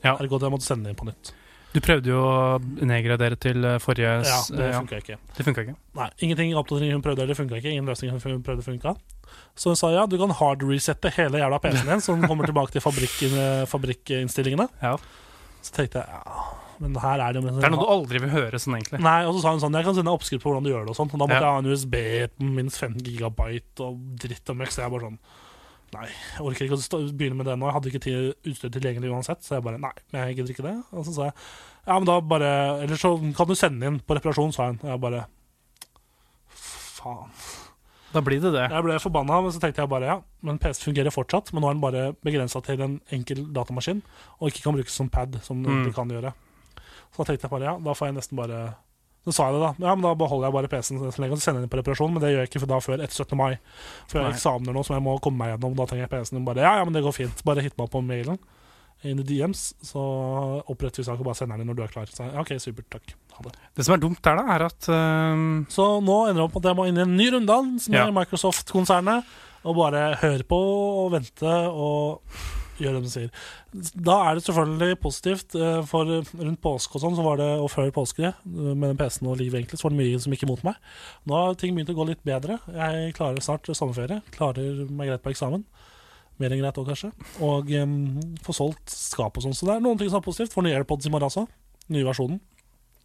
Ja. 0.05 0.13
Ergo 0.21 0.37
jeg 0.37 0.53
måtte 0.53 0.67
sende 0.67 0.85
det 0.85 0.93
inn 0.93 0.99
på 0.99 1.07
nytt. 1.09 1.31
Du 1.73 1.81
prøvde 1.83 2.07
jo 2.07 2.19
å 2.23 2.59
nedgradere 2.87 3.35
til 3.41 3.65
eh, 3.67 3.79
forrige 3.83 4.11
Ja, 4.23 4.35
det 4.55 4.67
funka 4.77 4.95
ja, 4.95 5.01
ikke. 5.01 5.17
Det 5.35 5.43
funka 5.47 5.63
ikke. 5.65 5.73
Nei, 5.97 6.05
ingenting 6.23 6.53
oppdatering 6.55 6.93
hun 6.95 7.01
prøvde 7.03 7.25
eller 7.25 7.35
funka 7.35 7.57
ikke. 7.57 7.73
Ingen 7.73 7.89
løsning 7.89 8.13
hun 8.13 8.43
prøvde 8.45 8.63
funka. 8.63 8.93
Så 9.59 9.73
hun 9.73 9.79
sa 9.81 9.89
ja, 9.91 10.05
du 10.07 10.15
kan 10.21 10.31
hard-resette 10.37 11.11
hele 11.17 11.41
jævla 11.41 11.59
PC-en 11.65 11.89
din, 11.89 12.03
så 12.05 12.15
den 12.15 12.29
kommer 12.29 12.47
tilbake 12.47 12.71
til 12.77 12.85
fabrikk- 12.85 13.65
fabrikkinnstillingene. 13.73 14.69
Ja. 14.85 14.93
Så 15.65 15.73
tenkte 15.75 15.99
jeg 16.05 16.07
ja, 16.15 16.45
men 16.79 16.95
her 17.01 17.21
er 17.25 17.35
det 17.35 17.41
Det 17.43 17.63
er 17.63 17.73
noe 17.73 17.83
du 17.83 17.91
aldri 17.91 18.19
vil 18.23 18.31
høre 18.37 18.59
sånn, 18.61 18.77
egentlig. 18.77 19.01
Nei, 19.03 19.17
og 19.27 19.35
så 19.35 19.41
sa 19.45 19.53
hun 19.55 19.61
sånn 19.63 19.75
Jeg 19.79 19.87
kan 19.87 19.95
sende 19.95 20.11
oppskrift 20.15 20.43
på 20.43 20.51
hvordan 20.51 20.63
du 20.67 20.71
gjør 20.71 20.85
det 20.87 20.93
og 20.93 20.97
sånn. 21.01 21.11
Og 21.11 21.19
da 21.19 21.25
måtte 21.25 21.41
Ja. 21.41 21.43
jeg 21.43 21.55
ha 21.55 21.59
en 21.59 21.71
USB 21.73 21.95
på 22.37 22.49
minst 22.55 22.79
15 22.79 23.03
gigabyte 23.03 23.83
og 23.83 23.99
dritt 24.23 24.51
og 24.53 24.57
møkk. 24.61 24.71
Så 24.75 24.83
jeg 24.83 24.91
bare 24.95 25.09
sånn 25.09 25.19
Nei, 25.93 26.07
jeg 26.09 26.41
orker 26.43 26.65
ikke 26.65 26.75
å 26.97 26.99
begynne 27.15 27.37
med 27.39 27.45
det 27.45 27.53
nå. 27.59 27.67
Jeg 27.69 27.73
hadde 27.77 27.89
ikke 27.91 28.01
tid, 28.03 28.33
utstyr 28.51 28.71
tilgjengelig 28.73 29.11
uansett. 29.13 29.43
Så 29.45 29.55
jeg 29.55 29.63
bare 29.63 29.77
Nei, 29.79 29.91
men 30.11 30.25
jeg 30.27 30.35
gidder 30.39 30.51
ikke 30.55 30.65
det. 30.65 30.75
Og 30.91 31.05
så 31.05 31.13
sa 31.15 31.27
jeg 31.29 31.33
Ja, 31.85 31.99
men 31.99 32.05
da 32.09 32.19
bare 32.19 32.81
Eller 32.83 32.97
så 32.97 33.13
kan 33.37 33.47
du 33.47 33.55
sende 33.55 33.85
inn 33.87 33.99
på 34.01 34.17
reparasjon, 34.17 34.51
sa 34.55 34.65
hun. 34.71 34.79
Og 34.83 34.89
jeg 34.89 34.99
bare 35.05 35.25
Faen. 36.49 37.31
Da 38.15 38.21
blir 38.23 38.39
det 38.39 38.53
det. 38.55 38.65
Jeg 38.71 38.83
ble 38.85 38.95
forbanna, 39.03 39.41
men 39.43 39.51
så 39.51 39.59
tenkte 39.59 39.83
jeg 39.83 39.91
bare 39.91 40.07
ja, 40.07 40.15
men 40.47 40.57
PC 40.61 40.85
fungerer 40.87 41.11
fortsatt. 41.11 41.51
Men 41.53 41.61
nå 41.65 41.69
er 41.69 41.75
den 41.75 41.83
bare 41.83 42.03
begrensa 42.23 42.61
til 42.63 42.81
en 42.85 42.93
enkel 43.11 43.43
datamaskin, 43.55 43.99
og 44.39 44.49
ikke 44.51 44.63
kan 44.63 44.77
brukes 44.77 44.95
som 44.95 45.09
pad, 45.11 45.35
som 45.43 45.59
den 45.61 45.67
Mm. 45.71 45.81
egentlig 45.81 45.95
kan 45.95 46.09
gjøre. 46.15 46.31
Så 47.11 47.17
da 47.17 47.23
tenkte 47.27 47.43
jeg 47.47 47.51
bare 47.51 47.67
ja, 47.67 47.77
da 47.77 47.91
får 47.93 48.07
jeg 48.07 48.15
nesten 48.15 48.37
bare 48.39 48.75
Så 49.25 49.33
sa 49.33 49.47
jeg 49.49 49.57
det, 49.57 49.61
da. 49.63 49.87
Ja, 49.87 49.93
men 49.97 50.05
da 50.05 50.11
beholder 50.17 50.47
jeg 50.47 50.53
bare 50.53 50.69
PC-en 50.69 50.99
så 51.01 51.21
lenge 51.23 51.33
og 51.33 51.41
sender 51.41 51.63
den 51.63 51.69
på 51.71 51.79
reparasjon, 51.79 52.11
men 52.13 52.21
det 52.21 52.29
gjør 52.29 52.43
jeg 52.43 52.51
ikke 52.51 52.67
da 52.69 52.77
før 52.85 53.01
etter 53.01 53.23
17. 53.25 53.37
mai. 53.39 53.55
For 54.05 54.19
jeg 54.19 54.27
har 54.27 54.35
eksamener 54.35 54.75
nå 54.75 54.83
som 54.85 54.93
jeg 54.99 55.05
må 55.07 55.15
komme 55.23 55.41
meg 55.41 55.55
gjennom, 55.55 55.73
da 55.79 55.87
trenger 55.89 56.05
jeg 56.05 56.11
PC-en. 56.13 56.43
Bare 56.45 56.61
ja, 56.61 56.75
ja, 56.77 56.83
men 56.85 56.93
det 56.93 57.01
går 57.05 57.15
fint. 57.17 57.41
Bare 57.47 57.63
hit 57.65 57.73
meg 57.81 57.89
på 57.89 58.03
mailen. 58.05 58.37
Inn 59.05 59.19
i 59.21 59.25
DMs, 59.27 59.63
så 59.85 60.01
oppretter 60.71 61.01
vi 61.01 61.07
sak 61.09 61.19
og 61.19 61.27
bare 61.27 61.37
sender 61.37 61.59
den 61.61 61.67
når 61.69 61.77
du 61.77 61.83
er 61.85 61.91
klar. 61.93 62.09
Så 62.09 62.25
ja, 62.29 62.37
OK, 62.41 62.53
supert, 62.61 62.87
takk. 62.93 63.15
Ha 63.35 63.47
det. 63.47 63.55
Det 63.75 63.85
som 63.85 63.97
er 63.97 64.03
dumt 64.05 64.21
der, 64.23 64.39
da, 64.39 64.45
er 64.55 64.65
at 64.69 64.87
uh... 64.87 65.41
Så 65.73 65.87
nå 66.05 66.19
ender 66.29 66.39
det 66.43 66.45
opp 66.45 66.59
at 66.61 66.69
jeg 66.69 66.79
må 66.79 66.85
inn 66.89 67.01
i 67.01 67.03
en 67.03 67.17
ny 67.17 67.27
runddans 67.33 67.89
med 67.89 67.99
Ja. 67.99 68.07
Microsoft-konsernet. 68.15 69.25
Og 69.65 69.73
bare 69.79 70.11
høre 70.21 70.45
på 70.45 70.57
og 71.01 71.09
vente 71.15 71.53
og 71.73 72.21
gjøre 72.79 72.99
det 72.99 73.03
de 73.07 73.11
sier. 73.13 73.29
Da 73.95 74.17
er 74.29 74.37
det 74.37 74.45
selvfølgelig 74.45 74.99
positivt, 75.03 75.55
eh, 75.55 75.81
for 75.89 76.05
rundt 76.05 76.61
påske 76.63 76.95
og 76.97 77.03
sånn, 77.03 77.15
så 77.17 77.25
var 77.25 77.37
det, 77.41 77.49
og 77.59 77.69
før 77.71 77.91
påske, 77.95 78.31
eh, 78.31 78.35
med 78.45 78.89
den 78.91 78.97
PC-en 78.99 79.31
og 79.31 79.37
livet 79.39 79.61
egentlig, 79.61 79.79
så 79.79 79.87
var 79.87 79.95
det 79.95 80.01
mye 80.03 80.21
som 80.21 80.33
gikk 80.35 80.47
imot 80.47 80.63
meg. 80.67 80.75
Nå 81.25 81.35
har 81.39 81.55
ting 81.59 81.75
begynt 81.75 81.93
å 81.93 81.97
gå 81.97 82.07
litt 82.07 82.23
bedre. 82.27 82.59
Jeg 82.71 83.13
klarer 83.17 83.43
snart 83.43 83.67
sommerferie. 83.71 84.21
Klarer 84.35 84.85
meg 84.89 85.07
greit 85.11 85.23
på 85.23 85.33
eksamen. 85.33 85.63
Mer 86.39 86.51
enn 86.51 86.59
greit 86.59 86.75
òg, 86.81 86.89
kanskje. 86.89 87.13
Og 87.39 87.69
um, 87.79 88.33
få 88.43 88.53
solgt 88.55 88.91
skap 88.91 89.37
og 89.37 89.45
sånn. 89.45 89.55
Så 89.55 89.69
det 89.69 89.77
er 89.77 89.85
noen 89.85 89.97
ting 89.97 90.09
som 90.11 90.19
er 90.19 90.25
positivt. 90.25 90.51
Får 90.55 90.65
nye 90.67 90.75
AirPods 90.75 91.07
i 91.07 91.13
morgen 91.13 91.29
også. 91.29 91.47
Nye 91.89 92.03
versjonen. 92.03 92.41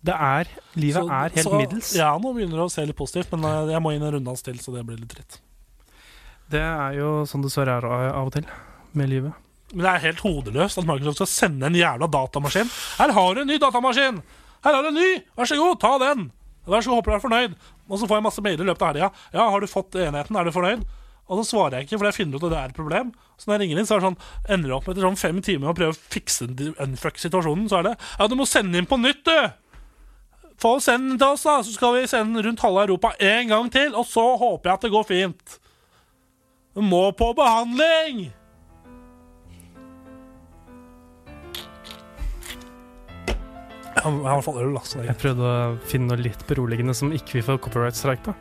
det 0.02 0.14
er 0.16 0.48
Livet 0.76 1.02
Så- 1.04 1.10
er 1.12 1.28
helt 1.28 1.46
så- 1.46 1.58
middels. 1.58 1.94
Ja, 1.94 2.16
nå 2.18 2.32
begynner 2.32 2.56
det 2.56 2.64
å 2.64 2.70
se 2.70 2.86
litt 2.86 2.96
positivt, 2.96 3.30
men 3.32 3.44
eh, 3.44 3.72
jeg 3.74 3.82
må 3.82 3.94
inn 3.94 4.02
en 4.02 4.14
runddans 4.14 4.42
til, 4.42 4.54
så 4.54 4.72
det 4.72 4.86
blir 4.86 4.96
litt 4.96 5.12
dritt. 5.12 5.38
Det 6.50 6.58
er 6.58 6.94
jo 6.94 7.24
sånn 7.28 7.42
det 7.42 7.52
så 7.52 7.62
er 7.62 7.84
av 7.84 8.26
og 8.26 8.32
til 8.32 8.46
med 8.94 9.08
livet. 9.10 9.32
Men 9.72 9.84
det 9.84 9.90
er 9.90 10.04
helt 10.08 10.22
hodeløst 10.24 10.80
at 10.80 10.86
Microsoft 10.88 11.20
skal 11.20 11.30
sende 11.30 11.68
en 11.68 11.78
jævla 11.78 12.08
datamaskin. 12.10 12.70
Her 12.98 13.12
har 13.14 13.34
du 13.34 13.42
en 13.42 13.50
ny 13.50 13.58
datamaskin! 13.62 14.22
Her 14.64 14.76
har 14.76 14.82
du 14.82 14.90
en 14.90 14.98
ny! 14.98 15.10
Vær 15.38 15.50
så 15.50 15.58
god, 15.60 15.78
ta 15.82 15.92
den! 16.02 16.30
Vær 16.66 16.82
så 16.82 16.90
god, 16.90 17.00
håper 17.00 17.12
du 17.12 17.16
er 17.16 17.22
fornøyd. 17.26 17.54
Og 17.90 18.00
så 18.00 18.08
får 18.08 18.18
jeg 18.18 18.26
masse 18.26 18.42
mailer 18.44 18.66
i 18.66 18.70
løpet 18.70 18.82
av 18.82 18.90
helga. 18.90 19.10
Ja, 19.34 19.46
har 19.50 19.62
du 19.62 19.70
fått 19.70 19.96
enheten? 19.98 20.36
Er 20.38 20.46
du 20.46 20.54
fornøyd? 20.54 20.82
Og 21.30 21.38
så 21.38 21.46
svarer 21.52 21.78
jeg 21.78 21.86
ikke, 21.86 22.00
for 22.00 22.08
jeg 22.08 22.16
finner 22.18 22.38
ut 22.38 22.44
at 22.48 22.52
det 22.52 22.58
er 22.58 22.72
et 22.72 22.76
problem. 22.76 23.12
Så 23.38 23.46
når 23.46 23.54
jeg 23.54 23.62
ringer 23.62 23.80
inn, 23.80 23.86
så 23.86 23.94
er 23.94 24.02
det 24.02 24.08
sånn, 24.08 24.20
ender 24.50 24.72
det 24.72 24.76
opp 24.76 24.88
med 24.88 24.96
etter 24.96 25.06
sånn 25.06 25.20
fem 25.20 25.38
timer 25.46 25.70
å 25.70 25.74
prøve 25.78 25.94
å 25.94 26.00
fikse 26.14 26.48
unfuck 26.82 27.22
situasjonen. 27.22 27.68
Så 27.70 27.78
er 27.78 27.86
det 27.86 27.96
Ja, 28.18 28.26
du 28.26 28.34
må 28.38 28.46
sende 28.50 28.80
inn 28.80 28.90
på 28.90 28.98
nytt, 28.98 29.22
du! 29.26 29.36
Få 30.60 30.74
send 30.82 31.06
den 31.12 31.20
til 31.22 31.36
oss, 31.36 31.46
da, 31.46 31.60
så 31.64 31.72
skal 31.72 31.94
vi 31.96 32.08
sende 32.10 32.36
den 32.36 32.50
rundt 32.50 32.60
halve 32.66 32.82
Europa 32.84 33.14
en 33.22 33.54
gang 33.54 33.70
til. 33.72 33.94
Og 33.94 34.04
så 34.10 34.26
håper 34.42 34.72
jeg 34.72 34.74
at 34.74 34.84
det 34.84 34.92
går 34.92 35.06
fint. 35.08 35.56
Du 36.74 36.82
må 36.84 37.06
på 37.16 37.30
behandling! 37.38 38.26
Jeg 43.96 44.02
har 44.04 44.12
i 44.14 44.22
hvert 44.22 44.44
fall 44.46 44.60
øl, 44.62 44.76
Altså. 44.78 44.98
Så 45.00 45.04
Jeg 45.04 45.18
prøvde 45.18 45.42
å 45.50 45.76
finne 45.90 46.08
noe 46.12 46.22
litt 46.22 46.42
beroligende 46.48 46.94
som 46.96 47.10
ikke 47.12 47.40
vi 47.40 47.42
får 47.46 47.58
copyright-streik 47.66 48.22
på. 48.24 48.34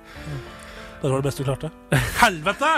det 1.01 1.09
var 1.11 1.21
det 1.21 1.27
beste 1.29 1.43
du 1.43 1.49
klarte. 1.49 1.71
Helvete! 2.23 2.73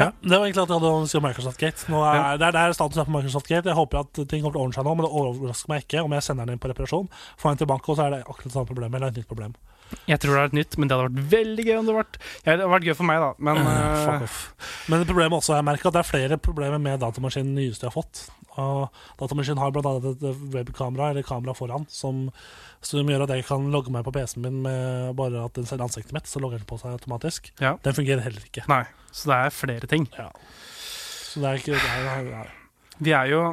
Ja, 0.00 0.12
Det 0.22 0.32
var 0.32 0.46
egentlig 0.46 0.62
alt 0.62 0.70
jeg 0.72 0.78
hadde 0.80 0.90
å 0.96 1.00
si 1.10 1.16
om 1.18 1.24
Microsoft 1.26 1.60
Gate. 1.60 1.88
Nå 1.92 1.98
er, 2.06 2.14
Ja. 2.16 2.36
Det 2.40 2.46
er 2.46 2.52
der 2.56 2.72
status 2.72 2.96
er 2.96 3.04
på 3.08 3.12
Microsoft 3.12 3.48
Gate. 3.50 3.68
Jeg 3.68 3.76
håper 3.76 4.00
at 4.00 4.12
ting 4.30 4.40
kommer 4.40 4.54
til 4.54 4.60
å 4.60 4.64
ordne 4.64 4.76
seg 4.78 4.86
nå, 4.86 4.94
men 4.96 5.04
det 5.04 5.12
overrasker 5.12 5.68
meg 5.72 5.82
ikke 5.84 6.04
om 6.06 6.14
jeg 6.16 6.24
sender 6.24 6.46
den 6.48 6.56
inn 6.56 6.62
på 6.62 6.70
reparasjon. 6.72 7.08
Får 7.36 7.50
den 7.52 7.60
tilbake, 7.64 7.90
og 7.90 7.98
så 7.98 8.06
er 8.06 8.14
det 8.14 8.20
akkurat 8.24 8.54
samme 8.54 8.70
problem. 8.70 8.94
Eller 8.96 9.12
et 9.12 9.20
nytt 9.20 9.28
problem. 9.28 9.52
Jeg 10.08 10.20
tror 10.22 10.34
det 10.34 10.40
er 10.40 10.50
et 10.50 10.56
nytt, 10.60 10.76
men 10.78 10.90
det 10.90 10.96
hadde 10.96 11.08
vært 11.08 11.32
veldig 11.32 11.64
gøy 11.66 11.74
om 11.76 11.86
det 11.86 11.92
hadde 11.94 12.00
vært 12.00 12.18
ja, 12.20 12.44
Det 12.44 12.52
hadde 12.54 12.70
vært 12.74 12.86
gøy 12.88 12.96
for 12.98 13.08
meg, 13.10 13.22
da, 13.24 13.30
men 13.48 13.60
uh, 13.62 13.70
Fuck 14.04 14.26
off. 14.26 14.38
Men 14.92 15.06
problemet 15.08 15.38
også, 15.40 15.56
jeg 15.58 15.66
merker 15.70 15.90
at 15.90 15.96
det 15.96 16.02
er 16.02 16.10
flere 16.10 16.38
problemer 16.42 16.82
med 16.82 17.02
datamaskinen 17.02 17.56
nyeste 17.58 17.86
jeg 17.86 17.92
har 17.92 17.96
fått. 17.96 18.22
Og 18.60 19.02
datamaskinen 19.20 19.62
har 19.62 19.80
annet 19.80 20.08
et 20.10 20.46
webkamera, 20.54 21.10
eller 21.12 21.26
kamera 21.26 21.54
foran, 21.56 21.86
som, 21.92 22.28
som 22.84 23.12
gjør 23.12 23.26
at 23.26 23.34
jeg 23.36 23.46
kan 23.48 23.68
logge 23.74 23.92
meg 23.94 24.06
på 24.06 24.14
PC-en 24.14 24.46
min 24.46 24.62
med 24.66 25.12
bare 25.18 25.46
at 25.46 25.58
den 25.58 25.68
ser 25.68 25.82
ansiktet 25.84 26.14
mitt, 26.16 26.30
så 26.30 26.42
logger 26.42 26.60
den 26.60 26.68
på 26.70 26.78
seg 26.80 26.96
automatisk. 26.98 27.52
Ja. 27.62 27.76
Den 27.84 27.96
fungerer 27.96 28.24
heller 28.26 28.46
ikke. 28.46 28.66
Nei. 28.70 28.84
Så 29.10 29.30
det 29.30 29.38
er 29.38 29.54
flere 29.54 29.90
ting. 29.90 30.06
Ja. 30.18 30.30
Så 31.30 31.42
det 31.42 31.50
er 31.50 31.60
ikke 31.62 31.76
det 31.78 31.92
er, 31.94 32.24
det 32.26 32.38
er, 32.40 32.56
Vi 32.98 33.14
er 33.14 33.30
jo 33.30 33.44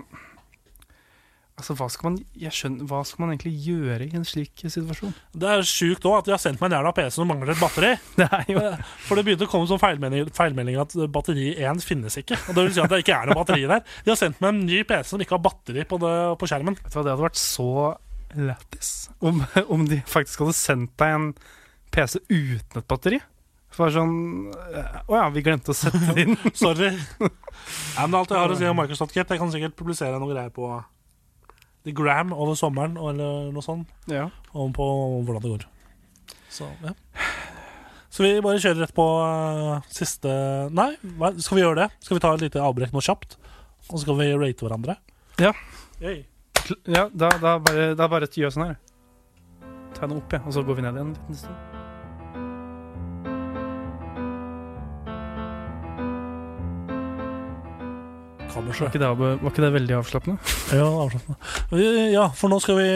Altså, 1.58 1.74
hva 1.74 1.88
skal 1.90 2.12
man 2.12 2.18
Jeg 2.38 2.54
skjønner 2.54 2.86
Hva 2.86 3.00
skal 3.08 3.24
man 3.24 3.32
egentlig 3.34 3.56
gjøre 3.66 4.06
i 4.06 4.18
en 4.18 4.26
slik 4.28 4.62
situasjon? 4.62 5.16
det 5.34 5.48
er 5.50 5.64
sjukt 5.66 6.06
òg 6.06 6.20
at 6.20 6.28
de 6.28 6.34
har 6.36 6.42
sendt 6.42 6.62
meg 6.62 6.70
en 6.70 6.76
jævla 6.78 6.92
PC 6.94 7.16
som 7.16 7.30
mangler 7.32 7.54
et 7.56 7.62
batteri. 7.62 7.90
Det 8.20 8.28
er 8.28 8.52
jo 8.54 8.62
For 9.08 9.18
det 9.18 9.24
begynte 9.26 9.48
å 9.48 9.50
komme 9.50 9.70
sånn 9.70 9.82
feilmelding, 9.82 10.30
feilmelding, 10.38 10.78
at 10.82 10.94
batteri 11.14 11.48
1 11.58 11.82
finnes 11.86 12.18
ikke. 12.22 12.38
Og 12.46 12.58
det 12.58 12.66
vil 12.68 12.76
si 12.76 12.84
at 12.84 12.94
det 12.94 13.00
ikke 13.02 13.18
er 13.18 13.30
noe 13.30 13.40
batteri 13.40 13.66
der. 13.70 13.82
De 14.06 14.14
har 14.14 14.20
sendt 14.20 14.42
meg 14.44 14.54
en 14.54 14.66
ny 14.70 14.84
PC 14.88 15.14
som 15.14 15.24
ikke 15.24 15.38
har 15.38 15.46
batteri 15.48 15.86
på, 15.90 16.00
det, 16.02 16.14
på 16.38 16.50
skjermen. 16.50 16.78
Vet 16.78 16.94
du 16.94 17.00
hva, 17.00 17.06
det 17.08 17.16
hadde 17.16 17.26
vært 17.26 17.42
så 17.42 17.70
lættis 18.38 18.92
om, 19.26 19.42
om 19.74 19.88
de 19.90 20.02
faktisk 20.10 20.46
hadde 20.46 20.58
sendt 20.58 20.94
deg 21.02 21.16
en 21.16 21.32
PC 21.96 22.22
uten 22.30 22.84
et 22.84 22.90
batteri. 22.90 23.22
For 23.78 23.94
sånn 23.94 24.14
Å 24.54 25.14
ja, 25.14 25.26
vi 25.34 25.44
glemte 25.46 25.74
å 25.74 25.78
sette 25.78 26.14
det 26.14 26.24
inn. 26.28 26.38
Sorry. 26.58 26.94
Ja, 26.98 28.06
men 28.06 28.20
alt 28.22 28.32
jeg 28.32 28.40
har 28.40 28.54
å 28.54 28.58
si 28.58 28.70
om 28.70 28.78
Microsoft 28.80 29.14
Gate 29.14 29.36
Jeg 29.36 29.42
kan 29.42 29.52
sikkert 29.54 29.76
publisere 29.78 30.22
noe 30.22 30.32
greier 30.32 30.54
på 30.54 30.70
The 31.88 31.96
Gram 31.96 32.34
over 32.36 32.58
sommeren 32.60 32.98
eller 33.00 33.50
noe 33.56 33.64
sånt. 33.64 33.92
Ja. 34.12 34.28
Om 34.52 34.74
på 34.76 34.88
hvordan 35.24 35.44
det 35.44 35.54
går. 35.54 35.68
Så, 36.52 36.68
ja. 36.84 36.94
Så 38.12 38.26
vi 38.26 38.32
bare 38.42 38.60
kjører 38.60 38.82
rett 38.82 38.96
på 38.98 39.06
uh, 39.22 39.84
siste 39.94 40.32
Nei, 40.74 40.90
skal 41.44 41.60
vi 41.60 41.64
gjøre 41.64 41.84
det? 41.84 41.90
Skal 42.02 42.18
vi 42.18 42.24
ta 42.24 42.34
et 42.34 42.46
lite 42.48 42.64
avbrekk 42.64 42.96
nå 42.96 43.04
kjapt? 43.06 43.38
Og 43.88 43.96
så 43.96 44.04
skal 44.04 44.20
vi 44.20 44.32
rate 44.34 44.66
hverandre? 44.66 44.98
Ja. 45.40 45.54
Ja 46.02 47.08
da, 47.14 47.32
da 47.40 47.58
bare, 47.64 47.92
da 47.96 48.12
bare 48.12 48.28
gjør 48.28 48.56
sånn 48.58 48.72
her. 48.72 48.78
Ta 49.96 50.08
henne 50.08 50.20
opp, 50.20 50.34
ja, 50.34 50.44
og 50.44 50.56
så 50.56 50.66
går 50.68 50.82
vi 50.82 50.88
ned 50.88 50.98
igjen 50.98 51.14
en 51.14 51.20
liten 51.20 51.44
stund. 51.46 51.77
Kammerset. 58.58 58.88
Var 58.88 58.92
ikke 58.92 59.02
det, 59.04 59.14
var 59.22 59.52
ikke 59.52 59.66
det 59.66 59.72
veldig 59.78 59.98
avslappende? 60.02 60.38
Ja, 60.80 60.88
avslappende. 61.06 61.88
Ja, 62.14 62.28
for 62.36 62.52
nå 62.52 62.60
skal 62.64 62.80
vi 62.82 62.90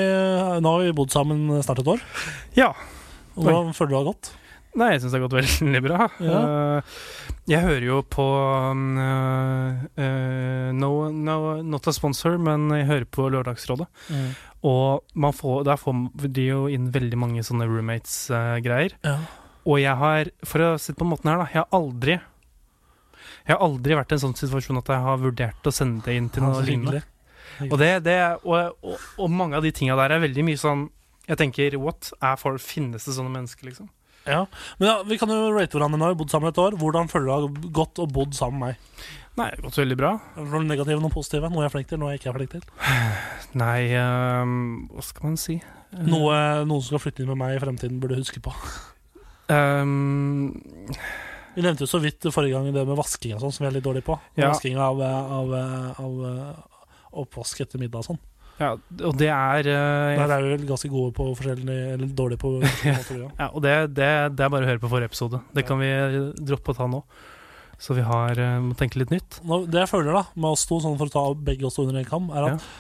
Nå 0.64 0.76
har 0.76 0.86
vi 0.86 0.94
bodd 0.98 1.14
sammen 1.14 1.50
snart 1.62 1.82
et 1.84 1.92
år. 1.96 2.06
Ja. 2.58 2.72
Hvordan 3.38 3.76
føler 3.78 3.92
du 3.92 3.96
det 3.96 4.02
har 4.02 4.10
gått? 4.12 4.32
Nei, 4.80 4.94
jeg 4.94 5.02
syns 5.04 5.12
det 5.12 5.20
har 5.20 5.26
gått 5.26 5.38
veldig 5.42 5.82
bra. 5.84 6.08
Ja. 6.24 6.40
Eh, 6.42 7.00
jeg 7.52 7.66
hører 7.66 7.84
jo 7.84 7.98
på 8.08 8.24
uh, 8.24 8.92
no, 10.78 10.92
no, 11.12 11.38
Not 11.68 11.90
a 11.90 11.94
sponsor, 11.96 12.38
men 12.40 12.70
jeg 12.78 12.88
hører 12.88 13.08
på 13.12 13.28
Lørdagsrådet. 13.34 13.88
Og 14.68 15.18
man 15.18 15.36
får, 15.36 15.64
der 15.68 15.80
får 15.82 16.04
de 16.38 16.48
jo 16.52 16.66
inn 16.72 16.92
veldig 16.94 17.20
mange 17.20 17.44
sånne 17.44 17.68
roommates-greier. 17.68 18.96
Ja. 19.04 19.18
og 19.66 19.82
jeg 19.82 19.98
har, 19.98 20.30
for 20.48 20.64
å 20.64 20.70
si 20.80 20.94
det 20.94 21.00
på 21.00 21.04
den 21.06 21.12
måten 21.16 21.32
her, 21.32 21.42
da, 21.42 21.50
jeg 21.52 21.64
har 21.64 21.82
aldri 21.82 22.20
Jeg 23.46 23.56
har 23.56 23.64
aldri 23.66 23.98
vært 23.98 24.14
i 24.14 24.18
en 24.18 24.24
sånn 24.26 24.38
situasjon 24.38 24.82
at 24.82 24.92
jeg 24.94 25.06
har 25.06 25.22
vurdert 25.22 25.68
å 25.68 25.74
sende 25.74 26.06
det 26.06 26.18
inn 26.20 26.30
til 26.34 26.46
noe 26.46 26.62
lignende. 26.66 27.02
Og, 27.68 27.78
det, 27.82 27.92
det, 28.06 28.18
og, 28.42 28.78
og, 28.82 29.08
og 29.22 29.34
mange 29.34 29.58
av 29.58 29.66
de 29.66 29.74
tinga 29.76 29.98
der 30.00 30.16
er 30.16 30.22
veldig 30.24 30.44
mye 30.48 30.58
sånn 30.58 30.88
Jeg 31.28 31.38
tenker, 31.38 31.76
what? 31.78 32.10
Er 32.24 32.40
folk, 32.40 32.62
finnes 32.64 33.06
det 33.06 33.14
sånne 33.14 33.34
mennesker, 33.34 33.68
liksom? 33.68 33.90
Ja. 34.26 34.46
Men 34.80 34.90
ja, 34.90 34.96
vi 35.08 35.18
kan 35.22 35.30
jo 35.32 35.52
rate 35.54 35.78
hverandre 35.78 36.00
nå. 36.00 36.10
Vi 36.10 36.14
har 36.16 36.20
bodd 36.20 36.34
sammen 36.34 36.52
et 36.52 36.62
år. 36.62 36.78
Hvordan 36.82 37.10
føler 37.12 37.28
du 37.28 37.34
har 37.34 37.70
gått 37.82 38.02
og 38.02 38.14
bodd 38.14 38.36
sammen 38.38 38.62
med 38.62 38.74
meg? 38.74 39.06
Nei, 39.40 39.48
det 39.48 39.62
har 39.62 39.68
gått 39.70 39.80
veldig 39.80 39.98
bra. 39.98 40.12
Noe 40.38 40.64
negative, 40.66 41.00
noe 41.02 41.14
positive? 41.14 41.50
Noe 41.50 41.64
jeg 41.64 41.72
er 41.72 41.74
flink 41.76 41.90
til, 41.90 42.02
noe 42.02 42.12
jeg 42.12 42.22
ikke 42.22 42.32
er 42.34 42.38
flink 42.38 42.56
til? 42.56 42.66
Nei, 43.62 43.80
um, 43.96 44.58
hva 44.92 45.06
skal 45.08 45.30
man 45.30 45.40
si? 45.40 45.58
Noe 45.92 46.36
noen 46.68 46.84
som 46.84 46.90
skal 46.92 47.04
flytte 47.06 47.24
inn 47.24 47.32
med 47.32 47.40
meg 47.40 47.56
i 47.56 47.62
fremtiden, 47.64 48.02
burde 48.04 48.20
huske 48.20 48.44
på. 48.44 48.54
Ehm, 49.52 50.52
Vi 51.56 51.64
nevnte 51.66 51.84
jo 51.84 51.90
så 51.92 52.00
vidt 52.00 52.28
forrige 52.32 52.56
gang 52.56 52.68
det 52.72 52.84
med 52.88 52.98
vasking 53.00 53.36
og 53.36 53.42
sånn, 53.44 53.54
som 53.56 53.66
vi 53.66 53.70
er 53.70 53.78
litt 53.78 53.86
dårlige 53.86 54.08
på. 54.08 54.18
Ja. 54.40 54.52
Vasking 54.54 54.78
av, 54.80 55.02
av, 55.02 55.56
av, 55.58 55.96
av 56.06 57.24
oppvask 57.26 57.64
etter 57.66 57.82
middag 57.82 58.04
og 58.04 58.12
sånn. 58.12 58.22
ja, 58.62 58.72
og 59.08 59.18
det 59.18 59.28
er 59.34 59.68
uh, 59.68 60.20
Der 60.20 60.32
er 60.36 60.46
vi 60.46 60.54
vel 60.54 60.66
ganske 60.70 60.90
gode 60.92 61.16
på 61.18 61.26
forskjellige 61.34 61.96
Eller 61.96 62.12
dårlige 62.16 62.42
på 62.44 62.54
forskjellige. 62.62 63.28
Ja. 63.28 63.32
Ja, 63.40 63.50
og 63.50 63.66
det, 63.66 63.76
det, 63.98 64.10
det 64.38 64.46
er 64.46 64.54
bare 64.54 64.68
å 64.68 64.72
høre 64.72 64.84
på 64.84 64.92
forrige 64.92 65.12
episode. 65.12 65.42
Det 65.56 65.66
kan 65.68 65.82
vi 65.82 65.92
droppe 66.40 66.76
å 66.76 66.78
ta 66.78 66.88
nå. 66.92 67.02
Så 67.82 67.98
vi 67.98 68.06
har, 68.06 68.38
uh, 68.38 68.60
må 68.62 68.78
tenke 68.78 69.02
litt 69.02 69.12
nytt. 69.12 69.42
Nå, 69.48 69.64
det 69.66 69.84
jeg 69.84 69.92
føler 69.92 70.14
da 70.22 70.24
med 70.36 70.52
oss 70.54 70.68
to, 70.70 70.80
sånn 70.84 71.00
for 71.00 71.10
å 71.10 71.16
ta 71.16 71.26
begge 71.50 71.66
oss 71.68 71.80
to 71.80 71.88
under 71.88 72.00
en 72.00 72.08
kam, 72.08 72.32
er 72.32 72.54
at 72.54 72.72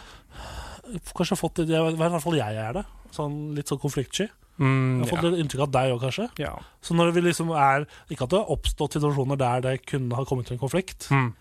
Kanskje 1.15 1.37
fått 1.39 1.61
det, 1.63 1.77
I 1.77 1.95
hvert 1.95 2.19
fall 2.19 2.35
jeg 2.35 2.57
er 2.59 2.73
det. 2.75 2.81
Sånn, 3.15 3.35
litt 3.55 3.69
sånn 3.71 3.79
konfliktsky. 3.79 4.25
Mm, 4.61 5.01
Jeg 5.01 5.09
har 5.09 5.09
fått 5.15 5.23
ja. 5.25 5.29
litt 5.31 5.41
inntrykk 5.41 5.63
av 5.65 5.71
deg 5.73 5.91
òg, 5.95 6.01
kanskje. 6.05 6.27
ja. 6.37 6.51
Så 6.85 6.93
når 6.93 7.11
vi 7.15 7.21
liksom 7.25 7.49
er 7.57 7.87
Ikke 8.13 8.23
at 8.27 8.29
det 8.29 8.39
har 8.43 8.51
oppstått 8.53 8.93
situasjoner 8.99 9.37
der 9.41 9.61
det 9.65 9.85
kunne 9.89 10.13
ha 10.15 10.23
kommet 10.29 10.45
til 10.45 10.53
en 10.55 10.61
konflikt, 10.61 11.07
Mm. 11.09 11.33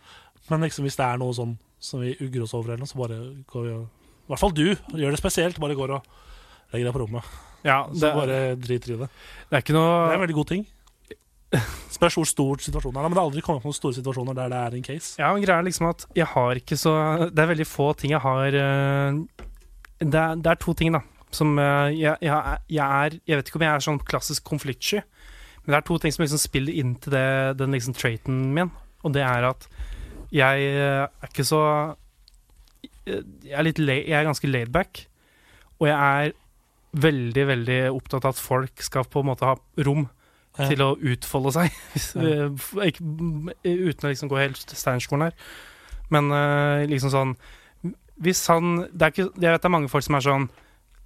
men 0.51 0.61
liksom 0.65 0.85
hvis 0.89 0.97
det 0.97 1.05
er 1.07 1.19
noe 1.21 1.33
sånn 1.37 1.59
som 1.79 2.01
vi 2.01 2.17
ugger 2.21 2.43
oss 2.45 2.55
over, 2.55 2.73
eller 2.73 2.79
noe, 2.85 2.89
så 2.89 2.97
bare 2.99 3.19
går 3.47 3.63
vi 3.69 3.73
og 3.77 3.87
I 3.87 4.33
hvert 4.33 4.39
fall 4.41 4.53
du 4.57 4.65
gjør 4.97 5.11
det 5.11 5.19
spesielt. 5.21 5.59
Bare 5.61 5.75
går 5.75 5.91
og 5.97 6.03
legger 6.73 6.87
deg 6.87 6.95
på 6.95 7.01
rommet. 7.05 7.25
ja 7.65 7.85
Så 7.93 8.13
bare 8.15 8.57
driter 8.57 8.95
i 8.95 8.97
det. 9.05 9.09
det 9.51 9.57
er 9.57 9.61
ikke 9.65 9.73
Det 9.75 9.81
er 9.81 10.15
en 10.15 10.21
veldig 10.27 10.35
god 10.41 10.47
ting. 10.49 10.67
Spørs 11.91 12.15
hvor 12.15 12.27
stor 12.31 12.61
situasjonen 12.63 12.97
er, 13.01 13.09
men 13.09 13.11
det 13.17 13.19
har 13.19 13.27
aldri 13.27 13.43
kommet 13.43 13.65
noen 13.67 13.75
store 13.75 13.97
situasjoner 13.97 14.37
der 14.39 14.49
det 14.53 14.59
er 14.61 14.77
en 14.79 14.85
case. 14.87 15.17
Ja, 15.19 15.33
men 15.35 15.43
greia 15.43 15.59
er 15.59 15.67
liksom 15.67 15.89
at 15.91 16.05
jeg 16.15 16.27
har 16.31 16.55
ikke 16.61 16.77
så 16.79 16.93
Det 17.35 17.43
er 17.43 17.51
veldig 17.51 17.67
få 17.67 17.89
ting 17.99 18.13
jeg 18.15 18.21
har 18.23 18.47
eh, 18.55 19.19
det, 19.99 20.15
er, 20.15 20.37
det 20.37 20.47
er 20.47 20.61
to 20.63 20.73
ting, 20.79 20.93
da. 20.95 21.01
Som 21.31 21.59
eh, 21.63 21.93
jeg, 21.95 22.17
jeg, 22.27 22.59
jeg 22.69 23.05
er 23.07 23.17
Jeg 23.29 23.37
vet 23.39 23.49
ikke 23.51 23.61
om 23.61 23.67
jeg 23.67 23.75
er 23.75 23.85
sånn 23.87 24.01
klassisk 24.03 24.45
konfliktsky, 24.49 25.03
men 25.65 25.73
det 25.75 25.79
er 25.79 25.87
to 25.87 25.99
ting 26.03 26.13
som 26.15 26.25
liksom 26.25 26.41
spiller 26.43 26.73
inn 26.83 26.95
til 26.99 27.13
det, 27.15 27.27
den 27.61 27.77
liksom 27.77 27.95
traiten 27.95 28.39
min, 28.57 28.71
og 29.05 29.13
det 29.15 29.23
er 29.23 29.47
at 29.51 29.67
jeg 30.35 30.63
eh, 30.75 31.05
er 31.07 31.29
ikke 31.31 31.45
så 31.47 31.61
Jeg 33.07 33.25
er, 33.57 33.63
litt 33.67 33.79
jeg 33.83 34.15
er 34.15 34.27
ganske 34.27 34.49
laidback, 34.51 35.05
og 35.81 35.89
jeg 35.89 35.97
er 35.97 36.33
veldig, 36.93 37.45
veldig 37.47 37.79
opptatt 37.95 38.25
av 38.27 38.35
at 38.35 38.41
folk 38.43 38.83
skal 38.83 39.07
på 39.07 39.23
en 39.23 39.31
måte 39.31 39.47
ha 39.47 39.57
rom 39.87 40.09
Ja. 40.59 40.67
til 40.67 40.81
å 40.83 40.97
utfolde 40.99 41.53
seg. 41.55 41.71
Eh, 42.21 42.51
uten 43.63 44.07
å 44.07 44.11
liksom 44.11 44.29
gå 44.29 44.37
helt 44.41 44.59
steinskolen 44.75 45.29
her. 45.29 45.37
Men 46.11 46.31
eh, 46.35 46.87
liksom 46.91 47.13
sånn 47.15 47.37
Hvis 48.21 48.43
han 48.51 48.89
det 48.91 49.01
er 49.07 49.13
ikke, 49.15 49.29
Jeg 49.41 49.53
vet 49.55 49.63
det 49.63 49.69
er 49.69 49.73
mange 49.77 49.89
folk 49.89 50.03
som 50.05 50.17
er 50.19 50.25
sånn 50.27 50.49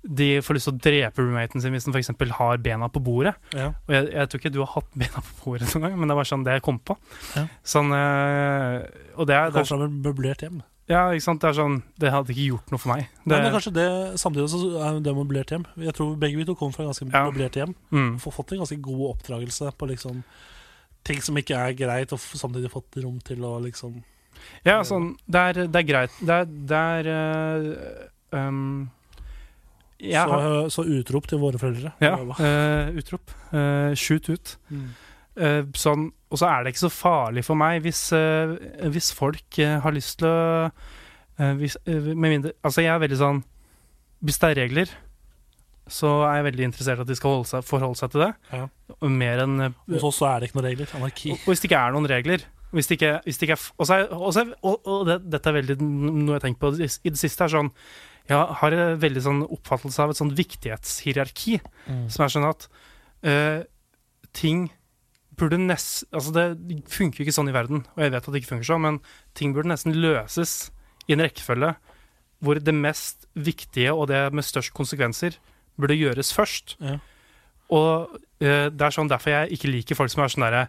De 0.04 0.28
får 0.44 0.54
lyst 0.58 0.68
til 0.68 0.74
å 0.74 0.80
drepe 0.84 1.22
roommaten 1.22 1.62
sin 1.64 1.72
hvis 1.72 1.86
den 1.88 1.94
f.eks. 1.96 2.10
har 2.36 2.58
bena 2.60 2.88
på 2.92 3.00
bordet. 3.00 3.34
Ja. 3.56 3.70
Og 3.88 3.94
jeg, 3.96 4.10
jeg 4.12 4.28
tror 4.28 4.40
ikke 4.42 4.52
du 4.52 4.60
har 4.60 4.72
hatt 4.74 4.90
bena 4.94 5.22
på 5.24 5.34
bordet 5.46 5.70
noen 5.72 5.86
gang, 5.88 5.98
men 6.02 6.12
det 6.12 6.16
var 6.18 6.28
sånn 6.28 6.44
det 6.44 6.58
jeg 6.58 6.64
kom 6.66 6.78
på. 6.78 6.96
Ja. 7.38 7.46
Sånn 7.64 7.90
øh, 7.96 8.84
Og 9.16 9.26
det 9.30 9.36
er, 9.38 9.50
det 9.54 9.64
er 9.64 9.84
et 9.88 9.98
møblert 10.04 10.44
hjem. 10.44 10.62
Ja, 10.90 11.06
ikke 11.16 11.24
sant. 11.24 11.40
Det 11.40 11.48
er 11.48 11.56
sånn 11.56 11.78
Det 11.96 12.10
hadde 12.12 12.34
ikke 12.34 12.48
gjort 12.50 12.72
noe 12.74 12.80
for 12.82 12.92
meg. 12.92 13.06
Det, 13.22 13.30
Men 13.30 13.38
det 13.38 13.48
er 13.48 13.54
kanskje 13.54 13.74
det 13.78 13.86
samtidig 14.20 14.48
så 14.52 14.58
er 14.84 14.98
det 15.00 15.14
møblert 15.16 15.52
hjem. 15.54 15.64
Jeg 15.80 15.94
tror 15.96 16.16
begge 16.20 16.36
vi 16.36 16.44
to 16.44 16.56
kom 16.60 16.74
fra 16.76 16.84
ganske 16.84 17.06
Ja. 17.08 17.22
møblerte 17.30 17.62
hjem. 17.62 17.72
mm. 17.90 18.10
Får 18.20 18.34
Fått 18.36 18.52
en 18.52 18.60
ganske 18.64 18.80
god 18.84 19.04
oppdragelse 19.14 19.72
på 19.80 19.88
liksom 19.88 20.20
ting 21.04 21.20
som 21.24 21.36
ikke 21.36 21.56
er 21.56 21.72
greit, 21.76 22.12
og 22.12 22.20
samtidig 22.20 22.70
fått 22.72 22.96
rom 23.04 23.16
til 23.24 23.40
å 23.44 23.56
liksom 23.64 24.02
Ja, 24.64 24.82
sånn 24.84 25.16
Det 25.28 25.40
er, 25.40 25.66
det 25.68 25.80
er 25.80 25.88
greit. 25.88 26.10
Det 26.20 26.36
er, 26.42 26.44
det 26.44 26.82
er 26.98 27.08
øh, 27.14 28.08
um, 28.36 28.90
så, 30.12 30.26
har, 30.28 30.68
så 30.74 30.84
utrop 30.98 31.26
til 31.30 31.40
våre 31.40 31.58
foreldre. 31.60 31.92
Ja, 32.04 32.12
eh, 32.36 32.92
utrop. 33.00 33.32
Uh, 33.54 33.94
shoot 33.96 34.28
ut. 34.28 34.56
Mm. 34.70 34.84
Uh, 35.34 35.62
sånn, 35.74 36.10
og 36.30 36.38
så 36.38 36.46
er 36.50 36.62
det 36.62 36.74
ikke 36.74 36.84
så 36.84 36.92
farlig 36.94 37.42
for 37.46 37.58
meg 37.58 37.80
hvis, 37.82 38.04
eh, 38.14 38.52
hvis 38.90 39.08
folk 39.14 39.58
eh, 39.62 39.80
har 39.82 39.94
lyst 39.94 40.20
til 40.20 40.28
å 40.30 40.68
eh, 40.70 41.54
hvis, 41.58 41.74
eh, 41.90 42.06
Med 42.14 42.30
mindre 42.30 42.52
Altså, 42.62 42.82
jeg 42.84 42.92
er 42.94 43.00
veldig 43.02 43.18
sånn 43.18 43.40
Hvis 44.22 44.38
det 44.42 44.50
er 44.52 44.60
regler, 44.62 44.92
så 45.90 46.12
er 46.28 46.38
jeg 46.38 46.46
veldig 46.48 46.64
interessert 46.68 47.02
i 47.02 47.04
at 47.04 47.10
de 47.10 47.16
skal 47.18 47.34
holde 47.34 47.50
seg, 47.50 47.66
forholde 47.66 47.98
seg 47.98 48.12
til 48.14 48.22
det. 48.24 48.30
Ja. 48.54 48.68
Og 49.00 49.10
Mer 49.12 49.42
enn 49.44 49.58
eh, 49.66 49.74
Hos 49.96 50.06
oss 50.10 50.22
så 50.22 50.30
er 50.30 50.38
det 50.40 50.48
ikke 50.52 50.60
noen 50.60 50.68
regler. 50.70 50.94
Anarki. 51.00 51.34
og 51.34 51.50
hvis 51.50 51.60
det 51.64 51.68
ikke 51.72 51.82
er 51.82 51.94
noen 51.98 52.08
regler, 52.14 52.46
Hvis 52.74 52.88
det 52.90 52.96
ikke, 53.00 53.12
hvis 53.26 53.38
det 53.42 53.48
ikke 53.48 53.58
er 53.58 53.62
f- 53.62 53.74
Og, 53.76 53.86
så 53.90 53.98
er, 53.98 54.06
og, 54.14 54.30
så 54.34 54.44
er, 54.46 54.54
og, 54.62 54.80
og 54.86 55.04
det, 55.10 55.18
dette 55.34 55.50
er 55.50 55.58
veldig 55.58 55.76
noe 55.82 56.30
jeg 56.30 56.38
har 56.38 56.46
tenkt 56.46 56.62
på 56.62 56.72
i 56.78 56.86
i 56.88 57.10
det 57.14 57.20
siste, 57.20 57.42
er 57.50 57.52
sånn 57.58 57.74
Jeg 58.30 58.56
har 58.60 58.72
en 58.72 59.00
veldig 59.02 59.22
sånn 59.24 59.42
oppfattelse 59.44 60.00
av 60.00 60.12
et 60.12 60.18
sånn 60.20 60.32
viktighetshierarki, 60.36 61.58
som 62.08 62.24
er 62.24 62.32
sånn 62.32 62.46
at 62.48 62.68
uh, 63.28 63.60
ting 64.32 64.70
burde 65.36 65.58
nest... 65.60 66.06
Altså, 66.14 66.32
det 66.32 66.84
funker 66.90 67.20
jo 67.20 67.26
ikke 67.26 67.36
sånn 67.36 67.50
i 67.50 67.56
verden, 67.56 67.82
og 67.94 68.04
jeg 68.04 68.14
vet 68.14 68.22
at 68.22 68.30
det 68.32 68.40
ikke 68.40 68.52
funker 68.54 68.68
sånn, 68.70 68.84
men 68.86 69.00
ting 69.36 69.52
burde 69.56 69.68
nesten 69.68 69.96
løses 69.98 70.70
i 71.08 71.16
en 71.16 71.24
rekkefølge 71.24 71.74
hvor 72.44 72.60
det 72.60 72.74
mest 72.76 73.28
viktige 73.36 73.92
og 73.94 74.08
det 74.10 74.20
med 74.36 74.44
størst 74.44 74.74
konsekvenser 74.76 75.36
burde 75.80 75.96
gjøres 75.96 76.32
først. 76.36 76.76
Ja. 76.80 76.98
Og 77.72 78.16
uh, 78.16 78.66
det 78.72 78.88
er 78.88 78.94
sånn 78.94 79.10
derfor 79.10 79.36
jeg 79.36 79.58
ikke 79.58 79.72
liker 79.72 79.98
folk 79.98 80.12
som 80.12 80.24
er 80.24 80.32
sånn 80.32 80.46
derre 80.46 80.66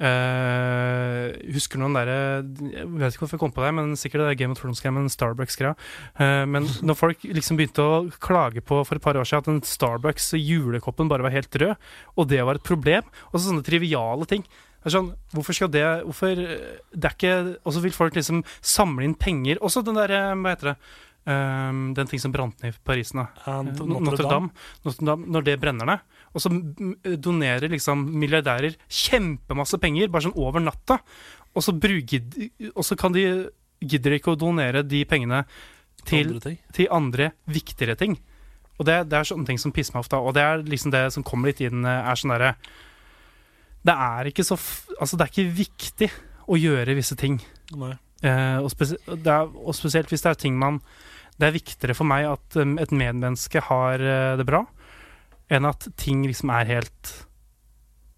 eh, 0.00 1.26
Husker 1.54 1.80
noen 1.80 1.96
derre 1.96 2.16
Jeg 2.40 2.86
vet 2.88 3.14
ikke 3.14 3.24
hvorfor 3.24 3.36
jeg 3.36 3.42
kom 3.42 3.54
på 3.56 3.64
det, 3.64 3.72
men 3.76 3.92
sikkert 4.00 4.24
det 4.24 4.30
er 4.32 4.40
Game 4.42 4.56
of 4.56 4.62
Thrones-greia 4.62 4.94
men 4.96 5.10
Starbucks-greia. 5.12 5.74
Eh, 6.20 6.46
men 6.50 6.68
når 6.86 6.98
folk 6.98 7.28
liksom 7.28 7.60
begynte 7.60 7.84
å 7.84 8.00
klage 8.22 8.64
på 8.64 8.80
for 8.86 8.98
et 8.98 9.04
par 9.04 9.18
år 9.20 9.28
siden 9.28 9.44
at 9.44 9.52
den 9.52 9.62
Starbucks-julekoppen 9.68 11.10
bare 11.12 11.26
var 11.26 11.36
helt 11.36 11.60
rød, 11.62 11.92
og 12.16 12.32
det 12.32 12.42
var 12.46 12.58
et 12.58 12.66
problem, 12.66 13.06
og 13.30 13.38
så 13.38 13.48
sånne 13.50 13.66
triviale 13.66 14.28
ting 14.30 14.46
sånn, 14.88 15.12
Hvorfor 15.34 15.56
skal 15.56 15.68
det 15.72 15.84
Hvorfor 16.06 16.38
Det 16.40 17.04
er 17.04 17.12
ikke 17.12 17.34
Og 17.66 17.74
så 17.76 17.82
vil 17.84 17.92
folk 17.92 18.16
liksom 18.16 18.42
samle 18.64 19.04
inn 19.04 19.14
penger. 19.18 19.60
Også 19.60 19.84
den 19.84 19.98
derre 19.98 20.30
Hva 20.32 20.54
heter 20.54 20.72
det? 20.72 20.76
Um, 21.28 21.90
den 21.92 22.08
ting 22.08 22.18
som 22.18 22.32
brant 22.32 22.62
ned 22.62 22.72
i 22.72 22.78
Paris 22.82 23.12
nå. 23.12 23.26
Eh, 23.44 23.58
Notre-Dame. 23.84 24.48
Notre-Dame, 24.86 25.28
når 25.28 25.44
det 25.44 25.58
brenner 25.60 25.86
ned. 25.86 26.06
Og 26.30 26.42
så 26.44 26.50
donerer 27.18 27.72
liksom 27.72 28.04
milliardærer 28.20 28.76
kjempemasse 28.86 29.80
penger, 29.82 30.10
bare 30.12 30.28
sånn 30.28 30.38
over 30.38 30.62
natta. 30.62 31.00
Og 31.56 31.64
så, 31.66 31.74
bruker, 31.74 32.22
og 32.70 32.84
så 32.86 32.96
kan 32.98 33.14
de 33.16 33.24
gidder 33.80 34.14
ikke 34.14 34.34
å 34.34 34.38
donere 34.38 34.84
de 34.86 35.02
pengene 35.08 35.42
til, 36.06 36.36
Andre 36.36 36.54
til 36.76 36.92
andre 36.94 37.32
viktigere 37.50 37.96
ting. 37.98 38.14
Og 38.80 38.86
det, 38.88 39.02
det 39.10 39.18
er 39.18 39.28
sånne 39.28 39.48
ting 39.48 39.60
som 39.60 39.74
pisser 39.74 39.96
meg 39.96 40.06
ofte. 40.06 40.20
Og 40.20 40.32
det 40.36 40.44
er 40.44 40.62
liksom 40.64 40.94
det 40.94 41.02
som 41.12 41.26
kommer 41.26 41.50
litt 41.50 41.60
inn, 41.64 41.84
er 41.84 42.16
sånn 42.16 42.32
derre 42.32 42.54
Det 43.84 43.92
er 43.92 44.30
ikke 44.30 44.46
så 44.46 44.56
Altså, 44.96 45.16
det 45.16 45.26
er 45.26 45.32
ikke 45.34 45.58
viktig 45.58 46.08
å 46.50 46.58
gjøre 46.58 46.96
visse 46.96 47.16
ting. 47.18 47.38
Eh, 47.70 48.58
og, 48.60 48.70
spes 48.72 48.96
er, 48.96 49.46
og 49.48 49.76
spesielt 49.76 50.10
hvis 50.12 50.24
det 50.24 50.32
er 50.32 50.40
ting 50.40 50.56
man 50.60 50.80
Det 51.40 51.46
er 51.48 51.54
viktigere 51.54 51.96
for 51.96 52.08
meg 52.08 52.26
at 52.28 52.58
um, 52.60 52.74
et 52.82 52.90
medmenneske 52.92 53.62
har 53.64 54.02
uh, 54.02 54.36
det 54.36 54.44
bra, 54.44 54.60
enn 55.50 55.66
at 55.68 55.88
ting 55.98 56.22
liksom 56.26 56.52
er 56.54 56.68
helt 56.68 57.14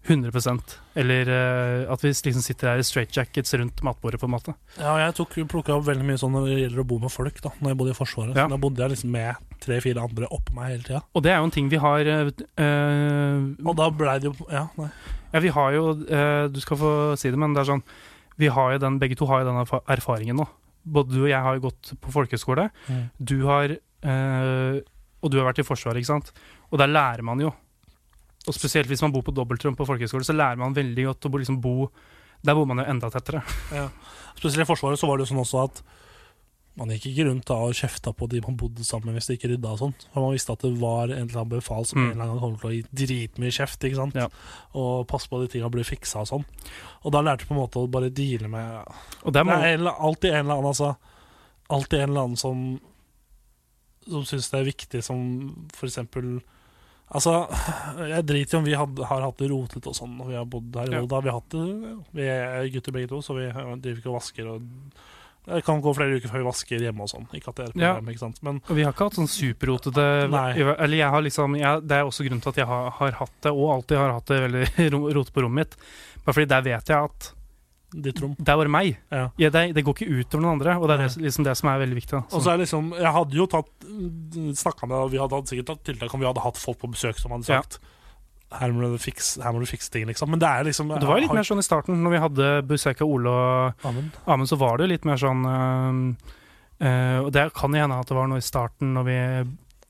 100% 0.03 0.73
Eller 0.99 1.29
uh, 1.31 1.91
at 1.93 2.01
vi 2.03 2.11
liksom 2.11 2.43
sitter 2.43 2.73
her 2.73 2.81
i 2.81 2.85
straightjackets 2.85 3.55
rundt 3.59 3.83
matbordet, 3.87 4.19
på 4.19 4.27
en 4.27 4.33
måte. 4.35 4.53
Ja, 4.75 4.97
jeg 4.99 5.15
tok 5.15 5.37
plukka 5.49 5.77
opp 5.77 5.85
veldig 5.87 6.05
mye 6.07 6.19
sånn 6.19 6.33
når 6.35 6.49
det 6.49 6.57
gjelder 6.59 6.83
å 6.83 6.87
bo 6.87 6.97
med 7.01 7.13
folk, 7.13 7.39
da 7.43 7.53
Når 7.59 7.71
jeg 7.71 7.79
bodde 7.79 7.93
i 7.93 7.97
Forsvaret. 7.97 8.35
Ja. 8.35 8.45
Så 8.45 8.53
da 8.53 8.59
bodde 8.65 8.83
jeg 8.83 8.93
liksom 8.93 9.13
med 9.15 9.59
tre-fire 9.63 10.03
andre 10.03 10.27
oppå 10.27 10.57
meg 10.57 10.73
hele 10.73 10.87
tida. 10.89 11.03
Og 11.15 11.23
det 11.23 11.31
er 11.31 11.39
jo 11.39 11.47
en 11.47 11.55
ting 11.55 11.69
vi 11.71 11.79
har 11.79 12.09
eh, 12.11 12.33
Og 13.63 13.77
da 13.79 13.87
blei 13.95 14.17
det 14.19 14.27
jo 14.27 14.49
Ja, 14.51 14.65
nei. 14.79 14.89
Ja, 15.33 15.43
vi 15.45 15.53
har 15.55 15.77
jo 15.77 15.85
uh, 15.95 16.45
Du 16.51 16.59
skal 16.61 16.81
få 16.83 16.91
si 17.19 17.31
det, 17.31 17.39
men 17.39 17.55
det 17.55 17.63
er 17.63 17.71
sånn 17.71 17.85
Vi 18.41 18.51
har 18.51 18.75
jo 18.75 18.83
den, 18.83 18.99
begge 18.99 19.17
to 19.17 19.29
har 19.31 19.43
jo 19.45 19.53
den 19.53 19.63
erfaringen 19.63 20.41
nå. 20.41 20.49
Både 20.83 21.15
du 21.15 21.21
og 21.23 21.31
jeg 21.31 21.39
har 21.39 21.55
jo 21.55 21.69
gått 21.69 21.93
på 22.03 22.11
folkehøyskole. 22.11 22.67
Mm. 22.91 23.03
Du 23.15 23.37
har 23.47 23.71
Og 25.23 25.31
du 25.31 25.37
har 25.39 25.45
vært 25.47 25.61
i 25.63 25.63
Forsvaret, 25.63 26.01
ikke 26.01 26.11
sant? 26.11 26.33
Og 26.73 26.79
der 26.81 26.89
lærer 26.89 27.21
man 27.25 27.39
jo. 27.43 27.51
Og 28.49 28.55
spesielt 28.57 28.89
hvis 28.89 29.01
man 29.05 29.13
bor 29.13 29.21
på 29.23 29.31
dobbeltrom 29.31 29.75
på 29.77 29.85
folkehøyskole, 29.87 30.25
så 30.27 30.33
lærer 30.35 30.57
man 30.59 30.73
veldig 30.75 31.05
godt 31.11 31.27
å 31.29 31.31
bo, 31.31 31.39
liksom 31.39 31.61
bo 31.63 31.87
Der 32.43 32.57
bor 32.57 32.65
man 32.67 32.81
jo 32.81 32.89
enda 32.91 33.07
tettere. 33.13 33.39
Spesielt 34.35 34.65
i 34.65 34.67
Forsvaret 34.67 34.99
så 34.99 35.07
var 35.07 35.15
det 35.17 35.23
jo 35.23 35.29
sånn 35.31 35.43
også 35.45 35.61
at 35.63 35.77
man 36.75 36.89
gikk 36.89 37.05
ikke 37.11 37.27
rundt 37.29 37.45
da 37.45 37.55
og 37.67 37.75
kjefta 37.77 38.11
på 38.17 38.25
de 38.27 38.39
man 38.41 38.55
bodde 38.57 38.83
sammen 38.83 39.11
med 39.13 39.19
hvis 39.21 39.27
de 39.29 39.35
ikke 39.37 39.51
rydda 39.53 39.71
og 39.75 39.79
sånn. 39.79 39.93
For 40.11 40.25
man 40.25 40.33
visste 40.33 40.55
at 40.55 40.63
det 40.65 40.71
var 40.81 41.05
en 41.13 41.27
eller 41.29 41.39
annen 41.43 41.51
befal 41.53 41.85
som 41.85 41.99
Mm. 42.01 42.07
en 42.07 42.11
eller 42.11 42.23
annen 42.25 42.33
gang 42.33 42.41
kom 42.43 42.57
til 42.59 42.69
å 42.69 42.73
gi 42.73 43.05
dritmye 43.05 43.53
kjeft. 43.53 43.79
ikke 43.85 43.95
sant? 44.01 44.15
Ja. 44.17 44.27
Og 44.73 45.07
passe 45.07 45.29
på 45.29 45.37
at 45.39 45.45
de 45.47 45.53
tinga 45.53 45.69
blir 45.69 45.85
fiksa 45.87 46.25
og 46.25 46.27
sånn. 46.27 46.45
Og 47.05 47.11
da 47.13 47.21
lærte 47.21 47.45
du 47.45 47.45
på 47.45 47.53
en 47.55 47.61
måte 47.61 47.79
å 47.79 47.87
bare 47.91 48.09
deale 48.09 48.49
med 48.49 48.83
Og 49.23 49.31
det 49.31 49.39
er 49.39 49.77
Det 49.77 49.85
er 49.87 50.01
alltid 50.09 50.31
en 50.33 50.39
eller 50.45 50.55
annen, 50.57 50.65
altså. 50.73 50.95
Alltid 51.69 51.99
en 52.01 52.09
eller 52.09 52.21
annen 52.25 52.35
som 52.37 52.79
Som 54.09 54.25
syns 54.25 54.49
det 54.49 54.59
er 54.59 54.71
viktig, 54.73 55.03
som 55.03 55.67
for 55.71 55.85
eksempel 55.87 56.41
Altså, 57.13 57.33
jeg 58.09 58.25
driter 58.25 58.55
i 58.55 58.59
om 58.59 58.65
vi 58.65 58.73
had, 58.77 58.99
har 59.09 59.21
hatt 59.27 59.37
det 59.37 59.49
rotete 59.51 59.89
og 59.91 59.95
sånn 59.97 60.15
når 60.17 60.29
vi 60.31 60.37
har 60.39 60.45
bodd 60.49 60.77
her. 60.79 60.91
Ja. 60.97 61.01
Da 61.05 61.19
har 61.19 61.25
vi 61.27 61.33
hatt 61.35 61.49
det 61.53 61.65
Vi 62.17 62.29
er 62.33 62.69
gutter 62.73 62.95
begge 62.95 63.11
to, 63.11 63.19
så 63.21 63.35
vi 63.37 63.47
driver 63.53 63.99
ikke 63.99 64.09
og 64.09 64.17
vasker. 64.17 64.47
Og 64.55 64.63
det 65.45 65.59
kan 65.67 65.81
gå 65.83 65.91
flere 65.93 66.15
uker 66.17 66.31
før 66.31 66.39
vi 66.39 66.47
vasker 66.47 66.79
hjemme 66.87 67.03
og 67.05 67.11
sånn. 67.11 67.27
Ikke 67.35 67.51
at 67.51 67.55
det 67.59 67.65
er 67.65 67.69
et 67.73 67.81
Ja. 67.83 67.93
problem, 67.93 68.13
ikke 68.15 68.23
sant. 68.23 68.41
Men 68.47 68.61
og 68.67 68.75
vi 68.77 68.83
har 68.87 68.93
ikke 68.95 69.09
hatt 69.09 69.19
sånn 69.19 69.27
superrotete 69.27 70.05
Eller 70.79 70.95
jeg 70.97 71.09
har 71.11 71.21
liksom 71.21 71.57
jeg, 71.59 71.81
Det 71.87 71.97
er 71.97 72.03
også 72.07 72.23
grunnen 72.25 72.41
til 72.41 72.49
at 72.49 72.55
jeg 72.63 72.65
har, 72.67 72.89
har 72.91 73.11
hatt 73.11 73.35
det, 73.41 73.51
og 73.51 73.69
alltid 73.75 73.97
har 73.97 74.13
hatt 74.13 74.25
det 74.31 74.41
veldig 74.47 74.91
ro- 74.95 75.09
rote 75.19 75.31
på 75.35 75.43
rommet 75.45 75.67
mitt. 75.67 75.75
Bare 76.25 76.33
fordi 76.33 76.47
der 76.49 76.61
vet 76.63 76.87
jeg 76.87 76.97
at 76.97 77.33
ditt 77.93 78.19
rom. 78.23 78.35
det 78.39 78.49
er 78.49 78.59
bare 78.59 78.71
meg. 78.73 78.97
Ja. 79.13 79.29
Ja, 79.37 79.49
det, 79.53 79.63
det 79.77 79.83
går 79.85 79.97
ikke 79.97 80.19
ut 80.19 80.35
over 80.35 80.43
noen 80.43 80.57
andre, 80.57 80.77
og 80.79 80.89
det 80.89 80.97
er 80.97 81.03
det, 81.05 81.23
liksom 81.23 81.47
det 81.47 81.55
som 81.59 81.69
er 81.71 81.81
veldig 81.83 81.97
viktig. 81.99 82.21
Og 82.33 82.43
så 82.43 82.53
er 82.53 82.63
liksom 82.63 82.93
Jeg 82.97 83.13
hadde 83.15 83.37
jo 83.37 83.49
tatt 83.49 83.69
Snakka 84.59 84.89
med 84.89 85.11
Vi 85.13 85.19
hadde 85.21 85.41
sikkert 85.49 85.69
tatt 85.73 85.83
tiltak 85.91 86.13
om 86.13 86.23
vi 86.23 86.27
hadde 86.29 86.43
hatt 86.43 86.59
folk 86.61 86.81
på 86.81 86.89
besøk 86.93 87.19
som 87.21 87.35
hadde 87.35 87.49
sagt 87.49 87.79
her, 88.59 88.73
må 88.73 88.85
du 88.91 88.99
fikse, 89.01 89.41
her 89.43 89.53
må 89.53 89.63
du 89.63 89.69
fikse 89.69 89.91
ting, 89.93 90.05
liksom. 90.09 90.29
Men 90.33 90.41
det 90.41 90.49
er 90.49 90.67
liksom 90.67 90.91
det 90.93 91.07
var 91.07 91.19
jo 91.19 91.25
litt 91.25 91.35
mer 91.35 91.47
sånn 91.47 91.61
i 91.61 91.65
starten, 91.65 91.99
når 92.05 92.13
vi 92.13 92.21
hadde 92.27 92.51
besøk 92.69 93.01
av 93.01 93.09
Ole 93.09 93.33
og 93.33 93.87
Amen. 93.89 94.11
Amund, 94.29 94.49
så 94.49 94.59
var 94.61 94.77
det 94.77 94.87
jo 94.87 94.93
litt 94.93 95.07
mer 95.09 95.21
sånn 95.21 95.41
øh, 95.49 95.99
øh, 96.85 97.19
Og 97.23 97.31
det 97.35 97.47
kan 97.57 97.73
jo 97.73 97.83
hende 97.83 97.99
at 97.99 98.11
det 98.11 98.17
var 98.17 98.29
noe 98.29 98.43
i 98.43 98.45
starten 98.45 98.93
når 98.97 99.07
vi 99.09 99.17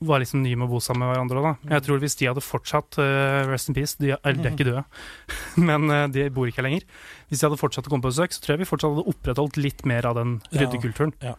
var 0.08 0.22
liksom 0.22 0.42
nye 0.44 0.56
med 0.58 0.66
å 0.68 0.72
bo 0.74 0.80
sammen 0.82 1.04
med 1.04 1.12
hverandre 1.14 1.42
da. 1.44 1.52
Jeg 1.74 1.84
tror 1.86 2.02
hvis 2.02 2.16
de 2.20 2.28
hadde 2.30 2.42
fortsatt 2.44 2.98
uh, 3.00 3.44
Rest 3.50 3.70
in 3.70 3.76
peace, 3.76 3.96
de, 4.00 4.12
er, 4.16 4.36
de 4.38 4.46
er 4.48 4.52
ikke 4.54 4.66
døde, 4.68 4.84
men 5.68 5.88
uh, 5.90 6.04
de 6.12 6.26
bor 6.34 6.50
ikke 6.50 6.62
her 6.62 6.68
lenger. 6.68 6.86
Hvis 7.30 7.42
de 7.42 7.48
hadde 7.48 7.60
fortsatt 7.60 7.88
å 7.88 7.92
komme 7.92 8.04
på 8.06 8.12
besøk, 8.12 8.34
så 8.36 8.44
tror 8.44 8.54
jeg 8.56 8.64
vi 8.64 8.70
fortsatt 8.70 8.94
hadde 8.94 9.06
opprettholdt 9.14 9.60
litt 9.60 9.84
mer 9.88 10.08
av 10.10 10.18
den 10.20 10.38
Ja, 10.50 10.64
ryddekulturen. 10.64 11.14
ja. 11.24 11.36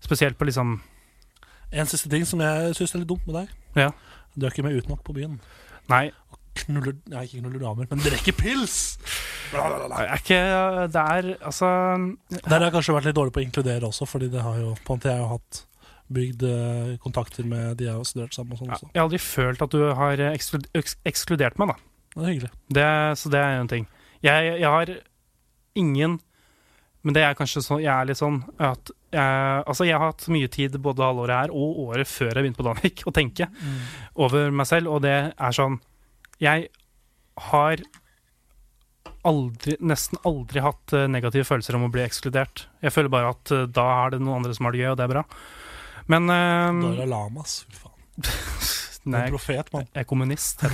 Spesielt 0.00 0.38
på 0.40 0.46
liksom 0.48 0.78
En 1.76 1.86
siste 1.90 2.08
ting 2.08 2.24
som 2.26 2.40
jeg 2.40 2.72
syns 2.78 2.94
er 2.96 3.02
litt 3.02 3.10
dumt 3.10 3.26
med 3.28 3.42
deg. 3.42 3.50
Ja. 3.78 3.90
Du 4.34 4.46
er 4.46 4.54
ikke 4.54 4.64
med 4.64 4.78
ut 4.80 4.88
nok 4.88 5.04
på 5.06 5.14
byen. 5.14 5.36
Nei, 5.90 6.08
Knuller 6.60 6.96
Nei, 7.10 7.24
ikke 7.26 7.40
knuller 7.40 7.62
damer, 7.62 7.86
men 7.90 8.02
drikker 8.02 8.34
pils! 8.36 8.76
Bla, 9.50 9.66
bla, 9.70 10.02
er 10.04 10.20
ikke 10.20 10.38
Det 10.94 11.02
er 11.02 11.28
altså 11.38 11.68
Der 12.36 12.56
har 12.56 12.66
jeg 12.68 12.74
kanskje 12.76 12.94
vært 12.94 13.08
litt 13.08 13.16
dårlig 13.18 13.34
på 13.34 13.40
å 13.42 13.44
inkludere 13.46 13.88
også, 13.88 14.06
Fordi 14.06 14.28
det 14.30 14.42
har 14.44 14.58
jo 14.60 14.74
på 14.78 14.94
en 14.94 15.00
måte 15.00 15.10
jeg 15.10 15.22
har 15.24 15.32
hatt 15.32 15.62
bygd 16.14 16.42
eh, 16.46 16.96
kontakter 17.02 17.46
med 17.46 17.78
de 17.80 17.86
jeg 17.86 17.96
har 17.96 18.08
studert 18.08 18.34
sammen. 18.36 18.56
og 18.56 18.62
sånn 18.62 18.72
ja. 18.72 18.80
Jeg 18.82 18.98
har 18.98 19.06
aldri 19.06 19.22
følt 19.22 19.62
at 19.66 19.76
du 19.76 19.84
har 19.98 20.24
ekskludert 21.10 21.60
meg, 21.60 21.72
da. 21.72 21.76
Det 22.10 22.24
er 22.24 22.32
hyggelig. 22.32 22.50
Det, 22.74 22.88
så 23.20 23.30
det 23.32 23.40
er 23.40 23.54
jo 23.54 23.62
en 23.64 23.70
ting. 23.70 23.86
Jeg, 24.26 24.50
jeg 24.60 24.68
har 24.68 24.90
ingen 25.78 26.18
Men 27.00 27.14
det 27.16 27.22
er 27.24 27.36
kanskje 27.38 27.62
sånn 27.64 27.78
Jeg 27.80 27.88
er 27.94 28.08
litt 28.10 28.18
sånn 28.18 28.42
at 28.60 28.90
jeg, 29.14 29.62
Altså, 29.62 29.86
jeg 29.88 29.96
har 29.96 30.10
hatt 30.10 30.26
mye 30.28 30.50
tid 30.52 30.74
både 30.82 31.06
halvåret 31.06 31.46
her 31.46 31.54
og 31.54 31.78
året 31.86 32.10
før 32.10 32.34
jeg 32.34 32.42
begynte 32.42 32.60
på 32.60 32.66
Danvik, 32.66 33.04
å 33.08 33.14
tenke 33.14 33.48
over 34.20 34.52
meg 34.52 34.68
selv, 34.68 34.90
og 34.92 35.06
det 35.06 35.16
er 35.30 35.56
sånn 35.56 35.78
Jeg 36.42 36.68
har 37.50 37.80
aldri, 39.26 39.76
nesten 39.84 40.20
aldri 40.28 40.62
hatt 40.64 40.94
eh, 40.96 41.08
negative 41.10 41.46
følelser 41.48 41.76
om 41.76 41.86
å 41.86 41.90
bli 41.92 42.02
ekskludert. 42.04 42.66
Jeg 42.84 42.94
føler 42.94 43.12
bare 43.12 43.32
at 43.34 43.52
eh, 43.52 43.66
da 43.68 43.86
er 44.04 44.14
det 44.14 44.20
noen 44.22 44.40
andre 44.40 44.54
som 44.56 44.68
har 44.68 44.76
det 44.76 44.80
gøy, 44.80 44.90
og 44.92 45.00
det 45.00 45.04
er 45.06 45.12
bra. 45.12 45.24
Men 46.08 46.30
uh, 46.30 46.80
Dalai 46.94 47.06
Lama. 47.10 47.42
Fy 47.44 47.76
faen. 47.76 47.96
Nei, 49.10 49.22
En 49.26 49.32
profet, 49.32 49.70
mann. 49.72 49.86
jeg 49.94 50.02
er 50.04 50.08
kommunist. 50.08 50.60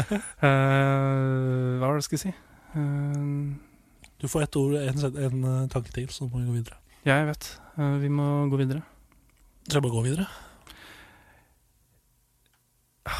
Eh, 0.00 0.46
hva 0.46 1.88
var 1.88 1.96
det 1.96 2.00
jeg 2.00 2.06
skulle 2.06 2.22
si? 2.22 2.30
Uh, 2.76 3.56
Du 4.22 4.28
får 4.30 4.44
ett 4.46 4.56
ord, 4.60 4.76
en, 4.78 5.00
en, 5.08 5.16
en 5.26 5.44
eh, 5.50 5.68
tanke 5.72 5.90
til, 5.92 6.06
så 6.12 6.28
må 6.28 6.38
vi 6.38 6.46
gå 6.46 6.54
videre. 6.60 6.76
Ja, 7.04 7.16
jeg 7.18 7.26
vet. 7.32 7.48
Uh, 7.76 7.96
vi 8.02 8.08
må 8.12 8.26
gå 8.52 8.56
videre. 8.60 8.82
Skal 9.66 9.80
jeg 9.80 9.84
bare 9.88 9.96
gå 9.96 10.02
videre? 10.06 10.26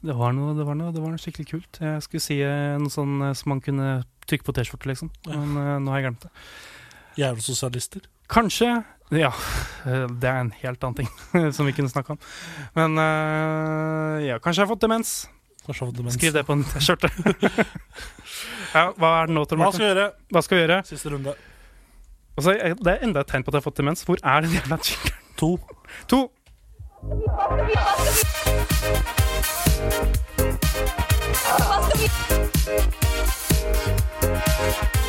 Det 0.00 0.14
var 0.16 0.32
noe, 0.32 0.54
det 0.56 0.64
var 0.64 0.78
noe, 0.80 0.92
det 0.96 1.02
var 1.04 1.10
noe 1.12 1.20
skikkelig 1.20 1.48
kult. 1.50 1.78
Jeg 1.84 2.00
skulle 2.06 2.24
si 2.24 2.38
noe 2.40 2.88
sånn 2.94 3.18
som 3.36 3.50
man 3.52 3.58
kunne 3.60 3.88
trykke 4.24 4.46
på 4.46 4.54
T-skjorte, 4.56 4.88
liksom. 4.88 5.10
Men 5.28 5.84
nå 5.84 5.92
har 5.92 6.00
jeg 6.00 6.06
glemt 6.06 6.22
det. 6.24 6.30
Jævla 7.20 7.44
sosialister. 7.44 8.06
Kanskje 8.32 8.70
Ja, 9.10 9.32
eh, 9.86 10.06
det 10.06 10.28
er 10.30 10.38
en 10.38 10.52
helt 10.60 10.84
annen 10.86 10.94
ting 11.02 11.10
som 11.56 11.66
vi 11.66 11.72
kunne 11.74 11.90
snakka 11.90 12.14
om. 12.14 12.20
Men 12.78 12.98
eh, 13.02 14.28
ja, 14.28 14.38
kanskje 14.38 14.62
jeg 14.62 14.68
har 14.68 14.72
fått 14.74 14.84
demens. 14.86 15.14
Kanskje 15.66 15.84
har 15.84 15.90
fått 15.90 15.98
demens. 15.98 16.14
Skriv 16.18 16.32
det 16.36 16.44
på 16.46 16.54
en 16.54 16.64
T-skjorte. 16.64 17.10
ja, 18.76 18.84
hva 18.94 19.10
er 19.18 19.30
det 19.30 19.34
nå, 19.34 19.44
Tor 19.50 19.58
Hva 19.60 19.72
skal 19.74 19.84
vi 19.84 19.90
gjøre? 19.90 20.06
Hva 20.30 20.40
skal 20.46 20.54
vi 20.56 20.62
gjøre? 20.62 20.78
Siste 20.88 21.08
runde. 21.14 21.34
Altså, 22.38 22.54
det 22.54 22.92
er 22.94 23.02
enda 23.08 23.24
et 23.24 23.32
tegn 23.32 23.42
på 23.44 23.50
at 23.50 23.58
jeg 23.58 23.64
har 23.64 23.66
fått 23.66 23.80
demens. 23.82 24.06
Hvor 24.06 24.18
er 24.22 24.46
den 24.46 24.54
jævla 24.54 24.78
jingeren? 24.78 25.18
To. 25.42 25.50
To! 26.12 26.20
Hva 31.50 31.66
skal 31.90 31.98
vi 34.94 34.99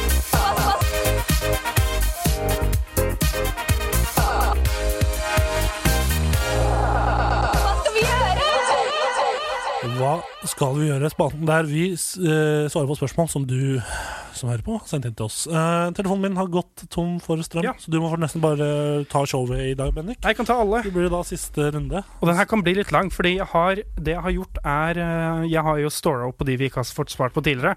Hva 10.01 10.15
skal 10.49 10.71
vi 10.79 10.87
gjøre? 10.87 11.09
Spalten 11.13 11.43
der 11.45 11.67
vi 11.69 11.91
eh, 11.93 12.65
svarer 12.71 12.87
på 12.89 12.95
spørsmål 12.97 13.27
som 13.29 13.43
du 13.45 13.77
som 14.33 14.49
hører 14.49 14.63
på, 14.65 14.77
har 14.79 14.87
sendt 14.89 15.05
inn 15.05 15.13
til 15.13 15.27
oss. 15.27 15.43
Uh, 15.45 15.91
telefonen 15.93 16.23
min 16.23 16.39
har 16.39 16.47
gått 16.49 16.85
tom 16.89 17.19
for 17.21 17.37
strøm, 17.45 17.67
Ja. 17.67 17.73
så 17.77 17.91
du 17.93 17.99
må 18.01 18.09
nesten 18.17 18.41
bare 18.41 19.03
ta 19.11 19.21
showet 19.29 19.59
i 19.67 19.75
dag, 19.77 19.91
Bendik. 19.93 20.17
Jeg 20.23 20.39
kan 20.39 20.47
ta 20.47 20.55
alle. 20.63 20.79
Det 20.87 20.93
blir 20.95 21.11
da 21.11 21.19
siste 21.27 21.67
runde. 21.75 22.01
Og 22.17 22.31
den 22.31 22.39
her 22.39 22.47
kan 22.49 22.63
bli 22.65 22.73
litt 22.79 22.93
lang, 22.95 23.11
fordi 23.13 23.35
jeg 23.35 23.45
har, 23.51 23.83
det 23.99 24.15
jeg 24.15 24.23
har 24.25 24.33
gjort 24.39 24.57
er 24.63 25.01
eh, 25.03 25.43
Jeg 25.51 25.65
har 25.67 25.83
jo 25.83 25.93
stora 25.93 26.31
opp 26.31 26.39
på 26.41 26.47
de 26.49 26.57
vi 26.57 26.71
ikke 26.71 26.81
har 26.81 26.89
fått 26.97 27.13
svart 27.13 27.35
på 27.37 27.43
tidligere. 27.45 27.75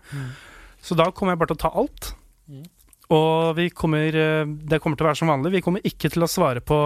Så 0.81 0.97
da 0.97 1.11
kommer 1.11 1.35
jeg 1.35 1.43
bare 1.43 1.53
til 1.53 1.61
å 1.61 1.65
ta 1.67 1.75
alt. 1.83 2.15
Mm. 2.49 2.65
Og 3.13 3.57
vi 3.59 3.67
kommer 3.69 4.17
eh, 4.17 4.47
Det 4.65 4.79
kommer 4.81 4.97
til 4.97 5.05
å 5.05 5.11
være 5.11 5.19
som 5.21 5.29
vanlig. 5.29 5.53
Vi 5.53 5.61
kommer 5.67 5.85
ikke 5.85 6.09
til 6.09 6.25
å 6.25 6.29
svare 6.31 6.63
på 6.65 6.79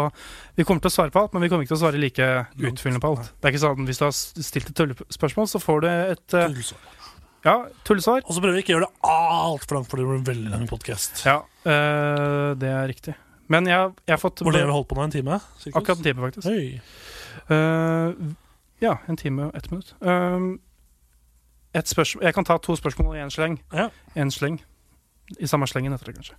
Vi 0.58 0.64
kommer 0.66 0.82
til 0.82 0.90
å 0.90 0.94
svare 0.96 1.14
på 1.14 1.20
alt, 1.22 1.32
men 1.36 1.44
vi 1.44 1.50
kommer 1.52 1.62
ikke 1.62 1.74
til 1.76 1.78
å 1.78 1.84
svare 1.84 2.00
like 2.02 2.28
utfyllende 2.58 3.02
på 3.04 3.12
alt. 3.12 3.30
Det 3.38 3.46
er 3.48 3.54
ikke 3.54 3.62
sånn 3.62 3.86
Hvis 3.86 4.00
du 4.00 4.04
har 4.08 4.14
stilt 4.18 4.72
et 4.72 4.76
tullespørsmål, 4.80 5.46
så 5.52 5.62
får 5.62 5.84
du 5.84 5.88
et 5.92 6.24
tullesvar 6.34 6.56
Tullsvar. 6.58 6.82
ja, 7.46 7.56
tullesvar. 7.86 8.24
Og 8.26 8.34
så 8.34 8.42
prøver 8.42 8.58
vi 8.58 8.64
ikke 8.64 8.74
å 8.74 8.78
gjøre 8.78 8.88
det 8.90 9.12
altfor 9.14 9.78
langt, 9.78 9.88
for 9.92 10.00
det 10.00 10.08
blir 10.08 10.18
en 10.18 10.26
veldig 10.26 10.50
lang 10.56 10.66
podkast. 10.68 11.22
Ja, 11.26 11.38
øh, 11.70 12.50
det 12.58 12.72
er 12.74 12.88
riktig. 12.90 13.14
Men 13.48 13.64
jeg, 13.70 13.92
jeg 14.04 14.12
har 14.12 14.20
fått 14.20 14.42
Hvor 14.44 14.52
lenge 14.52 14.68
har 14.68 14.74
holdt 14.76 14.90
på 14.90 14.98
nå 14.98 15.06
en 15.06 15.14
time? 15.14 15.38
sirkus? 15.56 15.76
akkurat 15.78 16.02
en 16.02 16.04
time, 16.04 16.26
faktisk. 16.26 16.48
Eh, 17.48 18.34
ja, 18.84 18.96
en 19.08 19.16
time 19.16 19.46
og 19.46 19.56
ett 19.56 19.70
minutt. 19.70 19.94
Uh, 20.02 20.58
et 21.74 21.88
spørsmål, 21.88 22.24
jeg 22.26 22.34
kan 22.34 22.44
ta 22.44 22.58
to 22.58 22.76
spørsmål 22.76 23.16
i 23.16 23.22
én 23.22 23.32
sleng. 23.32 23.56
Ja. 23.72 23.88
En 24.14 24.30
sleng. 24.34 24.60
I 25.36 25.46
samme 25.50 25.66
slengen 25.68 25.92
heter 25.92 26.06
det 26.08 26.14
kanskje. 26.16 26.34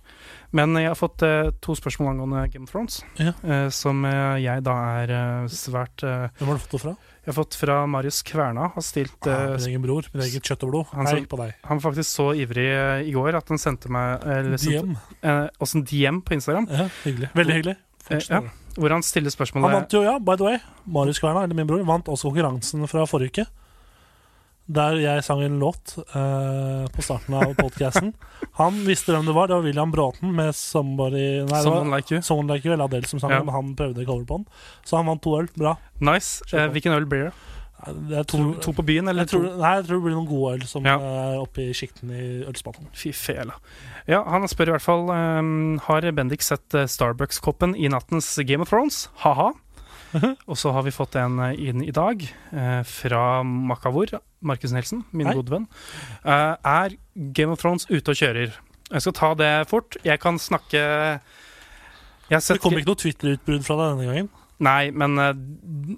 Men 0.52 0.74
jeg 0.74 0.88
har 0.90 0.96
fått 0.98 1.22
eh, 1.22 1.50
to 1.62 1.76
spørsmål 1.78 2.08
angående 2.16 2.40
Game 2.52 2.64
of 2.66 2.72
Thrones, 2.72 3.04
Ja. 3.20 3.32
eh, 3.46 3.68
som 3.70 4.04
eh, 4.04 4.40
jeg 4.42 4.64
da 4.66 4.74
er 5.04 5.12
eh, 5.14 5.48
svært 5.54 6.02
eh, 6.02 6.26
Hvem 6.40 6.48
har 6.50 6.58
du 6.58 6.64
fått 6.64 6.74
det 6.74 6.80
fra? 6.82 6.94
Jeg 7.20 7.28
har 7.34 7.36
fått 7.36 7.54
fra 7.60 7.76
Marius 7.86 8.22
Kverna. 8.26 8.70
Har 8.74 8.82
stilt 8.82 9.26
Ah, 9.28 9.52
eh, 9.52 9.56
min 9.60 9.68
egen 9.68 9.82
bror. 9.84 10.08
Min 10.14 10.22
eget 10.24 10.42
kjøtt 10.42 10.64
og 10.66 10.70
blod. 10.72 10.86
Han 10.96 11.06
Hei 11.06 11.14
som- 11.20 11.26
på 11.30 11.36
deg. 11.38 11.54
Han 11.68 11.78
var 11.78 11.92
faktisk 11.92 12.10
så 12.16 12.26
ivrig 12.34 12.66
eh, 12.72 13.04
i 13.06 13.12
går 13.14 13.36
at 13.38 13.48
han 13.48 13.58
sendte 13.58 13.88
meg 13.92 14.24
eller 14.26 14.56
sendte, 14.58 14.82
DM. 14.82 14.96
eh, 15.22 15.48
også 15.60 15.76
en 15.78 15.84
DM 15.84 16.20
på 16.26 16.34
Instagram, 16.34 16.66
Ja, 16.70 16.88
hyggelig. 17.04 17.30
Veldig 17.34 17.54
hyggelig. 17.60 17.76
Eh, 18.10 18.18
ja. 18.28 18.40
hvor 18.74 18.90
han 18.90 19.02
stiller 19.06 19.30
Han 19.30 19.36
spørsmålet 19.38 19.72
vant 19.76 19.92
jo, 19.92 20.02
ja, 20.02 20.18
by 20.18 20.34
the 20.36 20.42
way. 20.44 20.58
Marius 20.86 21.20
Kverna, 21.20 21.44
eller 21.44 21.54
min 21.54 21.66
bror, 21.68 21.84
vant 21.86 22.06
også 22.10 22.32
konkurransen 22.32 22.88
fra 22.88 23.04
forrige 23.06 23.30
uke. 23.30 23.46
Der 24.70 24.98
jeg 25.02 25.24
sang 25.26 25.40
en 25.42 25.56
låt 25.58 25.96
eh, 25.98 26.84
på 26.94 27.02
starten 27.02 27.34
av 27.34 27.54
podcasten. 27.58 28.12
Han 28.60 28.76
visste 28.86 29.10
hvem 29.14 29.26
det 29.26 29.34
var. 29.34 29.48
Det 29.50 29.56
var 29.58 29.64
William 29.66 29.90
Bråten 29.90 30.30
med 30.36 30.52
'Somebody' 30.54 31.46
Nei, 31.48 31.62
Someone 31.64 31.96
Like 31.96 32.14
You. 32.14 32.20
'Someone 32.22 32.54
Like 32.54 32.68
You', 32.68 32.72
eller 32.76 32.84
Adele 32.86 33.06
som 33.10 33.18
sang 33.20 33.30
Ja. 33.34 33.40
den, 33.40 33.48
han 33.48 33.74
prøvde 33.76 34.06
cover 34.06 34.24
på 34.24 34.36
den. 34.36 34.46
Så 34.84 34.96
han 35.00 35.06
vant 35.10 35.22
to 35.22 35.38
øl. 35.40 35.48
Bra. 35.58 35.74
Nice. 36.00 36.44
Eh, 36.54 36.68
hvilken 36.70 36.92
øl 36.94 37.06
blir 37.06 37.24
det? 37.30 37.32
Jeg 38.10 38.26
To, 38.26 38.36
tror, 38.36 38.60
to 38.60 38.72
på 38.76 38.82
byen, 38.84 39.08
eller 39.08 39.22
jeg 39.24 39.28
tror, 39.32 39.44
nei, 39.56 39.70
jeg 39.78 39.84
tror 39.86 39.96
det 39.96 40.04
blir 40.04 40.14
noen 40.18 40.28
gode 40.28 40.52
øl 40.54 40.66
som 40.68 40.84
Ja. 40.84 40.98
er 41.00 41.38
oppe 41.40 41.62
i 41.64 41.72
sjikten 41.72 42.10
i 42.12 42.44
ølspalten. 42.44 42.86
Fy 42.92 43.10
fela. 43.16 43.54
Ja, 44.06 44.22
han 44.28 44.44
spør 44.48 44.68
i 44.68 44.74
hvert 44.76 44.84
fall 44.84 45.08
um, 45.08 45.78
Har 45.86 46.02
Bendik 46.12 46.42
sett 46.42 46.74
eh, 46.74 46.84
Starbucks-koppen 46.84 47.74
i 47.74 47.88
nattens 47.88 48.36
Game 48.46 48.60
of 48.62 48.68
Thrones. 48.68 49.08
Ha-ha. 49.24 49.52
Og 50.50 50.58
så 50.58 50.72
har 50.74 50.84
vi 50.86 50.94
fått 50.94 51.16
en 51.20 51.38
eh, 51.44 51.60
inn 51.70 51.84
i 51.84 51.92
dag 51.94 52.22
eh, 52.24 52.80
fra 52.88 53.42
Makavor, 53.46 54.16
Markus 54.40 54.74
Nielsen, 54.74 55.04
min 55.12 55.30
Hei. 55.30 55.36
gode 55.38 55.54
venn. 55.54 55.68
Eh, 56.24 56.56
er 56.56 56.96
Game 57.36 57.54
of 57.54 57.62
Thrones 57.62 57.86
ute 57.90 58.14
og 58.14 58.18
kjører? 58.18 58.56
Jeg 58.90 59.04
skal 59.04 59.14
ta 59.14 59.30
det 59.38 59.52
fort. 59.70 59.96
Jeg 60.02 60.18
kan 60.18 60.38
snakke 60.42 60.80
Jeg 60.80 62.40
Det 62.42 62.58
kommer 62.58 62.62
kom 62.62 62.78
ikke 62.78 62.90
noe 62.90 63.02
Twitter-utbrudd 63.04 63.66
fra 63.66 63.76
deg 63.78 63.92
denne 63.92 64.08
gangen. 64.10 64.30
Nei, 64.60 64.90
men 64.92 65.16
uh, 65.16 65.30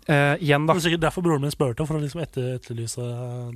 eh, 0.06 0.36
igjen, 0.42 0.68
da. 0.68 0.76
Det 0.76 0.82
er 0.82 0.86
sikkert 0.86 1.04
derfor 1.08 1.24
broren 1.26 1.42
min 1.42 1.52
spurte, 1.54 1.86
for 1.88 1.98
å 1.98 2.02
liksom 2.02 2.22
etter, 2.22 2.52
etterlyse 2.60 3.06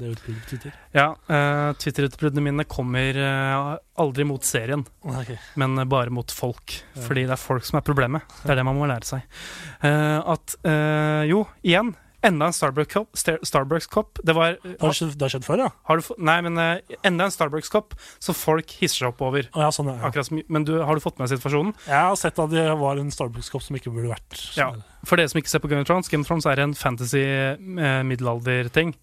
det 0.00 0.12
utbruddet 0.16 0.42
på 0.42 0.50
Twitter. 0.50 0.74
Ja, 0.96 1.12
uh, 1.30 1.70
Twitter-utbruddene 1.78 2.42
mine 2.42 2.66
kommer 2.66 3.20
eh, 3.22 3.76
aldri 4.02 4.26
mot 4.28 4.44
serien. 4.44 4.84
okay. 5.06 5.38
men 5.54 5.88
bare 5.88 6.10
mot 6.10 6.32
folk. 6.32 6.80
Ja. 6.94 7.04
Fordi 7.06 7.26
det 7.26 7.36
er 7.36 7.40
folk 7.40 7.64
som 7.66 7.80
er 7.80 7.86
problemet. 7.86 8.26
Det 8.42 8.52
er 8.52 8.60
det 8.60 8.66
man 8.66 8.78
må 8.78 8.88
lære 8.90 9.08
seg. 9.08 9.38
Eh, 9.86 10.18
at 10.34 10.58
eh, 10.66 11.22
Jo, 11.30 11.44
igjen. 11.62 11.94
Enda 12.24 12.48
en 12.48 12.54
Starbucks-kopp. 12.56 13.16
Starbucks-kopp. 13.46 14.20
Det 14.24 14.34
var 14.36 14.56
Det 14.62 14.76
har 14.80 14.94
skjedd, 14.96 15.44
før, 15.44 15.66
ja? 15.66 15.70
du, 16.00 16.08
Nei, 16.18 16.36
men 16.46 16.58
uh, 16.58 16.96
enda 17.06 17.28
en 17.28 17.34
Starbucks-kopp 17.34 17.94
som 18.18 18.36
folk 18.36 18.72
hisser 18.80 19.04
seg 19.04 19.12
opp 19.12 19.22
over. 19.26 19.48
Oh, 19.54 19.62
ja, 19.66 19.70
sånn, 19.74 19.92
ja. 19.92 19.98
Akkurat 20.08 20.28
som, 20.28 20.40
men 20.48 20.66
du, 20.66 20.76
har 20.82 20.96
du 20.96 21.04
fått 21.04 21.20
med 21.20 21.30
situasjonen? 21.32 21.74
Jeg 21.86 22.10
har 22.10 22.16
sett 22.20 22.38
at 22.42 22.52
det 22.52 22.66
var 22.80 23.00
en 23.00 23.12
Starbucks-kopp 23.14 23.66
som 23.66 23.78
ikke 23.78 23.92
burde 23.94 24.14
vært 24.14 24.40
Ja. 24.58 24.72
For 25.06 25.20
dere 25.20 25.30
som 25.30 25.38
ikke 25.42 25.52
ser 25.52 25.62
på 25.62 25.70
Game 25.70 25.84
of 25.84 25.90
Thrones, 25.90 26.10
Game 26.10 26.26
of 26.26 26.30
Thrones 26.30 26.48
er 26.50 26.62
en 26.64 26.74
fantasy 26.74 27.22
eh. 27.22 28.94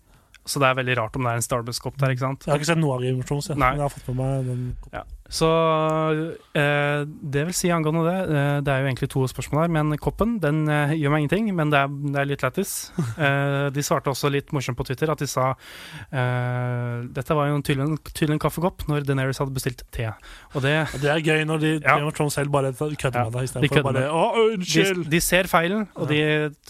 Så 0.44 0.60
det 0.60 0.68
er 0.68 0.76
veldig 0.76 0.96
rart 1.00 1.16
om 1.16 1.24
det 1.24 1.32
er 1.32 1.40
en 1.40 1.46
Starbucks-kopp 1.46 2.00
der, 2.02 2.12
ikke 2.12 2.26
sant? 2.26 2.44
Jeg 2.44 2.52
har 2.52 2.60
ikke 2.60 2.74
sett 2.74 2.82
noe 2.82 2.98
av 2.98 3.06
Game 3.06 3.24
of 3.24 3.30
Thrones, 3.30 3.48
jeg. 3.48 3.60
Men 3.60 3.80
jeg 3.80 3.86
har 3.86 3.94
fått 3.94 4.10
med 4.10 4.18
meg 4.20 4.50
den. 4.50 4.64
Så 5.34 5.48
eh, 6.54 7.04
det 7.08 7.46
vil 7.48 7.56
si 7.58 7.72
angående 7.74 8.04
det 8.06 8.18
eh, 8.38 8.58
Det 8.62 8.70
er 8.74 8.84
jo 8.84 8.90
egentlig 8.92 9.10
to 9.10 9.24
spørsmål 9.32 9.64
her, 9.64 9.72
men 9.74 9.98
koppen 10.02 10.36
den 10.44 10.68
eh, 10.70 10.94
gjør 11.00 11.14
meg 11.16 11.24
ingenting. 11.24 11.50
Men 11.58 11.72
det 11.74 11.80
er, 11.82 11.96
det 12.14 12.22
er 12.22 12.30
litt 12.34 12.46
lættis. 12.46 12.76
Eh, 13.24 13.68
de 13.72 13.84
svarte 13.86 14.10
også 14.10 14.28
litt 14.34 14.50
morsomt 14.56 14.76
på 14.76 14.84
Twitter 14.88 15.12
at 15.12 15.20
de 15.22 15.28
sa 15.30 15.52
eh, 15.54 17.04
Dette 17.14 17.36
var 17.38 17.48
jo 17.48 17.60
en 17.60 17.64
tydelig, 17.64 18.00
tydelig 18.10 18.36
en 18.36 18.42
kaffekopp 18.42 18.84
når 18.90 19.06
Deneris 19.08 19.40
hadde 19.40 19.54
bestilt 19.56 19.84
te. 19.94 20.08
Og 20.58 20.66
det 20.66 20.74
Det 20.98 21.12
er 21.14 21.22
gøy 21.22 21.46
når 21.48 21.62
de 21.62 21.72
Ja. 21.84 21.98
Thrones 22.16 22.36
selv 22.36 22.52
bare 22.52 22.74
kødder 22.74 23.20
Ja, 23.20 23.24
med 23.30 23.36
deg 23.36 23.44
de 23.44 23.50
istedenfor 23.50 23.78
kødder 23.78 23.86
bare. 23.88 24.10
Å, 24.10 24.48
unnskyld! 24.56 25.06
de 25.14 25.22
ser 25.24 25.50
feilen, 25.52 25.86
og 25.94 26.10
de 26.10 26.20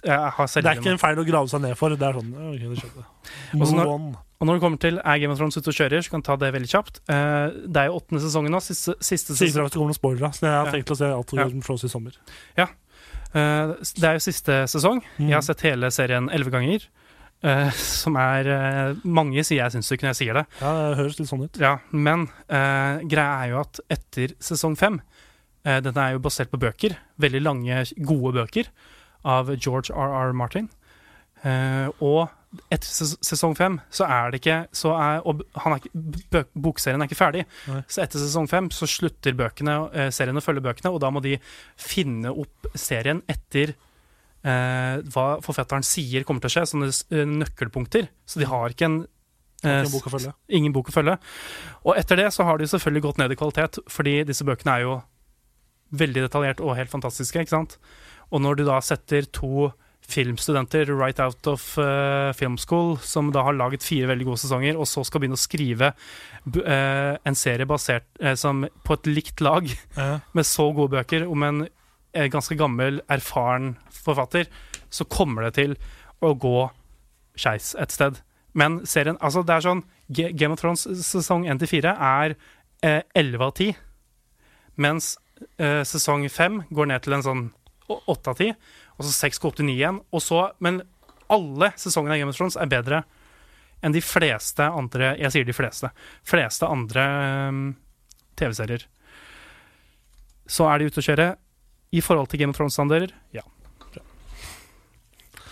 har 0.04 0.30
har 0.36 0.52
Det 0.52 0.66
er 0.66 0.84
ikke 0.84 0.94
en 0.94 1.02
feil 1.02 1.24
å 1.24 1.26
grave 1.28 1.52
seg 1.52 1.64
ned 1.64 1.80
for. 1.80 1.96
Det 1.96 2.10
er 2.10 2.20
sånn 2.20 2.36
okay, 2.52 2.76
det 2.76 3.58
Move 3.58 3.88
on. 3.88 4.14
Og 4.44 4.48
når 4.50 4.58
det 4.58 4.64
kommer 4.66 4.80
til 4.84 4.98
er 5.00 5.20
Game 5.22 5.32
of 5.32 5.40
Thrones 5.40 5.56
ute 5.56 5.72
og 5.72 5.76
kjører, 5.78 6.04
så 6.04 6.12
kan 6.12 6.20
jeg 6.20 6.28
ta 6.28 6.36
det 6.42 6.50
veldig 6.52 6.68
kjapt. 6.68 6.98
Eh, 7.08 7.54
det 7.64 7.80
er 7.80 7.86
jo 7.88 8.00
åttende 8.02 8.20
sesongen 8.20 8.52
nå. 8.52 8.60
Siste, 8.60 8.98
siste 9.00 9.38
sesong. 9.38 9.70
det 9.70 9.78
kommer 9.78 9.94
noen 9.94 9.96
spoilere. 9.96 10.32
Så 10.36 10.44
jeg 10.44 10.52
har 10.52 10.68
Ja. 10.68 10.74
tenkt 10.74 10.92
å 10.92 10.98
se 11.00 11.08
alt. 11.08 11.32
Game 11.32 11.62
of 11.62 11.66
Thrones 11.70 11.86
i 11.88 11.92
sommer. 11.94 12.18
Ja. 12.60 12.68
det 13.34 14.04
er 14.04 14.20
jo 14.20 14.24
siste 14.26 14.58
sesong. 14.68 15.00
Mm. 15.18 15.30
Jeg 15.30 15.34
har 15.38 15.46
sett 15.48 15.62
hele 15.62 15.90
serien 15.96 16.28
elleve 16.30 16.52
ganger. 16.52 16.84
Uh, 17.44 17.70
som 17.76 18.16
er 18.16 18.48
uh, 18.48 19.00
Mange 19.04 19.44
sier 19.44 19.64
jeg 19.66 19.74
synssyke 19.74 20.04
når 20.06 20.14
jeg 20.14 20.20
sier 20.22 20.34
det. 20.34 20.46
Ja, 20.62 20.74
det 20.92 21.00
høres 21.00 21.18
litt 21.20 21.28
sånn 21.28 21.44
ut. 21.44 21.58
Ja, 21.60 21.80
men 21.92 22.28
uh, 22.48 23.00
greia 23.04 23.44
er 23.44 23.50
jo 23.52 23.60
at 23.60 23.82
etter 23.92 24.32
sesong 24.40 24.78
fem 24.80 25.02
uh, 25.68 25.80
Den 25.84 25.98
er 25.98 26.14
jo 26.14 26.22
basert 26.24 26.52
på 26.54 26.60
bøker. 26.62 26.96
Veldig 27.20 27.42
lange, 27.44 27.84
gode 28.00 28.32
bøker 28.38 28.70
av 29.24 29.52
George 29.58 29.92
R.R. 29.92 30.32
Martin. 30.36 30.70
Eh, 31.44 31.90
og 32.00 32.30
etter 32.70 32.90
sesong 33.26 33.56
fem 33.58 33.80
så 33.94 34.06
er 34.10 34.34
det 34.34 34.42
ikke 34.42 34.58
så 34.76 34.94
er, 34.98 35.22
Og 35.26 35.42
han 35.64 35.76
er 35.76 35.82
ikke, 35.82 36.44
bokserien 36.54 37.02
er 37.02 37.10
ikke 37.10 37.18
ferdig. 37.18 37.46
Nei. 37.70 37.82
Så 37.90 38.04
etter 38.04 38.22
sesong 38.22 38.50
fem 38.52 38.70
så 38.74 38.90
slutter 38.90 39.38
bøkene, 39.38 39.78
eh, 39.94 40.12
serien 40.14 40.38
å 40.38 40.44
følge 40.44 40.64
bøkene, 40.66 40.92
og 40.94 41.02
da 41.04 41.10
må 41.14 41.24
de 41.24 41.38
finne 41.80 42.34
opp 42.34 42.70
serien 42.78 43.24
etter 43.32 43.74
eh, 43.74 45.02
hva 45.14 45.28
forfatteren 45.44 45.86
sier 45.88 46.28
kommer 46.28 46.44
til 46.44 46.52
å 46.52 46.56
skje, 46.58 46.68
sånne 46.74 46.92
eh, 46.92 47.26
nøkkelpunkter. 47.42 48.10
Så 48.26 48.42
de 48.42 48.50
har 48.50 48.74
ikke 48.74 48.90
en 48.90 49.00
eh, 49.64 49.84
bok 49.90 50.12
ingen 50.50 50.76
bok 50.76 50.92
å 50.92 50.98
følge. 50.98 51.18
Og 51.84 51.98
etter 51.98 52.22
det 52.22 52.30
så 52.36 52.46
har 52.48 52.62
de 52.62 52.70
selvfølgelig 52.70 53.08
gått 53.08 53.24
ned 53.24 53.34
i 53.34 53.40
kvalitet, 53.40 53.82
fordi 53.92 54.20
disse 54.30 54.46
bøkene 54.48 54.78
er 54.78 54.88
jo 54.88 54.98
veldig 55.94 56.26
detaljert 56.26 56.62
og 56.64 56.78
helt 56.78 56.92
fantastiske, 56.94 57.44
ikke 57.44 57.54
sant? 57.54 57.78
Og 58.34 58.42
når 58.42 58.60
du 58.60 58.64
da 58.68 58.80
setter 58.82 59.28
to 59.30 59.70
filmstudenter 60.10 60.90
right 61.00 61.20
out 61.20 61.48
of 61.48 61.64
uh, 61.80 62.34
film 62.36 62.58
school, 62.58 62.98
som 63.02 63.32
da 63.34 63.44
har 63.48 63.56
laget 63.56 63.84
fire 63.86 64.10
veldig 64.12 64.26
gode 64.28 64.42
sesonger, 64.44 64.78
og 64.78 64.88
så 64.90 65.04
skal 65.08 65.24
begynne 65.24 65.38
å 65.40 65.42
skrive 65.42 65.94
eh, 65.94 67.16
en 67.24 67.38
serie 67.40 67.66
basert 67.70 68.06
uh, 68.22 68.34
som 68.40 68.66
på 68.84 68.98
et 68.98 69.10
likt 69.10 69.42
lag 69.42 69.70
Ja. 69.98 70.20
med 70.34 70.46
så 70.46 70.70
gode 70.76 70.92
bøker 70.98 71.26
om 71.30 71.44
en 71.48 71.64
ganske 72.30 72.54
gammel, 72.60 73.00
erfaren 73.10 73.72
forfatter, 73.90 74.46
så 74.94 75.06
kommer 75.10 75.48
det 75.48 75.56
til 75.58 75.72
å 76.22 76.36
gå 76.38 76.70
skeis 77.36 77.72
et 77.82 77.92
sted. 77.96 78.20
Men 78.54 78.84
serien 78.86 79.18
Altså, 79.20 79.42
det 79.42 79.56
er 79.56 79.66
sånn 79.66 79.82
G 80.14 80.28
Game 80.38 80.54
of 80.54 80.62
Thrones 80.62 80.84
sesong 80.86 81.48
1-4 81.50 81.96
er 81.96 82.36
eh, 82.86 83.02
11 83.18 83.42
av 83.42 83.56
10, 83.58 83.74
mens 84.78 85.16
sesong 85.60 86.28
5 86.30 86.62
går 86.72 86.88
ned 86.88 87.04
til 87.04 87.18
en 87.18 87.24
sånn 87.26 87.42
å- 87.90 88.02
8 88.14 88.30
av 88.32 88.38
10, 88.40 88.56
og 88.98 89.06
så 89.06 89.12
6 89.12 89.40
går 89.42 89.52
opp 89.52 89.56
til 89.60 89.66
9 89.66 89.76
igjen. 89.76 90.00
Og 90.14 90.22
så, 90.22 90.44
men 90.64 90.82
alle 91.34 91.72
sesongene 91.80 92.14
av 92.16 92.20
Game 92.22 92.30
of 92.34 92.38
Thrones 92.38 92.56
er 92.60 92.70
bedre 92.72 93.04
enn 93.84 93.92
de 93.92 94.00
fleste 94.00 94.64
andre 94.64 95.16
Jeg 95.20 95.32
sier 95.34 95.44
de 95.48 95.54
fleste. 95.56 95.90
Fleste 96.24 96.68
andre 96.70 97.04
um, 97.50 97.64
TV-serier. 98.40 98.86
Så 100.48 100.68
er 100.72 100.80
de 100.80 100.86
ute 100.92 101.02
å 101.02 101.08
kjøre. 101.08 101.32
I 101.94 102.02
forhold 102.02 102.30
til 102.32 102.40
Game 102.42 102.50
of 102.54 102.58
Thrones-standarder, 102.58 103.12
ja. 103.36 103.44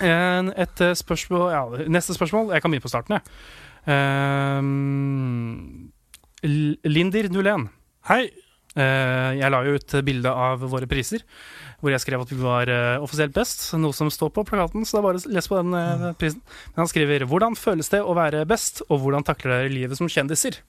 En, 0.01 0.47
et 0.57 0.82
eh, 0.82 0.95
spørsmål 0.97 1.51
ja, 1.53 1.59
Neste 1.93 2.15
spørsmål. 2.17 2.47
Jeg 2.55 2.63
kan 2.63 2.71
begynne 2.73 2.88
på 2.88 2.89
starten, 2.89 3.19
jeg. 3.19 3.23
Um, 4.61 5.91
L- 6.47 6.79
Linder01. 6.89 7.67
Hei. 8.09 8.23
Uh, 8.71 9.36
jeg 9.36 9.51
la 9.51 9.59
jo 9.67 9.75
ut 9.75 9.93
bilde 10.07 10.32
av 10.32 10.61
våre 10.71 10.88
priser, 10.89 11.25
hvor 11.82 11.93
jeg 11.93 12.03
skrev 12.03 12.23
at 12.23 12.32
vi 12.32 12.39
var 12.41 12.69
eh, 12.71 13.01
offisielt 13.01 13.34
best. 13.36 13.63
Noe 13.82 13.95
som 13.97 14.11
står 14.13 14.32
på 14.36 14.45
plakaten, 14.47 14.86
så 14.86 14.97
det 14.97 15.01
er 15.01 15.07
bare 15.07 15.21
å 15.21 15.34
lese 15.36 15.51
på 15.51 15.57
den 15.59 15.77
eh, 15.77 16.11
prisen. 16.19 16.43
Men 16.73 16.84
han 16.84 16.91
skriver 16.91 17.25
'Hvordan 17.25 17.57
føles 17.57 17.89
det 17.89 18.03
å 18.05 18.13
være 18.17 18.45
best, 18.45 18.84
og 18.89 19.01
hvordan 19.01 19.25
takler 19.25 19.57
dere 19.57 19.73
livet 19.73 19.97
som 19.97 20.07
kjendiser?' 20.09 20.61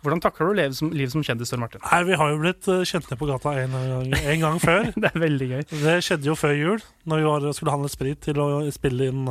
Hvordan 0.00 0.20
takler 0.24 0.48
du 0.48 0.56
livet 0.56 0.76
som, 0.78 0.88
livet 0.96 1.12
som 1.12 1.20
kjendis, 1.20 1.50
Tor 1.52 1.60
Martin? 1.60 1.80
Nei, 1.84 2.04
Vi 2.08 2.16
har 2.16 2.30
jo 2.30 2.38
blitt 2.40 2.66
eh, 2.72 2.86
kjent 2.88 3.10
ned 3.10 3.18
på 3.20 3.28
gata 3.28 3.52
en 3.60 3.74
gang, 3.76 4.14
en 4.16 4.40
gang 4.40 4.58
før. 4.58 4.88
Det 4.96 5.10
er 5.12 5.20
veldig 5.20 5.48
gøy. 5.50 5.64
Det 5.70 5.96
skjedde 6.06 6.30
jo 6.30 6.34
før 6.40 6.54
jul, 6.56 6.84
når 7.04 7.20
vi 7.20 7.26
var, 7.28 7.52
skulle 7.52 7.74
handle 7.74 7.90
sprit 7.92 8.20
til 8.24 8.40
å 8.40 8.64
spille 8.72 9.10
inn, 9.12 9.28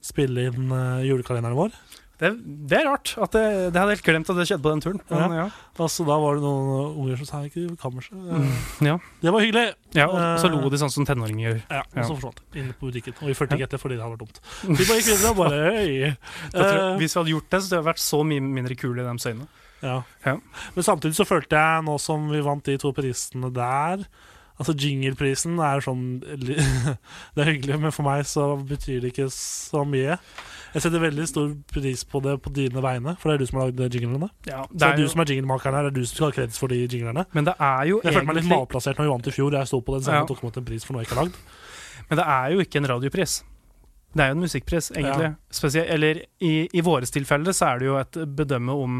spille 0.00 0.48
inn 0.48 0.72
julekalenderen 1.04 1.58
vår. 1.60 1.76
Det, 2.22 2.30
det 2.70 2.76
er 2.78 2.84
rart. 2.86 3.10
At 3.18 3.32
det, 3.34 3.42
det 3.74 3.80
hadde 3.82 3.94
helt 3.96 4.04
glemt 4.06 4.28
at 4.30 4.36
det 4.38 4.44
skjedde 4.46 4.62
på 4.62 4.70
den 4.72 4.82
turen. 4.84 5.00
Men, 5.10 5.32
ja. 5.40 5.46
Altså, 5.82 6.04
da 6.06 6.16
var 6.22 6.36
det 6.38 6.44
noen 6.44 6.92
unger 7.02 7.18
som 7.18 7.28
sa 7.28 7.40
ikke 7.48 7.64
kammerset. 7.82 8.14
Mm, 8.14 8.52
Ja. 8.86 8.94
Det 9.24 9.32
var 9.34 9.42
hyggelig. 9.42 9.64
ja, 9.98 10.06
og 10.06 10.18
så 10.38 10.46
Eh, 10.48 10.54
lo 10.54 10.70
de 10.70 10.78
sånn 10.78 10.92
som 10.94 11.06
tenåringer 11.08 11.48
gjør. 11.48 11.60
Ja, 11.70 11.82
og 11.82 12.04
så 12.06 12.14
forsvant 12.14 12.38
de 12.54 12.60
inn 12.62 12.70
på 12.78 12.88
butikken. 12.92 13.16
Og 13.20 13.28
vi 13.32 13.34
fulgte 13.34 13.58
ikke 13.58 13.66
etter 13.68 13.82
fordi 13.82 13.98
det 13.98 14.04
hadde 14.06 14.14
vært 14.14 14.24
dumt. 14.24 14.40
Vi 14.78 14.86
bare 14.86 15.00
gikk 15.02 15.10
videre 15.10 15.32
og 15.34 15.40
bare. 15.42 15.60
Jeg 15.82 16.16
Eh, 16.54 16.96
hvis 17.02 17.14
vi 17.16 17.18
hadde 17.20 17.34
gjort 17.34 17.50
det, 17.50 17.58
så 17.62 17.66
hadde 17.68 17.82
det 17.82 17.88
vært 17.90 18.02
så 18.06 18.22
mye 18.24 18.40
mindre 18.54 18.76
kule 18.78 19.02
i 19.02 19.06
deres 19.06 19.26
øyne. 19.26 19.46
ja. 19.82 19.96
Ja. 20.24 20.36
Men 20.76 20.84
samtidig 20.86 21.16
så 21.18 21.26
følte 21.26 21.58
jeg, 21.58 21.82
nå 21.84 21.98
som 22.00 22.28
vi 22.30 22.40
vant 22.40 22.62
de 22.64 22.76
to 22.78 22.92
prisene 22.94 23.50
der 23.52 24.04
Altså 24.60 24.74
Jingleprisen 24.78 25.56
er 25.64 25.80
sånn 25.84 26.02
Det 26.22 27.40
er 27.42 27.48
hyggelig, 27.48 27.78
men 27.82 27.94
for 27.94 28.04
meg 28.06 28.24
så 28.28 28.50
betyr 28.68 29.00
det 29.02 29.12
ikke 29.14 29.28
så 29.32 29.84
mye. 29.88 30.18
Jeg 30.72 30.84
setter 30.84 31.02
veldig 31.02 31.24
stor 31.28 31.50
pris 31.72 32.04
på 32.08 32.20
det 32.24 32.34
på 32.44 32.52
dine 32.56 32.80
vegne, 32.84 33.14
for 33.20 33.28
det 33.32 33.34
er 33.34 33.42
du 33.42 33.48
som 33.50 33.60
har 33.60 33.72
lagd 33.72 33.96
jinglene. 33.96 34.28
Ja, 34.48 34.62
Så 34.68 34.78
det 34.78 34.88
er 34.90 35.00
du 35.02 35.08
som 35.12 35.20
er 35.24 35.32
jinglemakeren 35.32 35.76
her, 35.76 35.88
det 35.88 35.92
er 35.92 36.00
du 36.00 36.06
som 36.08 36.16
skal 36.20 36.30
ha 36.30 36.36
kreds 36.38 36.60
for 36.60 36.72
de 36.72 36.78
jinglene. 36.84 37.24
men 37.32 37.48
det 37.48 37.54
er 37.58 37.88
jo 37.90 38.00
Jeg 38.04 38.14
følte 38.16 38.26
meg 38.30 38.38
litt 38.40 38.50
malplassert 38.52 39.00
når 39.00 39.08
vi 39.08 39.12
vant 39.14 39.26
i 39.32 39.34
fjor. 39.36 39.56
Jeg 39.58 39.68
sto 39.72 39.80
på 39.80 39.96
den 39.96 40.04
scenen 40.06 40.20
Ja. 40.20 40.22
og 40.26 40.32
tok 40.32 40.42
imot 40.44 40.56
en 40.62 40.68
pris 40.68 40.84
for 40.84 40.92
noe 40.96 41.02
jeg 41.04 41.10
ikke 41.10 41.18
har 41.18 41.24
lagd. 41.24 41.40
Men 42.10 42.18
det 42.18 42.26
er 42.28 42.46
jo 42.52 42.60
ikke 42.64 42.78
en 42.82 42.88
radiopris. 42.92 43.34
Det 44.12 44.20
er 44.20 44.28
jo 44.32 44.34
en 44.36 44.44
musikkpris, 44.44 44.90
egentlig. 44.92 45.28
Spesielt, 45.50 45.88
eller 45.94 46.18
i, 46.44 46.68
i 46.68 46.80
våres 46.84 47.10
tilfelle 47.14 47.52
så 47.56 47.70
er 47.72 47.78
det 47.80 47.86
jo 47.86 47.94
et 48.00 48.18
bedømme 48.36 48.74
om 48.76 48.98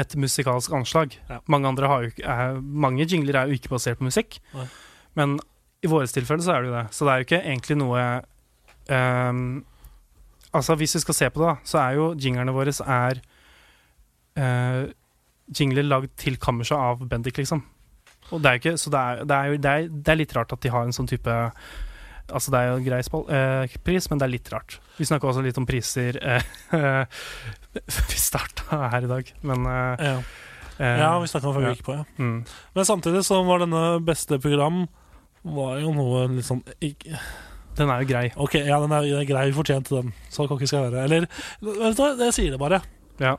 et 0.00 0.16
musikalsk 0.16 0.72
anslag. 0.76 1.16
Ja. 1.28 1.40
Mange 1.50 1.70
jo 1.70 2.10
er, 2.24 2.60
Mange 2.60 3.06
jingler 3.06 3.40
er 3.40 3.50
jo 3.50 3.58
ikke 3.58 3.74
basert 3.74 3.98
på 3.98 4.08
musikk, 4.08 4.40
Nei. 4.54 4.66
men 5.14 5.38
i 5.80 5.88
våres 5.88 6.12
tilfelle 6.12 6.44
så 6.44 6.54
er 6.54 6.62
det 6.62 6.70
jo 6.70 6.76
det. 6.76 6.86
Så 6.94 7.04
det 7.04 7.12
er 7.12 7.20
jo 7.20 7.28
ikke 7.28 7.42
egentlig 7.42 7.76
noe 7.80 8.06
um, 8.90 9.64
Altså, 10.50 10.74
hvis 10.74 10.96
vi 10.96 11.00
skal 11.04 11.14
se 11.14 11.28
på 11.30 11.44
det, 11.44 11.52
så 11.62 11.78
er 11.78 11.92
jo 11.94 12.06
jinglene 12.18 12.50
våre 12.50 12.72
er 12.82 13.20
uh, 14.34 14.88
jingler 15.54 15.86
lagd 15.86 16.10
til 16.18 16.40
kammerset 16.42 16.74
av 16.74 17.04
Bendik, 17.06 17.38
liksom. 17.38 17.62
Og 18.30 18.42
det 18.42 18.48
er 18.50 18.56
jo 18.56 18.62
ikke, 18.62 18.72
så 18.78 18.90
det 18.90 18.98
er, 19.00 19.22
det, 19.24 19.36
er 19.36 19.44
jo, 19.46 19.60
det, 19.62 19.70
er, 19.70 19.86
det 19.94 20.12
er 20.12 20.18
litt 20.18 20.34
rart 20.34 20.52
at 20.54 20.62
de 20.62 20.72
har 20.74 20.86
en 20.86 20.94
sånn 20.94 21.06
type 21.10 21.36
Altså, 22.32 22.52
det 22.54 22.60
er 22.60 22.68
jo 22.70 22.76
en 22.80 22.84
grei 22.86 23.00
spall, 23.06 23.24
eh, 23.34 23.74
pris, 23.86 24.06
men 24.10 24.20
det 24.20 24.26
er 24.28 24.32
litt 24.34 24.50
rart. 24.52 24.78
Vi 24.98 25.06
snakka 25.08 25.28
også 25.30 25.42
litt 25.44 25.58
om 25.60 25.66
priser 25.68 26.18
eh, 26.22 26.46
Vi 28.10 28.18
starta 28.20 28.80
her 28.94 29.06
i 29.06 29.10
dag, 29.10 29.30
men 29.46 29.66
eh, 29.66 30.04
Ja, 30.08 30.14
eh, 30.78 30.96
ja 31.02 31.10
vi 31.22 31.30
snakka 31.30 31.50
om 31.50 31.56
før 31.58 31.66
vi 31.68 31.74
gikk 31.74 31.84
på, 31.86 31.96
ja. 32.00 32.04
mm. 32.18 32.38
Men 32.76 32.88
samtidig 32.88 33.22
så 33.26 33.40
var 33.46 33.62
denne 33.64 33.84
beste 34.06 34.38
program 34.42 34.84
var 35.42 35.78
jo 35.80 35.92
noe 35.96 36.26
litt 36.34 36.44
sånn 36.48 36.60
ikke, 36.84 37.16
Den 37.78 37.88
er 37.94 38.02
jo 38.02 38.08
grei. 38.10 38.26
Ok, 38.36 38.58
ja, 38.60 38.76
den 38.82 38.92
er, 38.92 39.06
den 39.08 39.22
er 39.22 39.28
grei 39.28 39.46
fortjent, 39.56 39.88
den. 39.88 40.10
Så 40.28 40.44
cocky 40.50 40.66
skal 40.68 40.84
jeg 40.88 40.92
være. 40.92 41.04
Eller 41.06 41.28
vet 41.64 41.96
du 41.96 42.02
hva, 42.02 42.10
jeg 42.26 42.34
sier 42.36 42.52
det 42.52 42.60
bare. 42.60 42.82
Ja. 43.22 43.36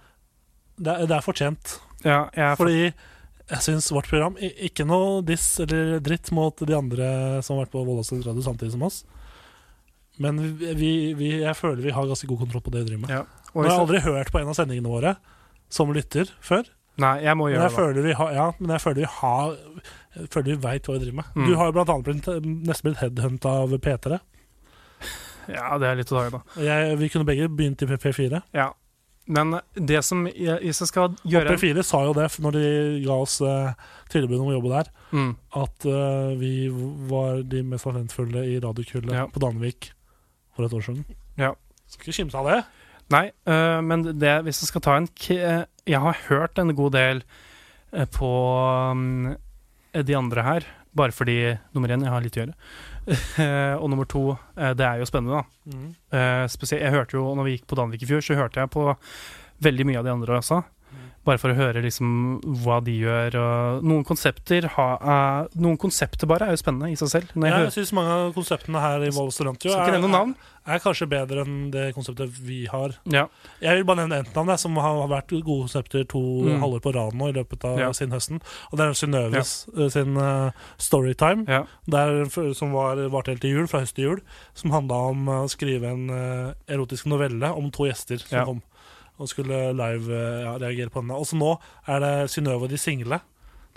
Det, 0.81 0.95
er- 0.95 1.05
det 1.11 1.17
er 1.19 1.25
fortjent. 1.25 1.75
Ja, 2.01 2.23
jeg 2.33 2.45
er 2.47 2.55
for, 2.57 2.65
Fordi 2.65 2.87
jeg 3.51 3.63
syns 3.65 3.89
vårt 3.91 4.07
program 4.07 4.37
Ikke 4.39 4.85
noe 4.87 5.21
diss 5.27 5.59
eller 5.63 5.99
dritt 6.03 6.31
mot 6.35 6.55
de 6.55 6.75
andre 6.77 7.07
som 7.43 7.57
har 7.57 7.65
vært 7.65 7.73
på 7.75 7.83
Volda 7.87 8.05
Radio 8.25 8.45
samtidig 8.45 8.73
som 8.75 8.85
oss. 8.87 9.01
Men 10.21 10.39
vi, 10.59 10.91
vi, 11.17 11.31
jeg 11.41 11.55
føler 11.57 11.81
vi 11.83 11.93
har 11.95 12.07
ganske 12.07 12.27
god 12.29 12.43
kontroll 12.45 12.63
på 12.65 12.73
det 12.73 12.83
vi 12.83 12.91
driver 12.91 13.07
med. 13.07 13.15
Ja. 13.15 13.23
Og 13.51 13.63
har 13.63 13.67
jeg 13.67 13.73
har 13.73 13.85
aldri 13.85 14.03
hørt 14.05 14.31
på 14.31 14.41
en 14.41 14.51
av 14.51 14.57
sendingene 14.57 14.91
våre 14.91 15.15
som 15.71 15.91
lytter 15.95 16.31
før. 16.43 16.67
Nei, 17.01 17.15
jeg 17.23 17.37
må 17.39 17.47
Men 17.47 17.55
gjøre 17.55 17.63
jeg 17.63 17.71
det. 17.71 17.77
føler 17.79 18.05
vi 18.05 18.15
har, 18.19 18.33
ja, 18.35 18.47
men 18.59 18.73
jeg 18.75 18.83
føler 18.83 18.99
vi 19.01 19.11
har 19.15 19.53
jeg 20.11 20.27
føler 20.33 20.49
vi 20.51 20.57
veit 20.65 20.87
hva 20.87 20.95
vi 20.97 21.03
driver 21.05 21.19
med. 21.21 21.31
Mm. 21.35 21.47
Du 21.47 21.55
har 21.55 21.69
jo 21.69 21.75
blant 21.77 21.93
annet 21.93 22.07
blitt, 22.09 22.51
nesten 22.67 22.89
blitt 22.89 23.01
headhunta 23.01 23.53
av 23.63 23.75
P3. 23.79 24.19
Ja, 25.51 25.77
det 25.81 25.87
er 25.87 25.97
litt 25.99 26.11
å 26.11 26.17
ta 26.19 26.25
i, 26.27 26.33
da. 26.35 26.41
Jeg, 26.61 26.97
vi 26.99 27.09
kunne 27.11 27.27
begge 27.27 27.47
begynt 27.49 27.81
i 27.83 27.87
P4. 27.89 28.41
Ja. 28.55 28.67
Men 29.29 29.59
det 29.75 29.99
som 30.03 30.25
Hvis 30.25 30.81
jeg 30.81 30.89
skal 30.89 31.13
gjøre 31.29 31.53
P4 31.53 31.83
sa 31.85 32.01
jo 32.07 32.13
det 32.17 32.25
når 32.41 32.55
de 32.57 32.63
ga 33.05 33.17
oss 33.21 33.37
uh, 33.45 33.71
tilbud 34.11 34.39
om 34.41 34.49
å 34.49 34.55
jobbe 34.57 34.71
der, 34.73 34.91
mm. 35.13 35.31
at 35.61 35.87
uh, 35.87 36.33
vi 36.41 36.67
var 37.11 37.43
de 37.47 37.61
mest 37.63 37.85
talentfulle 37.87 38.43
i 38.49 38.59
radiokullet 38.63 39.13
Ja. 39.15 39.27
på 39.31 39.43
Danvik 39.43 39.91
for 40.55 40.65
et 40.65 40.73
år 40.73 40.83
siden. 40.87 41.05
Ja. 41.39 41.53
Skal 41.91 42.07
ikke 42.07 42.17
kimse 42.21 42.39
av 42.39 42.49
det. 42.49 42.59
Nei, 43.11 43.27
uh, 43.49 43.79
men 43.83 44.05
det, 44.19 44.35
hvis 44.45 44.61
jeg 44.63 44.71
skal 44.71 44.83
ta 44.85 44.97
en 44.99 45.09
eh, 45.35 45.63
Jeg 45.89 45.99
har 45.99 46.19
hørt 46.29 46.59
en 46.61 46.75
god 46.75 46.93
del 46.95 47.23
eh, 47.91 48.07
på 48.07 48.29
um, 48.91 49.33
de 49.91 50.15
andre 50.15 50.45
her, 50.45 50.67
bare 50.95 51.11
fordi 51.11 51.57
nummer 51.75 51.91
én, 51.91 52.05
jeg 52.05 52.13
har 52.13 52.23
litt 52.23 52.37
å 52.37 52.43
gjøre. 52.43 52.55
Eh, 53.07 53.75
og 53.81 53.89
nummer 53.89 54.05
to, 54.05 54.35
eh, 54.57 54.73
det 54.77 54.85
er 54.85 54.99
jo 55.01 55.07
spennende, 55.09 55.41
da. 55.41 55.71
Mm. 55.73 55.87
Eh, 56.13 56.43
spesielt, 56.51 56.83
jeg 56.83 56.93
hørte 56.93 57.17
jo, 57.17 57.23
når 57.35 57.47
vi 57.47 57.55
gikk 57.55 57.65
på 57.71 57.77
Danvik 57.79 58.03
i 58.05 58.09
fjor, 58.09 58.21
så 58.21 58.37
hørte 58.37 58.61
jeg 58.61 58.69
på 58.73 58.83
veldig 59.65 59.87
mye 59.89 60.01
av 60.01 60.05
de 60.05 60.13
andre 60.13 60.37
også. 60.37 60.61
Bare 61.23 61.37
for 61.37 61.53
å 61.53 61.57
høre 61.57 61.83
liksom 61.85 62.39
hva 62.63 62.79
de 62.81 62.95
gjør. 63.03 63.35
Og 63.37 63.83
noen 63.85 64.05
konsepter 64.07 64.65
ha, 64.73 64.87
uh, 64.97 65.59
Noen 65.61 65.77
konsepter 65.77 66.25
bare 66.29 66.47
er 66.49 66.55
jo 66.55 66.61
spennende 66.63 66.89
i 66.89 66.95
seg 66.97 67.11
selv. 67.11 67.35
Når 67.35 67.45
jeg 67.47 67.53
Ja, 67.53 67.65
jeg 67.67 67.75
syns 67.75 67.91
mange 67.93 68.15
av 68.15 68.31
konseptene 68.33 68.81
her 68.81 69.05
i 69.05 69.11
Vold 69.13 69.29
Studentradio 69.35 69.77
er, 69.77 69.99
er, 70.01 70.33
er 70.73 70.81
kanskje 70.81 71.07
bedre 71.11 71.43
enn 71.45 71.69
det 71.73 71.91
konseptet 71.93 72.33
vi 72.41 72.63
har. 72.71 72.95
Ja. 73.05 73.27
Jeg 73.61 73.77
vil 73.77 73.85
bare 73.85 74.01
nevne 74.07 74.19
ett 74.23 74.33
navn, 74.33 74.49
som 74.57 74.75
har 74.81 74.97
vært 75.11 75.29
gode 75.43 75.67
konsepter 75.67 76.07
to 76.09 76.21
Mm. 76.41 76.59
halvår 76.63 76.81
på 76.81 76.93
rad 76.95 77.13
nå 77.13 77.29
i 77.29 77.35
løpet 77.37 77.63
av 77.69 77.77
Ja. 77.79 77.91
sin 77.93 78.09
høsten. 78.11 78.41
Og 78.71 78.77
det 78.79 78.87
er 78.87 78.97
Synnøves 78.97 79.67
ja. 79.77 79.89
sin 79.89 80.17
uh, 80.17 80.49
Storytime, 80.77 81.45
Ja. 81.47 81.65
der, 81.87 82.25
som 82.53 82.71
var 82.73 82.95
varte 83.09 83.31
helt 83.31 83.41
til 83.41 83.51
jul, 83.51 83.67
fra 83.67 83.81
høst 83.81 83.95
til 83.95 84.05
jul, 84.05 84.21
som 84.55 84.71
handla 84.71 84.97
om 85.11 85.27
eh, 85.29 85.43
å 85.45 85.49
skrive 85.49 85.85
en 85.91 86.09
uh, 86.09 86.53
erotisk 86.67 87.05
novelle 87.05 87.45
om 87.53 87.69
to 87.71 87.85
gjester 87.85 88.17
som 88.17 88.45
kom 88.45 88.61
og 89.21 89.29
skulle 89.31 89.63
live 89.77 90.11
eh, 90.17 90.43
ja, 90.45 90.55
reagere 90.61 90.93
på 90.93 91.03
denne. 91.03 91.19
Også 91.21 91.37
nå 91.39 91.53
er 91.87 92.03
det 92.03 92.13
Synnøve 92.33 92.67
og 92.67 92.73
de 92.73 92.79
single. 92.81 93.21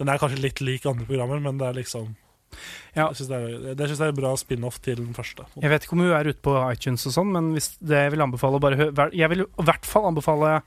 Den 0.01 0.11
er 0.11 0.21
kanskje 0.21 0.43
litt 0.43 0.63
lik 0.65 0.87
andre 0.91 1.07
programmer, 1.09 1.43
men 1.45 1.61
det 1.61 1.71
er 1.71 1.83
liksom 1.83 2.15
Ja. 2.95 3.09
Jeg 3.11 3.19
syns 3.19 3.31
det, 3.33 3.77
det 3.79 3.87
er 3.91 4.09
en 4.09 4.15
bra 4.17 4.31
spin-off 4.39 4.77
til 4.79 5.01
den 5.01 5.15
første. 5.15 5.43
Jeg 5.59 5.71
vet 5.73 5.87
ikke 5.87 5.97
om 5.97 6.05
hun 6.05 6.13
er 6.15 6.29
ute 6.31 6.43
på 6.45 6.55
iTunes 6.71 7.07
og 7.11 7.15
sånn, 7.17 7.33
men 7.35 7.53
det 7.55 8.03
jeg 8.05 8.13
vil 8.15 8.23
anbefale 8.23 8.61
bare 8.63 9.11
Jeg 9.11 9.31
vil 9.33 9.43
i 9.43 9.67
hvert 9.67 9.87
fall 9.87 10.07
anbefale 10.13 10.61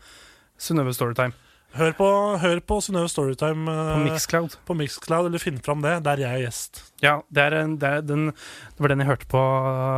Synnøve 0.60 0.91
Storytime 0.93 1.35
Hør 1.77 1.93
på, 1.97 2.07
hør 2.41 2.60
på 2.64 2.77
Synnøve 2.81 3.10
Storytime 3.11 3.68
på 3.68 3.73
eh, 3.76 4.03
Mixcloud. 4.07 4.56
på 4.65 4.76
Mixcloud, 4.80 5.27
eller 5.27 5.41
finn 5.41 5.60
fram 5.64 5.84
det. 5.84 5.97
Der 6.07 6.22
jeg 6.23 6.31
er 6.31 6.43
gjest. 6.47 6.80
Ja, 7.03 7.19
det, 7.30 7.43
er 7.43 7.56
det, 7.76 7.89
er 7.89 8.06
den, 8.07 8.30
det 8.31 8.84
var 8.84 8.93
den 8.93 9.03
jeg 9.03 9.11
hørte 9.11 9.30
på 9.30 9.41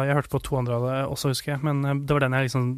Jeg 0.10 0.18
hørte 0.18 0.34
på 0.34 0.42
to 0.44 0.58
andre 0.60 0.80
av 0.80 0.88
det 0.88 0.98
også, 1.14 1.32
husker 1.32 1.54
jeg, 1.54 1.64
men 1.68 1.86
eh, 1.86 2.02
det 2.02 2.18
var 2.18 2.26
den 2.26 2.36
jeg 2.36 2.50
liksom 2.50 2.70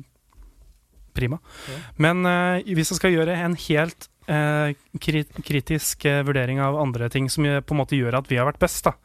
Prima. 1.18 1.40
Ja. 1.70 1.78
Men 2.08 2.26
uh, 2.28 2.58
hvis 2.64 2.94
jeg 2.94 3.00
skal 3.02 3.16
gjøre 3.16 3.36
en 3.46 3.56
helt 3.68 4.08
uh, 4.32 4.72
krit 5.04 5.40
kritisk 5.48 6.06
uh, 6.08 6.22
vurdering 6.28 6.62
av 6.64 6.80
andre 6.80 7.10
ting 7.14 7.30
som 7.32 7.44
på 7.46 7.76
en 7.76 7.82
måte 7.82 8.00
gjør 8.00 8.22
at 8.22 8.30
vi 8.32 8.40
har 8.40 8.48
vært 8.50 8.62
best, 8.62 8.86
da 8.88 8.96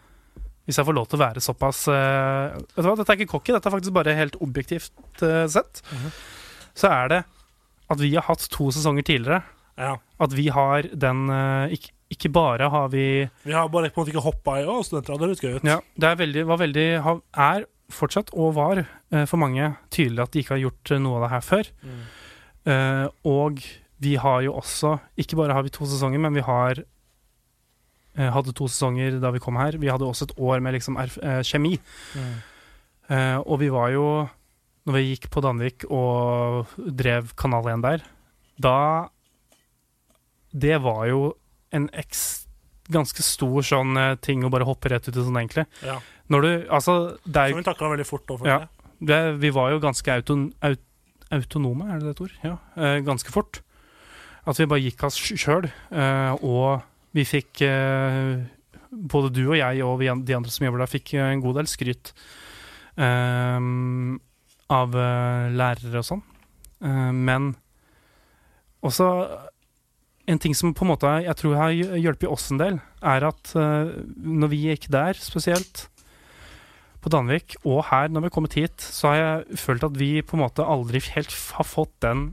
Hvis 0.67 0.79
jeg 0.81 0.87
får 0.87 0.97
lov 0.97 1.07
til 1.07 1.19
å 1.19 1.23
være 1.23 1.41
såpass 1.41 1.85
eh, 1.89 2.57
Vet 2.59 2.83
du 2.83 2.89
hva, 2.89 2.97
Dette 2.99 3.13
er 3.13 3.21
ikke 3.21 3.33
cocky, 3.37 3.53
dette 3.55 3.69
er 3.71 3.75
faktisk 3.77 3.95
bare 3.95 4.17
helt 4.19 4.35
objektivt 4.43 5.23
eh, 5.23 5.47
sett. 5.47 5.83
-huh. 5.87 6.11
Så 6.75 6.89
er 6.91 7.09
det 7.09 7.21
at 7.89 8.01
vi 8.01 8.15
har 8.15 8.27
hatt 8.27 8.49
to 8.51 8.71
sesonger 8.75 9.03
tidligere. 9.03 9.43
Ja. 9.79 9.97
At 10.19 10.33
vi 10.33 10.49
har 10.49 10.83
den 10.83 11.29
eh, 11.31 11.77
ikke, 11.77 11.93
ikke 12.11 12.29
bare 12.33 12.69
har 12.73 12.89
vi 12.89 13.29
Vi 13.45 13.53
har 13.53 13.69
bare 13.69 13.91
på 13.91 14.01
en 14.01 14.05
måte 14.05 14.15
ikke 14.15 14.25
hoppa 14.25 14.61
i 14.61 14.65
Å, 14.65 14.83
studenter, 14.83 15.15
det 15.15 15.27
høres 15.29 15.45
gøy 15.45 15.57
ut. 15.57 15.65
Ja, 15.65 15.81
det 15.95 16.09
er 16.11 16.17
veldig, 16.17 16.47
var 16.47 16.59
veldig, 16.59 16.89
er 17.33 17.67
fortsatt, 17.93 18.33
og 18.35 18.55
var 18.57 18.83
eh, 18.83 19.25
for 19.29 19.41
mange, 19.41 19.75
tydelig 19.95 20.25
at 20.25 20.35
de 20.35 20.43
ikke 20.43 20.57
har 20.57 20.65
gjort 20.65 20.93
eh, 20.93 21.03
noe 21.03 21.19
av 21.19 21.27
det 21.27 21.33
her 21.35 21.45
før. 21.47 21.71
Mm. 21.83 22.05
Uh, 22.67 23.07
og 23.31 23.61
vi 24.03 24.17
har 24.19 24.41
jo 24.43 24.57
også 24.59 24.97
Ikke 25.23 25.37
bare 25.39 25.55
har 25.55 25.63
vi 25.63 25.71
to 25.71 25.87
sesonger, 25.87 26.19
men 26.19 26.35
vi 26.35 26.43
har 26.43 26.81
uh, 26.83 28.31
hadde 28.35 28.55
to 28.59 28.67
sesonger 28.67 29.21
da 29.23 29.31
vi 29.31 29.43
kom 29.43 29.59
her. 29.61 29.79
Vi 29.79 29.91
hadde 29.93 30.09
også 30.09 30.27
et 30.27 30.35
år 30.37 30.65
med 30.65 30.75
liksom 30.75 30.99
eh, 30.99 31.43
kjemi. 31.47 31.77
Mm. 32.17 32.37
Og 33.47 33.61
vi 33.61 33.69
var 33.71 33.93
jo 33.95 34.27
Når 34.87 34.95
vi 34.97 35.03
gikk 35.13 35.29
på 35.31 35.41
Danvik 35.45 35.85
og 35.95 36.73
drev 36.75 37.29
Kanal 37.39 37.69
1 37.71 37.85
der, 37.85 38.03
da 38.59 38.79
Det 40.51 40.83
var 40.83 41.07
jo 41.07 41.37
en 41.71 41.87
eks, 41.95 42.46
ganske 42.93 43.23
stor 43.23 43.63
sånn 43.67 43.97
eh, 43.99 44.15
ting 44.23 44.45
å 44.47 44.51
bare 44.53 44.65
hoppe 44.69 44.91
rett 44.93 45.09
ut 45.09 45.17
i 45.17 45.23
sånn, 45.25 45.39
egentlig. 45.41 45.67
Ja. 45.83 45.99
Når 46.31 46.43
du 46.43 46.51
Altså, 46.71 46.95
det 47.27 47.37
er 47.43 47.49
jo 47.53 47.57
vi 47.61 47.67
takla 47.67 47.91
veldig 47.93 48.07
fort. 48.07 48.31
Over 48.31 48.47
Ja. 48.49 48.59
det. 48.59 48.69
det, 49.07 49.21
Vi 49.41 49.51
var 49.51 49.71
jo 49.71 49.81
ganske 49.81 50.09
auton, 50.15 50.53
aut, 50.63 50.81
autonome, 51.31 51.89
er 51.91 51.99
det 51.99 52.05
det 52.07 52.11
et 52.17 52.21
ord? 52.21 52.33
Ja. 52.45 52.57
Eh, 52.77 53.01
ganske 53.07 53.31
fort. 53.35 53.61
At 54.47 54.57
vi 54.59 54.67
bare 54.67 54.81
gikk 54.85 55.03
av 55.05 55.11
sjøl. 55.11 55.71
Eh, 55.91 56.37
og 56.43 56.83
Vi 57.15 57.25
fikk 57.25 57.63
eh, 57.63 58.45
Både 58.93 59.31
du 59.33 59.49
og 59.51 59.57
jeg 59.57 59.83
og 59.83 59.99
vi, 59.99 60.07
de 60.25 60.35
andre 60.37 60.51
som 60.51 60.65
jobber 60.67 60.79
der, 60.85 60.87
fikk 60.87 61.15
eh, 61.15 61.33
en 61.33 61.41
god 61.43 61.57
del 61.57 61.67
skryt 61.67 62.13
eh, 62.97 63.61
av 64.71 64.91
lærere 65.53 65.99
og 66.01 66.05
sånn. 66.07 66.23
Eh, 66.83 67.11
men 67.13 67.55
også 68.87 69.09
en 70.27 70.41
ting 70.43 70.55
som 70.59 70.75
på 70.75 70.85
en 70.85 70.91
måte 70.91 71.11
jeg 71.25 71.39
tror 71.39 71.59
har 71.59 71.75
hjulpet 71.75 72.31
oss 72.31 72.49
en 72.51 72.61
del, 72.63 72.81
er 73.03 73.27
at 73.29 73.53
eh, 73.59 73.93
når 74.17 74.53
vi 74.53 74.65
gikk 74.67 74.89
der 74.95 75.19
spesielt, 75.21 75.87
på 77.07 77.13
Danvik, 77.15 77.55
og 77.63 77.85
her 77.87 78.09
når 78.11 78.25
vi 78.25 78.27
har 78.27 78.35
kommet 78.35 78.57
hit, 78.59 78.83
så 78.83 79.13
har 79.13 79.17
jeg 79.21 79.59
følt 79.63 79.85
at 79.87 79.95
vi 79.95 80.11
på 80.27 80.35
en 80.35 80.43
måte 80.43 80.65
aldri 80.67 80.99
helt 81.15 81.35
har 81.55 81.67
fått 81.69 81.93
den 82.03 82.33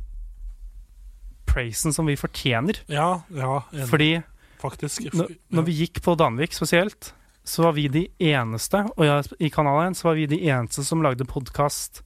praisen 1.45 1.93
som 1.93 2.09
vi 2.09 2.15
fortjener. 2.17 2.79
Ja, 2.89 3.21
ja 3.29 3.59
En, 3.69 3.85
Fordi 3.91 4.23
faktisk. 4.63 5.05
når, 5.13 5.35
når 5.53 5.67
vi 5.67 5.75
gikk 5.83 6.01
på 6.01 6.15
Danvik 6.17 6.57
spesielt, 6.57 7.11
så 7.45 7.67
var 7.67 7.75
vi 7.77 7.85
de 7.91 8.07
eneste, 8.17 8.81
og 8.95 9.05
jeg, 9.05 9.29
i 9.45 9.51
kanalen 9.53 9.93
så 9.93 10.09
var 10.09 10.17
vi 10.17 10.25
de 10.31 10.41
eneste 10.47 10.81
som 10.87 11.03
lagde 11.05 11.27
podkast 11.27 12.01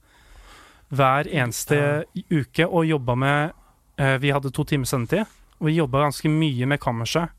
hver 0.92 1.28
eneste 1.30 2.04
uke 2.28 2.66
og 2.66 2.88
jobba 2.88 3.14
med 3.14 3.50
eh, 4.00 4.16
Vi 4.20 4.32
hadde 4.34 4.52
to 4.52 4.64
timers 4.68 4.92
sendetid, 4.92 5.24
og 5.58 5.66
vi 5.66 5.74
jobba 5.78 6.04
ganske 6.06 6.30
mye 6.30 6.66
med 6.70 6.80
kammerset 6.80 7.34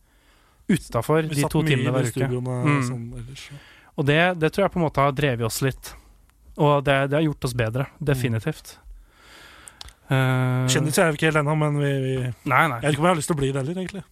utafor 0.69 1.25
de 1.31 1.47
to 1.49 1.63
timene 1.65 1.91
hver 1.95 2.09
uke. 2.11 2.27
Mm. 2.29 2.83
sånn 2.85 3.05
Og 3.97 4.05
det, 4.05 4.19
det 4.39 4.51
tror 4.53 4.65
jeg 4.67 4.73
på 4.75 4.79
en 4.79 4.85
måte 4.85 5.01
har 5.01 5.15
drevet 5.17 5.47
oss 5.47 5.61
litt. 5.65 5.93
Og 6.59 6.83
det, 6.85 6.97
det 7.09 7.17
har 7.17 7.25
gjort 7.25 7.47
oss 7.47 7.55
bedre. 7.57 7.87
Definitivt. 7.99 8.75
Eh, 10.09 10.67
Kjendiser 10.69 11.05
er 11.05 11.11
vi 11.13 11.19
ikke 11.19 11.29
helt 11.29 11.41
ennå, 11.41 11.55
men 11.57 11.75
vi, 11.79 11.89
vi 12.03 12.13
Jeg 12.17 12.33
Nei, 12.49 12.61
Jeg 12.67 12.81
vet 12.81 12.95
ikke 12.95 13.03
om 13.03 13.07
jeg 13.09 13.13
har 13.13 13.19
lyst 13.19 13.29
til 13.31 13.37
å 13.37 13.39
bli 13.39 13.49
det 13.53 13.61
heller, 13.61 13.77
egentlig. 13.83 14.03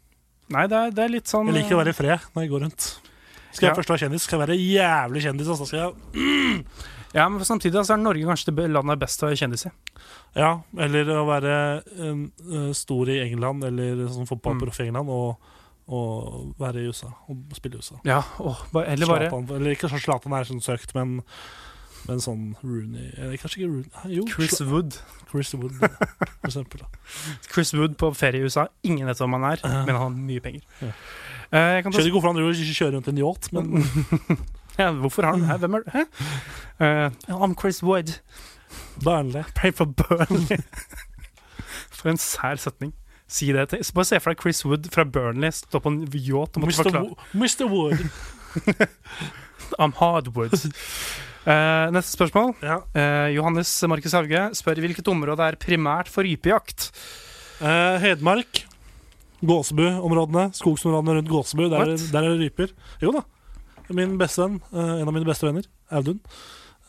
nei 0.54 0.66
det, 0.72 0.78
er, 0.80 0.92
det 0.96 1.04
er 1.04 1.10
litt 1.12 1.28
sånn 1.32 1.50
Jeg 1.50 1.56
liker 1.62 1.76
å 1.76 1.80
være 1.82 1.94
i 1.94 1.98
fred 1.98 2.28
når 2.36 2.46
jeg 2.46 2.52
går 2.54 2.64
rundt. 2.68 2.86
Skal 3.52 3.66
jeg 3.66 3.72
Ja. 3.72 3.78
først 3.80 3.90
være 3.94 4.02
kjendis, 4.06 4.28
skal 4.28 4.38
jeg 4.40 4.48
være 4.48 4.58
jævlig 4.62 5.24
kjendis, 5.26 5.50
og 5.50 5.58
så 5.58 5.66
skal 5.68 5.80
jeg 5.82 6.64
Ja, 7.16 7.30
men 7.30 7.40
samtidig 7.48 7.86
så 7.88 7.94
er 7.96 8.02
Norge 8.02 8.26
kanskje 8.28 8.52
det 8.58 8.66
landet 8.72 8.98
er 8.98 9.02
best 9.06 9.22
å 9.24 9.30
være 9.30 9.38
kjendis 9.40 9.66
i. 9.70 9.72
Ja, 10.36 10.50
eller 10.78 11.12
å 11.16 11.22
være 11.28 11.54
uh, 11.86 12.74
stor 12.76 13.10
i 13.14 13.20
England, 13.24 13.64
eller 13.64 14.04
sånn 14.12 14.26
Mm. 14.26 14.32
fotballproff 14.34 14.80
i 14.84 14.88
England, 14.90 15.10
og, 15.10 15.38
og 15.88 16.52
være 16.60 16.84
i 16.84 16.90
USA. 16.92 17.14
Og 17.32 17.56
spille 17.56 17.80
i 17.80 17.82
USA. 17.82 17.96
Ja, 18.06 18.20
ba- 18.74 18.84
eller 18.86 19.08
bare 19.08 19.30
Zlatan, 19.32 19.56
eller 19.56 19.72
ikke 19.78 19.90
sånn 19.90 20.04
Zlatan 20.04 20.34
er 20.36 20.44
sånn 20.50 20.62
søkt, 20.62 20.94
men, 20.96 21.22
men 22.08 22.20
sånn 22.24 22.44
Rooney 22.64 23.10
eller 23.18 23.38
Kanskje 23.42 23.62
ikke 23.64 23.72
Rooney 23.72 24.18
Jo, 24.20 24.28
Chris 24.32 24.60
Wood. 24.62 25.00
Chris 25.32 25.54
Wood, 25.56 25.74
for 26.42 26.48
eksempel. 26.52 26.84
Da. 26.84 27.08
Chris 27.52 27.74
Wood 27.74 27.98
på 28.00 28.12
ferie 28.16 28.40
i 28.44 28.48
USA. 28.48 28.68
Ingen 28.88 29.08
vet 29.10 29.18
hvem 29.24 29.34
han 29.40 29.48
er, 29.54 29.64
men 29.64 29.96
han 29.96 30.04
har 30.06 30.14
mye 30.16 30.44
penger. 30.44 30.62
Ja. 30.84 30.92
Eh, 31.48 31.74
jeg 31.78 31.84
kan 31.88 31.92
ta, 31.94 31.98
Skjønner 31.98 32.12
ikke 32.12 32.20
hvorfor 32.20 32.34
han 32.36 32.76
kjører 32.78 32.96
rundt 33.00 33.08
en 33.08 33.20
yacht, 33.24 33.52
men 33.56 33.66
ja, 34.78 34.92
hvorfor 34.92 35.24
har 35.28 35.36
han 35.38 35.46
Hæ, 35.50 35.58
Hvem 35.64 35.74
er 35.74 35.80
du? 35.86 35.92
Hæ? 35.94 36.04
Eh, 36.86 37.10
I'm 37.34 37.56
Chris 37.60 37.84
Wood. 37.84 38.20
Burnley. 39.04 39.44
Pray 39.56 39.72
for 39.74 39.86
Burnley. 39.86 40.58
for 41.98 42.10
en 42.10 42.18
sær 42.22 42.56
setning. 42.62 42.94
Si 43.28 43.50
det 43.52 43.70
til 43.70 43.84
Bare 43.96 44.06
se 44.08 44.20
for 44.24 44.32
deg 44.34 44.42
Chris 44.42 44.64
Wood 44.66 44.88
fra 44.94 45.04
Burnley 45.04 45.52
stå 45.52 45.80
på 45.84 45.92
en 45.92 46.04
yacht 46.14 46.56
og 46.58 46.64
måtte 46.64 46.76
Mr. 46.76 46.84
forklare 46.84 47.04
Wo- 47.10 47.18
Mr. 47.34 47.66
Wood. 47.72 48.00
I'm 49.82 49.94
Hardwood. 50.00 50.54
Uh, 51.48 51.88
neste 51.96 52.12
spørsmål. 52.16 52.54
Ja. 52.64 52.78
Uh, 52.96 53.28
Johannes 53.36 53.72
Markus 53.88 54.16
Hauge 54.16 54.50
spør 54.56 54.80
hvilket 54.84 55.08
område 55.12 55.44
er 55.44 55.56
primært 55.60 56.10
for 56.12 56.24
rypejakt. 56.28 56.90
Uh, 57.62 57.98
Hedmark. 58.04 58.64
Gåsebu-områdene. 59.48 60.50
Skogsområdene 60.58 61.18
rundt 61.20 61.30
Gåsebu. 61.32 61.68
Der, 61.70 61.94
der 62.12 62.24
er 62.24 62.30
det 62.36 62.40
ryper. 62.48 62.74
Jo 63.04 63.12
da. 63.16 63.22
Min 63.88 64.18
bestevenn, 64.20 64.60
eh, 64.74 64.94
en 65.02 65.08
av 65.08 65.14
mine 65.16 65.28
beste 65.28 65.48
venner, 65.48 65.68
Audun, 65.96 66.20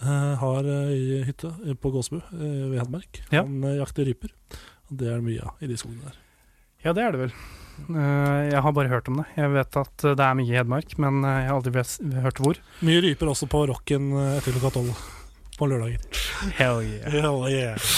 eh, 0.02 0.34
har 0.40 0.66
eh, 0.66 0.94
i 0.96 1.22
hytte 1.26 1.52
på 1.78 1.92
Gåsebu 1.94 2.18
eh, 2.18 2.64
ved 2.72 2.80
Hedmark. 2.80 3.22
Ja. 3.30 3.44
Han 3.44 3.62
jakter 3.78 4.08
ryper. 4.08 4.34
Og 4.90 4.98
det 4.98 5.08
er 5.10 5.20
det 5.20 5.26
mye 5.28 5.44
av 5.46 5.62
i 5.62 5.70
de 5.70 5.78
skogene 5.78 6.08
der. 6.08 6.18
Ja, 6.84 6.94
det 6.96 7.04
er 7.04 7.14
det 7.14 7.22
vel. 7.26 7.32
Jeg 7.88 8.58
har 8.64 8.72
bare 8.74 8.90
hørt 8.90 9.06
om 9.10 9.20
det. 9.20 9.26
Jeg 9.36 9.52
vet 9.54 9.76
at 9.78 10.02
det 10.02 10.24
er 10.24 10.34
mye 10.38 10.50
i 10.50 10.56
Hedmark, 10.56 10.96
men 10.98 11.20
jeg 11.22 11.46
har 11.46 11.54
aldri 11.54 11.84
hørt 12.24 12.40
hvor. 12.42 12.58
Mye 12.86 13.02
ryper 13.04 13.30
også 13.30 13.46
på 13.50 13.60
rocken 13.70 14.10
etter 14.38 14.56
klokka 14.56 14.72
tolv 14.80 15.04
på 15.58 15.68
lørdager. 15.70 16.02
Hell 16.58 16.82
yeah. 16.86 17.10
Hell 17.12 17.44
yeah. 17.50 17.90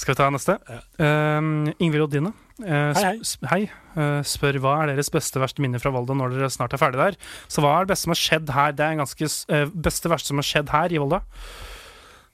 Skal 0.00 0.14
vi 0.14 0.18
ta 0.22 0.28
neste? 0.32 0.54
Ja. 0.70 0.78
Uh, 0.96 1.70
Ingvild 1.82 2.06
Oddine. 2.06 2.30
Uh, 2.60 2.92
Hei, 2.96 3.02
hei. 3.04 3.14
sp- 3.24 3.46
hei. 3.50 3.60
Uh, 3.96 4.20
spør 4.24 4.56
hva 4.62 4.74
er 4.84 4.94
deres 4.94 5.10
beste 5.12 5.40
verste 5.42 5.60
minne 5.64 5.80
fra 5.82 5.92
Volda 5.92 6.14
når 6.16 6.36
dere 6.38 6.48
snart 6.52 6.72
er 6.76 6.80
ferdig 6.80 7.00
der. 7.02 7.18
Så 7.52 7.60
hva 7.64 7.74
er 7.78 7.84
det 7.88 7.92
beste 7.92 8.06
som 8.08 8.14
har 8.14 8.20
skjedd 8.22 8.52
her? 8.56 8.74
Det 8.78 8.86
er 8.86 8.94
en 8.96 9.02
ganske 9.02 9.28
eh, 9.56 9.66
beste 9.88 10.12
verste 10.12 10.32
som 10.32 10.40
har 10.40 10.48
skjedd 10.48 10.72
her 10.72 10.94
i 10.96 11.00
Volda. 11.02 11.20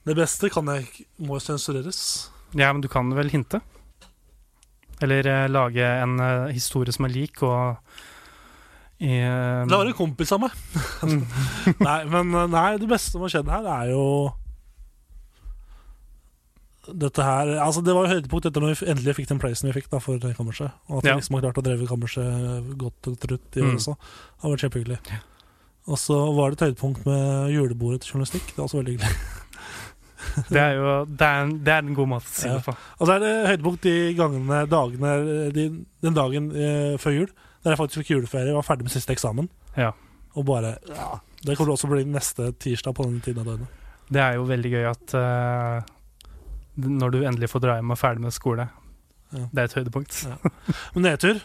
Det 0.07 0.15
beste 0.15 0.47
kan 0.53 0.69
jeg 0.71 1.07
må 1.27 1.39
sensureres. 1.43 1.99
Ja, 2.55 2.69
men 2.71 2.79
du 2.83 2.87
kan 2.91 3.09
vel 3.17 3.27
hinte? 3.33 3.59
Eller 5.03 5.27
eh, 5.27 5.47
lage 5.51 5.83
en 5.83 6.15
eh, 6.23 6.53
historie 6.55 6.95
som 6.95 7.05
er 7.09 7.11
lik, 7.13 7.43
og 7.43 7.75
i, 9.03 9.11
eh, 9.19 9.65
Det 9.67 9.75
var 9.77 9.89
en 9.91 9.97
kompis 9.97 10.31
av 10.33 10.45
meg. 10.45 10.55
nei, 11.87 11.99
men 12.09 12.31
eh, 12.31 12.47
nei, 12.55 12.67
det 12.81 12.87
beste 12.89 13.13
som 13.17 13.25
har 13.27 13.33
skjedd 13.35 13.51
her, 13.51 13.67
er 13.81 13.91
jo 13.91 14.05
dette 16.93 17.23
her 17.23 17.47
Altså 17.59 17.81
Det 17.83 17.93
var 17.95 18.07
jo 18.07 18.13
høydepunkt 18.15 18.45
etter 18.49 18.61
når 18.63 18.75
vi 18.79 18.85
endelig 18.91 19.15
fikk 19.17 19.27
den 19.29 19.39
placen 19.39 19.67
vi 19.69 19.73
fikk 19.81 19.89
da 19.91 19.99
for 19.99 20.17
kammerset. 20.19 20.71
Og 20.89 20.99
at 20.99 21.05
Ja. 21.05 21.15
vi 21.15 21.21
liksom 21.21 21.35
har 21.35 21.41
klart 21.51 21.57
å 21.59 21.65
dreve 21.65 21.87
kammerset 21.87 22.77
godt 22.77 23.07
og 23.11 23.19
trutt 23.19 23.57
i 23.57 23.61
år 23.61 23.71
Mm. 23.73 23.75
også. 23.79 23.95
Det 23.97 24.41
har 24.41 24.51
vært 24.51 24.63
kjempehyggelig. 24.65 24.99
Og 25.87 25.97
så 25.97 26.15
var 26.35 26.49
det 26.51 26.61
et 26.61 26.65
høydepunkt 26.75 27.05
med 27.05 27.51
julebordet 27.55 28.01
til 28.01 28.11
journalistikk. 28.13 28.47
Det 28.47 28.57
var 28.57 28.65
også 28.67 28.83
veldig 28.83 28.97
hyggelig. 28.97 29.17
Det 30.49 30.57
er 30.59 30.73
jo 30.75 31.05
det 31.05 31.21
er 31.21 31.43
en, 31.43 31.51
det 31.63 31.71
er 31.73 31.77
en 31.85 31.93
god 31.95 32.07
måte 32.09 32.25
å 32.25 32.33
si 32.33 32.47
Ja. 32.47 32.55
det 32.57 32.63
på. 32.65 32.73
Og 32.99 33.07
så 33.07 33.13
er 33.15 33.19
det 33.19 33.47
høydepunkt 33.47 33.81
de 33.81 34.13
gangene, 34.17 34.67
dagene 34.67 35.51
de, 35.53 35.85
Den 36.01 36.13
dagen 36.13 36.51
eh, 36.51 36.97
før 36.97 37.13
jul, 37.15 37.27
der 37.63 37.71
jeg 37.75 37.77
faktisk 37.79 38.01
fikk 38.03 38.11
juleferie 38.15 38.49
og 38.53 38.63
var 38.65 38.75
ferdig 38.75 38.83
med 38.83 38.91
siste 38.91 39.13
eksamen. 39.15 39.47
Ja. 39.77 39.91
Og 40.35 40.45
bare 40.45 40.77
ja, 40.89 41.19
Det 41.43 41.55
kommer 41.57 41.73
også 41.73 41.87
til 41.87 41.89
å 41.89 41.95
bli 41.95 42.05
neste 42.11 42.51
tirsdag 42.59 42.93
på 42.95 43.05
denne 43.05 43.21
tiden 43.21 43.39
av 43.39 43.45
døgnet. 43.45 43.67
Det 44.11 44.21
er 44.21 44.33
jo 44.35 44.45
veldig 44.45 44.71
gøy 44.71 44.85
at 44.89 45.13
eh, 45.15 45.81
når 46.77 47.13
du 47.13 47.19
endelig 47.25 47.49
får 47.51 47.63
dra 47.63 47.77
hjem 47.79 47.91
og 47.93 47.97
er 47.97 48.01
ferdig 48.03 48.25
med 48.25 48.35
skole, 48.35 48.69
Ja. 49.33 49.45
det 49.51 49.59
er 49.59 49.67
et 49.67 49.77
høydepunkt. 49.81 50.17
Ja. 50.23 50.37
Men 50.95 51.03
nedtur 51.03 51.41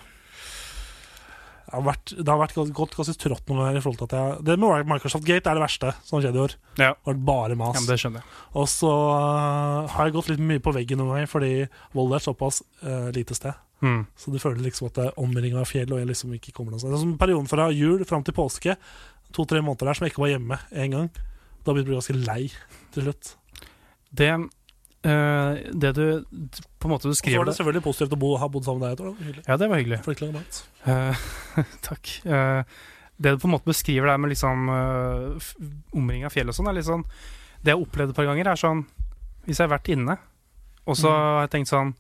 det 1.73 1.79
har, 1.79 1.85
vært, 1.87 2.11
det 2.13 2.29
har 2.29 2.37
vært 2.37 2.73
gått 2.77 2.97
ganske 2.99 3.15
trått 3.17 3.47
noen 3.49 3.63
ganger. 3.63 3.77
i 3.79 3.81
forhold 3.81 4.01
til 4.03 4.09
at 4.11 4.15
jeg, 4.19 4.45
Det 4.45 4.57
med 4.61 4.89
Microsoft 4.91 5.25
Gate 5.25 5.49
er 5.49 5.57
det 5.57 5.63
verste 5.63 5.93
som 6.05 6.19
har 6.19 6.27
skjedd 6.27 6.37
i 6.37 6.43
år. 6.43 6.55
Ja. 6.77 6.91
Det 6.93 7.07
har 7.07 7.15
vært 7.15 7.23
bare 7.25 7.57
mas. 7.57 7.79
Ja, 7.79 7.85
det 7.89 7.97
skjønner 8.03 8.21
jeg. 8.21 8.29
Og 8.61 8.67
så 8.69 8.91
uh, 8.93 9.89
har 9.95 10.05
jeg 10.05 10.13
gått 10.19 10.29
litt 10.29 10.43
mye 10.51 10.61
på 10.61 10.75
veggen 10.77 11.01
noen 11.01 11.15
ganger, 11.15 11.31
fordi 11.33 11.53
Volda 11.97 12.19
er 12.19 12.27
såpass 12.27 12.61
uh, 12.85 13.09
lite 13.17 13.39
sted. 13.39 13.57
Mm. 13.81 14.03
Så 14.21 14.35
du 14.35 14.37
føler 14.43 14.61
liksom 14.67 14.91
at 14.91 14.99
det 15.01 15.07
er 15.09 15.19
omringa 15.25 15.63
av 15.63 15.71
fjell, 15.71 15.89
og 15.95 16.03
jeg 16.03 16.11
liksom 16.13 16.37
ikke 16.37 16.53
kommer 16.53 16.75
noe 16.75 16.83
sted. 16.83 16.93
Det 16.93 17.01
er 17.01 17.05
som 17.07 17.17
perioden 17.25 17.49
fra 17.51 17.71
jul 17.73 18.05
fram 18.11 18.27
til 18.27 18.37
påske, 18.37 18.77
to-tre 19.33 19.65
måneder 19.65 19.89
der 19.89 19.97
som 19.97 20.05
jeg 20.07 20.13
ikke 20.13 20.27
var 20.27 20.35
hjemme 20.35 20.61
en 20.85 20.99
gang. 20.99 21.09
Da 21.65 21.73
begynte 21.73 21.89
jeg 21.89 21.89
å 21.89 21.93
bli 21.95 22.01
ganske 22.03 22.21
lei 22.29 22.43
til 22.93 23.09
slutt. 23.09 23.33
Det, 24.13 24.29
det 25.03 25.91
du 25.97 26.05
på 26.79 26.87
en 26.87 26.93
måte 26.95 27.09
Og 27.11 27.17
så 27.19 27.37
var 27.37 27.45
det 27.49 27.57
selvfølgelig 27.57 27.83
positivt 27.83 28.13
å 28.15 28.19
bo, 28.23 28.37
ha 28.39 28.49
bodd 28.49 28.65
sammen 28.65 28.81
med 28.85 28.97
deg. 28.97 29.01
et 29.01 29.37
år. 29.37 29.43
Ja, 29.49 29.57
det 29.59 29.69
var 29.69 29.81
hyggelig. 29.83 30.01
For 30.05 30.33
mat. 30.33 30.61
Eh, 30.87 31.17
takk. 31.89 32.13
Eh, 32.25 32.63
det 33.23 33.33
du 33.35 33.39
på 33.43 33.49
en 33.51 33.55
måte 33.57 33.67
beskriver 33.71 34.07
der 34.13 34.19
med 34.19 34.31
liksom 34.33 34.69
omring 35.95 36.25
av 36.27 36.33
fjell 36.35 36.49
og 36.49 36.55
sånn, 36.57 36.69
er 36.71 36.79
litt 36.79 36.87
sånn 36.89 37.05
Det 37.63 37.71
jeg 37.71 37.77
har 37.77 37.85
opplevd 37.85 38.11
et 38.11 38.17
par 38.17 38.27
ganger, 38.27 38.49
er 38.51 38.59
sånn 38.59 38.85
Hvis 39.47 39.59
jeg 39.61 39.69
har 39.69 39.77
vært 39.79 39.91
inne, 39.95 40.17
og 40.87 40.97
så 40.97 41.11
Mm. 41.11 41.19
har 41.19 41.41
jeg 41.47 41.51
tenkt 41.51 41.71
sånn 41.71 41.93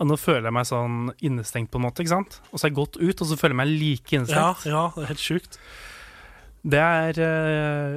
«Å, 0.00 0.04
Nå 0.08 0.16
føler 0.18 0.48
jeg 0.50 0.52
meg 0.56 0.66
sånn 0.66 1.12
innestengt, 1.22 1.70
på 1.70 1.76
en 1.78 1.84
måte. 1.86 2.02
ikke 2.02 2.08
sant? 2.16 2.40
Og 2.52 2.58
så 2.58 2.64
har 2.66 2.70
jeg 2.70 2.76
gått 2.76 2.96
ut, 2.98 3.20
og 3.22 3.26
så 3.28 3.36
føler 3.38 3.54
jeg 3.54 3.60
meg 3.62 3.68
like 3.68 4.12
Ja, 4.12 4.18
innestengt. 4.18 4.64
ja, 4.66 4.82
det 4.96 5.02
er 5.04 5.06
helt 5.12 5.20
sjukt. 5.22 5.58
Det 6.62 6.78
er 6.78 7.18
eh, 7.18 7.94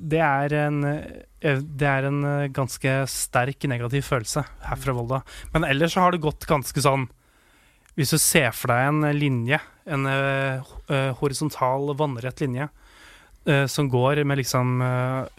Det 0.00 0.20
er 0.24 0.54
en 0.62 0.84
eh, 0.88 1.60
Det 1.60 1.88
er 1.88 2.08
en 2.08 2.22
eh, 2.24 2.48
ganske 2.48 2.94
sterk 3.12 3.68
negativ 3.68 4.06
følelse 4.08 4.46
her 4.64 4.80
fra 4.80 4.94
Volda. 4.96 5.20
Men 5.52 5.68
ellers 5.68 5.92
så 5.92 6.06
har 6.06 6.16
det 6.16 6.24
gått 6.24 6.48
ganske 6.48 6.80
sånn 6.80 7.06
Hvis 7.96 8.14
du 8.14 8.18
ser 8.20 8.50
for 8.56 8.72
deg 8.72 8.88
en 8.88 9.04
linje, 9.16 9.60
en 9.88 10.04
horisontal, 11.16 11.94
vannrett 11.96 12.42
linje, 12.42 12.66
som 13.72 13.88
går 13.88 14.20
med 14.28 14.36
liksom 14.42 14.82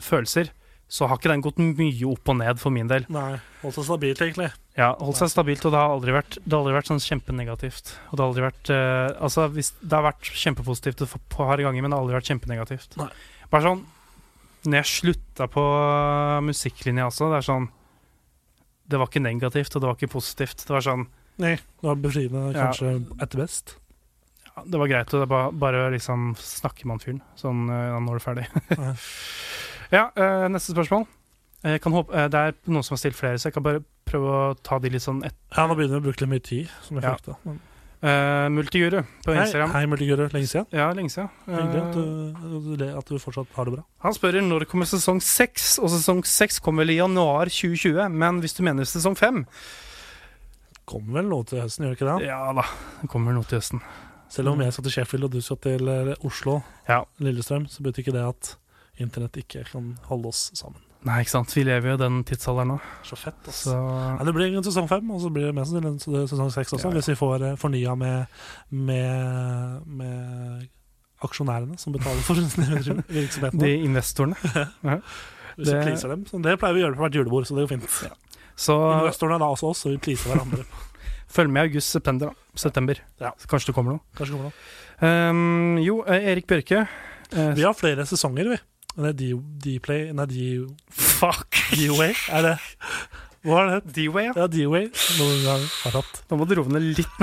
følelser, 0.02 0.50
så 0.88 1.08
har 1.10 1.20
ikke 1.20 1.32
den 1.34 1.44
gått 1.44 1.58
mye 1.60 2.08
opp 2.08 2.30
og 2.32 2.38
ned 2.40 2.60
for 2.62 2.72
min 2.72 2.88
del. 2.88 3.04
Nei, 3.12 3.36
holdt 3.60 3.76
seg 3.76 3.88
stabilt, 3.90 4.22
egentlig. 4.24 4.48
Ja, 4.78 4.94
Holdt 5.02 5.18
seg 5.20 5.32
stabilt, 5.34 5.66
og 5.66 5.74
det 5.74 5.80
har 5.82 5.92
aldri 5.92 6.14
vært, 6.16 6.38
det 6.38 6.54
har 6.54 6.62
aldri 6.62 6.76
vært 6.78 6.90
sånn 6.92 7.02
kjempenegativt. 7.04 7.92
Og 8.08 8.14
det 8.14 8.22
har 8.22 8.30
aldri 8.30 8.46
vært 8.46 8.70
uh, 8.72 9.24
Altså, 9.26 9.48
hvis, 9.52 9.72
det 9.82 9.98
har 9.98 10.06
vært 10.06 10.30
kjempepositivt 10.32 11.02
et 11.04 11.16
par 11.34 11.60
ganger, 11.60 11.82
men 11.82 11.92
det 11.92 11.98
har 11.98 12.06
aldri 12.06 12.16
vært 12.20 12.30
kjempenegativt. 12.32 12.98
Nei. 13.02 13.10
Bare 13.52 13.66
sånn 13.66 13.82
Når 14.68 14.78
jeg 14.80 14.92
slutta 14.92 15.48
på 15.52 15.64
musikklinja 16.46 17.08
også, 17.10 17.32
det 17.32 17.40
er 17.42 17.48
sånn 17.48 17.68
Det 18.88 19.00
var 19.02 19.10
ikke 19.12 19.24
negativt, 19.26 19.76
og 19.76 19.84
det 19.84 19.90
var 19.90 20.00
ikke 20.00 20.14
positivt. 20.16 20.64
Det 20.68 20.76
var 20.78 20.86
sånn 20.86 21.08
Nei, 21.42 21.56
det 21.58 21.86
var 21.86 22.00
befriende, 22.02 22.48
Ja. 22.56 22.72
etter 23.22 23.38
best. 23.44 23.76
det 24.66 24.80
var 24.82 24.90
greit 24.90 25.12
å 25.14 25.20
bare, 25.30 25.52
bare 25.54 25.92
liksom 25.94 26.32
snakke 26.40 26.88
med 26.88 26.96
han 26.96 27.04
fyren. 27.04 27.20
Sånn 27.38 27.68
uh, 27.70 28.00
nå 28.02 28.16
er 28.16 28.18
det 28.18 28.26
ferdig. 28.26 28.48
Ja. 29.92 30.10
eh, 30.16 30.48
neste 30.50 30.74
spørsmål. 30.76 31.06
Jeg 31.64 31.82
kan 31.82 31.92
håpe, 31.92 32.14
eh, 32.14 32.28
det 32.28 32.36
er 32.36 32.54
noen 32.68 32.84
som 32.84 32.96
har 32.96 33.00
stilt 33.02 33.16
flere, 33.16 33.38
så 33.40 33.50
jeg 33.50 33.54
kan 33.54 33.64
bare 33.64 33.84
prøve 34.06 34.28
å 34.30 34.58
ta 34.64 34.78
de 34.80 34.90
litt 34.90 35.02
sånn 35.02 35.24
ett. 35.26 35.36
Ja, 35.56 35.68
nå 35.68 35.76
begynner 35.76 36.00
vi 36.00 36.04
å 36.04 36.12
bruke 36.12 36.22
litt 36.22 36.30
mye 36.30 36.44
tid, 36.44 36.70
som 36.84 36.98
jeg 36.98 37.04
Ja. 37.04 37.16
frykta. 37.16 37.38
Men- 37.46 37.60
Uh, 37.98 38.48
Multiguru 38.54 39.02
på 39.26 39.34
Hei, 39.34 39.42
Instagram. 39.44 39.72
hei 39.72 39.86
Multiguru. 39.88 40.30
Lenge 40.32 40.46
siden. 40.48 40.68
Ja, 40.72 40.94
lenge 40.94 41.10
siden. 41.10 41.30
Hyggelig 41.48 41.82
at 41.82 41.94
du, 41.94 42.98
at 42.98 43.06
du- 43.08 43.18
fortsatt 43.18 43.48
har 43.56 43.66
det 43.66 43.74
bra. 43.74 43.84
han 44.04 44.14
spør 44.14 44.34
når 44.48 44.66
kommer 44.68 44.86
sesong 44.86 45.20
seks, 45.20 45.80
og 45.80 45.90
sesong 45.90 46.24
seks 46.24 46.60
kommer 46.60 46.86
vel 46.86 46.92
i 46.92 46.98
januar 47.00 47.48
2020. 47.50 48.08
Men 48.12 48.40
hvis 48.40 48.54
du 48.56 48.62
mener 48.62 48.84
sesong 48.84 49.18
fem 49.18 49.48
Kommer 50.86 51.14
vel 51.14 51.24
noe 51.30 51.44
til 51.44 51.60
høsten, 51.60 51.84
gjør 51.86 51.90
det 51.90 52.00
ikke 52.00 52.20
det? 52.20 52.28
Ja 52.28 52.54
da, 52.54 52.62
det 53.02 53.10
kommer 53.10 53.34
noe 53.34 53.44
til 53.44 53.60
høsten. 53.60 53.82
Selv 54.30 54.50
om 54.50 54.60
jeg 54.62 54.72
skal 54.74 54.84
til 54.84 54.92
Sheffield 54.92 55.24
og 55.26 55.32
du 55.32 55.42
skal 55.42 55.58
til 55.58 56.16
Oslo, 56.24 56.62
Ja. 56.88 57.02
Lillestrøm, 57.20 57.66
så 57.68 57.82
betyr 57.82 58.04
ikke 58.06 58.14
det 58.14 58.28
at 58.28 58.56
internett 59.03 59.38
ikke 59.41 59.64
kan 59.72 59.94
holde 60.10 60.28
oss 60.32 60.52
sammen. 60.57 60.82
Nei, 61.07 61.19
ikke 61.24 61.30
sant. 61.36 61.52
Vi 61.53 61.64
lever 61.64 61.91
jo 61.91 61.95
i 61.95 62.02
den 62.02 62.24
tidsalderen 62.28 62.72
nå. 62.74 62.78
Så 63.06 63.15
fett, 63.15 63.38
Altså. 63.48 63.69
Så 63.69 63.76
Nei, 64.18 64.26
det 64.26 64.34
blir 64.36 64.56
en 64.57 64.65
sesong 64.65 64.88
fem, 64.90 65.11
og 65.14 65.22
så 65.22 65.30
blir 65.32 65.45
det 65.48 65.53
mest 65.56 65.72
sannsynlig 65.72 66.24
en 66.26 66.32
sesong 66.32 66.49
seks 66.52 66.74
også, 66.74 66.88
Ja, 66.90 66.90
ja. 66.90 66.98
hvis 66.98 67.10
vi 67.14 67.15
får 67.19 67.45
eh, 67.52 67.56
fornya 67.61 67.94
med, 67.95 68.26
med, 68.72 69.86
med 69.88 70.68
aksjonærene 71.24 71.78
som 71.80 71.94
betaler 71.95 72.22
for 72.26 72.36
virksomheten. 72.41 73.60
de 73.61 73.72
investorene. 73.86 74.36
hvis 75.56 75.68
vi 75.68 75.72
det- 75.72 75.84
pleaser 75.86 76.10
dem. 76.14 76.26
Så 76.30 76.41
det 76.44 76.57
pleier 76.61 76.76
vi 76.76 76.82
å 76.84 76.88
gjøre 76.88 76.98
på 76.99 77.06
hvert 77.06 77.18
julebord, 77.22 77.48
så 77.49 77.56
det 77.57 77.68
går 77.68 77.76
fint. 77.78 77.88
Så 78.57 78.76
Investorene 78.98 79.38
er 79.38 79.45
da 79.45 79.52
også 79.53 79.69
oss, 79.72 79.84
så 79.86 79.94
vi 79.94 79.98
pleaser 80.02 80.34
hverandre. 80.34 80.65
følg 81.38 81.52
med 81.53 81.61
i 81.61 81.69
august-september. 81.69 82.34
September. 82.57 82.99
Ja. 83.22 83.32
Kanskje 83.52 83.69
det 83.72 83.76
kommer 83.78 83.95
noe. 83.98 84.03
Kanskje 84.18 84.34
kommer 84.34 84.49
noe. 84.49 84.57
Um, 84.98 85.78
jo, 85.84 85.99
eh, 86.10 86.32
Erik 86.34 86.48
Bjørke. 86.49 86.88
eh, 87.32 87.52
Vi 87.53 87.64
har 87.68 87.76
flere 87.78 88.06
sesonger, 88.10 88.49
vi. 88.56 88.57
Det 88.98 89.11
D- 89.19 89.34
D-Play 89.64 90.11
Nei, 90.18 90.26
D- 90.26 90.68
Fuck! 90.90 91.60
D-Way, 91.78 92.15
er 92.34 92.41
det 92.48 92.56
Hva 93.45 93.60
er 93.61 93.68
det? 93.78 93.94
D-Way, 93.95 94.26
ja. 94.32 94.34
Ja, 94.41 94.48
D-Way. 94.52 94.88
Noen 95.19 95.44
gang 95.45 95.65
har 95.84 95.98
hatt. 96.02 96.24
Nå 96.32 96.40
må 96.41 96.48
du 96.49 96.56
roe 96.57 96.72
ned 96.74 96.88
litt. 96.98 97.19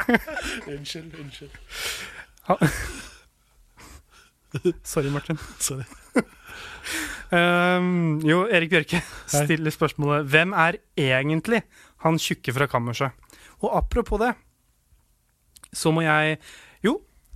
Unnskyld, 0.72 1.16
unnskyld. 1.20 1.52
Sorry, 4.82 5.10
Martin. 5.10 5.38
Sorry. 5.62 5.84
Um, 7.30 8.18
jo, 8.26 8.40
Erik 8.50 8.72
Bjørke 8.72 8.98
Hei. 8.98 9.42
stiller 9.44 9.70
spørsmålet 9.70 10.24
Hvem 10.32 10.50
er 10.58 10.80
egentlig 10.98 11.60
han 12.02 12.16
tjukke 12.18 12.50
fra 12.56 12.66
kammerset? 12.66 13.12
Og 13.62 13.70
apropos 13.78 14.18
det, 14.18 14.32
så 15.76 15.92
må 15.94 16.02
jeg 16.02 16.40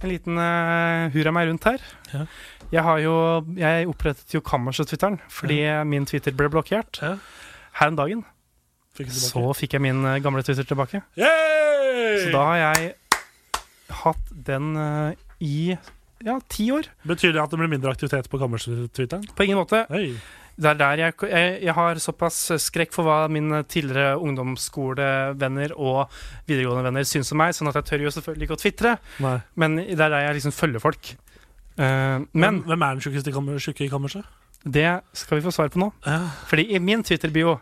en 0.05 0.12
liten 0.12 0.39
uh, 0.40 1.10
hurra 1.14 1.32
meg 1.35 1.48
rundt 1.48 1.66
her. 1.68 1.82
Ja. 2.12 2.26
Jeg 2.72 2.82
har 2.86 3.01
jo 3.02 3.14
Jeg 3.59 3.89
opprettet 3.90 4.32
jo 4.35 4.40
Kammerset-twitteren 4.44 5.18
fordi 5.32 5.59
min 5.89 6.06
Twitter 6.09 6.35
ble 6.36 6.51
blokkert. 6.52 7.01
Ja. 7.02 7.16
Her 7.81 7.93
om 7.93 7.98
dagen 7.98 8.24
Fikk 8.94 9.10
så 9.10 9.48
fikk 9.59 9.74
jeg 9.74 9.82
min 9.82 10.05
uh, 10.06 10.20
gamle 10.22 10.44
Twitter 10.47 10.66
tilbake. 10.68 11.02
Yay! 11.18 12.20
Så 12.22 12.31
da 12.31 12.44
har 12.52 12.60
jeg 12.60 12.93
hatt 14.05 14.32
den 14.47 14.76
uh, 14.78 15.10
i 15.43 15.74
ja, 16.24 16.39
ti 16.48 16.68
år. 16.72 16.86
Betyr 17.05 17.35
det 17.35 17.43
at 17.43 17.51
det 17.52 17.59
blir 17.59 17.72
mindre 17.72 17.90
aktivitet 17.90 18.31
på 18.31 18.39
kammerset-twitteren? 18.40 19.26
På 19.35 19.44
ingen 19.44 19.59
måte. 19.59 19.82
Hei. 19.90 20.14
Det 20.55 20.70
er 20.70 20.78
der 20.78 21.01
jeg, 21.02 21.16
jeg, 21.26 21.56
jeg 21.66 21.74
har 21.74 21.98
såpass 22.02 22.39
skrekk 22.62 22.93
for 22.94 23.09
hva 23.09 23.16
mine 23.32 23.64
tidligere 23.66 24.20
ungdomsskolevenner 24.22 25.74
og 25.74 26.05
videregående 26.47 26.85
venner 26.86 27.09
syns 27.09 27.32
om 27.35 27.43
meg, 27.43 27.56
sånn 27.56 27.72
at 27.72 27.81
jeg 27.81 27.89
tør 27.90 28.06
jo 28.06 28.14
selvfølgelig 28.14 28.48
ikke 28.48 28.59
å 28.59 28.62
tvitre, 28.62 28.94
men 29.59 29.81
det 29.82 29.98
er 29.98 30.14
der 30.14 30.28
jeg 30.28 30.39
liksom 30.39 30.55
følger 30.55 30.85
folk. 30.85 31.16
Uh, 31.74 32.22
Men 32.31 32.62
hvem 32.68 32.82
er 32.86 32.94
den 32.94 33.02
tjukkeste 33.02 33.35
tjukke 33.35 33.89
i 33.89 33.90
kammerset? 33.90 34.22
det 34.64 35.01
skal 35.12 35.39
vi 35.39 35.44
få 35.44 35.52
svar 35.52 35.68
på 35.68 35.81
nå. 35.81 35.90
Ja. 36.06 36.31
Fordi 36.48 36.66
i 36.72 36.81
min 36.81 37.05
Twitter-bio 37.05 37.59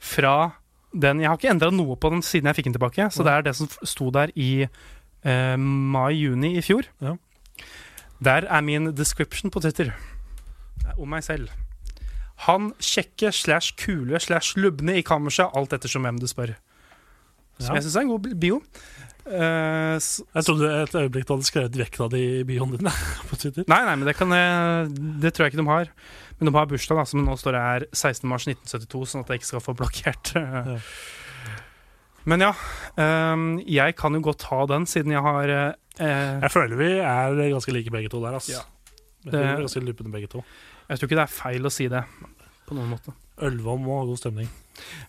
fra 0.00 0.52
den 0.94 1.20
Jeg 1.20 1.26
har 1.28 1.38
ikke 1.38 1.50
endra 1.50 1.72
noe 1.74 1.96
på 1.98 2.10
den 2.12 2.22
siden 2.22 2.46
jeg 2.46 2.54
fikk 2.54 2.68
den 2.68 2.76
tilbake, 2.76 3.08
så 3.10 3.24
det 3.26 3.32
er 3.32 3.42
det 3.42 3.56
som 3.56 3.66
sto 3.82 4.12
der 4.14 4.30
i 4.38 4.66
uh, 4.68 5.56
mai-juni 5.58 6.52
i 6.54 6.62
fjor. 6.62 6.86
Ja. 7.02 7.16
Der 8.22 8.46
er 8.46 8.60
min 8.60 8.92
description 8.94 9.50
på 9.50 9.60
Twitter 9.64 9.90
om 10.94 11.08
meg 11.10 11.24
selv. 11.24 11.50
Han 12.36 12.72
kjekke 12.82 13.30
slash 13.32 13.74
kule 13.78 14.18
slash 14.20 14.56
lubne 14.58 14.96
i 14.98 15.02
kammerset, 15.06 15.50
alt 15.54 15.72
ettersom 15.72 16.02
hvem 16.02 16.18
du 16.20 16.26
spør. 16.26 16.56
Som 17.60 17.76
Ja. 17.76 17.80
jeg 17.80 17.84
syns 17.84 17.96
er 17.96 18.00
en 18.00 18.08
god 18.08 18.34
bio. 18.40 18.60
Uh, 19.24 19.96
Jeg 19.96 20.44
trodde 20.44 20.68
et 20.82 20.94
øyeblikk 21.00 21.24
du 21.26 21.32
hadde 21.32 21.46
skrevet 21.48 21.76
vekk 21.80 22.00
av 22.04 22.10
det 22.12 22.18
i 22.20 22.42
bioen 22.44 22.74
din 22.76 22.84
på 23.30 23.38
Twitter. 23.40 23.64
nei, 23.70 23.78
nei, 23.86 23.94
men 23.96 24.04
det 24.04 24.16
kan 24.18 24.28
Det 24.28 25.30
tror 25.32 25.46
jeg 25.46 25.54
ikke 25.54 25.62
de 25.62 25.68
har. 25.70 25.88
Men 26.40 26.50
de 26.50 26.54
har 26.58 26.66
bursdag, 26.66 26.98
da, 26.98 27.04
som 27.08 27.24
nå 27.24 27.36
står 27.40 27.52
det 27.56 27.62
er 27.62 27.86
16. 27.94 28.28
mars 28.28 28.44
1972, 28.50 29.06
sånn 29.14 29.22
at 29.24 29.28
jeg 29.32 29.40
ikke 29.40 29.52
skal 29.54 29.64
få 29.64 29.76
blokkert. 29.78 30.34
Ja. 30.34 30.76
Men 32.26 32.40
ja, 32.40 32.52
um, 32.96 33.46
jeg 33.68 33.96
kan 33.96 34.14
jo 34.16 34.20
godt 34.24 34.42
ha 34.50 34.62
den, 34.66 34.86
siden 34.88 35.12
jeg 35.12 35.20
har 35.24 35.50
uh, 35.54 35.72
Jeg 36.00 36.50
føler 36.52 36.76
vi 36.80 36.90
er 36.98 37.36
ganske 37.52 37.72
like 37.72 37.92
begge 37.92 38.08
to 38.12 38.20
der. 38.24 38.36
ass. 38.36 38.48
Ja. 38.52 38.62
Føler 39.24 39.40
vi 39.44 39.50
er 39.54 39.64
ganske 39.64 39.84
lupende 39.84 40.12
begge 40.12 40.28
to. 40.32 40.44
Jeg 40.88 40.98
tror 41.00 41.08
ikke 41.08 41.18
det 41.20 41.24
er 41.26 41.32
feil 41.32 41.64
å 41.66 41.72
si 41.72 41.88
det, 41.88 42.02
på 42.68 42.76
noen 42.76 42.90
måte. 42.92 43.14
Ølvom 43.44 43.86
ha 43.90 44.02
god 44.06 44.20
stemning. 44.20 44.48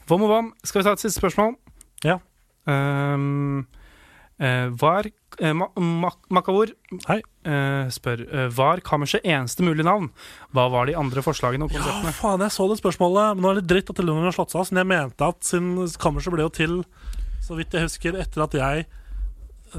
Vom 0.10 0.23
og 0.26 0.31
vom. 0.31 0.53
Skal 0.65 0.81
vi 0.81 0.85
ta 0.88 0.93
et 0.95 1.03
siste 1.03 1.19
spørsmål? 1.22 1.56
Ja. 2.06 2.19
Um, 2.65 3.68
uh, 4.41 4.68
var 4.81 5.06
uh, 5.06 5.52
Ma 5.53 5.68
Ma 5.77 6.10
Makavor 6.34 6.72
Hei. 7.06 7.19
eh, 7.45 7.85
spør 7.93 8.23
Var 8.56 8.81
kammerset 8.88 9.22
eneste 9.22 9.61
mulige 9.61 9.85
navn? 9.85 10.07
Hva 10.56 10.65
var 10.73 10.88
de 10.89 10.95
andre 10.97 11.22
forslagene 11.22 11.68
og 11.68 11.76
Ja, 11.76 11.84
faen, 12.15 12.41
jeg 12.41 12.56
så 12.56 12.65
det 12.72 12.80
spørsmålet. 12.81 13.35
Men 13.38 13.45
nå 13.45 13.52
er 13.53 13.60
det 13.61 13.68
dritt 13.69 13.91
at 13.93 13.99
Telenor 13.99 14.26
har 14.26 14.34
slått 14.38 14.56
seg 14.56 14.64
av. 14.64 14.72
Men 14.73 14.81
jeg 14.81 14.91
mente 14.95 15.30
at 15.30 15.45
siden 15.45 15.97
kammerset 16.02 16.34
ble 16.34 16.47
jo 16.47 16.53
til, 16.57 16.77
så 17.45 17.57
vidt 17.60 17.76
jeg 17.77 17.85
husker, 17.85 18.18
etter 18.23 18.45
at 18.47 18.57
jeg 18.57 18.88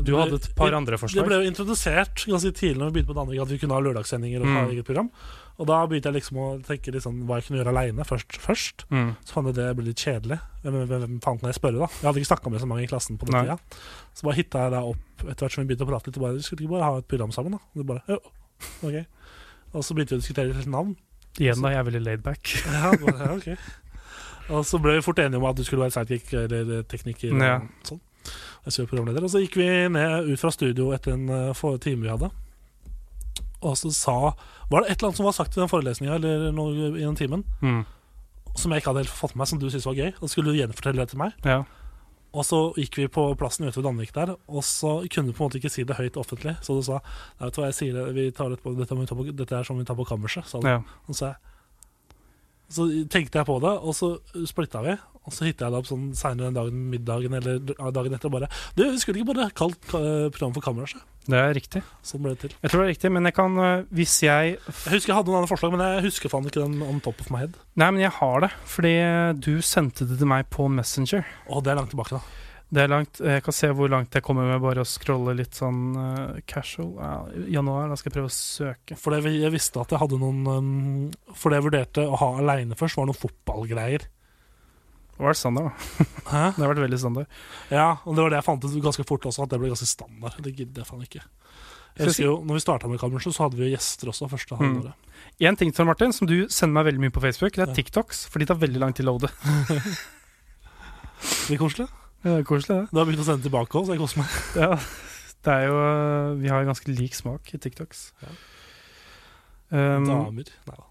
Du 0.05 0.15
hadde 0.19 0.37
et 0.39 0.49
par 0.55 0.75
andre 0.77 0.99
forslag. 1.01 1.25
Det 1.25 1.31
ble 1.31 1.41
jo 1.43 1.51
introdusert 1.51 2.27
ganske 2.29 2.53
tidlig 2.55 2.79
når 2.83 2.91
vi 2.93 2.99
begynte 3.01 3.11
på 3.15 3.19
Danvik, 3.19 3.43
at 3.43 3.49
vi 3.55 3.59
kunne 3.63 3.75
ha 3.79 3.83
lørdagssendinger 3.83 4.43
og 4.45 4.47
ha 4.53 4.63
Mm. 4.67 4.71
eget 4.77 4.85
program. 4.87 5.11
Og 5.57 5.69
da 5.71 5.79
begynte 5.89 6.11
jeg 6.11 6.19
liksom 6.19 6.39
å 6.43 6.47
tenke 6.67 6.93
liksom, 6.93 7.23
hva 7.29 7.39
jeg 7.39 7.47
kunne 7.47 7.61
gjøre 7.63 7.73
aleine 7.73 8.05
først. 8.05 8.37
først. 8.43 8.85
Mm. 8.93 9.15
Så 9.25 9.37
fant 9.37 9.49
jeg 9.49 9.57
det 9.57 9.69
ble 9.79 9.87
litt 9.87 10.03
kjedelig. 10.05 10.37
Hvem, 10.65 10.77
hvem, 10.91 11.15
faen 11.25 11.41
kan 11.41 11.49
jeg 11.49 11.57
spørre, 11.57 11.81
da? 11.81 11.89
Jeg 11.97 12.09
hadde 12.09 12.21
ikke 12.21 12.31
snakka 12.31 12.53
med 12.53 12.61
så 12.61 12.69
mange 12.69 12.85
i 12.85 12.91
klassen 12.91 13.17
på 13.17 13.29
den 13.29 13.39
Nei. 13.39 13.47
tida. 13.47 13.81
Så 14.13 14.29
bare 14.29 14.37
hitta 14.37 14.67
jeg 14.67 14.75
da 14.77 14.83
opp 14.91 15.25
etter 15.25 15.47
hvert 15.47 15.57
som 15.57 15.65
vi 15.65 15.71
begynte 15.71 15.87
å 15.87 15.91
prate 15.91 16.11
litt. 16.11 16.21
Og 16.21 16.27
bare, 16.27 16.45
Skulle 16.45 16.67
ikke 16.67 16.75
bare 16.75 16.91
ha 16.91 17.01
et 17.01 17.09
program 17.09 17.33
sammen, 17.33 17.57
da? 17.57 17.63
Og 17.73 17.81
det 17.81 17.89
bare, 17.89 18.05
jo, 18.13 18.21
ok. 18.91 19.33
Og 19.73 19.89
så 19.89 19.97
begynte 19.97 20.13
vi 20.15 20.21
å 20.21 20.25
diskutere 20.25 20.53
litt 20.53 20.73
navn. 20.77 20.93
Igjen, 21.41 21.65
da. 21.65 21.73
Jeg 21.73 21.81
er 21.81 21.91
veldig 21.91 22.05
laidback. 22.05 22.55
Ja, 22.77 22.93
bare, 23.01 23.17
ja, 23.23 23.33
okay. 23.37 23.57
Og 24.53 24.63
så 24.69 24.79
ble 24.79 24.99
vi 24.99 25.03
fort 25.09 25.19
enige 25.19 25.41
om 25.41 25.49
at 25.49 25.57
du 25.59 25.65
skulle 25.67 25.87
være 25.89 25.97
sidekick 25.97 26.37
eller 26.45 26.85
tekniker. 26.87 27.33
og 27.33 27.43
Ja. 27.43 27.61
Sånn. 27.89 28.03
Og 28.67 28.75
så 29.31 29.41
gikk 29.41 29.57
vi 29.57 29.67
ned 29.95 30.29
ut 30.29 30.41
fra 30.41 30.51
studio 30.51 30.91
etter 30.95 31.15
en 31.15 31.31
uh, 31.31 31.79
time 31.79 32.03
vi 32.03 32.11
hadde. 32.11 32.31
Og 33.63 33.77
så 33.81 33.91
sa 33.95 34.35
Var 34.71 34.83
det 34.83 34.91
et 34.91 34.99
eller 34.99 35.09
annet 35.09 35.17
som 35.17 35.25
var 35.27 35.33
sagt 35.37 35.57
i 35.57 35.61
den 35.61 35.69
forelesninga 35.71 36.15
eller 36.19 36.53
noe 36.53 36.73
i 36.97 37.05
den 37.05 37.17
timen 37.17 37.45
Mm. 37.63 37.85
som 38.57 38.73
jeg 38.73 38.81
ikke 38.83 38.91
hadde 38.93 39.05
helt 39.05 39.15
fått 39.17 39.35
med 39.37 39.45
meg, 39.45 39.49
som 39.49 39.59
du 39.59 39.67
syntes 39.71 39.87
var 39.87 39.95
gøy? 39.95 40.13
Og 40.21 40.29
så 40.29 40.33
skulle 40.35 40.53
du 40.53 40.59
gjenfortelle 40.61 40.97
det 41.05 41.09
til 41.11 41.19
meg. 41.19 41.33
Ja. 41.45 41.65
Og 42.37 42.45
så 42.45 42.75
gikk 42.77 42.97
vi 42.97 43.07
på 43.09 43.35
plassen 43.39 43.65
ute 43.67 43.77
ved 43.79 43.85
Danvik 43.85 44.13
der, 44.13 44.35
og 44.49 44.63
så 44.63 45.09
kunne 45.09 45.29
du 45.29 45.33
på 45.33 45.45
en 45.45 45.49
måte 45.49 45.57
ikke 45.61 45.71
si 45.73 45.85
det 45.85 45.97
høyt 45.97 46.17
offentlig. 46.21 46.57
Så 46.61 46.75
du 46.77 46.83
sa 46.83 46.99
Nei, 47.41 47.47
vet 47.47 47.55
du 47.55 47.61
hva, 47.63 47.69
jeg 47.71 47.75
sier 47.79 47.93
det, 47.97 48.15
vi 48.15 48.31
tar 48.31 48.51
det 48.51 48.59
på, 48.63 48.75
dette, 48.77 48.95
vi 48.99 49.07
ta 49.07 49.15
på, 49.15 49.25
dette 49.37 49.53
er 49.57 49.65
som 49.65 49.79
vi 49.79 49.85
tar 49.85 49.97
på 49.97 50.05
kammerset. 50.05 50.45
sa 50.47 50.61
du. 50.61 50.67
ja. 50.69 50.83
Og 51.09 51.15
så, 51.17 51.35
så 52.69 52.87
tenkte 53.09 53.39
jeg 53.39 53.47
på 53.47 53.57
det, 53.63 53.73
og 53.79 53.95
så 53.95 54.09
splitta 54.49 54.83
vi. 54.83 54.97
Og 55.27 55.33
så 55.35 55.47
hitta 55.47 55.67
jeg 55.67 55.73
det 55.75 55.79
opp 55.81 55.89
sånn 55.89 56.11
seinere 56.15 56.51
den 56.51 56.55
dagen, 56.59 56.83
middagen 56.91 57.35
eller 57.35 57.59
dagen 57.95 58.15
etter. 58.15 58.27
og 58.29 58.33
bare 58.37 58.49
Du, 58.77 58.83
vi 58.91 58.99
skulle 58.99 59.23
ikke 59.23 59.35
bare 59.35 59.51
kalt 59.55 59.81
ka- 59.87 60.31
programmet 60.31 60.55
for 60.59 60.67
Kammerset? 60.67 61.03
Det 61.27 61.39
er 61.41 61.55
riktig. 61.57 61.83
Sånn 62.07 62.23
ble 62.23 62.35
det 62.37 62.43
til. 62.45 62.57
Jeg 62.63 62.71
tror 62.73 62.83
det 62.83 62.87
er 62.87 62.93
riktig, 62.95 63.11
men 63.17 63.29
jeg 63.29 63.35
kan 63.35 63.59
øh, 63.59 63.85
Hvis 63.99 64.15
jeg 64.23 64.57
Jeg 64.57 64.95
husker 64.95 65.13
jeg 65.13 65.19
hadde 65.19 65.33
noen 65.33 65.43
andre 65.43 65.51
forslag, 65.51 65.75
men 65.75 65.85
jeg 65.85 66.07
husker 66.07 66.33
faen 66.33 66.49
ikke 66.49 66.63
den 66.63 66.81
on 66.87 67.03
top 67.05 67.21
of 67.25 67.31
my 67.35 67.43
head. 67.45 67.59
Nei, 67.75 67.91
men 67.91 68.05
jeg 68.05 68.15
har 68.21 68.43
det, 68.47 68.53
fordi 68.71 68.97
du 69.43 69.55
sendte 69.65 70.07
det 70.09 70.21
til 70.21 70.31
meg 70.31 70.47
på 70.55 70.69
Messenger. 70.73 71.27
Å, 71.51 71.63
det 71.63 71.73
er 71.73 71.81
langt 71.81 71.95
tilbake, 71.95 72.21
da. 72.21 72.43
Det 72.67 72.83
er 72.83 72.91
langt, 72.91 73.21
Jeg 73.23 73.43
kan 73.47 73.55
se 73.55 73.69
hvor 73.79 73.91
langt 73.91 74.15
jeg 74.17 74.25
kommer 74.27 74.49
med 74.49 74.59
bare 74.63 74.83
å 74.83 74.89
scrolle 74.89 75.37
litt 75.39 75.55
sånn 75.55 75.83
uh, 75.95 76.39
casual. 76.51 76.97
Ja, 76.99 77.13
januar, 77.59 77.87
da 77.91 77.99
skal 77.99 78.11
jeg 78.11 78.17
prøve 78.17 78.31
å 78.33 78.35
søke. 78.35 78.99
For 78.99 79.15
det, 79.15 79.31
jeg 79.39 79.55
visste 79.55 79.85
at 79.85 79.95
jeg 79.95 80.03
hadde 80.03 80.19
noen 80.19 80.41
um, 80.51 81.13
For 81.31 81.53
det 81.53 81.61
jeg 81.61 81.67
vurderte 81.69 82.07
å 82.11 82.19
ha 82.19 82.33
aleine 82.41 82.79
først, 82.79 82.99
var 82.99 83.07
noen 83.07 83.21
fotballgreier. 83.21 84.09
Det 85.17 85.25
var 85.25 85.37
standard, 85.39 85.73
da. 85.73 86.05
Hæ? 86.33 86.43
Det 86.57 86.63
har 86.63 86.71
vært 86.75 86.83
veldig 86.85 86.99
standard. 87.01 87.29
Ja, 87.73 87.87
og 88.05 88.17
det 88.17 88.25
var 88.27 88.35
det 88.35 88.41
jeg 88.43 88.47
fant 88.51 88.65
ut 88.67 88.75
ganske 88.85 89.07
fort 89.09 89.25
også, 89.31 89.47
at 89.47 89.53
det 89.55 89.61
ble 89.63 89.71
ganske 89.73 89.89
standard. 89.89 90.37
Det 90.45 90.53
gidder 90.59 90.83
jeg 90.83 90.89
faen 90.91 91.05
ikke. 91.07 91.23
Jeg 91.97 92.11
husker 92.11 92.27
jo, 92.27 92.35
når 92.45 92.59
vi 92.59 92.61
starta 92.61 92.89
med 92.93 93.01
Kammerset, 93.01 93.33
så 93.33 93.47
hadde 93.47 93.57
vi 93.57 93.71
jo 93.71 93.73
gjester 93.73 94.11
også 94.13 94.27
første 94.29 94.57
halvåret. 94.61 95.07
En 95.41 95.57
ting 95.57 95.71
til 95.73 95.87
Martin, 95.89 96.13
som 96.13 96.29
du 96.29 96.35
sender 96.53 96.75
meg 96.77 96.91
veldig 96.91 97.01
mye 97.07 97.15
på 97.17 97.23
Facebook, 97.25 97.55
det 97.57 97.63
er 97.65 97.71
Ja. 97.73 97.77
TikToks. 97.79 98.27
For 98.29 98.43
de 98.43 98.49
tar 98.51 98.59
veldig 98.61 98.83
lang 98.83 98.93
tid 98.93 99.09
å 99.09 99.15
loade. 99.15 99.31
Blir 101.49 101.63
koselig. 101.63 101.87
Det 102.27 102.35
er 102.41 102.45
koselig, 102.45 102.83
det. 102.83 102.91
Du 102.93 103.01
har 103.01 103.09
begynt 103.09 103.23
å 103.23 103.27
sende 103.31 103.47
tilbake 103.47 103.79
òg, 103.81 103.87
så 103.89 103.97
jeg 103.97 104.03
koser 104.03 104.21
meg. 104.21 104.37
Ja, 104.67 104.77
Det 105.47 105.55
er 105.55 105.65
jo 105.71 105.79
Vi 106.43 106.51
har 106.53 106.67
ganske 106.69 106.93
lik 106.93 107.15
smak 107.17 107.55
i 107.55 107.61
TikToks. 107.63 108.03
Ja. 108.27 108.35
Um, 109.71 110.05
Damer. 110.11 110.53
Nei 110.69 110.77
da. 110.77 110.85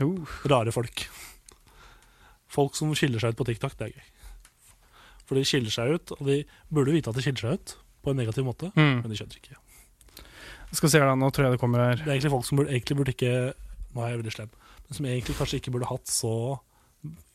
Uh. 0.00 0.22
Rare 0.48 0.72
folk. 0.72 1.02
Folk 2.50 2.74
som 2.78 2.90
skiller 2.98 3.22
seg 3.22 3.32
ut 3.34 3.38
på 3.40 3.46
TikTok, 3.48 3.76
det 3.78 3.88
er 3.88 3.94
gøy. 3.94 4.06
For 5.28 5.38
de 5.38 5.44
skiller 5.46 5.70
seg 5.74 5.94
ut, 5.94 6.12
og 6.18 6.22
de 6.26 6.40
burde 6.74 6.94
vite 6.96 7.10
at 7.12 7.18
de 7.18 7.22
skiller 7.22 7.44
seg 7.46 7.58
ut 7.60 7.74
på 8.02 8.10
en 8.12 8.18
negativ 8.18 8.46
måte, 8.46 8.72
Mm. 8.74 9.02
men 9.04 9.10
de 9.12 9.18
skjønner 9.18 9.38
ikke. 9.38 9.58
Skal 10.72 10.90
se 10.92 10.98
da, 11.02 11.14
nå 11.18 11.28
tror 11.34 11.46
jeg 11.48 11.52
det 11.56 11.60
kommer 11.62 11.78
her. 11.82 11.96
Det 11.98 12.06
er 12.06 12.14
egentlig 12.16 12.30
folk 12.34 12.46
som 12.46 12.58
burde, 12.60 12.70
egentlig 12.74 12.96
burde 12.98 13.14
ikke 13.14 13.34
Nå 13.90 14.02
er 14.04 14.10
jeg 14.12 14.18
veldig 14.20 14.32
slem, 14.36 14.50
men 14.86 14.94
som 14.94 15.06
egentlig 15.10 15.34
kanskje 15.34 15.58
ikke 15.58 15.72
burde 15.74 15.88
hatt 15.90 16.06
så 16.06 16.60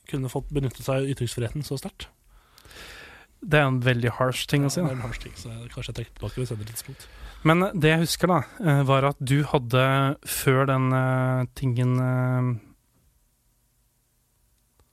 Kunne 0.07 0.29
fått 0.31 0.47
benyttet 0.55 0.85
seg 0.85 1.01
av 1.01 1.09
ytringsfriheten 1.11 1.63
så 1.65 1.75
sterkt. 1.81 2.05
Det 3.41 3.57
er 3.59 3.65
en 3.67 3.79
veldig 3.83 4.11
harsh 4.19 4.45
ting 4.47 4.63
å 4.63 4.69
si. 4.71 4.79
Da. 4.79 4.87
det 4.87 4.93
er 4.93 4.99
en 5.01 5.03
harsh 5.07 5.19
ting, 5.23 5.33
så 5.35 5.49
jeg, 5.51 5.69
kanskje 5.73 5.89
jeg 5.91 5.97
trekker 5.97 6.13
tilbake 6.19 6.39
ved 6.39 6.47
senere 6.51 6.69
tidspunkt. 6.69 7.07
Men 7.43 7.65
det 7.73 7.89
jeg 7.91 7.99
husker, 8.05 8.27
da, 8.31 8.37
eh, 8.63 8.83
var 8.87 9.03
at 9.09 9.17
du 9.19 9.43
hadde 9.49 9.83
før 10.25 10.65
den 10.69 10.87
eh, 10.93 11.45
tingen 11.59 11.97
eh, 11.99 12.51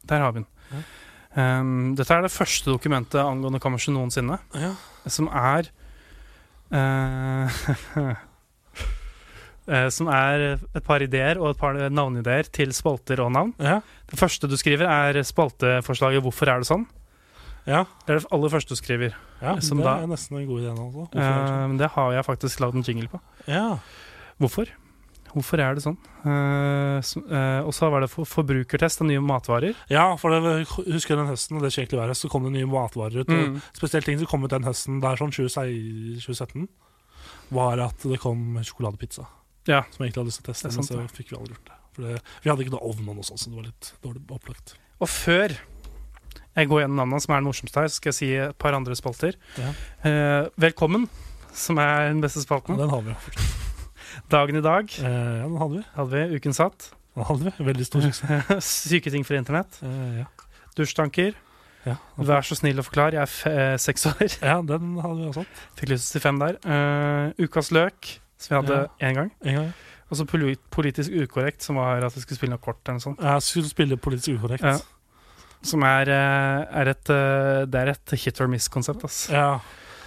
Der 0.08 0.18
har 0.20 0.32
vi 0.32 0.40
den. 0.42 0.46
Ja. 0.72 1.60
Um, 1.60 1.94
dette 1.96 2.12
er 2.12 2.22
det 2.26 2.30
første 2.34 2.68
dokumentet 2.70 3.20
angående 3.22 3.60
kammerset 3.60 3.94
noensinne, 3.94 4.38
Ja. 4.54 4.74
som 5.08 5.28
er 5.28 5.70
eh, 9.68 9.88
Som 9.94 10.08
er 10.08 10.58
et 10.74 10.84
par 10.84 11.00
ideer 11.04 11.38
og 11.40 11.50
et 11.52 11.58
par 11.60 11.76
navnideer 11.92 12.48
til 12.52 12.72
spalter 12.74 13.20
og 13.24 13.32
navn. 13.32 13.52
Ja. 13.62 13.80
Det 14.10 14.18
første 14.18 14.48
du 14.50 14.56
skriver, 14.56 14.88
er 14.88 15.22
spalteforslaget 15.22 16.22
'Hvorfor 16.22 16.48
er 16.48 16.58
det 16.58 16.66
sånn?' 16.68 16.86
ja. 17.66 17.84
Det 18.06 18.10
er 18.14 18.18
det 18.18 18.26
aller 18.32 18.48
første 18.48 18.68
du 18.74 18.76
skriver. 18.76 19.14
ja 19.40 19.60
Som 19.60 19.78
det 19.78 19.84
da- 19.86 20.02
er 20.02 20.06
nesten 20.06 20.36
en 20.38 20.46
god 20.46 20.60
idé. 20.60 20.70
Altså. 20.70 21.08
Eh, 21.72 21.78
det 21.78 21.90
har 21.90 22.12
jeg 22.12 22.24
faktisk 22.24 22.60
lagd 22.60 22.74
en 22.74 22.82
jingle 22.82 23.08
på. 23.08 23.20
Ja. 23.46 23.78
Hvorfor? 24.40 24.66
Hvorfor 25.32 25.60
er 25.64 25.74
det 25.78 25.82
sånn? 25.84 25.96
Uh, 26.26 27.00
så- 27.00 27.22
eh, 27.24 27.60
og 27.64 27.72
så 27.72 27.88
var 27.90 28.00
det 28.04 28.10
for, 28.12 28.24
forbrukertest 28.28 29.00
av 29.00 29.06
nye 29.08 29.20
matvarer. 29.24 29.74
ja, 29.88 30.14
for 30.20 30.28
det, 30.30 30.66
husker 30.68 31.16
den 31.16 31.26
høsten, 31.30 31.56
og 31.56 31.62
det 31.64 31.72
skal 31.72 31.86
egentlig 31.86 32.00
være 32.02 32.14
så 32.18 32.28
kom 32.28 32.44
det 32.44 32.52
nye 32.52 32.68
matvarer 32.68 33.20
ut. 33.24 33.28
Mm. 33.32 33.60
Spesielt 33.72 34.04
ting 34.04 34.18
som 34.20 34.26
kom 34.28 34.44
ut 34.44 34.50
den 34.52 34.62
høsten, 34.68 35.00
det 35.00 35.08
er 35.08 35.16
sånn 35.16 35.32
2017, 35.32 36.68
var 37.50 37.80
at 37.80 37.98
det 38.04 38.20
kom 38.20 38.58
sjokoladepizza. 38.60 39.24
Ja. 39.68 39.82
Som 39.90 40.04
jeg 40.04 40.12
egentlig 40.12 40.20
hadde 40.20 40.30
lyst 40.32 40.42
til 40.42 40.50
å 40.50 40.52
teste, 40.52 40.68
er 40.68 40.76
men 40.76 40.84
så 40.84 41.00
så 41.00 41.16
fikk 41.16 41.30
vi 41.32 41.38
aldri 41.38 41.54
gjort 41.56 41.64
det. 41.70 41.78
For 41.92 42.02
det, 42.02 42.22
vi 42.42 42.50
hadde 42.50 42.64
ikke 42.64 42.72
noe 42.76 42.88
ovn 42.92 43.08
og 43.08 43.16
noe 43.16 43.24
sånt, 43.24 43.40
så 43.40 43.48
det 43.52 43.56
var 43.56 43.68
litt 43.68 43.92
dårlig 44.02 44.22
opplagt. 44.36 44.74
Og 45.00 45.08
før 45.08 45.56
jeg 46.56 46.68
går 46.68 46.80
gjennom 46.84 46.96
navnene, 47.00 47.20
som 47.24 47.32
er 47.34 47.40
den 47.40 47.48
morsomste 47.48 47.80
her, 47.80 47.88
så 47.88 47.96
skal 48.00 48.12
jeg 48.12 48.18
si 48.20 48.30
et 48.36 48.58
par 48.58 48.72
andre 48.76 48.96
spalter. 48.98 49.36
Ja. 49.56 49.72
Uh, 50.04 50.48
velkommen, 50.60 51.08
som 51.52 51.78
er 51.78 52.08
den 52.12 52.20
beste 52.20 52.40
Ja, 52.42 52.44
spalten. 52.48 52.76
den 52.76 52.90
har 52.90 53.00
vi. 53.02 53.14
fortsatt. 53.14 53.61
Dagen 54.32 54.58
i 54.58 54.64
dag 54.64 54.90
Eh, 54.98 55.38
ja, 55.40 55.46
den 55.46 55.56
hadde 55.60 55.78
vi. 55.78 55.84
hadde 55.96 56.10
vi. 56.16 56.36
Uken 56.36 56.56
satt. 56.56 56.90
Den 57.14 57.24
hadde 57.28 57.48
vi. 57.48 57.64
Veldig 57.70 57.86
stor 57.86 58.04
suksess. 58.06 58.68
Syke 58.90 59.12
ting 59.12 59.24
for 59.26 59.38
internett. 59.38 59.78
Eh, 59.84 60.22
ja. 60.22 60.26
Dusjtanker. 60.78 61.34
Ja. 61.84 61.96
Vær 62.16 62.46
så 62.46 62.56
snill 62.58 62.78
å 62.78 62.84
forklare. 62.86 63.18
Jeg 63.18 63.22
er 63.22 63.30
f 63.30 63.40
eh, 63.50 63.76
seks 63.82 64.06
år. 64.12 64.22
ja, 64.50 64.58
den 64.66 64.94
hadde 65.02 65.18
vi 65.18 65.30
også. 65.32 65.44
Fikk 65.78 65.94
lyst 65.94 66.12
til 66.14 66.22
fem 66.24 66.38
der. 66.42 66.58
Uh, 66.62 67.32
ukas 67.42 67.72
løk, 67.74 68.14
som 68.38 68.54
vi 68.54 68.60
hadde 68.60 68.78
én 69.02 69.18
gang. 69.18 69.32
En 69.42 69.58
gang. 69.60 69.72
Og 70.12 70.18
så 70.20 70.26
politisk 70.28 71.14
ukorrekt, 71.24 71.64
som 71.64 71.78
var 71.80 72.04
at 72.04 72.14
vi 72.14 72.22
skulle 72.22 72.38
spille 72.38 72.52
noe 72.52 72.62
kort 72.62 72.82
eller 72.84 72.98
noe 72.98 73.06
sånt. 73.06 73.22
Jeg 73.24 73.44
skulle 73.46 73.70
spille 73.70 73.96
politisk 73.96 74.36
ukorrekt. 74.36 74.66
Ja. 74.68 74.76
Som 75.64 75.84
er, 75.86 76.10
eh, 76.10 76.80
er 76.82 76.90
et 76.90 77.04
Det 77.06 77.80
er 77.80 77.92
et 77.94 78.14
hit 78.18 78.40
or 78.42 78.50
miss-konsept. 78.50 79.30
Ja, 79.32 79.60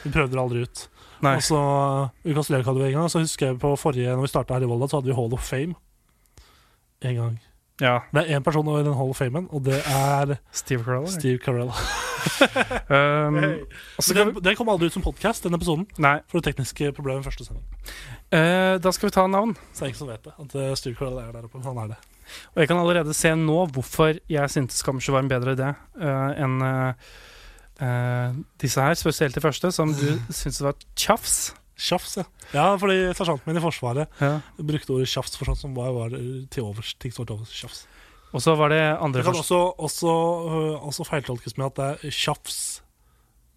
vi 0.04 0.12
prøvde 0.14 0.36
det 0.36 0.44
aldri 0.44 0.66
ut. 0.68 0.88
Nei. 1.26 1.36
Og 1.40 1.44
så 1.46 1.60
Ukas 2.26 2.52
en 2.54 2.64
gang. 2.64 3.10
Så 3.10 3.24
husker 3.24 3.52
jeg 3.52 3.60
på 3.60 3.74
forrige 3.80 4.14
Når 4.14 4.28
vi 4.28 4.32
starta 4.32 4.56
her 4.56 4.66
i 4.66 4.70
Volda, 4.70 4.88
så 4.88 5.00
hadde 5.00 5.12
vi 5.12 5.18
Hall 5.18 5.34
of 5.34 5.44
Fame. 5.44 5.76
En 7.02 7.16
gang. 7.16 7.36
Ja. 7.82 8.00
Det 8.14 8.22
er 8.24 8.38
én 8.38 8.44
person 8.44 8.68
i 8.72 8.84
den 8.84 8.96
Hall 8.96 9.12
of 9.12 9.20
Famen, 9.20 9.50
og 9.52 9.66
det 9.66 9.82
er 9.84 10.38
Steve 10.56 10.84
Carell. 10.84 11.08
Steve 11.12 11.40
Carell. 11.44 11.72
Um, 12.26 13.36
hey. 13.38 13.60
så 14.00 14.08
skal 14.10 14.26
Den, 14.26 14.44
den 14.44 14.56
kom 14.58 14.70
aldri 14.70 14.88
ut 14.90 14.96
som 14.96 15.04
podkast, 15.06 15.44
den 15.44 15.54
episoden. 15.54 15.84
nei, 16.02 16.16
For 16.26 16.40
det 16.40 16.48
tekniske 16.50 16.90
problemet 16.98 17.26
første 17.28 17.46
sending. 17.46 17.62
Uh, 18.34 18.82
da 18.82 18.92
skal 18.96 19.12
vi 19.12 19.14
ta 19.14 19.28
navn. 19.30 19.54
Så 19.70 19.84
det 19.84 19.86
er 19.86 19.92
ingen 19.92 20.00
som 20.00 20.10
vet 20.10 20.26
det. 20.26 20.34
At 20.42 20.56
eh, 20.58 20.72
Steve 20.80 20.98
Carell 20.98 21.20
er 21.22 21.30
der 21.36 21.46
oppe. 21.46 21.62
Han 21.62 21.78
er 21.84 21.92
det. 21.94 22.00
Og 22.56 22.64
jeg 22.64 22.72
kan 22.72 22.82
allerede 22.82 23.14
se 23.14 23.36
nå 23.38 23.60
hvorfor 23.76 24.18
jeg 24.32 24.50
syntes 24.50 24.82
Kammerset 24.82 25.14
var 25.14 25.22
en 25.22 25.30
bedre 25.30 25.54
idé 25.54 25.70
uh, 26.02 26.32
enn 26.34 26.58
eh, 26.66 27.12
eh, 27.82 28.34
disse 28.62 28.82
her, 28.82 28.94
spesielt 28.96 29.36
de 29.36 29.42
første, 29.42 29.72
som 29.72 29.94
du 29.94 30.20
syntes 30.30 30.62
var 30.62 30.76
tjafs. 30.96 31.54
Tjafs, 31.76 32.18
ja. 32.18 32.24
Ja, 32.54 32.76
fordi 32.80 32.96
sersjanten 33.18 33.50
min 33.50 33.58
i 33.60 33.64
Forsvaret 33.64 34.08
Ja. 34.22 34.38
brukte 34.58 34.94
ordet 34.96 35.10
tjafs 35.12 35.36
for 35.36 35.46
sånt 35.50 35.60
som 35.60 35.74
var, 35.76 35.92
var 35.92 36.10
til 36.52 36.64
overs. 36.64 36.94
Ting 37.00 37.12
som 37.12 37.26
var 37.26 37.28
til 37.34 37.36
overs. 37.42 37.52
Tjafs. 37.52 37.82
Og 38.32 38.42
så 38.42 38.56
var 38.56 38.70
det 38.72 38.80
andre 39.00 39.20
Det 39.22 39.26
kan 39.28 39.36
også, 39.42 39.60
også, 39.78 40.08
øh, 40.08 40.88
også 40.88 41.04
feiltolkes 41.08 41.58
med 41.58 41.66
at 41.66 41.76
det 41.76 42.10
er 42.10 42.12
tjafs 42.16 42.82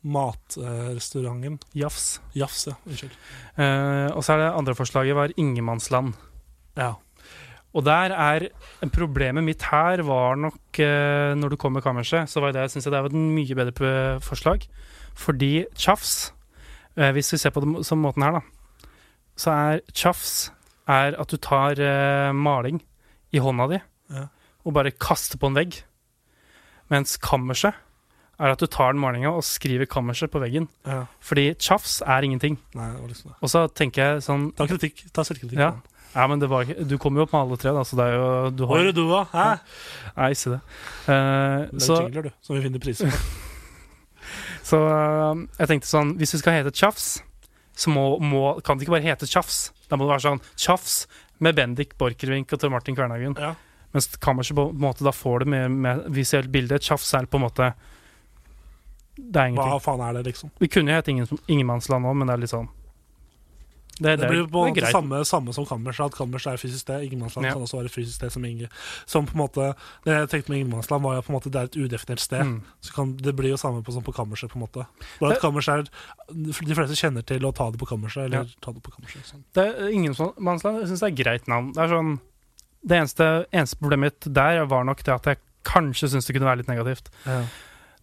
matrestauranten. 0.02 1.58
Jafs. 1.74 2.20
Jafs, 2.34 2.66
ja. 2.66 2.74
Unnskyld. 2.86 3.14
Eh, 3.58 4.10
og 4.16 4.22
så 4.24 4.34
er 4.34 4.42
det 4.42 4.50
andre 4.58 4.74
forslaget 4.78 5.16
var 5.16 5.32
ingenmannsland. 5.36 6.14
Ja. 6.78 6.92
Og 7.76 7.84
der 7.84 8.14
er 8.16 8.46
Problemet 8.94 9.44
mitt 9.44 9.62
her 9.68 10.00
var 10.06 10.36
nok 10.40 10.78
eh, 10.80 11.34
Når 11.36 11.50
du 11.52 11.56
kom 11.60 11.72
med 11.76 11.82
kammerset, 11.84 12.28
så 12.30 12.40
var 12.40 12.52
det, 12.56 12.70
synes 12.72 12.86
jeg 12.86 12.92
det 12.94 13.02
var 13.04 13.10
et 13.10 13.18
mye 13.36 13.54
bedre 13.58 14.20
forslag. 14.24 14.64
Fordi 15.14 15.66
tjafs 15.76 16.32
eh, 16.96 17.10
Hvis 17.12 17.32
vi 17.34 17.38
ser 17.42 17.50
på 17.52 17.60
det 17.64 17.84
som 17.86 18.00
måten 18.00 18.22
her, 18.24 18.38
da, 18.38 18.88
så 19.38 19.50
er 19.52 19.82
tjafs 19.92 20.50
er 20.88 21.12
at 21.20 21.28
du 21.28 21.36
tar 21.36 21.76
eh, 21.78 22.32
maling 22.32 22.80
i 23.32 23.38
hånda 23.44 23.66
di 23.74 23.80
Ja. 24.08 24.24
og 24.64 24.72
bare 24.72 24.90
kaster 24.90 25.36
på 25.36 25.46
en 25.50 25.54
vegg. 25.58 25.82
Mens 26.88 27.18
kammerset 27.20 27.74
er 28.40 28.52
at 28.54 28.60
du 28.62 28.66
tar 28.66 28.94
den 28.94 29.02
malinga 29.02 29.28
og 29.34 29.44
skriver 29.44 29.84
kammerset 29.90 30.30
på 30.32 30.40
veggen. 30.40 30.68
ja. 30.86 31.02
Fordi 31.20 31.50
tjafs 31.60 32.00
er 32.06 32.22
ingenting. 32.24 32.56
Nei, 32.74 32.86
det 32.94 33.00
var 33.02 33.08
liksom. 33.12 33.34
Og 33.42 33.50
så 33.52 33.66
tenker 33.68 34.02
jeg 34.14 34.22
sånn 34.24 34.48
Ta 34.56 34.64
kritikk. 34.70 35.04
Ta 35.12 35.24
selvkritikk. 35.28 35.58
Ja. 35.60 35.74
Ja, 36.14 36.24
men 36.30 36.40
det 36.40 36.48
var 36.50 36.64
ikke 36.64 36.86
Du 36.88 36.96
kommer 37.00 37.20
jo 37.20 37.26
opp 37.26 37.34
med 37.34 37.40
alle 37.42 37.58
tre, 37.60 37.72
da, 37.76 37.84
så 37.86 37.98
det 37.98 38.06
er 38.08 38.16
jo 38.16 38.28
du 38.56 38.64
har... 38.64 38.72
Hvor 38.72 38.90
er 38.90 38.96
du, 38.96 39.04
da? 39.10 39.20
Hæ? 39.32 39.46
Nei, 40.16 40.30
si 40.38 40.52
det. 40.54 40.60
Uh, 41.04 41.12
Det 41.12 41.82
er 41.82 41.84
så 41.84 42.00
jingler, 42.02 42.28
du, 42.28 42.36
som 42.42 42.56
vi 42.56 42.64
finner 42.64 42.82
priser 42.82 43.12
på. 43.12 43.22
så 44.70 44.82
uh, 44.88 45.44
jeg 45.60 45.70
tenkte 45.72 45.90
sånn 45.90 46.14
Hvis 46.20 46.34
vi 46.36 46.42
skal 46.42 46.58
hete 46.58 46.74
Tjafs, 46.74 47.08
så 47.78 47.92
må, 47.94 48.10
må, 48.18 48.42
kan 48.66 48.78
det 48.78 48.86
ikke 48.86 48.96
bare 48.96 49.06
hete 49.06 49.28
Tjafs. 49.28 49.68
Da 49.88 49.96
må 49.96 50.06
det 50.06 50.16
være 50.16 50.26
sånn 50.26 50.42
Tjafs 50.58 51.02
med 51.44 51.54
Bendik 51.58 51.94
Borchgrevink 52.00 52.50
og 52.52 52.62
Tor 52.62 52.72
Martin 52.74 52.96
Kvernhagen. 52.98 53.36
Ja. 53.38 53.52
Mens 53.94 54.10
Kammerset 54.20 54.56
på 54.58 54.66
en 54.72 54.80
måte 54.82 55.06
da 55.06 55.12
får 55.14 55.44
det 55.44 55.52
med, 55.54 55.76
med 55.84 56.02
visuelt 56.12 56.50
bilde. 56.52 56.80
Tjafs 56.82 57.12
er 57.14 57.28
på 57.30 57.38
en 57.38 57.46
måte 57.46 57.70
Det 59.16 59.44
er 59.44 59.54
Hva 59.56 59.78
faen 59.82 60.02
er 60.04 60.18
det, 60.18 60.26
liksom? 60.32 60.50
Vi 60.58 60.68
kunne 60.72 60.92
jo 60.92 60.98
hett 60.98 61.08
ingen, 61.12 61.40
Ingenmannsland 61.46 62.06
òg, 62.06 62.18
men 62.18 62.28
det 62.28 62.36
er 62.36 62.42
litt 62.44 62.54
sånn 62.54 62.68
Det, 63.98 64.16
Det 64.20 64.28
blir 64.30 64.46
på 64.46 64.62
det 64.74 64.90
samme, 64.92 65.24
samme 65.26 65.52
som 65.52 65.66
Kammerset. 65.66 66.14
Kammerset 66.14 66.52
er 66.52 66.56
fysisk 66.56 66.80
sted. 66.86 67.02
Ingenmannsland 67.02 67.46
Ja. 67.46 67.52
kan 67.52 67.62
også 67.62 67.78
være 67.80 67.88
fysisk 67.90 68.14
sted 68.20 68.30
som 68.32 68.44
Inge. 68.44 68.68
Som 69.06 69.26
på 69.26 69.32
en 69.34 69.40
måte 69.42 69.74
Det 70.04 70.12
jeg 70.14 70.28
tenkte 70.30 70.50
med 70.50 70.58
Ingenmannsland, 70.60 71.02
var 71.02 71.14
jo 71.16 71.22
på 71.22 71.30
en 71.32 71.36
måte 71.40 71.50
det 71.50 71.56
er 71.60 71.64
et 71.64 71.76
udefinert 71.76 72.20
sted. 72.20 72.40
Mm. 72.46 72.62
Så 72.80 72.92
kan, 72.94 73.16
Det 73.16 73.34
blir 73.36 73.50
jo 73.50 73.56
samme 73.56 73.82
på, 73.82 73.92
som 73.92 74.02
på 74.02 74.12
kammerset, 74.14 74.50
på 74.50 74.56
en 74.56 74.66
måte. 74.66 74.86
Bare 75.20 75.30
at 75.32 75.36
Det- 75.36 75.42
kammerset 75.42 75.78
er 75.78 75.90
De 76.32 76.74
fleste 76.74 76.94
kjenner 76.96 77.24
til 77.26 77.40
å 77.40 77.52
ta 77.54 77.70
det 77.70 77.78
på 77.80 77.86
kammerset, 77.86 78.24
eller 78.26 78.38
Ja. 78.38 78.44
ta 78.60 78.72
det 78.72 78.82
på 78.82 78.90
kammerset. 78.92 79.24
Sånn. 79.24 79.42
Det 79.52 79.92
Ingenmannsland 79.92 80.86
syns 80.86 81.00
det 81.00 81.12
er 81.18 81.24
greit 81.24 81.46
navn. 81.48 81.72
Det 81.74 81.82
er 81.82 81.88
sånn 81.88 82.20
Det 82.86 82.96
eneste, 82.96 83.46
eneste 83.52 83.76
problemet 83.80 84.12
mitt 84.24 84.32
der 84.32 84.64
var 84.66 84.84
nok 84.84 85.02
det 85.02 85.12
at 85.14 85.24
jeg 85.24 85.38
kanskje 85.64 86.08
syns 86.10 86.26
det 86.26 86.34
kunne 86.36 86.46
være 86.46 86.58
litt 86.58 86.68
negativt. 86.68 87.08
Ja. 87.26 87.42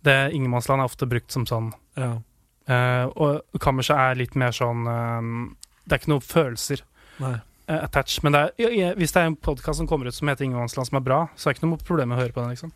Det 0.04 0.34
Ingenmannsland 0.34 0.82
er 0.82 0.86
ofte 0.86 1.08
brukt 1.08 1.32
som 1.32 1.46
sånn 1.46 1.72
Ja. 1.96 2.20
Uh, 2.68 3.06
Og 3.16 3.42
kammerset 3.60 3.96
er 3.96 4.16
litt 4.16 4.36
mer 4.36 4.50
sånn 4.50 4.88
eh, 4.88 5.56
Det 5.86 5.96
er 5.96 6.02
ikke 6.02 6.12
noen 6.14 6.26
følelser 6.26 6.82
eh, 7.22 7.40
attached. 7.78 8.24
Men 8.26 8.36
det 8.36 8.42
er, 8.42 8.54
ja, 8.66 8.72
ja, 8.74 8.94
hvis 8.98 9.14
det 9.16 9.22
er 9.22 9.30
en 9.32 9.38
podkast 9.38 9.82
som 9.82 9.90
kommer 9.90 10.10
ut 10.10 10.18
som 10.18 10.30
heter 10.32 10.48
Ingenmannsland, 10.48 10.90
som 10.90 11.00
er 11.00 11.06
bra, 11.06 11.20
så 11.36 11.50
er 11.50 11.54
det 11.54 11.60
ikke 11.60 11.70
noe 11.70 11.86
problem 11.86 12.12
med 12.12 12.18
å 12.18 12.24
høre 12.24 12.36
på 12.36 12.42
den, 12.44 12.56
liksom. 12.56 12.74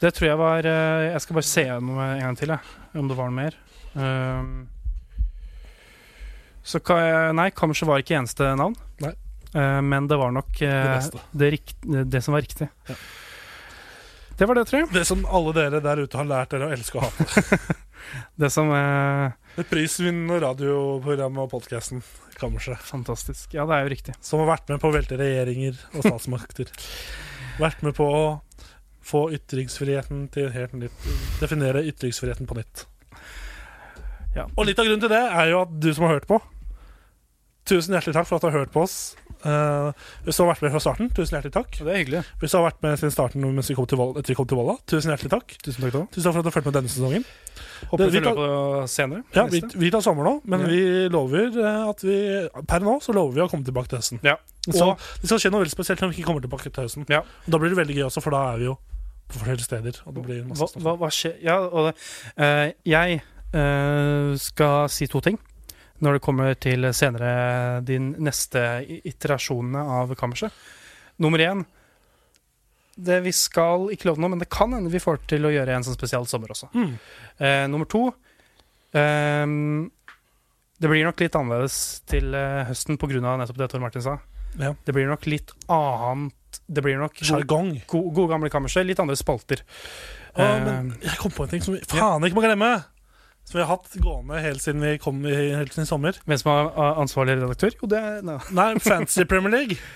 Det 0.00 0.14
tror 0.16 0.30
jeg 0.30 0.40
var 0.40 0.64
uh, 0.64 1.02
Jeg 1.10 1.20
skal 1.20 1.36
bare 1.36 1.44
se 1.44 1.62
gjennom 1.66 1.98
en 2.00 2.22
gang 2.24 2.36
til, 2.40 2.52
jeg, 2.54 2.76
om 2.96 3.08
det 3.10 3.16
var 3.18 3.32
noe 3.32 3.36
mer. 3.36 3.58
Um, 3.92 4.54
så 6.64 6.80
ka- 6.84 7.32
nei, 7.36 7.50
kammerset 7.56 7.88
var 7.88 8.00
ikke 8.00 8.16
eneste 8.20 8.48
navn. 8.56 8.76
Nei. 9.02 9.12
Eh, 9.54 9.80
men 9.82 10.06
det 10.06 10.16
var 10.16 10.30
nok 10.30 10.62
eh, 10.62 11.00
Det 11.10 11.20
det, 11.32 11.50
rikt, 11.50 11.76
det 11.82 12.22
som 12.22 12.36
var 12.36 12.44
riktig. 12.44 12.68
Ja. 12.86 12.94
Det 14.38 14.46
var 14.48 14.54
det, 14.54 14.64
tror 14.68 14.80
jeg. 14.80 14.90
Det 14.94 15.04
som 15.08 15.24
alle 15.26 15.52
dere 15.56 15.80
der 15.84 16.04
ute 16.04 16.16
har 16.16 16.28
lært 16.28 16.52
dere 16.54 16.68
å 16.68 16.74
elske 16.74 17.00
å 17.00 17.04
hate. 17.08 17.58
Det 18.40 18.48
som 18.50 18.70
eh, 18.72 19.34
Et 19.60 19.68
prisvinnende 19.68 20.38
radioprogram 20.40 21.36
og 21.42 21.50
podkasten 21.52 21.98
Kammerset. 22.40 22.80
Fantastisk. 22.88 23.52
Ja, 23.52 23.66
det 23.68 23.76
er 23.76 23.82
jo 23.84 23.90
riktig. 23.92 24.14
Som 24.24 24.40
har 24.40 24.54
vært 24.54 24.70
med 24.72 24.80
på 24.80 24.88
å 24.88 24.94
velte 24.94 25.18
regjeringer 25.20 25.76
og 25.92 26.06
statsmakter. 26.06 26.70
vært 27.64 27.82
med 27.84 27.92
på 27.98 28.06
å 28.08 28.22
få 29.04 29.26
ytringsfriheten 29.36 30.28
til 30.32 30.48
helt 30.54 30.76
nytt 30.78 31.08
Definere 31.42 31.82
ytringsfriheten 31.88 32.48
på 32.48 32.56
nytt. 32.56 32.86
Ja. 34.36 34.46
Og 34.54 34.64
litt 34.68 34.80
av 34.80 34.88
grunnen 34.88 35.02
til 35.04 35.12
det 35.12 35.20
er 35.26 35.52
jo 35.52 35.60
at 35.66 35.76
du 35.82 35.90
som 35.92 36.06
har 36.06 36.16
hørt 36.16 36.28
på 36.30 36.38
Tusen 37.68 37.96
hjertelig 37.96 38.16
takk 38.16 38.30
for 38.30 38.38
at 38.38 38.46
du 38.46 38.48
har 38.48 38.62
hørt 38.62 38.72
på 38.72 38.86
oss. 38.86 38.96
Eh, 39.40 39.92
hvis 40.26 40.36
du 40.36 40.42
har 40.44 40.50
vært 40.52 40.62
med 40.66 40.72
fra 40.74 40.80
starten, 40.84 41.10
tusen 41.16 41.36
hjertelig 41.36 41.54
takk. 41.54 41.70
Det 41.80 41.88
er 41.88 42.00
hyggelig. 42.02 42.24
Hvis 42.42 42.52
du 42.52 42.58
har 42.58 42.66
vært 42.68 42.82
med 42.84 42.98
siden 43.00 43.14
starten 43.14 43.46
mens 43.46 43.70
vi 43.70 43.76
kom 43.78 43.86
til 43.88 43.98
vi 43.98 44.36
kom 44.36 44.48
til 44.50 44.58
Volda, 44.60 44.76
tusen 44.90 45.12
hjertelig 45.14 45.32
takk. 45.32 45.56
Tusen 45.64 45.86
takk. 45.86 46.10
Tusen 46.12 46.26
takk 46.26 46.34
for 46.34 46.40
at 46.40 46.44
du 46.44 46.50
har 46.50 46.56
fulgt 46.58 46.68
med 46.68 46.76
denne 46.76 46.92
sesongen. 46.92 47.24
Håper 47.90 48.04
Det- 48.04 48.12
vi 48.12 48.20
følger 48.20 48.36
på 48.36 48.88
senere. 48.88 49.22
Ja, 49.34 49.46
vi, 49.46 49.62
vi 49.74 49.90
tar 49.90 50.00
sommer 50.04 50.24
nå, 50.24 50.40
men 50.44 50.60
Ja. 50.60 50.66
vi 50.66 51.08
lover 51.08 51.48
eh, 51.56 51.88
at 51.88 52.02
vi 52.02 52.48
Per 52.68 52.80
nå 52.80 53.00
så 53.00 53.14
lover 53.14 53.32
vi 53.34 53.40
å 53.40 53.48
komme 53.48 53.64
tilbake 53.64 53.88
til 53.88 53.98
høsten. 53.98 54.20
Ja. 54.22 54.36
Så 54.68 54.96
det 55.20 55.26
skal 55.26 55.38
skje 55.38 55.50
noe 55.50 55.64
veldig 55.64 55.72
spesielt 55.72 56.00
når 56.00 56.12
vi 56.12 56.20
ikke 56.20 56.26
kommer 56.28 56.42
tilbake 56.44 56.70
til 56.70 56.84
høsten. 56.84 57.06
Ja. 57.08 57.20
Og 57.20 57.50
da 57.50 57.58
blir 57.58 57.70
det 57.70 57.78
veldig 57.78 57.96
gøy 57.96 58.04
også, 58.10 58.22
for 58.22 58.30
da 58.30 58.52
er 58.52 58.58
vi 58.58 58.64
jo 58.64 58.76
på 59.30 59.38
forskjellige 59.38 59.64
steder. 59.64 60.00
Og 60.06 60.14
det 60.14 60.22
blir 60.26 60.44
masse 60.44 60.74
Hva, 60.76 60.82
hva, 60.82 60.96
hva 60.98 61.08
skjer 61.08 61.36
Ja, 61.42 61.56
og 61.60 61.86
det, 61.88 61.94
uh, 62.36 62.72
jeg 62.84 63.22
uh, 63.54 64.36
skal 64.36 64.88
si 64.88 65.06
to 65.06 65.20
ting 65.20 65.38
når 66.00 66.16
det 66.16 66.24
kommer 66.24 66.54
til 66.56 66.88
senere 66.96 67.80
de 67.84 67.98
neste 68.00 68.62
iterasjonene 69.08 69.82
av 70.00 70.14
kammerset. 70.18 70.54
Nummer 71.20 71.42
én 71.44 71.66
det 73.00 73.20
Vi 73.24 73.32
skal 73.32 73.88
ikke 73.94 74.10
love 74.10 74.20
noe, 74.20 74.32
men 74.32 74.42
det 74.42 74.50
kan 74.52 74.72
hende 74.74 74.92
vi 74.92 75.00
får 75.02 75.22
til 75.30 75.46
å 75.46 75.52
gjøre 75.54 75.76
en 75.76 75.86
sånn 75.86 75.96
spesial 75.96 76.26
sommer 76.28 76.52
også. 76.52 76.68
Mm. 76.74 76.90
Eh, 77.38 77.62
nummer 77.72 77.88
to 77.88 78.10
eh, 78.92 79.46
Det 80.80 80.90
blir 80.90 81.06
nok 81.06 81.22
litt 81.22 81.38
annerledes 81.38 81.78
til 82.10 82.34
eh, 82.36 82.66
høsten 82.68 83.00
pga. 83.00 83.22
nettopp 83.22 83.62
det 83.62 83.70
Tor 83.72 83.84
Martin 83.84 84.04
sa. 84.04 84.18
Ja. 84.58 84.74
Det 84.84 84.92
blir 84.92 85.06
nok 85.06 85.26
litt 85.30 85.52
annet 85.70 86.60
Det 86.66 86.82
blir 86.82 86.98
nok 86.98 87.14
Sjargong. 87.22 87.76
gode, 87.86 88.14
gode 88.14 88.32
gamle 88.34 88.50
kammerset. 88.50 88.84
Litt 88.86 89.00
andre 89.00 89.16
spalter. 89.16 89.62
Å, 90.34 90.46
men 90.66 90.94
jeg 91.02 91.18
kom 91.18 91.32
på 91.34 91.46
en 91.46 91.52
ting 91.54 91.62
som 91.64 91.74
vi 91.74 91.82
faen 91.90 92.26
ikke 92.26 92.38
må 92.38 92.44
glemme! 92.44 92.74
Som 93.50 93.58
vi 93.58 93.64
har 93.64 93.72
hatt 93.72 93.96
gående 93.98 94.38
helt 94.44 94.62
siden 94.62 94.84
vi 94.84 94.92
kom 95.02 95.24
i, 95.26 95.34
helt 95.58 95.74
siden 95.74 95.88
i 95.88 95.90
sommer. 95.90 96.18
Hvem 96.22 96.38
som 96.38 96.52
er 96.54 97.00
ansvarlig 97.02 97.34
redaktør? 97.40 97.74
Jo, 97.80 97.88
det 97.90 97.98
er 97.98 98.20
no. 98.22 98.36
Nei, 98.54 98.68
Fancy 98.78 99.26
Premier 99.26 99.56
League. 99.56 99.80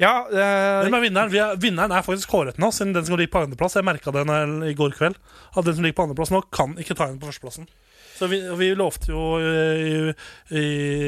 Ja, 0.00 0.22
eh, 0.32 0.86
Hvem 0.86 0.94
er 0.96 1.02
vinneren? 1.04 1.28
Vi 1.28 1.36
er, 1.36 1.58
vinneren 1.60 1.92
er 1.92 2.00
faktisk 2.00 2.30
kåret 2.32 2.56
nå, 2.56 2.70
siden 2.72 2.94
den 2.96 3.04
som 3.04 3.18
ligger 3.20 3.34
på 3.34 3.42
andreplass. 3.44 3.74
Jeg 3.76 3.84
merka 3.84 4.08
det 4.14 4.22
i 4.70 4.72
går 4.72 4.94
kveld. 4.96 5.18
At 5.52 5.66
den 5.66 5.76
som 5.76 5.84
ligger 5.84 5.98
på 5.98 6.06
andreplass 6.06 6.32
nå, 6.32 6.40
kan 6.56 6.72
ikke 6.80 6.96
ta 6.96 7.10
igjen 7.10 7.18
på 7.20 7.28
førsteplassen. 7.28 7.68
Så 8.16 8.30
vi, 8.32 8.38
vi 8.56 8.70
lovte 8.80 9.12
jo 9.12 9.26
i, 9.44 10.14
i 10.56 10.64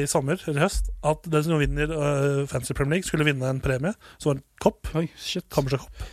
sommer, 0.09 0.37
eller 0.45 0.67
høst, 0.67 0.93
at 1.09 1.25
den 1.25 1.47
som 1.47 1.57
vinner 1.61 1.89
uh, 1.89 2.45
Fancy 2.49 2.77
Premier 2.77 2.99
League, 2.99 3.09
skulle 3.09 3.25
vinne 3.25 3.49
en 3.49 3.63
premie. 3.65 3.97
Så 4.21 4.29
var 4.29 4.37
en 4.37 4.45
kopp. 4.61 4.93
Oi, 4.93 5.07
shit. 5.17 5.49
Kammerset 5.53 5.81
kopp. 5.81 6.05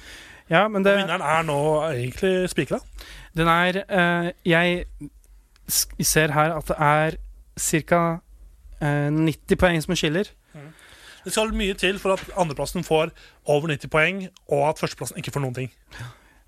Ja, 0.48 0.64
men 0.72 0.88
det, 0.88 0.96
Vinneren 0.98 1.22
er 1.36 1.44
nå 1.52 1.60
egentlig 1.92 2.48
spikra. 2.50 2.80
den 3.36 3.48
er 3.52 3.84
eh, 3.84 4.32
Jeg 4.48 4.86
s- 5.70 5.86
ser 6.06 6.32
her 6.34 6.56
at 6.58 6.66
det 6.66 6.76
er 6.78 7.16
ca. 7.58 8.02
Eh, 8.80 9.10
90 9.10 9.56
poeng 9.60 9.82
som 9.84 9.94
skiller. 9.96 10.28
Det 11.24 11.32
skal 11.34 11.50
mye 11.52 11.74
til 11.76 11.98
for 12.00 12.14
at 12.16 12.22
andreplassen 12.40 12.82
får 12.86 13.10
over 13.46 13.68
90 13.68 13.90
poeng, 13.92 14.22
og 14.48 14.62
at 14.70 14.78
førsteplassen 14.80 15.18
ikke 15.20 15.32
får 15.34 15.42
noen 15.44 15.54
ting. 15.58 15.70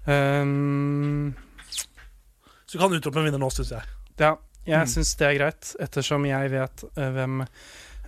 Um, 0.06 1.34
Så 2.66 2.78
du 2.78 2.80
kan 2.80 2.94
utrope 2.96 3.20
en 3.20 3.26
vinner 3.28 3.38
nå, 3.42 3.50
syns 3.52 3.70
jeg. 3.74 3.82
ja, 4.18 4.34
jeg 4.66 4.80
Mm. 4.86 4.88
syns 4.94 5.14
det 5.18 5.26
er 5.28 5.38
greit, 5.38 5.74
ettersom 5.80 6.24
jeg 6.26 6.50
vet 6.50 6.84
eh, 6.96 7.10
hvem 7.12 7.42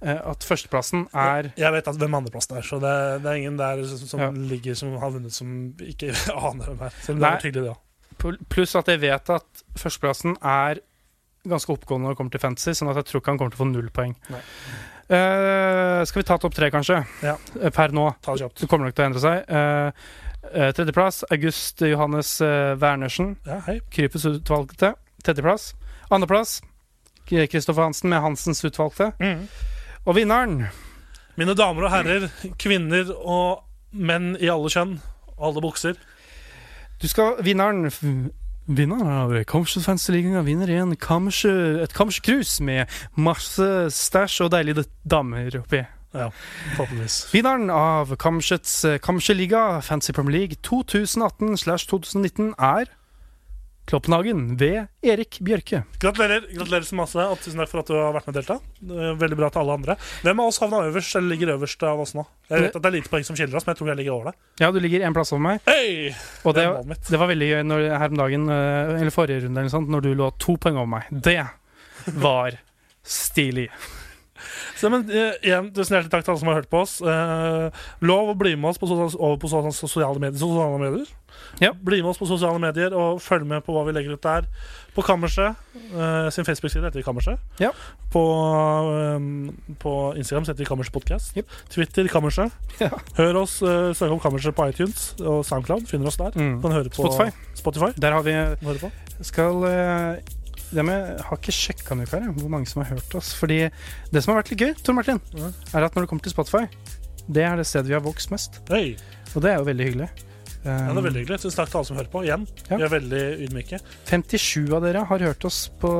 eh, 0.03 0.21
At 0.31 0.41
førsteplassen 0.45 1.07
er 1.15 1.53
Jeg 1.57 1.73
vet 1.73 1.89
at 1.89 1.97
hvem 1.97 2.15
andreplassen 2.15 2.57
er, 2.57 2.63
så 2.63 2.81
det, 2.81 3.23
det 3.23 3.31
er 3.31 3.35
ingen 3.41 3.57
der 3.59 3.85
som, 3.87 3.99
som 4.09 4.21
Ja. 4.21 4.31
ligger 4.31 4.75
som 4.75 4.97
har 4.99 5.11
vunnet 5.11 5.33
som 5.33 5.75
ikke 5.81 6.13
aner 6.49 6.65
hvem 6.73 6.81
er. 6.87 6.91
Selv 7.03 7.17
om 7.17 7.21
det 7.21 7.31
er 7.31 7.41
tydelig, 7.45 7.65
det 7.65 7.77
òg. 7.77 8.39
Pluss 8.49 8.75
at 8.77 8.87
jeg 8.89 9.01
vet 9.01 9.31
at 9.31 9.63
førsteplassen 9.77 10.37
er 10.43 10.81
ganske 11.49 11.73
oppgående 11.75 12.09
når 12.09 12.15
det 12.15 12.19
kommer 12.21 12.35
til 12.35 12.43
fantasy, 12.43 12.75
sånn 12.77 12.91
at 12.93 13.01
jeg 13.01 13.11
tror 13.11 13.23
ikke 13.23 13.33
han 13.33 13.41
kommer 13.41 13.55
til 13.55 13.61
å 13.61 13.65
få 13.65 13.71
null 13.71 13.89
poeng. 13.95 14.15
Eh, 15.05 16.01
skal 16.09 16.23
vi 16.23 16.27
ta 16.29 16.39
topp 16.41 16.55
tre, 16.57 16.71
kanskje? 16.73 17.03
Ja. 17.25 17.37
Eh, 17.61 17.73
Per 17.75 17.93
nå. 17.97 18.07
Ta 18.25 18.35
det 18.35 18.45
kjapt. 18.45 18.63
Det 18.63 18.69
kommer 18.71 18.89
nok 18.89 18.97
til 18.97 19.05
å 19.05 19.09
endre 19.11 19.25
seg. 19.25 19.51
Uh, 20.55 20.71
tredjeplass 20.77 21.25
August 21.33 21.81
Johannes 21.85 22.37
uh, 22.45 22.73
Wernersen. 22.81 23.35
Ja, 23.49 23.61
hei. 23.69 23.79
Krypes 23.93 24.25
utvalgte. 24.29 24.95
Tredjeplass. 25.25 25.73
Andreplass 26.13 26.59
Kristoffer 27.25 27.87
Hansen 27.87 28.11
med 28.13 28.21
Hansens 28.21 28.61
utvalgte. 28.65 29.15
Og 30.05 30.19
vinneren 30.19 30.67
Mine 31.41 31.55
damer 31.59 31.89
og 31.89 31.91
herrer, 31.91 32.29
kvinner 32.61 33.09
og 33.17 33.65
menn 33.91 34.35
i 34.39 34.51
alle 34.53 34.69
kjønn, 34.71 34.99
alle 35.35 35.63
bukser. 35.65 35.97
Du 37.03 37.09
skal 37.11 37.41
Vinneren 37.43 37.89
Vinneren 38.65 39.11
av 39.13 39.33
Kammersjø 39.45 39.83
Fantasy-ligaen 39.85 40.47
vinner 40.47 40.71
igjen 40.73 40.95
kammersjø, 40.97 41.83
et 41.85 41.93
kammersjø-cruise 41.93 42.65
med 42.65 42.89
masse 43.13 43.67
stæsj 43.93 44.47
og 44.47 44.55
deilige 44.55 44.87
damer 45.05 45.59
oppi. 45.61 45.83
Ja, 46.15 46.31
forhåpentligvis. 46.79 47.19
Vinneren 47.35 47.69
av 47.75 48.15
Kammersjøts 48.17 48.79
eh, 48.89 48.97
Kammersjø-liga 49.05 49.83
Fantasy 49.85 50.15
Premier 50.17 50.39
League 50.39 50.57
2018-2019 50.65 52.55
er 52.57 52.89
Kloppenhagen 53.87 54.57
ved 54.57 54.87
Erik 55.05 55.37
Bjørke. 55.45 55.83
Gratulerer 56.01 56.47
gratulerer 56.49 56.87
så 56.89 56.97
masse, 56.97 57.21
og 57.21 57.37
tusen 57.43 57.61
takk 57.61 57.69
for 57.69 57.83
at 57.83 57.91
du 57.91 57.97
har 57.99 58.15
vært 58.17 58.29
med 58.31 58.33
og 58.33 58.39
delta. 58.41 58.57
Veldig 59.21 59.39
bra 59.39 59.51
til 59.53 59.61
alle 59.61 59.77
andre. 59.77 59.97
Hvem 60.25 60.41
av 60.41 60.49
oss 60.53 60.61
havna 60.63 60.81
øverst, 60.89 61.17
eller 61.21 61.35
ligger 61.35 61.53
øverst 61.59 61.85
av 61.85 62.01
oss 62.01 62.15
nå? 62.17 62.25
Jeg 62.49 62.65
vet 62.65 62.79
at 62.79 62.83
det 62.85 62.91
er 62.91 62.97
lite 62.97 63.13
poeng 63.13 63.27
som 63.29 63.37
skiller 63.37 63.59
oss, 63.61 63.67
men 63.67 63.75
jeg 63.75 63.81
tror 63.83 63.91
jeg 63.93 64.01
ligger 64.01 64.17
over 64.17 64.31
det. 64.31 64.35
Ja, 64.63 64.71
du 64.73 64.81
ligger 64.81 65.05
én 65.05 65.17
plass 65.17 65.35
over 65.35 65.45
meg. 65.45 65.61
Hey! 65.69 66.15
Og 66.45 66.57
det, 66.57 66.65
Det 66.89 66.99
det 67.11 67.21
var 67.21 67.31
veldig 67.35 67.51
gøy 67.51 67.61
når, 67.69 67.85
her 68.01 68.15
om 68.15 68.23
dagen, 68.23 68.49
eh, 68.57 68.95
eller 69.03 69.15
forrige 69.15 69.45
runde, 69.45 69.61
eller 69.61 69.75
sånt, 69.77 69.93
når 69.93 70.07
du 70.09 70.11
lå 70.17 70.31
to 70.41 70.57
poeng 70.57 70.81
over 70.81 70.91
meg. 70.97 71.13
Det 71.29 71.39
var 72.25 72.57
stilig. 73.05 73.69
Så, 74.85 74.93
men, 74.93 75.07
uh, 75.09 75.33
igjen, 75.41 75.71
tusen 75.73 75.97
hjertelig 75.97 76.13
takk 76.13 76.27
til 76.27 76.35
alle 76.35 76.43
som 76.43 76.51
har 76.53 76.59
hørt 76.61 76.69
på 76.69 76.83
oss. 76.85 76.99
Uh, 77.01 77.73
lov 78.05 78.35
å 78.35 78.37
bli 78.37 78.53
med 78.53 78.75
oss 78.75 78.81
på, 78.81 78.91
over 78.93 79.39
på 79.41 79.49
sosiale 79.73 80.21
medier. 80.21 80.37
Sosiale 80.43 80.81
medier. 80.83 81.09
Ja. 81.63 81.73
Bli 81.73 82.03
med 82.03 82.11
oss 82.11 82.21
på 82.21 82.29
sosiale 82.29 82.61
medier 82.61 82.95
og 82.97 83.23
følg 83.23 83.47
med 83.49 83.65
på 83.65 83.73
hva 83.73 83.87
vi 83.87 83.95
legger 83.97 84.19
ut 84.19 84.25
der. 84.25 84.49
På 84.95 85.03
Kammerset 85.03 85.57
uh, 85.95 86.29
sin 86.31 86.47
Facebook-side 86.47 86.85
heter 86.85 87.01
vi 87.01 87.07
Kammerset. 87.07 87.41
Ja. 87.63 87.73
På, 88.13 88.23
eh, 88.95 89.75
på 89.83 89.95
Instagram 90.21 90.45
heter 90.47 90.63
vi 90.63 90.69
Kammerset 90.69 90.95
Podcast. 90.95 91.33
Yep. 91.37 91.57
Twitter 91.73 92.13
Kammerset. 92.13 92.53
Ja. 92.83 92.93
Hør 93.17 93.41
oss 93.43 93.57
uh, 93.63 93.91
søke 93.97 94.13
om 94.13 94.23
Kammerset 94.23 94.55
på 94.55 94.69
iTunes 94.69 95.15
og 95.23 95.43
Soundcloud. 95.49 95.89
Finner 95.91 96.13
oss 96.13 96.21
der. 96.21 96.37
Mm. 96.37 96.61
Kan 96.63 96.79
høre 96.79 96.93
på 96.93 97.03
Spotify. 97.03 97.35
Spotify. 97.59 97.91
Der 97.97 98.19
har 98.19 98.23
vi 98.23 98.37
skal 99.23 99.67
det 100.75 100.85
med, 100.85 101.21
Har 101.29 101.39
ikke 101.41 101.55
sjekka 101.55 101.97
her, 102.01 102.29
hvor 102.35 102.51
mange 102.53 102.67
som 102.71 102.83
har 102.83 102.95
hørt 102.97 103.15
oss. 103.15 103.33
Fordi 103.39 103.71
det 104.13 104.23
som 104.25 104.35
har 104.35 104.43
vært 104.43 104.51
litt 104.55 104.61
gøy, 104.61 104.75
Tor 104.83 104.95
Martin, 104.95 105.21
Ja. 105.35 105.51
er 105.75 105.85
at 105.85 105.95
når 105.95 106.03
det 106.05 106.09
kommer 106.11 106.23
til 106.23 106.33
Spotify, 106.35 106.67
det 107.31 107.43
er 107.45 107.57
det 107.57 107.67
stedet 107.67 107.89
vi 107.89 107.95
har 107.97 108.05
vokst 108.05 108.31
mest. 108.31 108.61
Hey. 108.69 108.97
Og 109.35 109.43
det 109.43 109.51
er 109.53 109.59
jo 109.59 109.65
veldig 109.65 109.87
hyggelig. 109.91 110.09
Ja, 110.65 110.71
det 110.79 110.89
er 110.89 110.97
Um, 110.97 111.05
veldig 111.05 111.21
hyggelig. 111.27 111.41
Tusen 111.43 111.59
takk 111.59 111.69
til 111.69 111.77
alle 111.77 111.87
som 111.87 111.97
hører 111.99 112.09
på. 112.09 112.23
Igjen. 112.25 112.47
Ja. 112.71 112.77
Vi 112.79 112.83
er 112.87 112.89
veldig 112.89 113.23
ydmyke. 113.45 113.79
57 114.09 114.73
av 114.73 114.81
dere 114.83 115.03
har 115.05 115.19
hørt 115.19 115.45
oss 115.45 115.69
på 115.81 115.91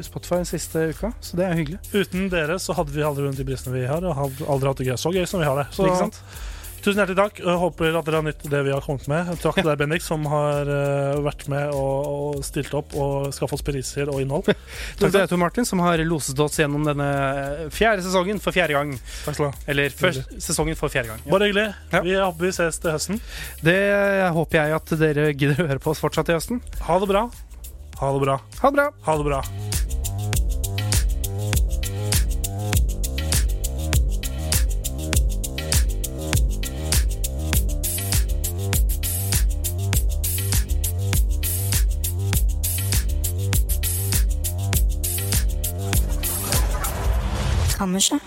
Spotify 0.00 0.36
den 0.36 0.46
siste 0.46 0.84
uka, 0.94 1.10
så 1.20 1.34
det 1.40 1.46
er 1.48 1.56
hyggelig. 1.58 1.80
Uten 1.92 2.28
dere 2.30 2.58
så 2.62 2.76
hadde 2.78 2.94
vi 2.94 3.02
aldri 3.02 3.24
vunnet 3.26 3.40
de 3.40 3.46
prisene 3.48 3.74
vi 3.74 3.86
har, 3.90 4.04
og 4.06 4.14
hadde 4.14 4.46
aldri 4.46 4.70
hatt 4.70 4.78
det 4.78 4.86
gøy 4.92 4.96
så 5.00 5.12
gøy 5.14 5.26
som 5.26 5.42
vi 5.42 5.48
har 5.48 5.58
det. 5.58 5.66
Så 5.74 5.88
Ikke 5.88 5.98
sant? 6.04 6.20
Tusen 6.84 7.00
hjertelig 7.00 7.18
takk. 7.18 7.40
Jeg 7.42 7.60
håper 7.62 7.98
at 7.98 8.06
dere 8.06 8.20
har 8.20 8.26
nytt 8.26 8.44
det 8.52 8.60
vi 8.66 8.72
har 8.74 8.84
kommet 8.84 9.06
med. 9.10 9.30
Takk 9.42 9.58
til 9.60 9.68
deg, 9.68 9.78
Bendik, 9.80 10.04
som 10.04 10.24
har 10.30 10.70
eh, 10.70 11.18
vært 11.24 11.46
med 11.52 11.74
og, 11.76 12.40
stilt 12.46 12.72
opp 12.76 12.94
og 12.98 13.30
skaffet 13.36 13.58
oss 13.58 13.66
priser 13.66 14.12
og 14.12 14.22
innhold. 14.22 14.48
Takk 15.00 15.02
til 15.02 15.16
deg, 15.18 15.28
Tor 15.30 15.42
Martin, 15.42 15.68
som 15.68 15.82
har 15.84 16.02
loset 16.06 16.40
oss 16.42 16.58
gjennom 16.60 16.86
denne 16.88 17.10
eh, 17.10 17.66
fjerde 17.74 18.06
sesongen 18.06 18.42
for 18.42 18.56
fjerde 18.56 18.78
gang. 18.78 18.96
Takk 19.26 19.36
skal 19.36 19.48
du 19.48 19.50
ha. 19.50 19.66
Eller 19.74 19.94
først 19.94 20.34
sesongen 20.40 20.78
for 20.78 20.92
fjerde 20.92 21.12
gang. 21.12 21.22
Ja. 21.26 21.34
Bare 21.34 21.50
hyggelig. 21.50 21.68
Ja. 21.92 22.04
Vi 22.06 22.16
håper 22.16 22.48
vi 22.48 22.56
ses 22.56 22.80
til 22.82 22.96
høsten. 22.96 23.22
Det 23.66 23.78
håper 24.36 24.62
jeg 24.62 24.80
at 24.80 24.96
dere 25.04 25.30
gidder 25.34 25.64
å 25.64 25.70
høre 25.74 25.84
på 25.84 25.94
oss 25.94 26.02
fortsatt 26.02 26.32
i 26.32 26.38
høsten. 26.38 26.64
Ha 26.88 26.98
det 27.02 27.10
bra. 27.12 27.28
Ha 28.00 28.12
det 28.16 28.26
bra. 28.26 28.40
Ha 28.62 28.70
det 28.70 28.76
bra! 28.80 28.90
Ha 29.04 29.16
det 29.20 29.24
bra. 29.28 29.89
Kammerset. 47.80 48.20